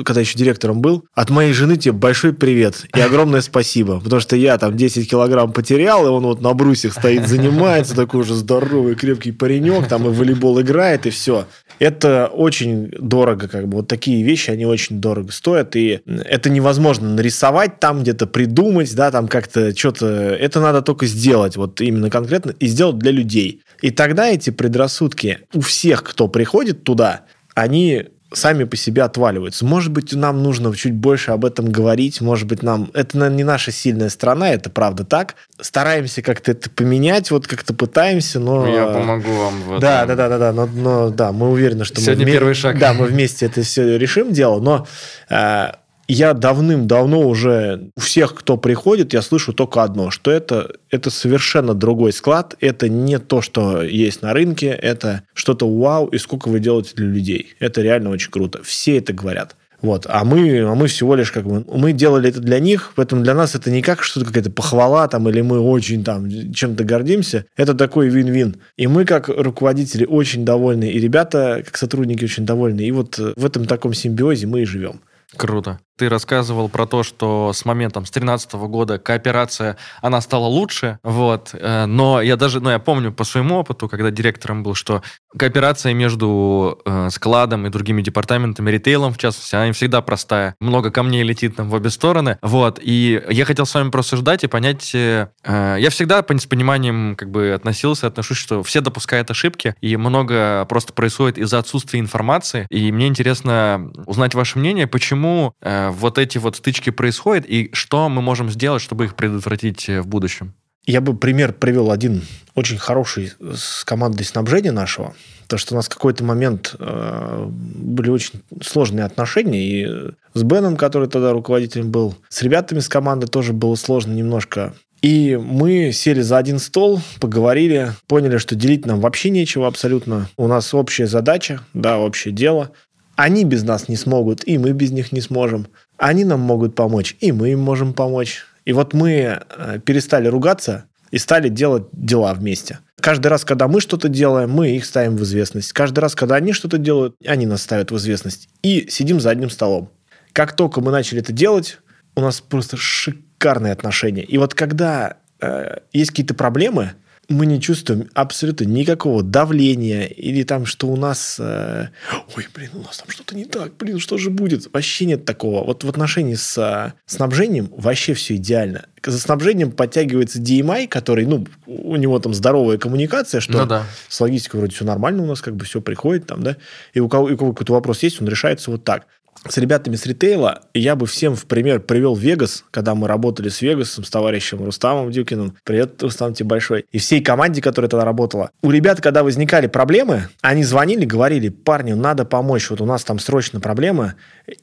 когда 0.05 0.21
еще 0.21 0.39
директором 0.39 0.83
был, 0.83 1.05
от 1.15 1.31
моей 1.31 1.55
жены 1.55 1.79
тебе 1.79 1.93
большой 1.93 2.35
привет 2.35 2.85
и 2.95 3.01
огромное 3.01 3.41
спасибо, 3.41 4.01
потому 4.01 4.21
что 4.21 4.37
я 4.37 4.59
там 4.59 4.77
10 4.77 5.09
килограмм 5.11 5.53
потерял, 5.53 6.05
и 6.07 6.11
он 6.11 6.25
вот 6.25 6.43
на 6.43 6.53
брусьях 6.53 6.93
стоит, 6.93 7.27
занимается, 7.27 7.97
такой 7.97 8.21
уже 8.21 8.35
здоровый, 8.35 8.95
крепкий 8.95 9.33
паренек, 9.33 9.89
там 9.89 10.07
и 10.07 10.11
волейбол 10.11 10.61
играет, 10.61 11.07
и 11.07 11.11
все. 11.11 11.47
Это 11.79 12.27
очень 12.27 12.91
дорого, 12.99 13.49
как 13.49 13.69
бы. 13.69 13.79
Вот 13.79 13.89
такие 13.89 14.23
вещи, 14.25 14.51
они 14.51 14.67
очень 14.67 15.01
дорого 15.01 15.33
стоят, 15.33 15.75
и 15.77 16.01
это 16.07 16.51
невозможно 16.51 17.09
нарисовать 17.09 17.81
там, 17.81 18.03
где-то 18.03 18.27
придумать, 18.27 18.95
да, 18.95 19.11
там 19.11 19.27
как-то 19.29 19.75
что-то... 19.77 20.07
Это 20.07 20.61
надо 20.61 20.83
только 20.83 21.07
сделать, 21.07 21.57
вот 21.57 21.81
именно 21.81 22.11
конкретно, 22.11 22.51
и 22.51 22.67
сделать 22.67 22.99
для 22.99 23.13
людей. 23.13 23.38
И 23.81 23.91
тогда 23.91 24.29
эти 24.29 24.51
предрассудки 24.51 25.41
у 25.55 25.61
всех, 25.61 26.03
кто 26.03 26.29
приходит 26.29 26.85
туда, 26.85 27.23
они 27.55 28.09
сами 28.33 28.65
по 28.65 28.77
себе 28.77 29.03
отваливаются. 29.03 29.65
Может 29.65 29.91
быть, 29.91 30.13
нам 30.13 30.43
нужно 30.43 30.75
чуть 30.77 30.93
больше 30.93 31.31
об 31.31 31.45
этом 31.45 31.71
говорить, 31.71 32.21
может 32.21 32.47
быть, 32.47 32.63
нам... 32.63 32.91
Это 32.95 33.29
не 33.31 33.45
наша 33.45 33.73
сильная 33.73 34.11
сторона, 34.11 34.51
это 34.51 34.71
правда 34.71 35.05
так. 35.05 35.37
Стараемся 35.61 36.21
как-то 36.21 36.53
это 36.53 36.69
поменять, 36.69 37.31
вот 37.31 37.47
как-то 37.47 37.73
пытаемся, 37.73 38.39
но... 38.39 38.69
Я 38.69 38.87
помогу 38.87 39.33
вам 39.33 39.63
в 39.63 39.69
этом. 39.69 39.81
Да, 39.81 40.05
да, 40.07 40.15
да, 40.15 40.29
да, 40.29 40.39
да, 40.39 40.53
но, 40.53 40.67
но 40.67 41.11
да, 41.11 41.33
мы 41.33 41.51
уверены, 41.51 41.85
что 41.85 42.01
Сегодня 42.01 42.25
мы... 42.25 42.25
Вме... 42.25 42.33
первый 42.33 42.55
шаг. 42.55 42.79
Да, 42.79 42.93
мы 42.93 43.07
вместе 43.07 43.47
это 43.47 43.63
все 43.63 43.97
решим 43.97 44.33
дело, 44.33 44.61
но 44.61 44.87
э, 45.31 45.73
я 46.09 46.33
давным-давно 46.33 47.21
уже 47.29 47.91
у 47.97 48.01
всех, 48.01 48.35
кто 48.35 48.57
приходит, 48.57 49.13
я 49.13 49.23
слышу 49.23 49.53
только 49.53 49.83
одно, 49.83 50.11
что 50.11 50.31
это, 50.31 50.73
это 50.91 51.11
совершенно 51.11 51.75
другой 51.75 52.13
склад, 52.13 52.57
это 52.61 52.89
не 52.89 53.19
то, 53.19 53.43
что 53.43 53.83
есть 53.83 54.23
на 54.23 54.33
рынке, 54.33 54.69
это 54.69 55.23
что-то 55.35 55.69
вау, 55.69 56.07
и 56.07 56.19
сколько 56.19 56.49
вы 56.49 56.61
делаете 56.61 56.93
для 56.97 57.07
людей. 57.07 57.55
Это 57.61 57.83
реально 57.83 58.11
очень 58.11 58.31
круто. 58.31 58.63
Все 58.63 58.97
это 58.97 59.13
говорят. 59.13 59.55
Вот. 59.81 60.07
А 60.09 60.25
мы, 60.25 60.61
а 60.61 60.75
мы 60.75 60.89
всего 60.89 61.15
лишь 61.15 61.31
как 61.31 61.45
бы, 61.45 61.65
мы 61.73 61.93
делали 61.93 62.31
это 62.31 62.41
для 62.41 62.59
них, 62.59 62.93
поэтому 62.97 63.23
для 63.23 63.35
нас 63.35 63.55
это 63.55 63.71
не 63.71 63.83
как 63.83 64.03
что-то 64.03 64.27
какая-то 64.27 64.51
похвала 64.51 65.07
там, 65.07 65.29
или 65.29 65.41
мы 65.41 65.61
очень 65.61 66.03
там 66.03 66.29
чем-то 66.53 66.85
гордимся. 66.85 67.45
Это 67.57 67.75
такой 67.75 68.09
вин-вин. 68.09 68.57
И 68.77 68.87
мы 68.87 69.05
как 69.05 69.29
руководители 69.29 70.05
очень 70.05 70.45
довольны, 70.45 70.91
и 70.91 70.99
ребята 70.99 71.63
как 71.65 71.77
сотрудники 71.77 72.25
очень 72.25 72.45
довольны. 72.45 72.81
И 72.81 72.91
вот 72.91 73.19
в 73.19 73.45
этом 73.45 73.67
таком 73.67 73.95
симбиозе 73.95 74.47
мы 74.47 74.63
и 74.63 74.65
живем. 74.65 75.01
Круто. 75.37 75.79
Ты 75.99 76.09
рассказывал 76.09 76.69
про 76.69 76.87
то, 76.87 77.03
что 77.03 77.53
с 77.53 77.65
моментом, 77.65 78.07
с 78.07 78.11
2013 78.13 78.53
года 78.53 78.99
кооперация, 79.01 79.77
она 80.01 80.21
стала 80.21 80.47
лучше, 80.47 81.01
вот, 81.03 81.51
э, 81.55 81.87
но 81.87 82.23
я 82.23 82.37
даже, 82.37 82.61
ну, 82.61 82.71
я 82.71 82.79
помню 82.79 83.13
по 83.13 83.25
своему 83.25 83.57
опыту, 83.57 83.89
когда 83.89 84.13
директором 84.13 84.63
был, 84.63 84.77
что 84.77 85.03
кооперация 85.37 85.95
между 85.95 86.81
э, 86.85 87.09
складом 87.11 87.67
и 87.67 87.71
другими 87.71 88.01
департаментами, 88.01 88.71
ритейлом, 88.71 89.13
в 89.13 89.19
частности, 89.19 89.57
она 89.57 89.67
не 89.67 89.73
всегда 89.73 90.01
простая. 90.01 90.55
Много 90.61 90.93
камней 90.93 91.25
летит 91.25 91.57
там 91.57 91.69
в 91.69 91.75
обе 91.75 91.91
стороны, 91.91 92.39
вот, 92.43 92.79
и 92.81 93.21
я 93.29 93.45
хотел 93.45 93.67
с 93.67 93.75
вами 93.75 93.91
просуждать 93.91 94.45
и 94.45 94.47
понять, 94.47 94.95
э, 94.95 95.27
я 95.45 95.91
всегда 95.91 96.25
с 96.29 96.47
пониманием 96.47 97.17
как 97.17 97.33
бы 97.33 97.51
относился, 97.51 98.07
отношусь, 98.07 98.39
что 98.39 98.63
все 98.63 98.81
допускают 98.81 99.33
ошибки, 99.33 99.75
и 99.81 99.97
много 99.97 100.65
просто 100.67 100.93
происходит 100.93 101.39
из-за 101.39 101.59
отсутствия 101.59 101.99
информации, 101.99 102.69
и 102.71 102.93
мне 102.93 103.09
интересно 103.09 103.91
узнать 104.07 104.37
ваше 104.37 104.61
мнение, 104.61 104.87
почему 104.87 105.55
вот 105.91 106.19
эти 106.19 106.39
вот 106.39 106.57
стычки 106.57 106.91
происходят, 106.91 107.45
и 107.47 107.71
что 107.73 108.09
мы 108.09 108.23
можем 108.23 108.51
сделать, 108.51 108.83
чтобы 108.83 109.05
их 109.05 109.15
предотвратить 109.15 109.89
э, 109.89 110.01
в 110.01 110.07
будущем? 110.07 110.55
Я 110.87 111.03
бы 111.03 111.15
пример 111.15 111.53
привел 111.53 111.91
один 111.91 112.23
очень 112.55 112.79
хороший 112.79 113.33
с 113.41 113.85
командой 113.85 114.25
снабжения 114.25 114.73
нашего. 114.73 115.15
То, 115.47 115.59
что 115.59 115.75
у 115.75 115.77
нас 115.77 115.87
в 115.87 115.91
какой-то 115.91 116.25
момент 116.25 116.75
э, 116.79 117.47
были 117.49 118.09
очень 118.09 118.43
сложные 118.63 119.05
отношения. 119.05 119.61
И 119.61 120.13
с 120.33 120.43
Беном, 120.43 120.77
который 120.77 121.09
тогда 121.09 121.33
руководителем 121.33 121.91
был, 121.91 122.17
с 122.31 122.41
ребятами 122.43 122.81
с 122.81 122.89
команды 122.89 123.27
тоже 123.27 123.53
было 123.53 123.75
сложно 123.75 124.13
немножко. 124.13 124.73
И 125.03 125.37
мы 125.37 125.93
сели 125.93 126.23
за 126.23 126.39
один 126.39 126.59
стол, 126.59 127.01
поговорили, 127.21 127.93
поняли, 128.09 128.39
что 128.39 128.57
делить 128.57 128.85
нам 128.85 129.01
вообще 129.01 129.31
нечего 129.31 129.67
абсолютно. 129.67 130.29
У 130.37 130.49
нас 130.49 130.75
общая 130.75 131.07
задача, 131.07 131.61
да, 131.73 131.99
общее 131.99 132.35
дело. 132.35 132.73
Они 133.19 133.43
без 133.43 133.65
нас 133.65 133.89
не 133.89 133.97
смогут, 133.97 134.47
и 134.47 134.59
мы 134.59 134.71
без 134.71 134.93
них 134.93 135.11
не 135.11 135.21
сможем. 135.21 135.67
Они 135.97 136.25
нам 136.25 136.39
могут 136.39 136.77
помочь, 136.77 137.17
и 137.19 137.33
мы 137.33 137.51
им 137.51 137.59
можем 137.59 137.93
помочь. 137.93 138.45
И 138.65 138.73
вот 138.73 138.95
мы 138.95 139.11
э, 139.11 139.81
перестали 139.85 140.29
ругаться 140.29 140.85
и 141.11 141.19
стали 141.19 141.49
делать 141.49 141.89
дела 141.91 142.33
вместе. 142.33 142.79
Каждый 143.01 143.27
раз, 143.27 143.45
когда 143.45 143.67
мы 143.67 143.81
что-то 143.81 144.09
делаем, 144.09 144.53
мы 144.53 144.71
их 144.71 144.85
ставим 144.85 145.17
в 145.17 145.25
известность. 145.25 145.73
Каждый 145.73 145.99
раз, 145.99 146.15
когда 146.15 146.37
они 146.37 146.53
что-то 146.53 146.79
делают, 146.79 147.17
они 147.27 147.45
нас 147.45 147.63
ставят 147.63 147.91
в 147.91 147.97
известность. 147.97 148.51
И 148.63 148.87
сидим 148.89 149.19
за 149.19 149.31
одним 149.31 149.51
столом. 149.51 149.91
Как 150.33 150.55
только 150.55 150.81
мы 150.81 150.93
начали 150.93 151.21
это 151.21 151.33
делать, 151.33 151.81
у 152.15 152.21
нас 152.21 152.41
просто 152.41 152.77
шикарные 152.77 153.73
отношения. 153.73 154.23
И 154.23 154.39
вот 154.39 154.55
когда 154.55 155.17
э, 155.41 155.79
есть 155.93 156.11
какие-то 156.11 156.35
проблемы, 156.35 156.93
мы 157.29 157.45
не 157.45 157.61
чувствуем 157.61 158.09
абсолютно 158.15 158.65
никакого 158.65 159.23
давления 159.23 160.07
или 160.07 160.45
там, 160.45 160.65
что 160.65 160.89
у 160.89 160.97
нас... 160.97 161.37
Э, 161.39 161.89
Ой, 162.37 162.47
блин, 162.55 162.71
у 162.75 162.79
нас 162.79 162.99
там 162.99 163.11
что-то 163.11 163.37
не 163.37 163.45
так, 163.45 163.77
блин, 163.77 163.99
что 163.99 164.17
же 164.17 164.31
будет? 164.31 164.73
Вообще 164.73 165.05
нет 165.05 165.27
такого. 165.27 165.63
Вот 165.63 165.85
в 165.85 165.89
отношении 165.89 166.35
с 166.35 166.57
э, 166.57 166.95
снабжением 167.05 167.71
вообще 167.77 168.15
все 168.15 168.37
идеально. 168.37 168.87
За 169.05 169.19
снабжением 169.19 169.73
подтягивается 169.73 170.41
DMI, 170.41 170.89
который, 170.89 171.27
ну, 171.27 171.47
у 171.67 171.97
него 171.97 172.19
там 172.19 172.33
здоровая 172.33 172.79
коммуникация, 172.79 173.41
что 173.41 173.59
Ну 173.59 173.67
да. 173.67 173.85
с 174.09 174.21
логистикой 174.21 174.61
вроде 174.61 174.75
все 174.75 174.87
нормально 174.87 175.23
у 175.23 175.27
нас, 175.27 175.43
как 175.43 175.55
бы 175.55 175.67
все 175.67 175.83
приходит 175.83 176.27
там, 176.27 176.43
да, 176.43 176.57
и 176.95 177.01
у 177.01 177.09
кого, 177.09 177.27
у 177.27 177.37
кого 177.37 177.53
какой-то 177.53 177.75
вопрос 177.75 178.03
есть, 178.03 178.21
он 178.23 178.29
решается 178.29 178.71
вот 178.71 178.85
так. 178.85 179.07
С 179.49 179.57
ребятами 179.57 179.97
с 179.97 180.05
ритейла 180.05 180.61
я 180.75 180.95
бы 180.95 181.07
всем 181.07 181.35
в 181.35 181.47
пример 181.47 181.81
привел 181.81 182.15
Вегас, 182.15 182.65
когда 182.71 182.95
мы 182.95 183.09
работали 183.09 183.49
с 183.49 183.63
Вегасом, 183.63 184.05
с 184.05 184.11
товарищем 184.11 184.63
Рустамом 184.63 185.11
Дюкиным. 185.11 185.57
Привет, 185.65 186.03
Рустам, 186.03 186.35
тебе 186.35 186.49
большой. 186.49 186.85
И 186.93 186.99
всей 186.99 187.23
команде, 187.23 187.63
которая 187.63 187.89
тогда 187.89 188.05
работала. 188.05 188.51
У 188.63 188.71
ребят, 188.71 189.01
когда 189.01 189.23
возникали 189.23 189.67
проблемы, 189.67 190.29
они 190.43 190.65
звонили, 190.65 191.07
говорили, 191.07 191.49
парни, 191.49 191.95
надо 191.95 192.27
помочь, 192.27 192.69
вот 192.69 192.83
у 192.83 192.85
нас 192.85 193.05
там 193.05 193.19
срочно 193.19 193.59
проблема, 193.59 194.15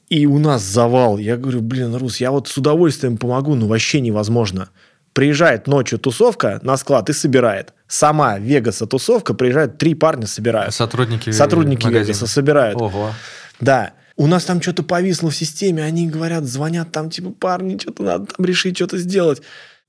и 0.08 0.26
у 0.26 0.38
нас 0.38 0.62
завал. 0.62 1.18
Я 1.18 1.36
говорю, 1.36 1.62
блин, 1.62 1.94
Рус, 1.96 2.18
я 2.18 2.30
вот 2.30 2.46
с 2.46 2.56
удовольствием 2.56 3.16
помогу, 3.16 3.56
но 3.56 3.66
вообще 3.66 4.00
невозможно. 4.00 4.68
Приезжает 5.14 5.66
ночью 5.66 5.98
тусовка 5.98 6.60
на 6.62 6.76
склад 6.76 7.10
и 7.10 7.12
собирает. 7.12 7.72
Сама 7.88 8.38
Вегаса 8.38 8.86
тусовка, 8.86 9.34
приезжают 9.34 9.78
три 9.78 9.94
парня, 9.94 10.26
собирают. 10.26 10.74
Сотрудники 10.74 11.30
Сотрудники 11.30 11.86
магазина. 11.86 12.04
Вегаса 12.04 12.26
собирают. 12.26 12.80
Ого. 12.80 13.10
Да. 13.58 13.92
У 14.16 14.26
нас 14.26 14.44
там 14.44 14.62
что-то 14.62 14.82
повисло 14.82 15.30
в 15.30 15.36
системе, 15.36 15.84
они 15.84 16.08
говорят, 16.08 16.44
звонят 16.44 16.90
там, 16.90 17.10
типа, 17.10 17.30
парни, 17.30 17.78
что-то 17.78 18.02
надо 18.02 18.26
там 18.26 18.46
решить, 18.46 18.76
что-то 18.76 18.98
сделать. 18.98 19.42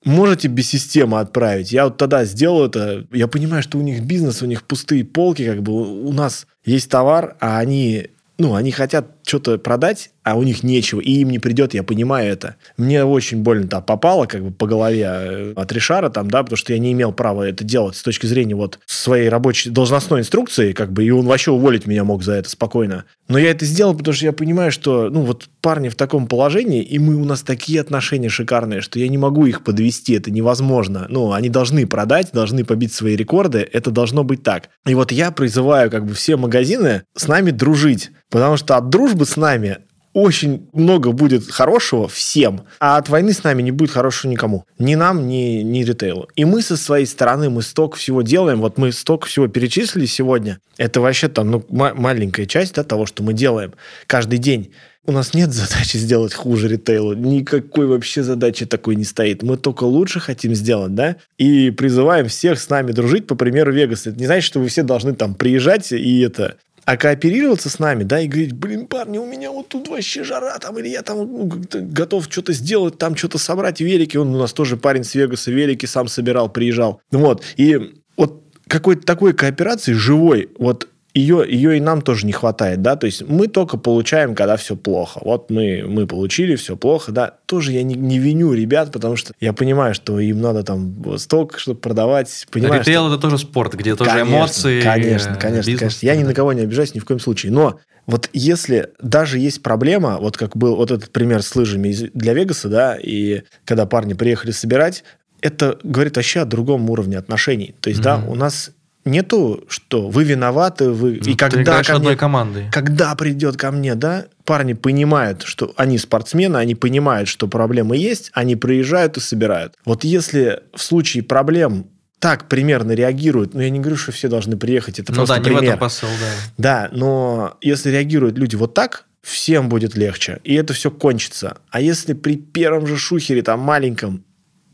Можете 0.04 0.48
без 0.48 0.70
системы 0.70 1.20
отправить? 1.20 1.72
Я 1.72 1.86
вот 1.86 1.98
тогда 1.98 2.24
сделал 2.26 2.66
это. 2.66 3.08
Я 3.12 3.28
понимаю, 3.28 3.64
что 3.64 3.78
у 3.78 3.82
них 3.82 4.04
бизнес, 4.04 4.42
у 4.42 4.46
них 4.46 4.64
пустые 4.64 5.04
полки, 5.04 5.46
как 5.46 5.64
бы 5.64 6.06
у 6.06 6.12
нас 6.14 6.46
есть 6.64 6.90
товар, 6.90 7.36
а 7.40 7.58
они, 7.58 8.10
ну, 8.38 8.54
они 8.56 8.72
хотят 8.72 9.17
что-то 9.28 9.58
продать, 9.58 10.12
а 10.24 10.36
у 10.36 10.44
них 10.44 10.64
нечего, 10.64 11.00
и 11.00 11.12
им 11.22 11.30
не 11.30 11.40
придет, 11.40 11.74
я 11.74 11.84
понимаю 11.84 12.32
это. 12.32 12.56
Мне 12.78 13.04
очень 13.04 13.44
больно 13.44 13.68
там 13.68 13.84
попало 13.84 14.26
как 14.26 14.44
бы 14.44 14.52
по 14.52 14.68
голове 14.68 15.06
э, 15.06 15.54
от 15.56 15.72
Ришара 15.72 16.10
там, 16.10 16.30
да, 16.30 16.44
потому 16.44 16.58
что 16.58 16.74
я 16.74 16.80
не 16.80 16.92
имел 16.92 17.12
права 17.12 17.44
это 17.44 17.64
делать 17.64 17.96
с 17.96 18.04
точки 18.04 18.26
зрения 18.26 18.56
вот 18.56 18.80
своей 18.86 19.30
рабочей 19.30 19.70
должностной 19.70 20.22
инструкции, 20.22 20.74
как 20.74 20.92
бы, 20.92 21.04
и 21.04 21.12
он 21.12 21.26
вообще 21.26 21.52
уволить 21.52 21.86
меня 21.86 22.04
мог 22.04 22.24
за 22.24 22.34
это 22.34 22.50
спокойно. 22.50 23.06
Но 23.28 23.38
я 23.38 23.52
это 23.52 23.66
сделал, 23.66 23.96
потому 23.96 24.14
что 24.14 24.26
я 24.26 24.32
понимаю, 24.34 24.72
что, 24.72 25.10
ну, 25.10 25.22
вот 25.22 25.50
парни 25.62 25.90
в 25.90 25.96
таком 25.96 26.28
положении, 26.28 26.82
и 26.82 26.98
мы, 26.98 27.16
у 27.16 27.26
нас 27.26 27.42
такие 27.42 27.82
отношения 27.82 28.30
шикарные, 28.30 28.82
что 28.82 29.00
я 29.00 29.08
не 29.10 29.18
могу 29.18 29.46
их 29.46 29.64
подвести, 29.64 30.14
это 30.14 30.32
невозможно. 30.32 31.08
Ну, 31.10 31.34
они 31.34 31.50
должны 31.50 31.86
продать, 31.88 32.32
должны 32.32 32.64
побить 32.64 32.94
свои 32.94 33.16
рекорды, 33.16 33.68
это 33.72 33.92
должно 33.92 34.24
быть 34.24 34.44
так. 34.44 34.70
И 34.86 34.96
вот 34.96 35.12
я 35.12 35.32
призываю 35.32 35.92
как 35.92 36.06
бы 36.06 36.14
все 36.14 36.38
магазины 36.38 37.04
с 37.16 37.28
нами 37.28 37.52
дружить, 37.52 38.12
потому 38.30 38.58
что 38.58 38.78
от 38.78 38.90
дружбы 38.90 39.17
с 39.26 39.38
нами 39.38 39.80
очень 40.18 40.68
много 40.74 41.12
будет 41.12 41.48
хорошего 41.48 42.08
всем, 42.08 42.62
а 42.80 42.98
от 42.98 43.08
войны 43.08 43.34
с 43.34 43.44
нами 43.44 43.62
не 43.62 43.70
будет 43.70 43.92
хорошего 43.92 44.32
никому. 44.32 44.66
Ни 44.80 44.96
нам, 44.96 45.28
ни, 45.28 45.62
ни 45.62 45.84
ритейлу. 45.84 46.28
И 46.36 46.44
мы 46.44 46.64
со 46.64 46.76
своей 46.76 47.06
стороны, 47.06 47.52
мы 47.52 47.62
столько 47.62 47.98
всего 47.98 48.24
делаем, 48.24 48.62
вот 48.62 48.80
мы 48.80 48.92
столько 48.92 49.28
всего 49.28 49.48
перечислили 49.48 50.08
сегодня. 50.08 50.60
Это 50.78 51.02
вообще 51.02 51.28
там 51.28 51.52
ну, 51.52 51.66
ма- 51.70 51.94
маленькая 51.94 52.48
часть 52.48 52.74
да, 52.74 52.84
того, 52.84 53.06
что 53.06 53.22
мы 53.22 53.34
делаем 53.34 53.74
каждый 54.08 54.40
день. 54.40 54.72
У 55.06 55.12
нас 55.12 55.36
нет 55.36 55.54
задачи 55.54 55.98
сделать 55.98 56.34
хуже 56.34 56.68
ритейлу. 56.68 57.14
Никакой 57.14 57.86
вообще 57.86 58.24
задачи 58.24 58.66
такой 58.66 58.96
не 58.96 59.06
стоит. 59.06 59.44
Мы 59.44 59.56
только 59.56 59.84
лучше 59.84 60.20
хотим 60.20 60.56
сделать, 60.56 60.96
да? 60.96 61.18
И 61.38 61.70
призываем 61.70 62.28
всех 62.28 62.60
с 62.60 62.68
нами 62.70 62.92
дружить, 62.92 63.28
по 63.28 63.36
примеру 63.36 63.72
Вегаса. 63.72 64.10
Это 64.10 64.20
не 64.20 64.26
значит, 64.26 64.46
что 64.46 64.60
вы 64.60 64.68
все 64.68 64.82
должны 64.82 65.14
там 65.14 65.36
приезжать 65.36 65.92
и 65.92 66.22
это 66.22 66.58
а 66.88 66.96
кооперироваться 66.96 67.70
с 67.70 67.80
нами, 67.80 68.04
да, 68.04 68.22
и 68.22 68.30
говорить, 68.30 68.54
блин, 68.54 68.88
парни, 68.88 69.18
у 69.18 69.26
меня 69.26 69.52
вот 69.52 69.68
тут 69.68 69.90
вообще 69.90 70.24
жара, 70.24 70.58
там, 70.58 70.80
или 70.80 70.88
я 70.88 71.02
там 71.02 71.18
ну, 71.18 71.52
готов 71.74 72.28
что-то 72.30 72.54
сделать, 72.54 72.98
там 72.98 73.14
что-то 73.18 73.38
собрать, 73.38 73.82
велики, 73.82 74.16
он 74.16 74.34
у 74.34 74.40
нас 74.40 74.54
тоже 74.54 74.78
парень 74.78 75.04
с 75.04 75.14
Вегаса, 75.14 75.52
велики 75.52 75.86
сам 75.86 76.08
собирал, 76.08 76.48
приезжал, 76.48 77.02
вот, 77.12 77.44
и 77.58 77.94
вот 78.16 78.42
какой-то 78.70 79.06
такой 79.06 79.34
кооперации 79.34 79.92
живой, 79.92 80.50
вот 80.58 80.88
ее, 81.18 81.46
ее 81.48 81.78
и 81.78 81.80
нам 81.80 82.02
тоже 82.02 82.26
не 82.26 82.32
хватает, 82.32 82.82
да, 82.82 82.96
то 82.96 83.06
есть 83.06 83.28
мы 83.28 83.48
только 83.48 83.78
получаем, 83.78 84.36
когда 84.36 84.56
все 84.58 84.76
плохо. 84.76 85.20
Вот 85.24 85.50
мы, 85.50 85.84
мы 85.88 86.06
получили, 86.06 86.56
все 86.56 86.78
плохо, 86.78 87.12
да. 87.12 87.34
Тоже 87.46 87.72
я 87.72 87.84
не, 87.84 87.96
не 87.96 88.20
виню 88.20 88.54
ребят, 88.54 88.92
потому 88.92 89.16
что 89.16 89.34
я 89.40 89.54
понимаю, 89.54 89.94
что 89.94 90.20
им 90.20 90.42
надо 90.42 90.64
там 90.64 91.18
столько, 91.18 91.60
чтобы 91.60 91.80
продавать. 91.80 92.46
Понимаю, 92.52 92.82
Ритейл 92.82 93.06
что... 93.06 93.14
это 93.14 93.22
тоже 93.22 93.38
спорт, 93.38 93.74
где 93.74 93.96
тоже 93.96 94.12
Конечно, 94.12 94.30
эмоции. 94.30 94.82
Конечно, 94.82 95.32
э, 95.32 95.40
конечно, 95.40 95.70
бизнес 95.70 95.80
конечно. 95.80 96.06
Я 96.06 96.14
и 96.14 96.18
ни 96.20 96.24
на 96.24 96.34
кого 96.34 96.54
не 96.54 96.62
обижаюсь 96.62 96.94
ни 96.94 97.00
в 97.00 97.06
коем 97.06 97.20
случае. 97.20 97.52
Но 97.52 97.80
вот 98.06 98.30
если 98.34 98.92
даже 99.02 99.40
есть 99.40 99.64
проблема, 99.64 100.18
вот 100.20 100.38
как 100.38 100.56
был 100.56 100.76
вот 100.76 100.92
этот 100.92 101.12
пример 101.12 101.42
с 101.42 101.56
лыжами 101.56 101.94
для 102.14 102.34
Вегаса, 102.34 102.70
да, 102.70 102.96
и 102.96 103.44
когда 103.66 103.86
парни 103.86 104.14
приехали 104.14 104.52
собирать, 104.52 105.04
это 105.42 105.78
говорит 105.84 106.16
вообще 106.16 106.42
о 106.42 106.46
другом 106.46 106.90
уровне 106.90 107.18
отношений. 107.18 107.76
То 107.82 107.90
есть, 107.90 108.02
да, 108.02 108.18
Мгм. 108.18 108.30
у 108.30 108.36
нас 108.36 108.72
нету, 109.08 109.64
что 109.70 110.10
вы 110.10 110.24
виноваты, 110.24 110.90
вы... 110.90 111.20
Ну, 111.24 111.32
и 111.32 111.36
когда 111.36 111.82
ко 111.84 111.90
мне- 111.92 111.98
одной 111.98 112.16
командой. 112.16 112.66
когда 112.72 113.16
придет 113.16 113.58
ко 113.58 113.72
мне, 113.72 113.96
да, 113.96 114.26
парни 114.46 114.74
понимают, 114.74 115.44
что 115.44 115.74
они 115.78 115.98
спортсмены, 115.98 116.58
они 116.58 116.76
понимают, 116.76 117.28
что 117.30 117.48
проблемы 117.48 117.98
есть, 117.98 118.30
они 118.34 118.56
приезжают 118.56 119.18
и 119.18 119.20
собирают. 119.20 119.74
Вот 119.86 120.04
если 120.04 120.62
в 120.76 120.82
случае 120.82 121.24
проблем 121.24 121.88
так 122.20 122.48
примерно 122.48 122.94
реагируют, 122.94 123.54
ну, 123.54 123.62
я 123.62 123.70
не 123.70 123.80
говорю, 123.80 123.96
что 123.98 124.12
все 124.12 124.28
должны 124.28 124.58
приехать, 124.58 125.00
это 125.00 125.12
Ну 125.12 125.18
просто 125.18 125.36
да, 125.36 125.40
не 125.40 125.44
пример. 125.46 125.62
в 125.62 125.66
этом 125.68 125.80
посыл, 125.80 126.08
да. 126.20 126.30
Да, 126.58 126.90
но 126.92 127.58
если 127.62 127.90
реагируют 127.92 128.38
люди 128.38 128.56
вот 128.56 128.74
так, 128.74 129.06
всем 129.22 129.68
будет 129.70 129.96
легче, 129.96 130.40
и 130.44 130.54
это 130.56 130.74
все 130.74 130.90
кончится. 130.90 131.58
А 131.70 131.82
если 131.82 132.14
при 132.14 132.38
первом 132.38 132.88
же 132.88 132.98
шухере, 132.98 133.42
там, 133.44 133.60
маленьком, 133.60 134.24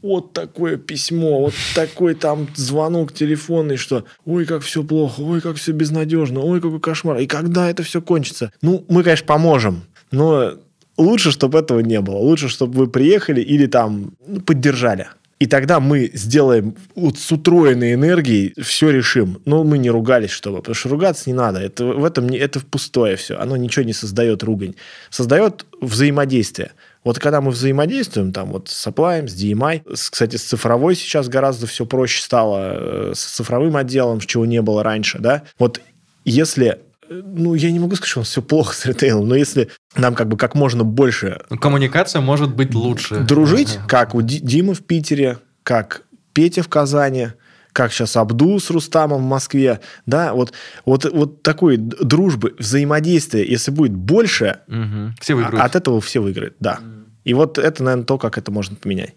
вот 0.04 0.34
такое 0.34 0.78
письмо, 0.78 1.42
вот 1.42 1.54
такой 1.74 2.14
там 2.14 2.48
звонок 2.56 3.14
телефонный, 3.14 3.78
что 3.78 4.06
ой, 4.26 4.46
как 4.46 4.62
все 4.62 4.84
плохо, 4.84 5.22
ой, 5.22 5.42
как 5.42 5.56
все 5.56 5.72
безнадежно, 5.72 6.42
ой, 6.42 6.62
какой 6.62 6.80
кошмар. 6.80 7.18
И 7.18 7.26
когда 7.26 7.70
это 7.70 7.82
все 7.84 8.02
кончится? 8.02 8.52
Ну, 8.62 8.86
мы, 8.90 9.04
конечно, 9.04 9.26
поможем, 9.26 9.84
но 10.12 10.54
лучше, 10.98 11.32
чтобы 11.32 11.58
этого 11.58 11.80
не 11.80 12.02
было. 12.02 12.18
Лучше, 12.18 12.50
чтобы 12.50 12.78
вы 12.78 12.88
приехали 12.88 13.42
или 13.42 13.66
там 13.66 14.12
поддержали. 14.46 15.08
И 15.40 15.46
тогда 15.46 15.80
мы 15.80 16.10
сделаем 16.14 16.76
вот 16.96 17.18
с 17.18 17.32
утроенной 17.32 17.96
энергией, 17.96 18.54
все 18.62 18.92
решим. 18.92 19.42
Но 19.46 19.64
мы 19.64 19.78
не 19.78 19.90
ругались, 19.90 20.30
чтобы. 20.30 20.60
Потому 20.60 20.76
что 20.76 20.90
ругаться 20.90 21.30
не 21.30 21.34
надо. 21.34 21.60
Это, 21.60 21.86
в 21.86 22.06
этом 22.06 22.30
не, 22.30 22.38
это 22.38 22.62
пустое 22.62 23.18
все. 23.18 23.36
Оно 23.36 23.58
ничего 23.58 23.84
не 23.84 23.92
создает 23.92 24.44
ругань. 24.44 24.76
Создает 25.10 25.66
взаимодействие. 25.82 26.72
Вот 27.04 27.20
когда 27.20 27.42
мы 27.42 27.52
взаимодействуем, 27.52 28.32
там 28.32 28.52
вот 28.52 28.70
с 28.70 28.88
Supply, 28.88 29.28
с 29.28 29.34
DMI, 29.36 29.82
с- 29.96 30.10
кстати, 30.10 30.36
с 30.38 30.44
цифровой 30.44 30.96
сейчас 30.96 31.28
гораздо 31.28 31.68
все 31.68 31.86
проще 31.86 32.22
стало, 32.22 33.10
э, 33.10 33.12
с 33.16 33.20
цифровым 33.24 33.76
отделом, 33.76 34.20
чего 34.20 34.46
не 34.46 34.62
было 34.62 34.84
раньше, 34.84 35.20
да. 35.20 35.44
Вот 35.60 35.82
если 36.26 36.80
э, 37.10 37.22
ну, 37.26 37.54
я 37.56 37.72
не 37.72 37.80
могу 37.80 37.96
сказать, 37.96 38.10
что 38.10 38.20
у 38.20 38.22
нас 38.22 38.30
все 38.30 38.42
плохо 38.42 38.74
с 38.74 38.86
ритейлом, 38.86 39.28
но 39.28 39.36
если 39.36 39.70
нам 39.98 40.16
как 40.16 40.30
бы 40.30 40.38
как 40.38 40.56
можно 40.56 40.84
больше 40.86 41.42
Ну, 41.50 41.58
Коммуникация 41.58 42.22
может 42.22 42.56
быть 42.56 42.74
лучше. 42.74 43.18
дружить, 43.20 43.76
Ага. 43.78 43.88
как 43.90 44.16
у 44.16 44.22
Ди- 44.22 44.40
Димы 44.40 44.74
в 44.74 44.84
Питере, 44.84 45.40
как 45.64 46.04
Петя 46.32 46.64
в 46.64 46.70
Казани, 46.70 47.28
как 47.74 47.92
сейчас 47.92 48.16
Абду 48.16 48.60
с 48.60 48.70
Рустамом 48.70 49.22
в 49.22 49.26
Москве, 49.28 49.80
да, 50.06 50.34
вот, 50.34 50.54
вот, 50.86 51.06
вот 51.12 51.42
такой 51.42 51.78
дружбы, 51.78 52.56
взаимодействия, 52.60 53.44
если 53.46 53.72
будет 53.72 53.94
больше, 53.94 54.60
Мгм. 54.68 55.16
Все 55.20 55.34
выиграют. 55.36 55.66
от 55.66 55.76
этого 55.76 56.00
все 56.00 56.22
выиграют, 56.22 56.56
да. 56.60 56.80
И 57.24 57.34
вот 57.34 57.58
это, 57.58 57.84
наверное, 57.84 58.06
то, 58.06 58.18
как 58.18 58.38
это 58.38 58.52
можно 58.52 58.76
поменять. 58.76 59.16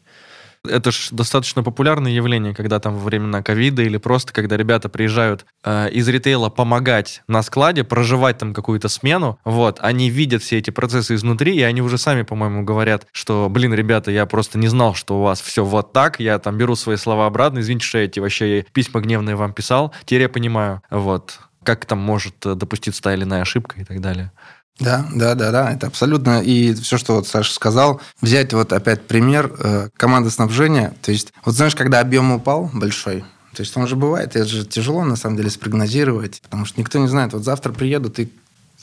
Это 0.69 0.91
же 0.91 1.09
достаточно 1.11 1.63
популярное 1.63 2.13
явление, 2.13 2.55
когда 2.55 2.81
там 2.81 2.95
во 2.95 3.05
времена 3.05 3.43
ковида 3.43 3.83
или 3.83 3.97
просто 3.97 4.33
когда 4.33 4.57
ребята 4.57 4.89
приезжают 4.89 5.47
э, 5.65 5.91
из 5.91 6.09
ритейла 6.09 6.49
помогать 6.49 7.23
на 7.29 7.43
складе, 7.43 7.85
проживать 7.85 8.39
там 8.39 8.55
какую-то 8.55 8.89
смену, 8.89 9.39
вот, 9.45 9.79
они 9.81 10.11
видят 10.11 10.43
все 10.43 10.59
эти 10.59 10.71
процессы 10.71 11.15
изнутри, 11.15 11.57
и 11.57 11.63
они 11.63 11.83
уже 11.83 11.99
сами, 11.99 12.23
по-моему, 12.23 12.63
говорят, 12.63 13.07
что, 13.13 13.49
блин, 13.51 13.75
ребята, 13.75 14.11
я 14.11 14.27
просто 14.27 14.59
не 14.59 14.69
знал, 14.69 14.95
что 14.95 15.19
у 15.19 15.23
вас 15.23 15.41
все 15.41 15.65
вот 15.65 15.93
так, 15.93 16.21
я 16.21 16.39
там 16.39 16.57
беру 16.57 16.77
свои 16.77 16.97
слова 16.97 17.27
обратно, 17.27 17.61
извините, 17.61 17.87
что 17.87 17.99
я 17.99 18.05
эти 18.05 18.21
вообще 18.21 18.65
письма 18.73 19.01
гневные 19.01 19.37
вам 19.37 19.53
писал, 19.53 19.93
теперь 20.05 20.23
я 20.23 20.29
понимаю, 20.29 20.83
вот, 20.91 21.41
как 21.63 21.85
там 21.85 21.99
может 21.99 22.37
допуститься 22.41 23.03
та 23.03 23.15
или 23.15 23.25
иная 23.25 23.43
ошибка 23.43 23.81
и 23.81 23.85
так 23.85 24.01
далее. 24.01 24.33
Да, 24.79 25.07
да, 25.15 25.35
да, 25.35 25.51
да, 25.53 25.73
это 25.73 25.87
абсолютно. 25.87 26.43
И 26.43 26.75
все, 26.75 26.99
что 26.99 27.15
вот 27.15 27.27
Саша 27.27 27.53
сказал, 27.53 28.01
взять 28.21 28.53
вот 28.53 28.73
опять 28.73 29.07
пример 29.07 29.51
э, 29.59 29.89
команды 29.97 30.31
снабжения. 30.31 30.95
То 31.01 31.13
есть, 31.13 31.33
вот 31.45 31.55
знаешь, 31.55 31.75
когда 31.75 32.01
объем 32.01 32.33
упал 32.33 32.71
большой, 32.75 33.25
то 33.55 33.63
есть 33.63 33.75
он 33.77 33.87
же 33.87 33.97
бывает, 33.97 34.37
это 34.37 34.45
же 34.45 34.67
тяжело 34.67 35.03
на 35.03 35.17
самом 35.17 35.39
деле 35.39 35.49
спрогнозировать, 35.49 36.43
потому 36.43 36.67
что 36.67 36.79
никто 36.79 36.99
не 36.99 37.09
знает, 37.09 37.33
вот 37.33 37.43
завтра 37.43 37.73
приедут 37.73 38.19
и 38.19 38.31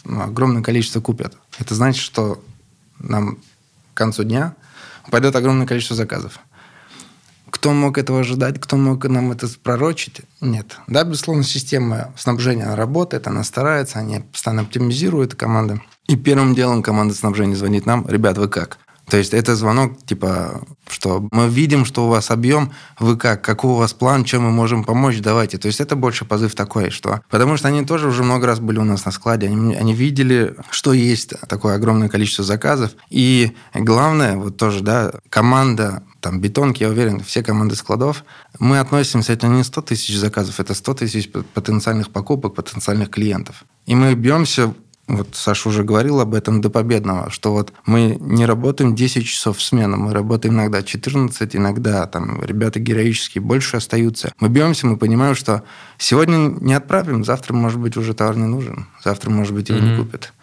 ну, 0.03 0.21
огромное 0.21 0.63
количество 0.63 0.99
купят. 0.99 1.37
Это 1.59 1.75
значит, 1.75 2.01
что 2.01 2.43
нам 2.97 3.37
к 3.93 3.97
концу 3.97 4.23
дня 4.23 4.55
пойдет 5.11 5.35
огромное 5.35 5.67
количество 5.67 5.95
заказов. 5.95 6.39
Кто 7.63 7.71
мог 7.71 7.97
этого 7.97 8.19
ожидать? 8.19 8.59
Кто 8.59 8.75
мог 8.75 9.05
нам 9.05 9.31
это 9.31 9.47
пророчить? 9.63 10.19
Нет. 10.41 10.79
Да, 10.87 11.05
безусловно, 11.05 11.43
система 11.43 12.13
снабжения 12.17 12.65
она 12.65 12.75
работает, 12.75 13.25
она 13.25 13.45
старается, 13.45 13.99
они 13.99 14.19
постоянно 14.19 14.63
оптимизируют 14.63 15.35
команды. 15.35 15.81
И 16.07 16.17
первым 16.17 16.55
делом 16.55 16.83
команда 16.83 17.13
снабжения 17.13 17.55
звонит 17.55 17.85
нам, 17.85 18.05
ребят, 18.05 18.37
вы 18.37 18.49
как? 18.49 18.79
То 19.09 19.17
есть 19.17 19.33
это 19.33 19.55
звонок, 19.55 20.03
типа, 20.05 20.61
что 20.89 21.27
мы 21.31 21.49
видим, 21.49 21.85
что 21.85 22.05
у 22.05 22.09
вас 22.09 22.31
объем, 22.31 22.71
вы 22.99 23.17
как, 23.17 23.43
какой 23.43 23.71
у 23.71 23.75
вас 23.75 23.93
план, 23.93 24.23
чем 24.23 24.43
мы 24.43 24.51
можем 24.51 24.83
помочь, 24.83 25.19
давайте. 25.19 25.57
То 25.57 25.67
есть 25.67 25.81
это 25.81 25.95
больше 25.95 26.25
позыв 26.25 26.55
такой, 26.55 26.89
что... 26.89 27.21
Потому 27.29 27.57
что 27.57 27.67
они 27.67 27.85
тоже 27.85 28.07
уже 28.07 28.23
много 28.23 28.47
раз 28.47 28.59
были 28.59 28.79
у 28.79 28.83
нас 28.83 29.05
на 29.05 29.11
складе, 29.11 29.47
они, 29.47 29.75
они 29.75 29.93
видели, 29.93 30.55
что 30.69 30.93
есть 30.93 31.33
такое 31.47 31.75
огромное 31.75 32.09
количество 32.09 32.43
заказов. 32.43 32.91
И 33.09 33.51
главное, 33.73 34.37
вот 34.37 34.57
тоже, 34.57 34.81
да, 34.81 35.11
команда 35.29 36.03
там 36.21 36.39
бетонки, 36.39 36.83
я 36.83 36.89
уверен, 36.89 37.19
все 37.19 37.43
команды 37.43 37.75
складов, 37.75 38.23
мы 38.57 38.79
относимся, 38.79 39.33
это 39.33 39.47
не 39.47 39.63
100 39.63 39.81
тысяч 39.81 40.17
заказов, 40.17 40.59
это 40.59 40.73
100 40.73 40.93
тысяч 40.93 41.29
потенциальных 41.53 42.09
покупок, 42.09 42.55
потенциальных 42.55 43.09
клиентов. 43.09 43.65
И 43.85 43.93
мы 43.93 44.13
бьемся 44.13 44.73
вот 45.07 45.29
Саша 45.33 45.67
уже 45.67 45.83
говорил 45.83 46.21
об 46.21 46.33
этом 46.33 46.61
до 46.61 46.69
победного, 46.69 47.29
что 47.29 47.51
вот 47.51 47.73
мы 47.85 48.17
не 48.21 48.45
работаем 48.45 48.95
10 48.95 49.25
часов 49.25 49.57
в 49.57 49.61
смену, 49.61 49.97
мы 49.97 50.13
работаем 50.13 50.55
иногда 50.55 50.81
14, 50.81 51.55
иногда 51.55 52.07
там 52.07 52.41
ребята 52.41 52.79
героические 52.79 53.41
больше 53.41 53.77
остаются. 53.77 54.31
Мы 54.39 54.47
бьемся, 54.47 54.87
мы 54.87 54.97
понимаем, 54.97 55.35
что 55.35 55.63
сегодня 55.97 56.37
не 56.61 56.73
отправим, 56.73 57.25
завтра, 57.25 57.53
может 57.53 57.79
быть, 57.79 57.97
уже 57.97 58.13
товар 58.13 58.37
не 58.37 58.47
нужен, 58.47 58.87
завтра, 59.03 59.29
может 59.29 59.53
быть, 59.53 59.69
его 59.69 59.79
mm-hmm. 59.79 59.91
не 59.91 59.97
купят. 59.97 60.33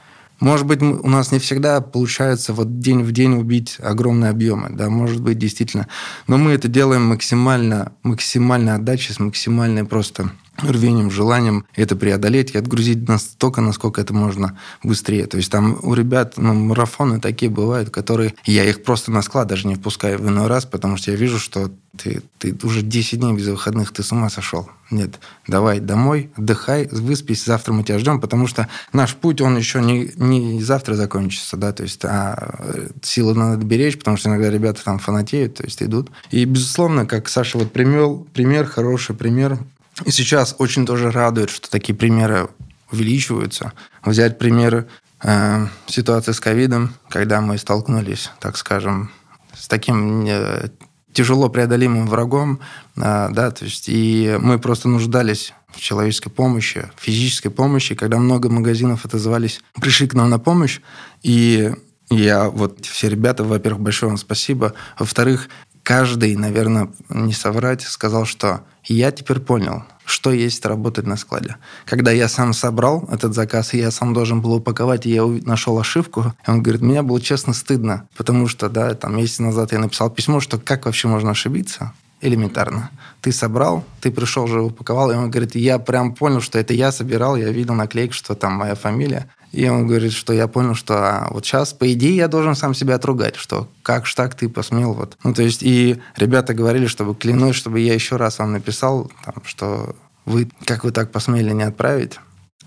Может 0.41 0.67
быть, 0.67 0.81
у 0.81 1.09
нас 1.09 1.33
не 1.33 1.39
всегда 1.39 1.83
получается 1.83 2.55
вот 2.55 2.81
день 2.81 3.03
в 3.03 3.13
день 3.13 3.35
убить 3.35 3.77
огромные 3.79 4.31
объемы, 4.31 4.71
да, 4.71 4.89
может 4.89 5.21
быть, 5.21 5.39
действительно. 5.39 5.87
Но 6.27 6.39
мы 6.39 6.53
это 6.53 6.67
делаем 6.67 7.05
максимально, 7.05 7.93
максимально 8.03 8.77
отдачей, 8.77 9.15
с 9.15 9.21
максимальной 9.21 9.85
просто 9.85 10.31
рвением, 10.63 11.11
желанием 11.11 11.65
это 11.75 11.97
преодолеть 11.97 12.53
и 12.53 12.59
отгрузить 12.59 13.09
настолько, 13.09 13.61
насколько 13.61 14.01
это 14.01 14.15
можно 14.15 14.59
быстрее. 14.83 15.27
То 15.27 15.37
есть 15.37 15.51
там 15.51 15.79
у 15.83 15.95
ребят 15.95 16.35
ну, 16.37 16.55
марафоны 16.55 17.21
такие 17.21 17.51
бывают, 17.51 17.91
которые... 17.91 18.35
Я 18.45 18.65
их 18.65 18.83
просто 18.83 19.11
на 19.11 19.23
склад 19.23 19.49
даже 19.49 19.67
не 19.67 19.75
впускаю 19.75 20.19
в 20.19 20.29
иной 20.29 20.47
раз, 20.47 20.65
потому 20.65 20.97
что 20.97 21.11
я 21.11 21.17
вижу, 21.17 21.39
что 21.39 21.71
ты, 21.97 22.23
ты 22.39 22.57
уже 22.63 22.83
10 22.83 23.21
дней 23.21 23.33
без 23.35 23.49
выходных, 23.49 23.93
ты 23.93 24.03
с 24.03 24.13
ума 24.13 24.31
сошел. 24.31 24.69
Нет, 24.91 25.19
давай 25.47 25.81
домой, 25.81 26.31
отдыхай, 26.37 26.89
выспись, 26.91 27.45
завтра 27.45 27.73
мы 27.73 27.85
тебя 27.85 27.99
ждем, 27.99 28.21
потому 28.21 28.47
что 28.47 28.69
наш 28.93 29.15
путь, 29.15 29.41
он 29.41 29.57
еще 29.57 29.81
не, 29.81 30.13
не 30.17 30.63
завтра 30.63 30.95
закончится, 30.95 31.57
да, 31.57 31.73
то 31.73 31.83
есть 31.83 32.05
а 32.05 32.85
силы 33.03 33.35
надо 33.35 33.65
беречь, 33.65 33.99
потому 33.99 34.17
что 34.17 34.29
иногда 34.29 34.51
ребята 34.51 34.85
там 34.85 34.99
фанатеют, 34.99 35.57
то 35.57 35.65
есть 35.65 35.83
идут. 35.83 36.11
И, 36.31 36.45
безусловно, 36.45 37.07
как 37.07 37.29
Саша 37.29 37.59
вот 37.59 37.73
примел, 37.73 38.27
пример, 38.33 38.67
хороший 38.67 39.15
пример, 39.15 39.59
и 40.05 40.11
сейчас 40.11 40.55
очень 40.59 40.87
тоже 40.87 41.11
радует, 41.11 41.51
что 41.51 41.71
такие 41.71 41.95
примеры 41.95 42.49
увеличиваются. 42.91 43.73
Взять 44.05 44.39
пример 44.39 44.87
э, 45.23 45.67
ситуации 45.87 46.33
с 46.33 46.41
ковидом, 46.41 46.95
когда 47.09 47.41
мы 47.41 47.59
столкнулись, 47.59 48.31
так 48.41 48.57
скажем, 48.57 49.11
с 49.57 49.69
таким 49.69 50.25
э, 50.27 50.69
тяжело 51.13 51.49
преодолимым 51.49 52.07
врагом, 52.07 52.61
э, 52.97 53.29
да, 53.31 53.51
то 53.51 53.65
есть 53.65 53.89
и 53.89 54.37
мы 54.41 54.59
просто 54.59 54.89
нуждались 54.89 55.53
в 55.69 55.81
человеческой 55.81 56.31
помощи, 56.31 56.91
физической 56.97 57.51
помощи, 57.51 57.95
когда 57.95 58.19
много 58.19 58.49
магазинов 58.49 59.05
отозвались, 59.05 59.61
пришли 59.81 60.09
к 60.09 60.15
нам 60.15 60.31
на 60.31 60.39
помощь, 60.39 60.81
и 61.23 61.73
я 62.11 62.51
вот 62.51 62.85
все 62.87 63.09
ребята, 63.09 63.45
во-первых, 63.45 63.83
большое 63.83 64.11
вам 64.11 64.19
спасибо, 64.19 64.75
во-вторых, 64.99 65.49
каждый, 65.85 66.35
наверное, 66.37 66.91
не 67.09 67.33
соврать, 67.33 67.83
сказал, 67.83 68.25
что 68.25 68.65
я 68.85 69.11
теперь 69.11 69.41
понял, 69.41 69.85
что 70.05 70.33
есть 70.33 70.65
работать 70.67 71.07
на 71.07 71.17
складе. 71.17 71.57
Когда 71.85 72.11
я 72.11 72.29
сам 72.29 72.53
собрал 72.53 73.09
этот 73.13 73.35
заказ, 73.35 73.75
и 73.75 73.79
я 73.79 73.91
сам 73.91 74.13
должен 74.13 74.41
был 74.41 74.55
упаковать, 74.55 75.07
и 75.07 75.11
я 75.11 75.25
нашел 75.25 75.79
ошибку, 75.79 76.35
он 76.47 76.63
говорит, 76.63 76.83
меня 76.83 77.03
было 77.03 77.21
честно 77.21 77.53
стыдно, 77.53 78.09
потому 78.17 78.49
что, 78.49 78.69
да, 78.69 78.95
там 78.95 79.17
месяц 79.17 79.39
назад 79.39 79.73
я 79.73 79.79
написал 79.79 80.11
письмо, 80.11 80.41
что 80.41 80.59
как 80.59 80.87
вообще 80.87 81.09
можно 81.09 81.31
ошибиться, 81.31 81.93
элементарно. 82.21 82.91
Ты 83.21 83.33
собрал, 83.33 83.85
ты 84.01 84.11
пришел 84.11 84.45
уже 84.45 84.61
упаковал, 84.61 85.11
и 85.11 85.15
он 85.15 85.31
говорит, 85.31 85.55
я 85.55 85.79
прям 85.79 86.15
понял, 86.15 86.41
что 86.41 86.59
это 86.59 86.75
я 86.75 86.93
собирал, 86.93 87.37
я 87.37 87.51
видел 87.51 87.75
наклейку, 87.75 88.15
что 88.15 88.35
там 88.35 88.55
моя 88.55 88.75
фамилия. 88.75 89.31
И 89.53 89.69
он 89.69 89.87
говорит, 89.87 90.13
что 90.13 90.33
я 90.33 90.47
понял, 90.47 90.75
что 90.75 90.95
а, 90.95 91.29
вот 91.31 91.45
сейчас, 91.45 91.73
по 91.73 91.93
идее, 91.93 92.17
я 92.17 92.29
должен 92.29 92.55
сам 92.55 92.75
себя 92.75 92.95
отругать, 92.95 93.37
что 93.37 93.69
как 93.83 94.07
ж 94.07 94.15
так 94.15 94.35
ты 94.35 94.49
посмел. 94.49 94.93
Вот. 94.93 95.17
Ну, 95.25 95.35
то 95.35 95.43
есть, 95.43 95.63
и 95.63 96.01
ребята 96.17 96.55
говорили, 96.55 96.87
чтобы 96.87 97.15
клянусь, 97.15 97.57
чтобы 97.57 97.81
я 97.81 97.95
еще 97.95 98.17
раз 98.17 98.39
вам 98.39 98.53
написал, 98.53 99.11
там, 99.25 99.35
что 99.45 99.97
вы, 100.25 100.49
как 100.65 100.85
вы 100.85 100.93
так 100.93 101.11
посмели 101.11 101.53
не 101.53 101.65
отправить. 101.65 102.19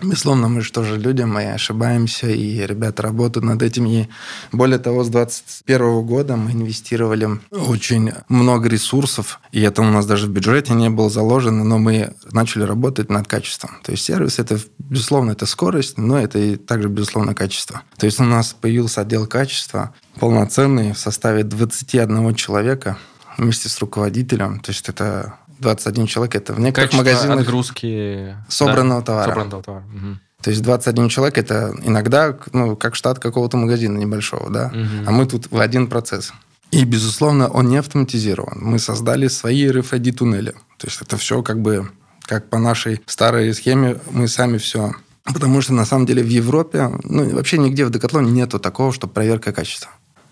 Безусловно, 0.02 0.48
мы 0.48 0.60
же 0.60 0.72
тоже 0.72 0.98
люди, 0.98 1.22
мы 1.22 1.52
ошибаемся, 1.52 2.28
и 2.28 2.66
ребята 2.66 3.02
работают 3.02 3.44
над 3.44 3.62
этим. 3.62 3.86
И 3.86 4.08
более 4.50 4.80
того, 4.80 5.04
с 5.04 5.08
2021 5.08 6.02
года 6.02 6.36
мы 6.36 6.50
инвестировали 6.50 7.28
очень 7.52 8.12
много 8.28 8.68
ресурсов, 8.68 9.40
и 9.52 9.60
это 9.60 9.82
у 9.82 9.84
нас 9.84 10.04
даже 10.04 10.26
в 10.26 10.30
бюджете 10.30 10.74
не 10.74 10.90
было 10.90 11.08
заложено, 11.10 11.62
но 11.62 11.78
мы 11.78 12.12
начали 12.32 12.64
работать 12.64 13.08
над 13.08 13.28
качеством. 13.28 13.70
То 13.84 13.92
есть 13.92 14.04
сервис– 14.04 14.38
это, 14.40 14.58
безусловно, 14.80 15.30
это 15.30 15.46
скорость, 15.46 15.96
но 15.96 16.18
это 16.18 16.40
и 16.40 16.56
также, 16.56 16.88
безусловно, 16.88 17.32
качество. 17.32 17.82
То 17.96 18.06
есть 18.06 18.18
у 18.18 18.24
нас 18.24 18.52
появился 18.52 19.02
отдел 19.02 19.28
качества 19.28 19.94
полноценный 20.18 20.92
в 20.92 20.98
составе 20.98 21.44
21 21.44 22.34
человека 22.34 22.98
вместе 23.38 23.68
с 23.68 23.78
руководителем. 23.78 24.58
То 24.58 24.72
есть 24.72 24.88
это 24.88 25.34
21 25.58 26.06
человек, 26.06 26.34
это 26.36 26.52
в 26.52 26.60
некоторых 26.60 26.90
Качество 26.90 27.04
магазинах... 27.04 27.40
отгрузки... 27.40 28.36
Собранного 28.48 29.00
да? 29.00 29.06
товара. 29.06 29.28
Собранного 29.28 29.62
товара. 29.62 29.84
Угу. 29.94 30.18
То 30.42 30.50
есть 30.50 30.62
21 30.62 31.08
человек 31.08 31.38
это 31.38 31.74
иногда 31.82 32.36
ну, 32.52 32.76
как 32.76 32.94
штат 32.94 33.18
какого-то 33.18 33.56
магазина 33.56 33.96
небольшого, 33.98 34.50
да. 34.50 34.66
Угу. 34.66 35.06
А 35.06 35.10
мы 35.10 35.26
тут 35.26 35.50
в 35.50 35.58
один 35.58 35.86
процесс. 35.86 36.32
И, 36.70 36.84
безусловно, 36.84 37.48
он 37.48 37.68
не 37.68 37.76
автоматизирован. 37.76 38.58
Мы 38.60 38.78
создали 38.78 39.28
свои 39.28 39.66
RFID-туннели. 39.68 40.52
То 40.78 40.86
есть 40.86 41.00
это 41.00 41.16
все 41.16 41.42
как 41.42 41.60
бы 41.60 41.90
как 42.22 42.48
по 42.48 42.58
нашей 42.58 43.00
старой 43.06 43.54
схеме 43.54 43.98
мы 44.10 44.28
сами 44.28 44.58
все 44.58 44.94
Потому 45.24 45.62
что, 45.62 45.72
на 45.72 45.86
самом 45.86 46.04
деле, 46.04 46.22
в 46.22 46.28
Европе, 46.28 46.90
ну, 47.02 47.30
вообще 47.30 47.56
нигде 47.56 47.86
в 47.86 47.90
Декатлоне 47.90 48.30
нету 48.30 48.58
такого, 48.58 48.92
что 48.92 49.06
проверка 49.06 49.52
качества. 49.52 49.90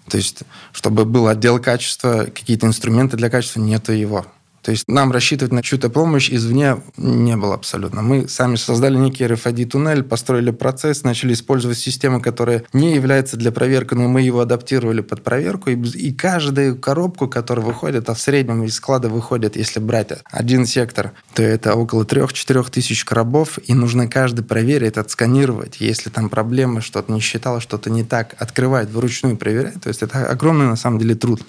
То 0.08 0.18
есть, 0.18 0.42
чтобы 0.72 1.06
был 1.06 1.28
отдел 1.28 1.58
качества, 1.58 2.24
какие-то 2.24 2.66
инструменты 2.66 3.16
для 3.16 3.30
качества, 3.30 3.60
нету 3.60 3.92
его. 3.92 4.26
То 4.62 4.70
есть 4.70 4.84
нам 4.86 5.10
рассчитывать 5.12 5.52
на 5.52 5.62
чью-то 5.62 5.90
помощь 5.90 6.30
извне 6.30 6.76
не 6.96 7.36
было 7.36 7.54
абсолютно. 7.54 8.02
Мы 8.02 8.28
сами 8.28 8.56
создали 8.56 8.96
некий 8.96 9.24
RFID-туннель, 9.24 10.04
построили 10.04 10.52
процесс, 10.52 11.02
начали 11.02 11.32
использовать 11.32 11.78
систему, 11.78 12.20
которая 12.20 12.64
не 12.72 12.94
является 12.94 13.36
для 13.36 13.50
проверки, 13.50 13.94
но 13.94 14.08
мы 14.08 14.22
его 14.22 14.40
адаптировали 14.40 15.00
под 15.00 15.22
проверку. 15.22 15.70
И, 15.70 15.74
и 15.74 16.12
каждую 16.12 16.78
коробку, 16.78 17.28
которая 17.28 17.66
выходит, 17.66 18.08
а 18.08 18.14
в 18.14 18.20
среднем 18.20 18.62
из 18.62 18.76
склада 18.76 19.08
выходит, 19.08 19.56
если 19.56 19.80
брать 19.80 20.12
один 20.30 20.64
сектор, 20.66 21.12
то 21.34 21.42
это 21.42 21.74
около 21.74 22.04
3-4 22.04 22.70
тысяч 22.70 23.04
коробов, 23.04 23.58
и 23.64 23.74
нужно 23.74 24.06
каждый 24.06 24.44
проверить, 24.44 24.96
отсканировать. 24.96 25.80
Если 25.80 26.08
там 26.10 26.28
проблемы, 26.28 26.80
что-то 26.80 27.12
не 27.12 27.20
считало, 27.20 27.60
что-то 27.60 27.90
не 27.90 28.04
так, 28.04 28.34
открывать, 28.38 28.90
вручную 28.90 29.36
проверять. 29.36 29.80
То 29.82 29.88
есть 29.88 30.02
это 30.02 30.26
огромный 30.26 30.66
на 30.66 30.76
самом 30.76 30.98
деле 30.98 31.14
труд. 31.14 31.42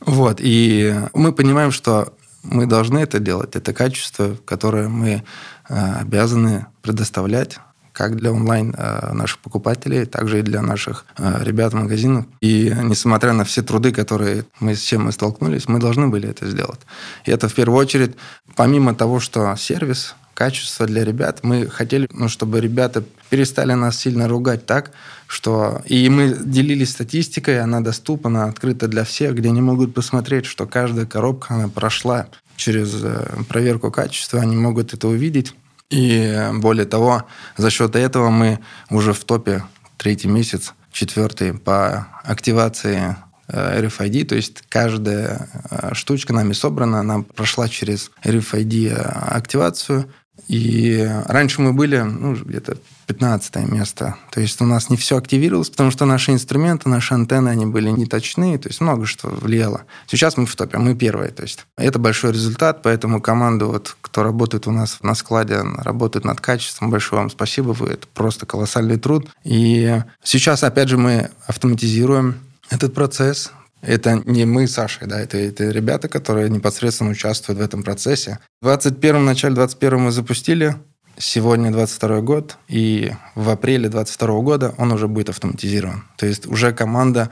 Вот, 0.00 0.38
и 0.40 0.94
мы 1.12 1.32
понимаем, 1.32 1.72
что 1.72 2.12
мы 2.42 2.66
должны 2.66 2.98
это 2.98 3.18
делать. 3.18 3.56
Это 3.56 3.72
качество, 3.72 4.36
которое 4.44 4.88
мы 4.88 5.22
э, 5.68 5.92
обязаны 6.00 6.66
предоставлять 6.82 7.58
как 7.92 8.14
для 8.14 8.30
онлайн 8.32 8.74
э, 8.78 9.12
наших 9.12 9.40
покупателей, 9.40 10.06
также 10.06 10.38
и 10.38 10.42
для 10.42 10.62
наших 10.62 11.04
э, 11.16 11.42
ребят 11.42 11.72
в 11.72 11.76
магазинах. 11.76 12.26
И 12.40 12.72
несмотря 12.84 13.32
на 13.32 13.44
все 13.44 13.62
труды, 13.62 13.90
которые 13.90 14.44
мы 14.60 14.76
с 14.76 14.82
чем 14.82 15.06
мы 15.06 15.12
столкнулись, 15.12 15.68
мы 15.68 15.80
должны 15.80 16.06
были 16.06 16.28
это 16.28 16.46
сделать. 16.48 16.80
И 17.24 17.32
это 17.32 17.48
в 17.48 17.54
первую 17.54 17.76
очередь, 17.76 18.14
помимо 18.54 18.94
того, 18.94 19.18
что 19.18 19.56
сервис, 19.56 20.14
качество 20.38 20.86
для 20.86 21.04
ребят, 21.04 21.40
мы 21.42 21.66
хотели, 21.66 22.08
ну, 22.12 22.28
чтобы 22.28 22.60
ребята 22.60 23.02
перестали 23.28 23.72
нас 23.72 23.98
сильно 23.98 24.28
ругать 24.28 24.66
так, 24.66 24.92
что... 25.26 25.82
И 25.84 26.08
мы 26.08 26.32
делились 26.44 26.90
статистикой, 26.90 27.60
она 27.60 27.80
доступна, 27.80 28.28
она 28.28 28.44
открыта 28.44 28.86
для 28.86 29.02
всех, 29.02 29.34
где 29.34 29.48
они 29.48 29.60
могут 29.60 29.94
посмотреть, 29.94 30.46
что 30.46 30.64
каждая 30.66 31.06
коробка, 31.06 31.54
она 31.54 31.66
прошла 31.66 32.28
через 32.54 33.02
э, 33.02 33.42
проверку 33.48 33.90
качества, 33.90 34.40
они 34.40 34.54
могут 34.54 34.94
это 34.94 35.08
увидеть. 35.08 35.56
И 35.90 36.50
более 36.52 36.86
того, 36.86 37.24
за 37.56 37.70
счет 37.70 37.96
этого 37.96 38.30
мы 38.30 38.60
уже 38.90 39.14
в 39.14 39.24
топе 39.24 39.64
третий 39.96 40.28
месяц, 40.28 40.72
четвертый 40.92 41.52
по 41.52 42.06
активации 42.22 43.16
э, 43.48 43.80
RFID, 43.80 44.24
то 44.26 44.36
есть 44.36 44.62
каждая 44.68 45.48
э, 45.68 45.94
штучка 45.94 46.32
нами 46.32 46.52
собрана, 46.52 47.00
она 47.00 47.22
прошла 47.22 47.68
через 47.68 48.12
RFID 48.22 48.94
активацию, 48.94 50.08
и 50.46 51.08
раньше 51.26 51.60
мы 51.60 51.72
были 51.72 51.98
ну, 51.98 52.34
где-то 52.34 52.78
15 53.06 53.56
место. 53.70 54.16
То 54.30 54.40
есть 54.40 54.60
у 54.60 54.64
нас 54.64 54.90
не 54.90 54.96
все 54.96 55.16
активировалось, 55.16 55.70
потому 55.70 55.90
что 55.90 56.04
наши 56.04 56.32
инструменты, 56.32 56.88
наши 56.88 57.14
антенны, 57.14 57.48
они 57.48 57.66
были 57.66 57.90
не 57.90 58.06
точные, 58.06 58.58
то 58.58 58.68
есть 58.68 58.80
много 58.80 59.06
что 59.06 59.28
влияло. 59.28 59.82
Сейчас 60.06 60.36
мы 60.36 60.46
в 60.46 60.54
топе, 60.54 60.78
мы 60.78 60.94
первые. 60.94 61.30
То 61.30 61.42
есть 61.42 61.66
это 61.76 61.98
большой 61.98 62.32
результат, 62.32 62.82
поэтому 62.82 63.20
команда, 63.20 63.66
вот, 63.66 63.96
кто 64.00 64.22
работает 64.22 64.66
у 64.66 64.70
нас 64.70 64.98
на 65.02 65.14
складе, 65.14 65.62
работает 65.78 66.24
над 66.24 66.40
качеством, 66.40 66.90
большое 66.90 67.20
вам 67.22 67.30
спасибо, 67.30 67.72
вы, 67.72 67.88
это 67.88 68.06
просто 68.14 68.46
колоссальный 68.46 68.98
труд. 68.98 69.28
И 69.44 70.00
сейчас, 70.22 70.62
опять 70.62 70.88
же, 70.88 70.98
мы 70.98 71.30
автоматизируем 71.46 72.36
этот 72.70 72.94
процесс, 72.94 73.52
это 73.82 74.22
не 74.24 74.44
мы 74.44 74.66
с 74.66 74.72
Сашей, 74.72 75.06
да, 75.06 75.20
это, 75.20 75.36
это 75.38 75.70
ребята, 75.70 76.08
которые 76.08 76.50
непосредственно 76.50 77.10
участвуют 77.10 77.58
в 77.58 77.62
этом 77.62 77.82
процессе. 77.82 78.38
В 78.60 78.64
21 78.64 79.24
начале 79.24 79.54
21 79.54 80.00
мы 80.00 80.12
запустили, 80.12 80.76
сегодня 81.18 81.70
22 81.70 82.20
год, 82.20 82.58
и 82.68 83.12
в 83.34 83.50
апреле 83.50 83.88
22 83.88 84.40
года 84.40 84.74
он 84.78 84.92
уже 84.92 85.08
будет 85.08 85.28
автоматизирован. 85.28 86.04
То 86.16 86.26
есть 86.26 86.46
уже 86.46 86.72
команда, 86.72 87.30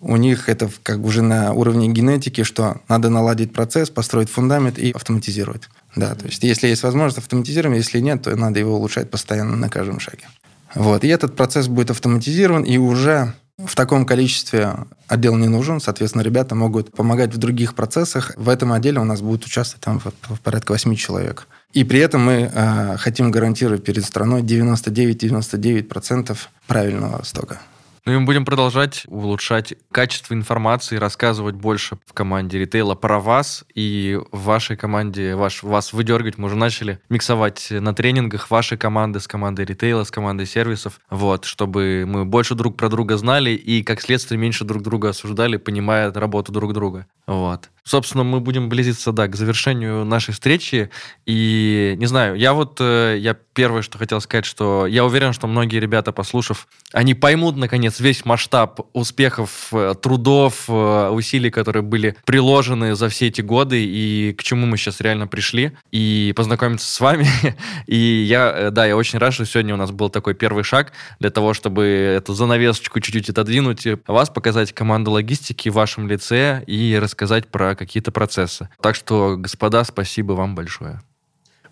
у 0.00 0.16
них 0.16 0.48
это 0.48 0.70
как 0.82 0.98
уже 1.00 1.22
на 1.22 1.52
уровне 1.52 1.88
генетики, 1.88 2.42
что 2.42 2.80
надо 2.88 3.10
наладить 3.10 3.52
процесс, 3.52 3.90
построить 3.90 4.30
фундамент 4.30 4.78
и 4.78 4.90
автоматизировать. 4.92 5.68
Да, 5.96 6.14
то 6.14 6.26
есть 6.26 6.42
если 6.42 6.68
есть 6.68 6.82
возможность, 6.82 7.18
автоматизируем, 7.18 7.76
если 7.76 8.00
нет, 8.00 8.22
то 8.22 8.34
надо 8.36 8.58
его 8.58 8.76
улучшать 8.76 9.10
постоянно 9.10 9.56
на 9.56 9.68
каждом 9.68 10.00
шаге. 10.00 10.26
Вот. 10.74 11.04
И 11.04 11.08
этот 11.08 11.36
процесс 11.36 11.68
будет 11.68 11.90
автоматизирован, 11.90 12.62
и 12.62 12.78
уже 12.78 13.34
в 13.58 13.74
таком 13.74 14.06
количестве 14.06 14.74
отдел 15.08 15.36
не 15.36 15.48
нужен, 15.48 15.78
соответственно, 15.80 16.22
ребята 16.22 16.54
могут 16.54 16.90
помогать 16.92 17.34
в 17.34 17.38
других 17.38 17.74
процессах. 17.74 18.32
В 18.36 18.48
этом 18.48 18.72
отделе 18.72 18.98
у 18.98 19.04
нас 19.04 19.20
будет 19.20 19.44
участвовать 19.44 19.84
там 19.84 20.00
порядка 20.42 20.72
8 20.72 20.94
человек. 20.96 21.46
И 21.72 21.84
при 21.84 22.00
этом 22.00 22.24
мы 22.24 22.50
э, 22.52 22.96
хотим 22.96 23.30
гарантировать 23.30 23.84
перед 23.84 24.04
страной 24.04 24.42
99-99% 24.42 26.36
правильного 26.66 27.22
стока. 27.24 27.60
Ну 28.04 28.12
и 28.12 28.18
мы 28.18 28.24
будем 28.24 28.44
продолжать 28.44 29.04
улучшать 29.06 29.74
качество 29.92 30.34
информации, 30.34 30.96
рассказывать 30.96 31.54
больше 31.54 31.98
в 32.04 32.12
команде 32.12 32.58
ритейла 32.58 32.96
про 32.96 33.20
вас 33.20 33.64
и 33.76 34.18
в 34.32 34.42
вашей 34.42 34.76
команде, 34.76 35.36
ваш, 35.36 35.62
вас 35.62 35.92
выдергивать. 35.92 36.36
Мы 36.36 36.46
уже 36.46 36.56
начали 36.56 36.98
миксовать 37.08 37.68
на 37.70 37.94
тренингах 37.94 38.50
вашей 38.50 38.76
команды 38.76 39.20
с 39.20 39.28
командой 39.28 39.64
ритейла, 39.64 40.02
с 40.02 40.10
командой 40.10 40.46
сервисов, 40.46 41.00
вот, 41.10 41.44
чтобы 41.44 42.02
мы 42.04 42.24
больше 42.24 42.56
друг 42.56 42.76
про 42.76 42.88
друга 42.88 43.16
знали 43.16 43.50
и, 43.50 43.84
как 43.84 44.00
следствие, 44.00 44.36
меньше 44.36 44.64
друг 44.64 44.82
друга 44.82 45.10
осуждали, 45.10 45.56
понимая 45.56 46.12
работу 46.12 46.50
друг 46.50 46.72
друга. 46.72 47.06
Вот. 47.28 47.70
Собственно, 47.84 48.22
мы 48.22 48.38
будем 48.38 48.68
близиться, 48.68 49.10
да, 49.10 49.26
к 49.26 49.34
завершению 49.34 50.04
нашей 50.04 50.32
встречи. 50.32 50.90
И, 51.26 51.94
не 51.98 52.06
знаю, 52.06 52.36
я 52.36 52.52
вот, 52.52 52.76
э, 52.80 53.16
я 53.18 53.34
первое, 53.34 53.82
что 53.82 53.98
хотел 53.98 54.20
сказать, 54.20 54.44
что 54.44 54.86
я 54.86 55.04
уверен, 55.04 55.32
что 55.32 55.48
многие 55.48 55.80
ребята, 55.80 56.12
послушав, 56.12 56.68
они 56.92 57.14
поймут, 57.14 57.56
наконец, 57.56 57.98
весь 57.98 58.24
масштаб 58.24 58.80
успехов, 58.92 59.68
э, 59.72 59.94
трудов, 60.00 60.64
э, 60.68 61.08
усилий, 61.08 61.50
которые 61.50 61.82
были 61.82 62.14
приложены 62.24 62.94
за 62.94 63.08
все 63.08 63.26
эти 63.26 63.40
годы, 63.40 63.84
и 63.84 64.32
к 64.38 64.44
чему 64.44 64.66
мы 64.66 64.76
сейчас 64.76 65.00
реально 65.00 65.26
пришли, 65.26 65.72
и 65.90 66.32
познакомиться 66.36 66.88
с 66.88 67.00
вами. 67.00 67.26
И 67.86 67.96
я, 67.96 68.70
да, 68.70 68.86
я 68.86 68.96
очень 68.96 69.18
рад, 69.18 69.34
что 69.34 69.44
сегодня 69.44 69.74
у 69.74 69.76
нас 69.76 69.90
был 69.90 70.08
такой 70.08 70.34
первый 70.34 70.62
шаг 70.62 70.92
для 71.18 71.30
того, 71.30 71.52
чтобы 71.52 71.82
эту 71.82 72.32
занавесочку 72.34 73.00
чуть-чуть 73.00 73.30
отодвинуть, 73.30 73.86
вас 74.06 74.30
показать 74.30 74.72
команду 74.72 75.10
логистики 75.10 75.68
в 75.68 75.74
вашем 75.74 76.08
лице 76.08 76.62
и 76.66 76.98
рассказать 77.00 77.48
про 77.48 77.71
какие-то 77.74 78.12
процессы. 78.12 78.68
Так 78.80 78.94
что, 78.94 79.36
господа, 79.36 79.84
спасибо 79.84 80.32
вам 80.32 80.54
большое. 80.54 81.00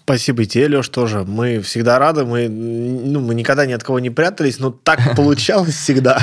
Спасибо 0.03 0.45
тебе, 0.45 0.67
Леш, 0.67 0.89
тоже. 0.89 1.25
Мы 1.25 1.61
всегда 1.61 1.99
рады. 1.99 2.25
Мы, 2.25 2.49
ну, 2.49 3.21
мы 3.21 3.35
никогда 3.35 3.65
ни 3.65 3.73
от 3.73 3.85
кого 3.85 4.01
не 4.01 4.11
прятались, 4.11 4.59
но 4.59 4.71
так 4.71 5.15
получалось 5.17 5.75
всегда, 5.75 6.21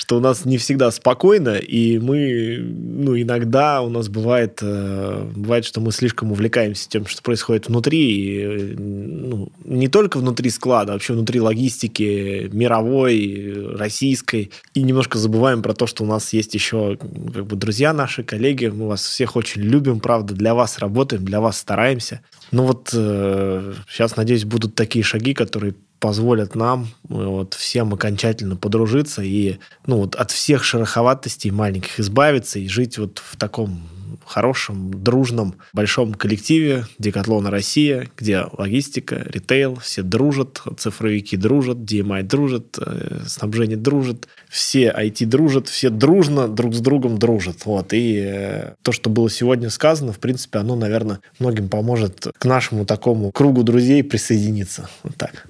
что 0.00 0.16
у 0.16 0.20
нас 0.20 0.46
не 0.46 0.56
всегда 0.56 0.90
спокойно, 0.90 1.56
и 1.56 1.98
мы, 1.98 2.56
ну, 2.58 3.20
иногда 3.20 3.82
у 3.82 3.90
нас 3.90 4.08
бывает, 4.08 4.60
э, 4.62 5.30
бывает, 5.36 5.66
что 5.66 5.82
мы 5.82 5.92
слишком 5.92 6.32
увлекаемся 6.32 6.88
тем, 6.88 7.04
что 7.04 7.22
происходит 7.22 7.68
внутри, 7.68 7.98
и, 8.00 8.76
ну, 8.78 9.52
не 9.62 9.88
только 9.88 10.16
внутри 10.16 10.48
склада, 10.48 10.92
а 10.92 10.94
вообще 10.94 11.12
внутри 11.12 11.38
логистики 11.38 12.48
мировой, 12.50 13.76
российской, 13.76 14.50
и 14.72 14.82
немножко 14.82 15.18
забываем 15.18 15.60
про 15.60 15.74
то, 15.74 15.86
что 15.86 16.04
у 16.04 16.06
нас 16.06 16.32
есть 16.32 16.54
еще 16.54 16.96
как 16.96 17.46
бы 17.46 17.56
друзья 17.56 17.92
наши, 17.92 18.22
коллеги, 18.22 18.68
мы 18.68 18.88
вас 18.88 19.04
всех 19.04 19.36
очень 19.36 19.60
любим, 19.60 20.00
правда, 20.00 20.32
для 20.32 20.54
вас 20.54 20.78
работаем, 20.78 21.26
для 21.26 21.42
вас 21.42 21.58
стараемся. 21.58 22.22
Ну 22.52 22.64
вот 22.64 22.88
э, 22.94 23.74
сейчас, 23.86 24.16
надеюсь, 24.16 24.46
будут 24.46 24.74
такие 24.74 25.04
шаги, 25.04 25.34
которые 25.34 25.74
позволят 26.00 26.54
нам 26.54 26.84
э, 26.84 26.88
вот, 27.08 27.54
всем 27.54 27.94
окончательно 27.94 28.56
подружиться 28.56 29.22
и 29.22 29.58
ну, 29.86 29.98
вот, 29.98 30.16
от 30.16 30.30
всех 30.30 30.64
шероховатостей 30.64 31.50
маленьких 31.50 32.00
избавиться 32.00 32.58
и 32.58 32.66
жить 32.66 32.98
вот 32.98 33.22
в 33.24 33.36
таком 33.36 33.82
хорошем, 34.30 35.02
дружном, 35.02 35.56
большом 35.72 36.14
коллективе 36.14 36.86
Декатлона 36.98 37.50
Россия, 37.50 38.08
где 38.16 38.46
логистика, 38.56 39.26
ритейл, 39.26 39.76
все 39.76 40.02
дружат, 40.02 40.62
цифровики 40.78 41.36
дружат, 41.36 41.78
DMI 41.78 42.22
дружат, 42.22 42.78
э, 42.78 43.22
снабжение 43.26 43.76
дружит, 43.76 44.28
все 44.48 44.94
IT 44.96 45.26
дружат, 45.26 45.68
все 45.68 45.90
дружно 45.90 46.48
друг 46.48 46.74
с 46.74 46.80
другом 46.80 47.18
дружат. 47.18 47.66
Вот. 47.66 47.92
И 47.92 48.22
э, 48.24 48.74
то, 48.82 48.92
что 48.92 49.10
было 49.10 49.28
сегодня 49.28 49.68
сказано, 49.68 50.12
в 50.12 50.20
принципе, 50.20 50.60
оно, 50.60 50.76
наверное, 50.76 51.20
многим 51.40 51.68
поможет 51.68 52.28
к 52.38 52.44
нашему 52.44 52.86
такому 52.86 53.32
кругу 53.32 53.64
друзей 53.64 54.04
присоединиться. 54.04 54.88
Вот 55.02 55.16
так. 55.16 55.48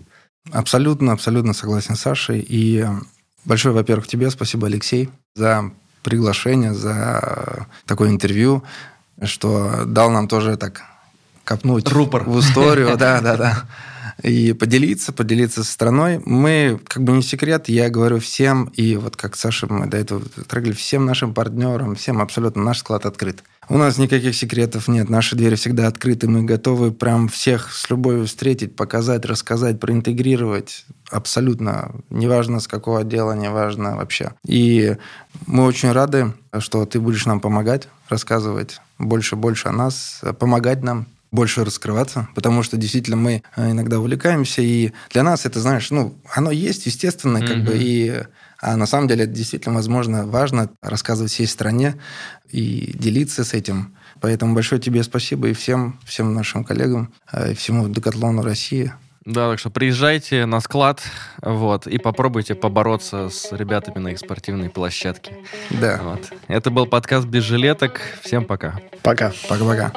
Абсолютно, 0.53 1.13
абсолютно 1.13 1.53
согласен 1.53 1.97
с 1.97 2.01
Сашей. 2.01 2.45
И 2.47 2.87
большое, 3.45 3.75
во-первых, 3.75 4.07
тебе 4.07 4.31
спасибо, 4.31 4.67
Алексей, 4.67 5.11
за 5.35 5.71
приглашение, 6.03 6.75
за 6.75 7.67
такое 7.87 8.11
интервью, 8.11 8.65
что 9.23 9.85
дал 9.85 10.11
нам 10.11 10.29
тоже 10.29 10.57
так 10.57 10.83
копнуть 11.45 11.89
Рупор. 11.91 12.25
в 12.25 12.41
историю. 12.41 12.97
Да, 12.97 13.21
да, 13.21 13.37
да. 13.37 13.65
И 14.23 14.53
поделиться, 14.53 15.13
поделиться 15.13 15.65
со 15.65 15.73
страной. 15.73 16.21
Мы, 16.25 16.81
как 16.87 17.03
бы 17.03 17.13
не 17.13 17.23
секрет, 17.23 17.69
я 17.69 17.89
говорю 17.91 18.19
всем, 18.19 18.67
и 18.75 18.97
вот 18.97 19.17
как 19.17 19.37
Саша 19.37 19.67
мы 19.73 19.87
до 19.87 19.97
этого 19.97 20.23
трогали, 20.49 20.73
всем 20.73 21.07
нашим 21.07 21.35
партнерам, 21.35 21.95
всем 21.95 22.21
абсолютно 22.21 22.63
наш 22.63 22.79
склад 22.79 23.07
открыт. 23.07 23.43
У 23.69 23.79
нас 23.79 23.99
никаких 23.99 24.35
секретов 24.35 24.89
нет, 24.89 25.09
наши 25.09 25.37
двери 25.37 25.55
всегда 25.55 25.87
открыты, 25.87 26.27
мы 26.27 26.43
готовы 26.43 26.91
прям 26.91 27.29
всех 27.29 27.73
с 27.73 27.89
любовью 27.89 28.27
встретить, 28.27 28.75
показать, 28.75 29.25
рассказать, 29.25 29.79
проинтегрировать. 29.79 30.85
Абсолютно, 31.09 31.95
неважно 32.11 32.59
с 32.59 32.67
какого 32.67 33.01
отдела, 33.01 33.33
неважно 33.33 33.97
вообще. 33.97 34.33
И 34.45 34.97
мы 35.47 35.67
очень 35.67 35.93
рады, 35.93 36.33
что 36.59 36.85
ты 36.85 36.99
будешь 36.99 37.27
нам 37.27 37.39
помогать, 37.39 37.89
рассказывать 38.09 38.81
больше-больше 38.99 39.69
о 39.69 39.73
нас, 39.73 40.21
помогать 40.41 40.83
нам, 40.83 41.07
больше 41.31 41.65
раскрываться, 41.65 42.29
потому 42.35 42.63
что 42.63 42.77
действительно 42.77 43.17
мы 43.17 43.43
иногда 43.57 43.99
увлекаемся, 43.99 44.63
и 44.63 44.93
для 45.11 45.23
нас 45.23 45.47
это, 45.47 45.61
знаешь, 45.61 45.91
ну, 45.91 46.15
оно 46.35 46.51
есть, 46.51 46.87
естественно, 46.87 47.39
mm-hmm. 47.39 47.47
как 47.47 47.65
бы, 47.65 47.77
и 47.77 48.23
а 48.61 48.77
на 48.77 48.87
самом 48.87 49.09
деле 49.09 49.25
это 49.25 49.33
действительно, 49.33 49.75
возможно, 49.75 50.27
важно 50.27 50.69
рассказывать 50.83 51.33
всей 51.33 51.47
стране 51.47 51.97
и 52.51 52.93
делиться 52.95 53.45
с 53.45 53.55
этим. 53.55 53.97
Поэтому 54.21 54.55
большое 54.55 54.81
тебе 54.81 55.03
спасибо 55.03 55.49
и 55.49 55.55
всем, 55.55 55.99
всем 56.05 56.35
нашим 56.35 56.63
коллегам, 56.63 57.13
э, 57.33 57.53
и 57.53 57.55
всему 57.55 57.89
Декатлону 57.89 58.43
России. 58.43 58.93
Да, 59.25 59.51
так 59.51 59.59
что 59.59 59.71
приезжайте 59.71 60.47
на 60.47 60.61
склад, 60.61 61.03
вот, 61.43 61.87
и 61.87 61.99
попробуйте 61.99 62.55
побороться 62.55 63.29
с 63.29 63.53
ребятами 63.53 63.99
на 63.99 64.09
их 64.09 64.19
спортивной 64.19 64.71
площадке. 64.71 65.37
Да. 65.71 66.01
Вот. 66.03 66.31
Это 66.49 66.71
был 66.71 66.87
подкаст 66.87 67.27
без 67.27 67.45
жилеток. 67.45 68.01
Всем 68.23 68.45
пока. 68.45 68.81
Пока. 69.03 69.33
Пока-пока. 69.49 69.93